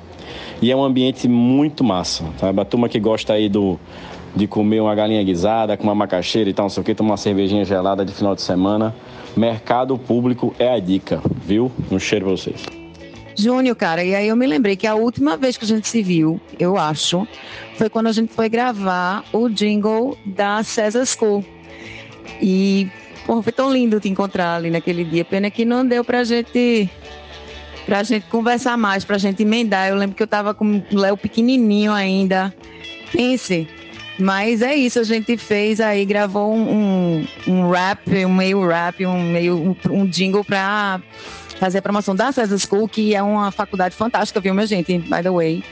E 0.62 0.72
é 0.72 0.76
um 0.76 0.84
ambiente 0.84 1.28
muito 1.28 1.84
massa, 1.84 2.26
sabe? 2.38 2.60
A 2.60 2.66
turma 2.66 2.90
que 2.90 3.00
gosta 3.00 3.34
aí 3.34 3.48
do, 3.48 3.80
de 4.36 4.48
comer 4.48 4.82
uma 4.82 4.94
galinha 4.94 5.24
guisada 5.24 5.76
com 5.78 5.84
uma 5.84 5.96
macaxeira 5.96 6.50
e 6.50 6.54
tal, 6.54 6.66
não 6.66 6.70
sei 6.70 6.82
o 6.82 6.84
que, 6.84 6.96
tomar 6.96 7.12
uma 7.12 7.18
cervejinha 7.18 7.64
gelada 7.66 8.06
de 8.06 8.14
final 8.14 8.36
de 8.36 8.42
semana. 8.42 8.96
Mercado 9.36 9.98
público 9.98 10.54
é 10.60 10.74
a 10.74 10.80
dica, 10.80 11.22
viu? 11.46 11.72
Um 11.92 12.00
cheiro 12.00 12.26
pra 12.26 12.36
vocês. 12.36 12.64
Júnior, 13.36 13.76
cara, 13.76 14.04
e 14.04 14.14
aí 14.14 14.28
eu 14.28 14.36
me 14.36 14.46
lembrei 14.46 14.76
que 14.76 14.86
a 14.86 14.96
última 14.96 15.38
vez 15.38 15.56
que 15.56 15.64
a 15.64 15.68
gente 15.68 15.88
se 15.88 16.04
viu, 16.04 16.42
eu 16.60 16.78
acho, 16.78 17.26
foi 17.76 17.90
quando 17.90 18.08
a 18.08 18.12
gente 18.12 18.34
foi 18.34 18.50
gravar 18.50 19.24
o 19.32 19.48
jingle 19.48 20.18
da 20.26 20.62
César 20.62 21.06
School. 21.06 21.46
E, 22.42 22.90
porra, 23.26 23.42
foi 23.42 23.54
tão 23.54 23.72
lindo 23.72 23.98
te 24.00 24.10
encontrar 24.10 24.56
ali 24.56 24.70
naquele 24.70 25.06
dia. 25.06 25.24
Pena 25.24 25.50
que 25.50 25.64
não 25.64 25.86
deu 25.86 26.04
pra 26.04 26.26
gente 26.26 26.90
pra 27.90 28.04
gente 28.04 28.28
conversar 28.28 28.78
mais, 28.78 29.04
pra 29.04 29.18
gente 29.18 29.42
emendar. 29.42 29.90
Eu 29.90 29.96
lembro 29.96 30.16
que 30.16 30.22
eu 30.22 30.28
tava 30.28 30.54
com 30.54 30.84
o 30.92 30.96
Léo 30.96 31.18
pequenininho 31.18 31.92
ainda. 31.92 32.54
Pense. 33.12 33.68
Mas 34.20 34.62
é 34.62 34.76
isso, 34.76 35.00
a 35.00 35.04
gente 35.04 35.36
fez 35.38 35.82
aí, 35.82 36.06
gravou 36.06 36.54
um, 36.54 36.70
um, 36.70 37.28
um 37.48 37.70
rap, 37.72 38.26
um 38.26 38.34
meio 38.34 38.68
rap, 38.68 39.04
um 39.06 39.24
meio 39.24 39.56
um, 39.58 39.76
um 39.90 40.06
jingle 40.06 40.44
pra 40.44 41.02
fazer 41.58 41.80
a 41.80 41.82
promoção 41.82 42.16
da 42.16 42.32
César 42.32 42.58
School, 42.60 42.88
que 42.88 43.16
é 43.16 43.24
uma 43.24 43.50
faculdade 43.50 43.96
fantástica, 43.96 44.40
viu, 44.40 44.54
minha 44.54 44.68
gente? 44.68 45.00
By 45.00 45.24
the 45.24 45.32
way, 45.32 45.64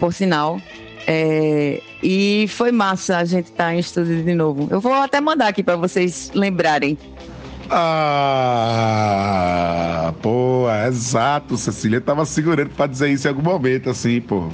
por 0.00 0.14
sinal. 0.14 0.60
É, 1.06 1.82
e 2.02 2.46
foi 2.48 2.72
massa 2.72 3.18
a 3.18 3.24
gente 3.24 3.46
estar 3.46 3.64
tá 3.64 3.74
em 3.74 3.80
estúdio 3.80 4.22
de 4.22 4.34
novo. 4.34 4.68
Eu 4.70 4.80
vou 4.80 4.94
até 4.94 5.20
mandar 5.20 5.48
aqui 5.48 5.62
para 5.62 5.76
vocês 5.76 6.30
lembrarem. 6.34 6.96
Ah, 7.70 8.94
pô, 10.22 10.66
exato, 10.86 11.56
Cecília 11.58 12.00
tava 12.00 12.24
segurando 12.24 12.70
pra 12.70 12.86
dizer 12.86 13.10
isso 13.10 13.26
em 13.26 13.30
algum 13.30 13.42
momento, 13.42 13.90
assim, 13.90 14.20
pô. 14.20 14.48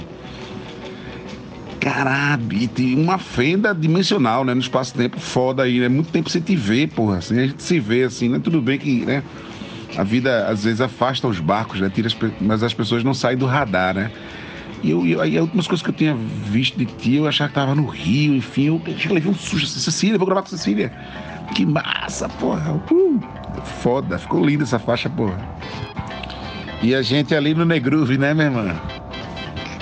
Caralho, 1.79 2.67
tem 2.69 2.99
uma 2.99 3.17
fenda 3.17 3.73
dimensional, 3.73 4.43
né, 4.43 4.53
no 4.53 4.59
espaço-tempo 4.59 5.19
foda 5.19 5.63
aí, 5.63 5.79
né? 5.79 5.87
Muito 5.87 6.11
tempo 6.11 6.29
sem 6.29 6.41
te 6.41 6.55
ver, 6.55 6.89
porra, 6.89 7.19
assim, 7.19 7.39
a 7.39 7.47
gente 7.47 7.63
se 7.63 7.79
vê, 7.79 8.03
assim, 8.03 8.27
né? 8.27 8.39
Tudo 8.43 8.61
bem 8.61 8.77
que, 8.77 9.05
né? 9.05 9.23
A 9.95 10.03
vida 10.03 10.47
às 10.47 10.63
vezes 10.63 10.81
afasta 10.81 11.27
os 11.27 11.39
barcos, 11.39 11.79
né? 11.79 11.89
Tira 11.93 12.07
as, 12.07 12.17
mas 12.41 12.63
as 12.63 12.73
pessoas 12.73 13.03
não 13.03 13.13
saem 13.13 13.37
do 13.37 13.45
radar, 13.45 13.93
né? 13.93 14.11
E 14.83 14.89
eu, 14.89 15.05
eu, 15.05 15.21
aí, 15.21 15.37
as 15.37 15.43
últimas 15.43 15.67
coisas 15.67 15.81
que 15.83 15.89
eu 15.89 15.93
tinha 15.93 16.15
visto 16.15 16.77
de 16.77 16.85
ti, 16.85 17.15
eu 17.15 17.27
achava 17.27 17.47
que 17.49 17.55
tava 17.55 17.73
no 17.73 17.85
Rio, 17.85 18.35
enfim, 18.35 18.65
eu 18.65 18.81
já 18.97 19.11
levei 19.11 19.31
um 19.31 19.35
sujo. 19.35 19.65
assim, 19.65 19.79
Cecília, 19.79 20.17
vou 20.17 20.25
gravar 20.25 20.41
com 20.41 20.49
Cecília. 20.49 20.91
Que 21.53 21.65
massa, 21.65 22.27
porra. 22.27 22.73
Uh, 22.91 23.19
foda, 23.81 24.17
ficou 24.17 24.45
linda 24.45 24.63
essa 24.63 24.79
faixa, 24.79 25.09
porra. 25.09 25.37
E 26.81 26.93
a 26.93 27.01
gente 27.01 27.33
ali 27.33 27.53
no 27.53 27.65
Negruve, 27.65 28.17
né, 28.17 28.33
minha 28.33 28.47
irmã? 28.47 28.75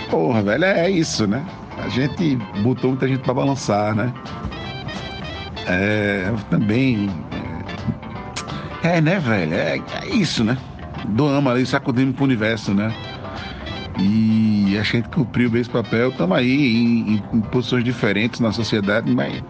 Porra, 0.09 0.41
velho, 0.43 0.63
é 0.63 0.89
isso, 0.89 1.25
né? 1.27 1.43
A 1.83 1.89
gente 1.89 2.35
botou 2.61 2.91
muita 2.91 3.07
gente 3.07 3.21
pra 3.21 3.33
balançar, 3.33 3.95
né? 3.95 4.13
É, 5.67 6.31
também. 6.49 7.09
É, 8.83 9.01
né, 9.01 9.17
velho? 9.19 9.53
É, 9.53 9.77
é 10.01 10.07
isso, 10.09 10.43
né? 10.43 10.57
Doamos 11.09 11.51
ali, 11.51 11.65
sacudimos 11.65 12.15
pro 12.15 12.25
universo, 12.25 12.73
né? 12.73 12.93
E 13.99 14.77
a 14.79 14.83
gente 14.83 15.07
cumpriu 15.09 15.49
bem 15.49 15.61
esse 15.61 15.69
papel. 15.69 16.09
Estamos 16.09 16.37
aí 16.37 16.75
em- 16.77 17.23
em 17.33 17.41
posições 17.41 17.83
diferentes 17.83 18.39
na 18.39 18.51
sociedade, 18.51 19.13
mas 19.13 19.41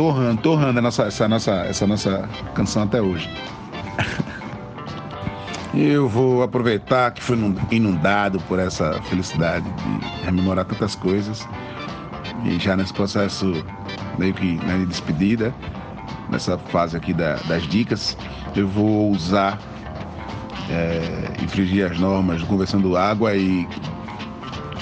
torrando, 0.00 0.40
torrando 0.40 0.78
a 0.78 0.82
nossa, 0.82 1.02
essa, 1.02 1.28
nossa, 1.28 1.52
essa 1.66 1.86
nossa 1.86 2.26
canção 2.54 2.84
até 2.84 3.02
hoje. 3.02 3.28
Eu 5.74 6.08
vou 6.08 6.42
aproveitar 6.42 7.10
que 7.10 7.22
fui 7.22 7.36
inundado 7.70 8.40
por 8.48 8.58
essa 8.58 8.94
felicidade 9.02 9.66
de 9.70 10.24
rememorar 10.24 10.64
tantas 10.64 10.94
coisas. 10.94 11.46
E 12.46 12.58
já 12.58 12.74
nesse 12.74 12.94
processo 12.94 13.52
meio 14.18 14.32
que 14.32 14.54
né, 14.64 14.78
de 14.78 14.86
despedida, 14.86 15.54
nessa 16.30 16.56
fase 16.56 16.96
aqui 16.96 17.12
da, 17.12 17.34
das 17.46 17.64
dicas, 17.64 18.16
eu 18.56 18.66
vou 18.66 19.10
usar 19.10 19.60
é, 20.70 21.44
infringir 21.44 21.92
as 21.92 21.98
normas 21.98 22.40
do 22.40 22.46
Conversando 22.46 22.96
Água 22.96 23.36
e 23.36 23.68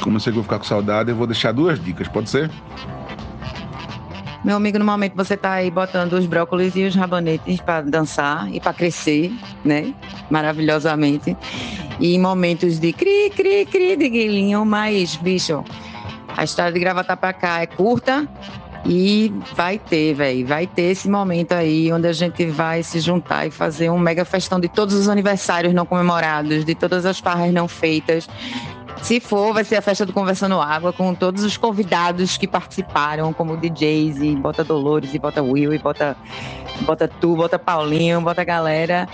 como 0.00 0.14
eu 0.16 0.20
sei 0.20 0.32
que 0.32 0.36
vou 0.36 0.44
ficar 0.44 0.58
com 0.58 0.64
saudade, 0.64 1.10
eu 1.10 1.16
vou 1.16 1.26
deixar 1.26 1.50
duas 1.50 1.82
dicas, 1.82 2.06
pode 2.06 2.30
ser? 2.30 2.48
Meu 4.44 4.56
amigo, 4.56 4.78
no 4.78 4.84
momento 4.84 5.16
você 5.16 5.36
tá 5.36 5.52
aí 5.52 5.70
botando 5.70 6.12
os 6.12 6.24
brócolis 6.24 6.76
e 6.76 6.84
os 6.84 6.94
rabanetes 6.94 7.60
para 7.60 7.82
dançar 7.82 8.48
e 8.54 8.60
para 8.60 8.72
crescer, 8.72 9.32
né? 9.64 9.92
Maravilhosamente. 10.30 11.36
E 11.98 12.14
em 12.14 12.20
momentos 12.20 12.78
de 12.78 12.92
cri, 12.92 13.30
cri, 13.30 13.66
cri 13.66 13.96
de 13.96 14.08
guilhinho, 14.08 14.64
mas, 14.64 15.16
bicho, 15.16 15.64
a 16.36 16.44
história 16.44 16.72
de 16.72 16.78
gravatar 16.78 17.16
para 17.16 17.32
cá 17.32 17.62
é 17.62 17.66
curta 17.66 18.28
e 18.86 19.32
vai 19.56 19.76
ter, 19.76 20.14
velho, 20.14 20.46
vai 20.46 20.68
ter 20.68 20.92
esse 20.92 21.10
momento 21.10 21.52
aí 21.52 21.92
onde 21.92 22.06
a 22.06 22.12
gente 22.12 22.46
vai 22.46 22.82
se 22.84 23.00
juntar 23.00 23.46
e 23.46 23.50
fazer 23.50 23.90
um 23.90 23.98
mega 23.98 24.24
festão 24.24 24.60
de 24.60 24.68
todos 24.68 24.94
os 24.94 25.08
aniversários 25.08 25.74
não 25.74 25.84
comemorados, 25.84 26.64
de 26.64 26.76
todas 26.76 27.04
as 27.04 27.18
farras 27.18 27.52
não 27.52 27.66
feitas 27.66 28.28
se 29.02 29.20
for, 29.20 29.52
vai 29.52 29.64
ser 29.64 29.76
a 29.76 29.82
festa 29.82 30.04
do 30.04 30.12
Conversando 30.12 30.60
Água, 30.60 30.92
com 30.92 31.14
todos 31.14 31.44
os 31.44 31.56
convidados 31.56 32.36
que 32.36 32.46
participaram, 32.46 33.32
como 33.32 33.56
DJs, 33.56 34.22
e 34.22 34.36
bota 34.36 34.64
Dolores, 34.64 35.14
e 35.14 35.18
bota 35.18 35.42
Will, 35.42 35.72
e 35.72 35.78
bota, 35.78 36.16
bota 36.82 37.08
tu, 37.08 37.36
bota 37.36 37.58
Paulinho, 37.58 38.20
bota 38.20 38.44
galera. 38.44 39.08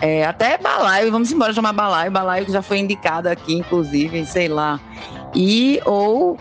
É, 0.00 0.24
até 0.24 0.58
balaio, 0.58 1.10
vamos 1.10 1.30
embora 1.32 1.52
chamar 1.52 1.72
balaio, 1.72 2.10
balaio 2.10 2.44
que 2.44 2.52
já 2.52 2.62
foi 2.62 2.78
indicado 2.78 3.28
aqui, 3.28 3.54
inclusive, 3.54 4.26
sei 4.26 4.48
lá. 4.48 4.80
E 5.34 5.80
ou 5.84 6.38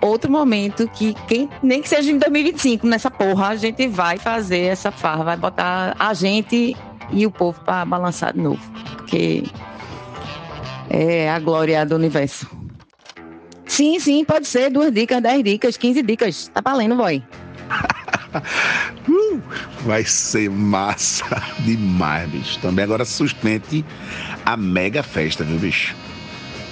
outro 0.00 0.30
momento 0.30 0.88
que 0.88 1.14
quem 1.28 1.48
nem 1.62 1.82
que 1.82 1.88
seja 1.88 2.10
em 2.10 2.18
2025 2.18 2.86
nessa 2.86 3.10
porra 3.10 3.48
a 3.48 3.56
gente 3.56 3.86
vai 3.86 4.18
fazer 4.18 4.62
essa 4.62 4.90
farra, 4.90 5.24
vai 5.24 5.36
botar 5.36 5.94
a 5.98 6.14
gente 6.14 6.76
e 7.12 7.26
o 7.26 7.30
povo 7.30 7.60
para 7.64 7.84
balançar 7.84 8.32
de 8.32 8.40
novo, 8.40 8.60
porque 8.96 9.44
é 10.90 11.30
a 11.30 11.38
glória 11.38 11.86
do 11.86 11.94
universo. 11.94 12.46
Sim, 13.64 14.00
sim, 14.00 14.24
pode 14.24 14.48
ser. 14.48 14.68
Duas 14.68 14.92
dicas, 14.92 15.22
dez 15.22 15.44
dicas, 15.44 15.76
quinze 15.76 16.02
dicas. 16.02 16.50
Tá 16.52 16.60
valendo, 16.60 16.96
boy. 16.96 17.22
uh, 19.08 19.42
vai 19.82 20.04
ser 20.04 20.50
massa 20.50 21.24
demais, 21.64 22.28
bicho. 22.28 22.58
Também 22.58 22.84
agora 22.84 23.04
sustente 23.04 23.84
a 24.44 24.56
mega 24.56 25.04
festa, 25.04 25.44
viu, 25.44 25.58
bicho? 25.58 25.94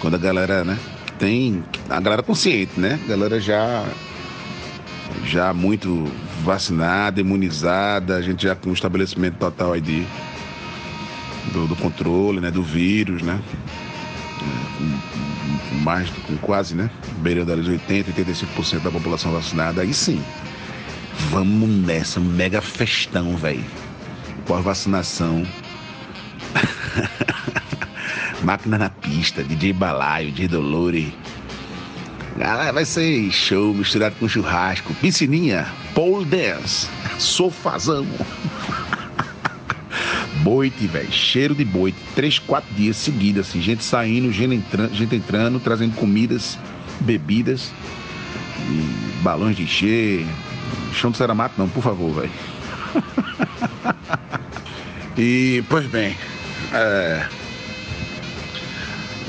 Quando 0.00 0.14
a 0.14 0.18
galera, 0.18 0.64
né? 0.64 0.76
Tem. 1.20 1.62
A 1.88 2.00
galera 2.00 2.22
consciente, 2.22 2.78
né? 2.78 2.98
A 3.04 3.08
galera 3.08 3.40
já. 3.40 3.86
Já 5.24 5.54
muito 5.54 6.04
vacinada, 6.42 7.20
imunizada, 7.20 8.16
a 8.16 8.22
gente 8.22 8.42
já 8.42 8.54
com 8.54 8.70
um 8.70 8.72
estabelecimento 8.72 9.36
total 9.38 9.72
aí 9.72 9.80
de, 9.80 10.06
do, 11.52 11.66
do 11.66 11.76
controle, 11.76 12.40
né? 12.40 12.50
Do 12.50 12.62
vírus, 12.62 13.22
né? 13.22 13.40
Com 14.38 15.74
mais, 15.76 16.10
com 16.10 16.36
quase, 16.38 16.74
né? 16.74 16.90
Beirando 17.18 17.52
ali 17.52 17.70
80, 17.70 18.12
85% 18.12 18.80
da 18.80 18.90
população 18.90 19.32
vacinada, 19.32 19.82
aí 19.82 19.92
sim. 19.92 20.22
Vamos 21.30 21.68
nessa, 21.68 22.20
mega 22.20 22.60
festão, 22.60 23.36
velho. 23.36 23.64
Pós-vacinação. 24.46 25.46
Máquina 28.42 28.78
na 28.78 28.90
pista, 28.90 29.42
DJ 29.42 29.72
Balaio, 29.72 30.30
DJ 30.30 30.48
Dolore. 30.48 31.14
Ah, 32.40 32.70
vai 32.70 32.84
ser 32.84 33.30
show 33.32 33.74
misturado 33.74 34.14
com 34.16 34.28
churrasco, 34.28 34.94
piscininha, 34.94 35.66
pole 35.92 36.24
dance, 36.24 36.88
sofazão. 37.18 38.06
Boite, 40.48 40.86
velho. 40.86 41.12
Cheiro 41.12 41.54
de 41.54 41.62
boite. 41.62 41.98
Três, 42.14 42.38
quatro 42.38 42.74
dias 42.74 42.96
seguidos, 42.96 43.46
assim. 43.46 43.60
Gente 43.60 43.84
saindo, 43.84 44.32
gente 44.32 44.54
entrando, 44.54 44.94
gente 44.94 45.14
entrando 45.14 45.60
trazendo 45.60 45.94
comidas, 45.94 46.58
bebidas, 47.00 47.70
balões 49.20 49.58
de 49.58 49.64
encher. 49.64 50.26
Chão 50.94 51.10
de 51.10 51.18
ceramato, 51.18 51.54
não, 51.58 51.68
por 51.68 51.82
favor, 51.82 52.14
velho. 52.14 52.30
e, 55.18 55.62
pois 55.68 55.84
bem. 55.84 56.16
É... 56.72 57.26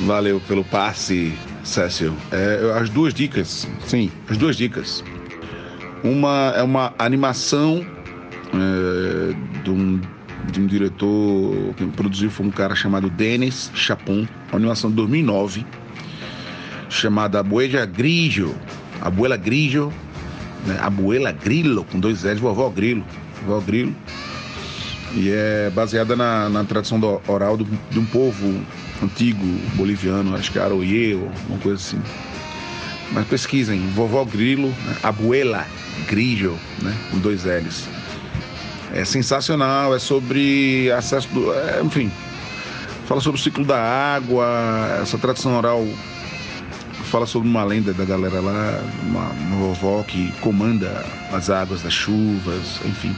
Valeu 0.06 0.40
pelo 0.48 0.64
passe, 0.64 1.38
Cécio. 1.66 2.16
É, 2.32 2.80
as 2.80 2.90
duas 2.90 3.14
dicas, 3.14 3.68
sim, 3.86 4.10
as 4.30 4.38
duas 4.38 4.56
dicas. 4.56 5.04
Uma 6.02 6.54
é 6.56 6.64
uma 6.64 6.94
animação 6.98 7.86
é, 8.54 9.60
de 9.64 9.70
um 9.70 10.00
de 10.50 10.60
um 10.60 10.68
diretor 10.68 11.74
que 11.76 11.86
produziu 11.88 12.30
foi 12.30 12.46
um 12.46 12.52
cara 12.52 12.76
chamado 12.76 13.10
Denis 13.10 13.72
Chapon, 13.74 14.28
uma 14.50 14.58
animação 14.58 14.90
de 14.90 14.96
2009, 14.98 15.66
chamada 16.90 17.40
Abuela 17.40 17.86
Grigio, 17.86 18.56
Abuela 19.02 19.38
Grigio, 19.38 19.94
né? 20.66 20.78
Abuela 20.82 21.32
Grillo, 21.32 21.86
com 21.86 22.00
dois 22.00 22.24
L's, 22.24 22.40
vovó 22.40 22.70
Grilo, 22.70 23.04
vovó 23.46 23.60
Grilo, 23.62 23.96
e 25.14 25.30
é 25.30 25.72
baseada 25.74 26.16
na, 26.16 26.50
na 26.50 26.64
tradição 26.64 27.00
do, 27.00 27.22
oral 27.28 27.58
do, 27.58 27.66
de 27.90 28.00
um 28.00 28.06
povo 28.06 28.62
antigo 29.02 29.46
boliviano, 29.76 30.36
acho 30.36 30.52
que 30.52 30.60
é 30.60 30.62
Aroye 30.62 31.16
ou 31.16 31.32
uma 31.48 31.60
coisa 31.60 31.78
assim. 31.78 32.02
Mas 33.12 33.26
pesquisem, 33.28 33.88
vovó 33.90 34.24
Grilo, 34.26 34.70
né? 34.70 34.98
Abuela 35.04 35.66
Grigio, 36.08 36.58
né? 36.82 36.96
com 37.12 37.20
dois 37.20 37.44
L's 37.44 37.99
é 38.94 39.06
sensacional, 39.06 39.96
é 39.96 40.00
sobre 40.00 40.92
acesso 40.92 41.28
do. 41.30 41.54
É, 41.54 41.82
enfim, 41.84 42.12
fala 43.06 43.22
sobre 43.22 43.40
o 43.40 43.44
ciclo 43.44 43.66
da 43.66 43.80
água, 43.80 44.46
essa 45.02 45.18
tradição 45.18 45.58
oral 45.58 45.86
fala 47.10 47.26
sobre 47.26 47.50
uma 47.50 47.64
lenda 47.64 47.92
da 47.92 48.06
galera 48.06 48.40
lá, 48.40 48.80
uma, 49.04 49.30
uma 49.30 49.58
vovó 49.58 50.04
que 50.04 50.32
comanda 50.42 51.04
as 51.34 51.50
águas 51.50 51.82
das 51.82 51.94
chuvas, 51.94 52.80
enfim. 52.86 53.16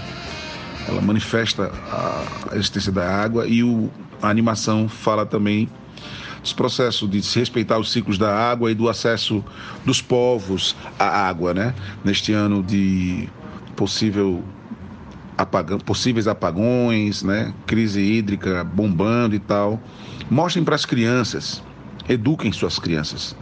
Ela 0.88 1.02
manifesta 1.02 1.72
a, 1.91 2.56
existência 2.56 2.91
da 2.91 3.07
água 3.07 3.45
e 3.45 3.61
o, 3.64 3.89
a 4.22 4.30
animação 4.30 4.88
fala 4.88 5.26
também 5.26 5.69
dos 6.41 6.53
processos 6.53 7.10
de 7.10 7.22
se 7.22 7.38
respeitar 7.38 7.77
os 7.77 7.91
ciclos 7.91 8.18
da 8.18 8.34
água 8.34 8.72
e 8.72 8.73
do 8.73 8.89
acesso 8.89 9.43
dos 9.85 10.02
povos 10.02 10.76
à 10.98 11.27
água, 11.27 11.53
né? 11.53 11.76
Neste 12.03 12.31
ano 12.31 12.64
de 12.64 13.30
possível 13.76 14.43
apagão, 15.37 15.79
possíveis 15.79 16.27
apagões, 16.27 17.23
né? 17.23 17.53
crise 17.65 18.01
hídrica 18.01 18.63
bombando 18.63 19.35
e 19.35 19.39
tal. 19.39 19.81
Mostrem 20.29 20.63
para 20.63 20.75
as 20.75 20.85
crianças, 20.85 21.63
eduquem 22.07 22.51
suas 22.51 22.79
crianças, 22.79 23.35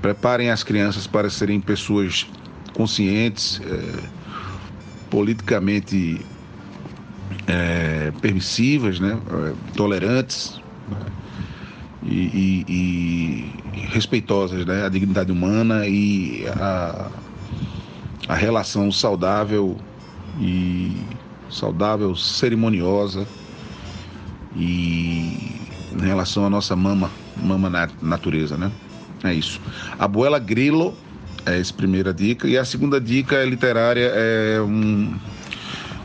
preparem 0.00 0.50
as 0.50 0.62
crianças 0.62 1.06
para 1.06 1.28
serem 1.30 1.60
pessoas 1.60 2.26
conscientes, 2.74 3.60
é, 3.64 4.22
politicamente 5.10 6.24
é, 7.46 8.12
permissivas, 8.20 9.00
né? 9.00 9.18
É, 9.30 9.52
tolerantes 9.76 10.60
né? 10.88 10.98
e, 12.02 12.16
e, 12.16 12.64
e, 12.68 13.80
respeitosas, 13.86 14.64
né? 14.64 14.84
a 14.84 14.88
dignidade 14.88 15.30
humana 15.30 15.86
e 15.86 16.44
a, 16.48 17.10
a 18.28 18.34
relação 18.34 18.90
saudável 18.90 19.78
e 20.40 20.96
saudável, 21.50 22.14
cerimoniosa 22.16 23.26
e 24.56 25.60
em 25.92 26.06
relação 26.06 26.46
à 26.46 26.50
nossa 26.50 26.74
mama, 26.74 27.10
mama 27.36 27.68
na 27.68 27.88
natureza, 28.00 28.56
né? 28.56 28.70
É 29.22 29.32
isso. 29.32 29.60
Abuela 29.98 30.38
Grilo 30.38 30.94
é 31.44 31.58
essa 31.58 31.72
primeira 31.72 32.12
dica 32.12 32.48
e 32.48 32.56
a 32.56 32.64
segunda 32.64 33.00
dica 33.00 33.36
é 33.36 33.44
literária 33.44 34.10
é 34.14 34.60
um 34.60 35.14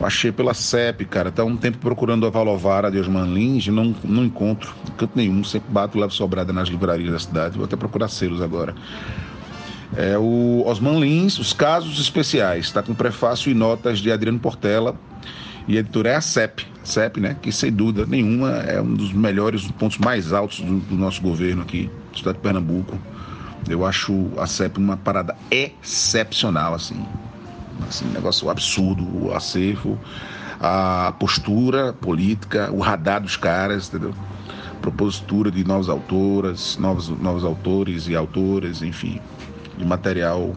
achei 0.06 0.30
pela 0.30 0.54
CEP, 0.54 1.04
cara. 1.06 1.30
Tá 1.30 1.44
um 1.44 1.56
tempo 1.56 1.78
procurando 1.78 2.26
a 2.26 2.30
Valovara 2.30 2.90
de 2.90 2.98
Osman 2.98 3.32
Lins, 3.32 3.66
não, 3.68 3.94
não 4.04 4.24
encontro, 4.24 4.74
canto 4.96 5.12
nenhum. 5.14 5.42
Sempre 5.42 5.72
bato 5.72 5.98
levo 5.98 6.12
sobrada 6.12 6.52
nas 6.52 6.68
livrarias 6.68 7.10
da 7.10 7.18
cidade. 7.18 7.56
Vou 7.56 7.64
até 7.64 7.76
procurar 7.76 8.08
selos 8.08 8.40
agora. 8.40 8.74
É 9.96 10.18
o 10.18 10.62
Osman 10.66 11.00
Lins, 11.00 11.38
Os 11.38 11.52
Casos 11.52 11.98
Especiais. 11.98 12.66
Está 12.66 12.82
com 12.82 12.94
prefácio 12.94 13.50
e 13.50 13.54
notas 13.54 13.98
de 14.00 14.12
Adriano 14.12 14.38
Portela. 14.38 14.94
E 15.66 15.76
a 15.76 15.80
editora 15.80 16.10
é 16.10 16.16
a 16.16 16.20
CEP, 16.20 16.66
CEP, 16.82 17.20
né? 17.20 17.36
Que 17.40 17.52
sem 17.52 17.70
dúvida 17.70 18.06
nenhuma 18.06 18.50
é 18.50 18.80
um 18.80 18.94
dos 18.94 19.12
melhores, 19.12 19.64
um 19.64 19.70
pontos 19.70 19.98
mais 19.98 20.32
altos 20.32 20.60
do, 20.60 20.78
do 20.78 20.94
nosso 20.94 21.20
governo 21.20 21.62
aqui, 21.62 21.90
do 22.12 22.16
estado 22.16 22.36
de 22.36 22.40
Pernambuco. 22.40 22.98
Eu 23.68 23.84
acho 23.84 24.30
a 24.38 24.46
CEP 24.46 24.78
uma 24.78 24.96
parada 24.96 25.36
excepcional, 25.50 26.74
assim. 26.74 27.04
Assim, 27.86 28.06
um 28.06 28.12
negócio 28.12 28.48
absurdo, 28.48 29.04
o 29.26 29.34
acervo, 29.34 29.98
a 30.60 31.14
postura 31.18 31.92
política, 31.92 32.70
o 32.72 32.80
radar 32.80 33.20
dos 33.20 33.36
caras, 33.36 33.88
entendeu? 33.88 34.14
propositura 34.80 35.50
de 35.50 35.64
novas 35.64 35.88
autoras, 35.88 36.76
novos, 36.78 37.08
novos 37.08 37.44
autores 37.44 38.08
e 38.08 38.16
autoras, 38.16 38.82
enfim, 38.82 39.20
de 39.78 39.84
material 39.84 40.54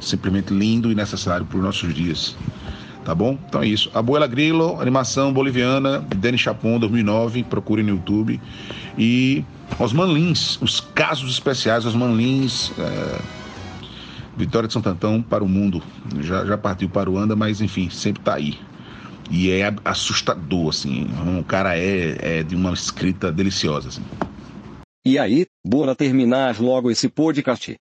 simplesmente 0.00 0.52
lindo 0.52 0.90
e 0.90 0.94
necessário 0.94 1.46
para 1.46 1.56
os 1.56 1.64
nossos 1.64 1.94
dias. 1.94 2.36
Tá 3.04 3.14
bom? 3.14 3.38
Então 3.48 3.62
é 3.62 3.66
isso. 3.66 3.90
Abuela 3.94 4.26
Grillo, 4.26 4.80
animação 4.80 5.32
boliviana, 5.32 6.00
Denis 6.16 6.40
Chapon, 6.40 6.78
2009, 6.78 7.44
procure 7.44 7.82
no 7.82 7.90
YouTube. 7.90 8.40
E 8.96 9.44
Osman 9.78 10.12
Lins, 10.12 10.58
os 10.62 10.80
casos 10.80 11.30
especiais, 11.30 11.84
Osman 11.84 12.14
Lins, 12.14 12.72
é... 12.78 13.44
Vitória 14.36 14.66
de 14.66 14.72
Santo 14.72 14.88
Antão 14.88 15.22
para 15.22 15.44
o 15.44 15.48
mundo. 15.48 15.82
Já, 16.20 16.44
já 16.44 16.58
partiu 16.58 16.88
para 16.88 17.08
o 17.08 17.16
Anda, 17.16 17.36
mas 17.36 17.60
enfim, 17.60 17.88
sempre 17.90 18.20
está 18.20 18.34
aí. 18.34 18.58
E 19.30 19.50
é 19.50 19.72
assustador, 19.84 20.70
assim. 20.70 21.06
O 21.38 21.44
cara 21.44 21.78
é, 21.78 22.38
é 22.38 22.42
de 22.42 22.56
uma 22.56 22.72
escrita 22.72 23.30
deliciosa, 23.30 23.88
assim. 23.88 24.02
E 25.06 25.18
aí, 25.18 25.46
bora 25.64 25.94
terminar 25.94 26.58
logo 26.58 26.90
esse 26.90 27.08
podcast. 27.08 27.76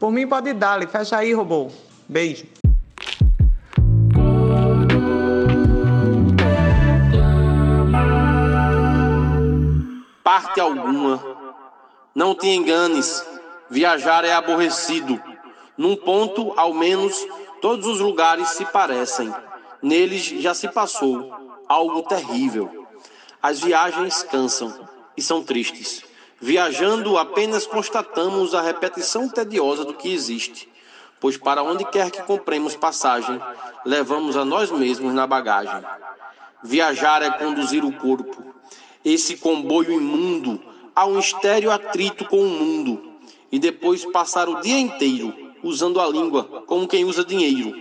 Por 0.00 0.10
mim 0.10 0.26
pode 0.26 0.54
dar, 0.54 0.80
fecha 0.88 1.18
aí, 1.18 1.34
robô. 1.34 1.70
Beijo. 2.08 2.46
Parte 10.24 10.58
alguma. 10.58 11.22
Não 12.14 12.34
te 12.34 12.48
enganes, 12.48 13.22
viajar 13.68 14.24
é 14.24 14.32
aborrecido. 14.32 15.22
Num 15.76 15.94
ponto, 15.94 16.54
ao 16.56 16.72
menos, 16.72 17.14
todos 17.60 17.86
os 17.86 18.00
lugares 18.00 18.48
se 18.48 18.64
parecem. 18.64 19.30
Neles 19.82 20.24
já 20.24 20.54
se 20.54 20.68
passou 20.68 21.30
algo 21.68 22.02
terrível. 22.04 22.86
As 23.42 23.60
viagens 23.60 24.22
cansam 24.22 24.88
e 25.14 25.20
são 25.20 25.44
tristes. 25.44 26.09
Viajando, 26.42 27.18
apenas 27.18 27.66
constatamos 27.66 28.54
a 28.54 28.62
repetição 28.62 29.28
tediosa 29.28 29.84
do 29.84 29.92
que 29.92 30.10
existe, 30.10 30.66
pois 31.20 31.36
para 31.36 31.62
onde 31.62 31.84
quer 31.84 32.10
que 32.10 32.22
compremos 32.22 32.74
passagem, 32.74 33.38
levamos 33.84 34.38
a 34.38 34.44
nós 34.44 34.70
mesmos 34.70 35.12
na 35.12 35.26
bagagem. 35.26 35.84
Viajar 36.62 37.22
é 37.22 37.30
conduzir 37.30 37.84
o 37.84 37.92
corpo, 37.92 38.42
esse 39.04 39.36
comboio 39.36 39.92
imundo, 39.92 40.58
a 40.96 41.04
um 41.04 41.18
estéreo 41.18 41.70
atrito 41.70 42.24
com 42.24 42.40
o 42.40 42.48
mundo, 42.48 43.20
e 43.52 43.58
depois 43.58 44.06
passar 44.06 44.48
o 44.48 44.62
dia 44.62 44.78
inteiro 44.78 45.34
usando 45.62 46.00
a 46.00 46.08
língua 46.08 46.44
como 46.66 46.88
quem 46.88 47.04
usa 47.04 47.22
dinheiro. 47.22 47.74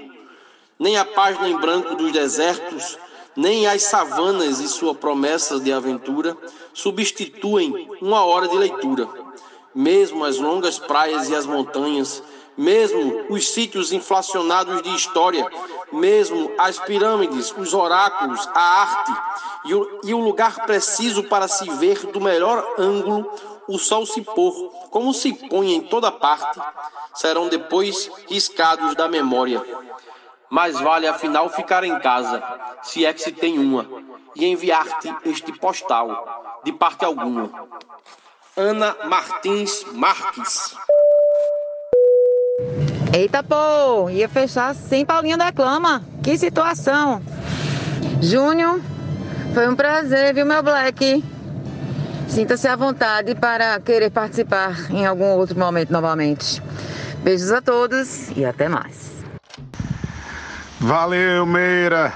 Nem 0.77 0.97
a 0.97 1.05
página 1.05 1.47
em 1.47 1.57
branco 1.57 1.95
dos 1.95 2.11
desertos 2.11 2.97
nem 3.35 3.67
as 3.67 3.83
savanas 3.83 4.59
e 4.59 4.67
sua 4.67 4.93
promessa 4.93 5.59
de 5.59 5.71
aventura 5.71 6.37
substituem 6.73 7.89
uma 8.01 8.23
hora 8.23 8.47
de 8.47 8.57
leitura. 8.57 9.07
Mesmo 9.73 10.25
as 10.25 10.37
longas 10.37 10.79
praias 10.79 11.29
e 11.29 11.35
as 11.35 11.45
montanhas, 11.45 12.23
mesmo 12.57 13.25
os 13.29 13.47
sítios 13.47 13.93
inflacionados 13.93 14.81
de 14.81 14.93
história, 14.93 15.49
mesmo 15.91 16.51
as 16.57 16.77
pirâmides, 16.79 17.53
os 17.57 17.73
oráculos, 17.73 18.47
a 18.53 18.81
arte 18.81 19.11
e 19.65 19.73
o, 19.73 19.99
e 20.03 20.13
o 20.13 20.19
lugar 20.19 20.65
preciso 20.65 21.23
para 21.23 21.47
se 21.47 21.69
ver 21.71 22.05
do 22.07 22.19
melhor 22.19 22.75
ângulo 22.77 23.31
o 23.69 23.77
sol 23.77 24.03
se 24.03 24.21
pôr, 24.21 24.71
como 24.89 25.13
se 25.13 25.31
põe 25.31 25.73
em 25.73 25.81
toda 25.81 26.11
parte, 26.11 26.59
serão 27.13 27.47
depois 27.47 28.09
riscados 28.27 28.95
da 28.95 29.07
memória. 29.07 29.63
Mais 30.49 30.79
vale 30.79 31.07
afinal 31.07 31.49
ficar 31.49 31.83
em 31.83 31.99
casa, 31.99 32.41
se 32.81 33.05
é 33.05 33.13
que 33.13 33.21
se 33.21 33.31
tem 33.31 33.59
uma, 33.59 33.85
e 34.35 34.45
enviar-te 34.45 35.13
este 35.25 35.51
postal, 35.59 36.61
de 36.63 36.71
parte 36.73 37.05
alguma. 37.05 37.49
Ana 38.57 38.95
Martins 39.05 39.85
Marques. 39.93 40.75
Eita, 43.13 43.43
pô, 43.43 44.09
ia 44.09 44.27
fechar 44.27 44.75
sem 44.75 45.05
Paulinho 45.05 45.37
Declama. 45.37 46.03
Que 46.23 46.37
situação. 46.37 47.21
Júnior, 48.21 48.81
foi 49.53 49.67
um 49.67 49.75
prazer, 49.75 50.33
viu, 50.33 50.45
meu 50.45 50.61
Black? 50.61 51.23
Sinta-se 52.27 52.67
à 52.67 52.75
vontade 52.75 53.33
para 53.35 53.79
querer 53.79 54.11
participar 54.11 54.91
em 54.91 55.05
algum 55.05 55.37
outro 55.37 55.57
momento 55.57 55.91
novamente. 55.91 56.61
Beijos 57.23 57.51
a 57.51 57.61
todos 57.61 58.29
e 58.35 58.45
até 58.45 58.67
mais. 58.67 59.18
Valeu, 60.79 61.45
Meira. 61.45 62.13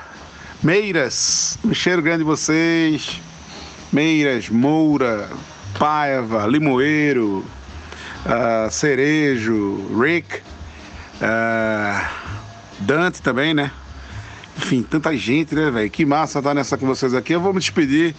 Meiras, 0.64 1.60
um 1.66 1.74
cheiro 1.74 2.02
grande 2.02 2.20
de 2.20 2.24
vocês. 2.24 3.20
Meiras, 3.92 4.48
Moura, 4.48 5.30
Paiva, 5.78 6.48
Limoeiro, 6.48 7.46
uh, 8.26 8.72
Cerejo, 8.72 10.00
Rick, 10.00 10.38
uh, 10.38 12.10
Dante 12.80 13.22
também, 13.22 13.54
né? 13.54 13.70
Enfim, 14.58 14.82
tanta 14.82 15.16
gente, 15.18 15.54
né, 15.54 15.70
velho? 15.70 15.90
Que 15.90 16.06
massa 16.06 16.40
estar 16.40 16.54
nessa 16.54 16.78
com 16.78 16.88
vocês 16.88 17.14
aqui. 17.14 17.34
Eu 17.34 17.42
vou 17.42 17.54
me 17.54 17.60
despedir, 17.60 18.16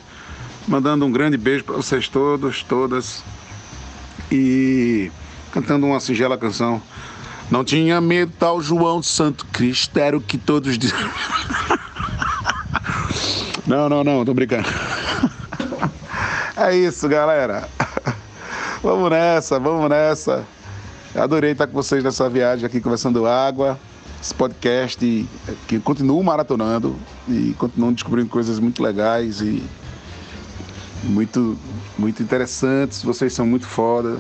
mandando 0.69 1.07
um 1.07 1.11
grande 1.11 1.39
beijo 1.39 1.65
para 1.65 1.77
vocês 1.77 2.07
todos, 2.07 2.63
todas. 2.63 3.25
E 4.31 5.11
cantando 5.53 5.87
uma 5.87 6.01
singela 6.01 6.37
canção. 6.37 6.83
Não 7.55 7.63
tinha 7.63 8.01
medo, 8.01 8.33
tal 8.37 8.61
João 8.61 9.01
Santo 9.01 9.47
Cristo, 9.47 9.97
era 9.97 10.17
o 10.17 10.21
que 10.21 10.37
todos 10.37 10.77
diziam. 10.77 11.09
Não, 13.65 13.89
não, 13.89 14.03
não, 14.03 14.25
tô 14.25 14.35
brincando. 14.35 14.69
É 16.57 16.77
isso, 16.77 17.09
galera. 17.09 17.69
Vamos 18.83 19.09
nessa, 19.09 19.59
vamos 19.59 19.89
nessa. 19.89 20.45
Adorei 21.15 21.53
estar 21.53 21.69
com 21.69 21.73
vocês 21.73 22.03
nessa 22.03 22.29
viagem 22.29 22.67
aqui 22.67 22.81
conversando 22.81 23.25
água. 23.25 23.79
Esse 24.21 24.35
podcast 24.35 25.29
que 25.69 25.79
continuo 25.79 26.23
maratonando 26.23 26.97
e 27.29 27.55
continuo 27.57 27.93
descobrindo 27.93 28.29
coisas 28.29 28.59
muito 28.59 28.83
legais 28.83 29.41
e 29.41 29.63
muito, 31.05 31.57
muito 31.97 32.21
interessantes. 32.21 33.03
Vocês 33.03 33.33
são 33.33 33.47
muito 33.47 33.67
foda 33.67 34.19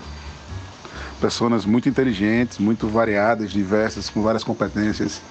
pessoas 1.24 1.64
muito 1.64 1.88
inteligentes, 1.88 2.58
muito 2.58 2.86
variadas, 2.86 3.50
diversas, 3.50 4.10
com 4.10 4.22
várias 4.22 4.44
competências 4.44 5.22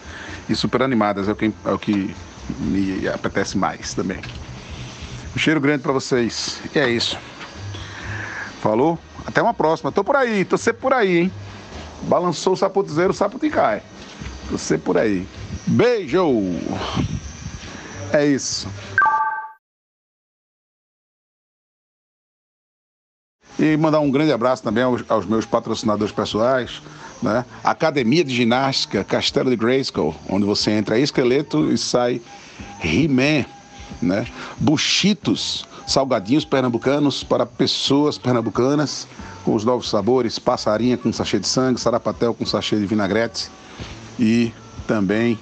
e 0.50 0.56
super 0.56 0.82
animadas. 0.82 1.30
É 1.30 1.32
o 1.32 1.36
que, 1.36 1.54
é 1.66 1.72
o 1.72 1.78
que 1.78 2.16
me 2.58 3.08
apetece 3.08 3.56
mais 3.56 3.94
também. 3.94 4.20
Um 5.36 5.38
cheiro 5.38 5.62
grande 5.62 5.84
para 5.84 5.92
vocês. 5.92 6.60
E 6.74 6.80
é 6.80 6.90
isso. 6.90 7.16
Falou? 8.60 8.98
Até 9.24 9.40
uma 9.40 9.54
próxima. 9.54 9.92
Tô 9.92 10.04
por 10.04 10.16
aí, 10.16 10.44
tô 10.44 10.58
sempre 10.58 10.82
por 10.82 10.94
aí, 10.94 11.18
hein? 11.18 11.32
Balançou 12.04 12.54
o 12.54 12.58
sapotezeiro, 12.58 13.12
o 13.12 13.16
sapo 13.16 13.38
te 13.38 13.52
cai. 13.52 13.84
Tô 14.50 14.58
sempre 14.58 14.86
por 14.86 14.98
aí. 14.98 15.28
Beijo! 15.68 16.26
É 18.12 18.26
isso. 18.26 18.68
E 23.58 23.78
mandar 23.78 24.00
um 24.00 24.10
grande 24.10 24.32
abraço 24.32 24.64
também 24.64 24.84
aos, 24.84 25.04
aos 25.08 25.26
meus 25.26 25.46
patrocinadores 25.46 26.12
pessoais, 26.12 26.82
né? 27.22 27.46
Academia 27.64 28.24
de 28.24 28.36
Ginástica 28.36 29.04
Castelo 29.04 29.50
de 29.50 29.56
Grayskull, 29.56 30.16
onde 30.28 30.46
você 30.46 30.72
entra 30.72 31.00
esqueleto 31.00 31.72
e 31.72 31.78
sai 31.78 32.22
He-Man, 32.84 33.46
né? 34.02 34.26
Buchitos, 34.58 35.66
salgadinhos 35.88 36.46
pernambucanos 36.46 37.24
para 37.24 37.46
pessoas 37.46 38.18
pernambucanas, 38.18 39.08
com 39.46 39.54
os 39.56 39.64
novos 39.64 39.90
sabores, 39.90 40.40
passarinha 40.40 40.98
com 40.98 41.12
sachê 41.12 41.40
de 41.40 41.48
sangue, 41.48 41.80
sarapatel 41.80 42.34
com 42.34 42.46
sachê 42.46 42.78
de 42.78 42.86
vinagrete 42.86 43.50
e 44.20 44.52
também 44.88 45.38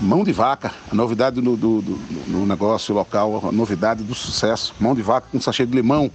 mão 0.00 0.24
de 0.24 0.32
vaca, 0.32 0.72
a 0.90 0.94
novidade 0.94 1.40
do, 1.40 1.56
do, 1.56 1.82
do, 1.82 2.46
negócio 2.46 2.94
local, 2.94 3.48
a 3.48 3.52
novidade 3.52 4.02
do 4.02 4.14
sucesso, 4.14 4.74
mão 4.80 4.94
de 4.94 5.02
vaca 5.02 5.28
com 5.30 5.40
sachê 5.40 5.64
de 5.64 5.74
limão 5.74 6.10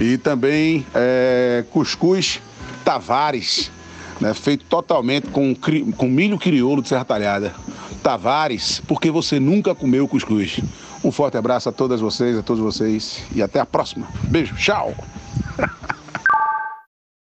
e 0.00 0.16
também 0.16 0.86
é, 0.94 1.64
cuscuz 1.70 2.40
Tavares, 2.84 3.70
né, 4.20 4.32
feito 4.32 4.64
totalmente 4.64 5.28
com, 5.28 5.54
com 5.54 6.08
milho 6.08 6.38
crioulo 6.38 6.82
de 6.82 6.88
Serra 6.88 7.04
Talhada. 7.04 7.54
Tavares, 8.02 8.82
porque 8.88 9.10
você 9.10 9.38
nunca 9.38 9.74
comeu 9.74 10.08
cuscuz. 10.08 10.58
Um 11.04 11.12
forte 11.12 11.36
abraço 11.36 11.68
a 11.68 11.72
todas 11.72 12.00
vocês, 12.00 12.36
a 12.36 12.42
todos 12.42 12.62
vocês 12.62 13.22
e 13.34 13.42
até 13.42 13.60
a 13.60 13.66
próxima. 13.66 14.08
Beijo, 14.24 14.54
tchau! 14.56 14.94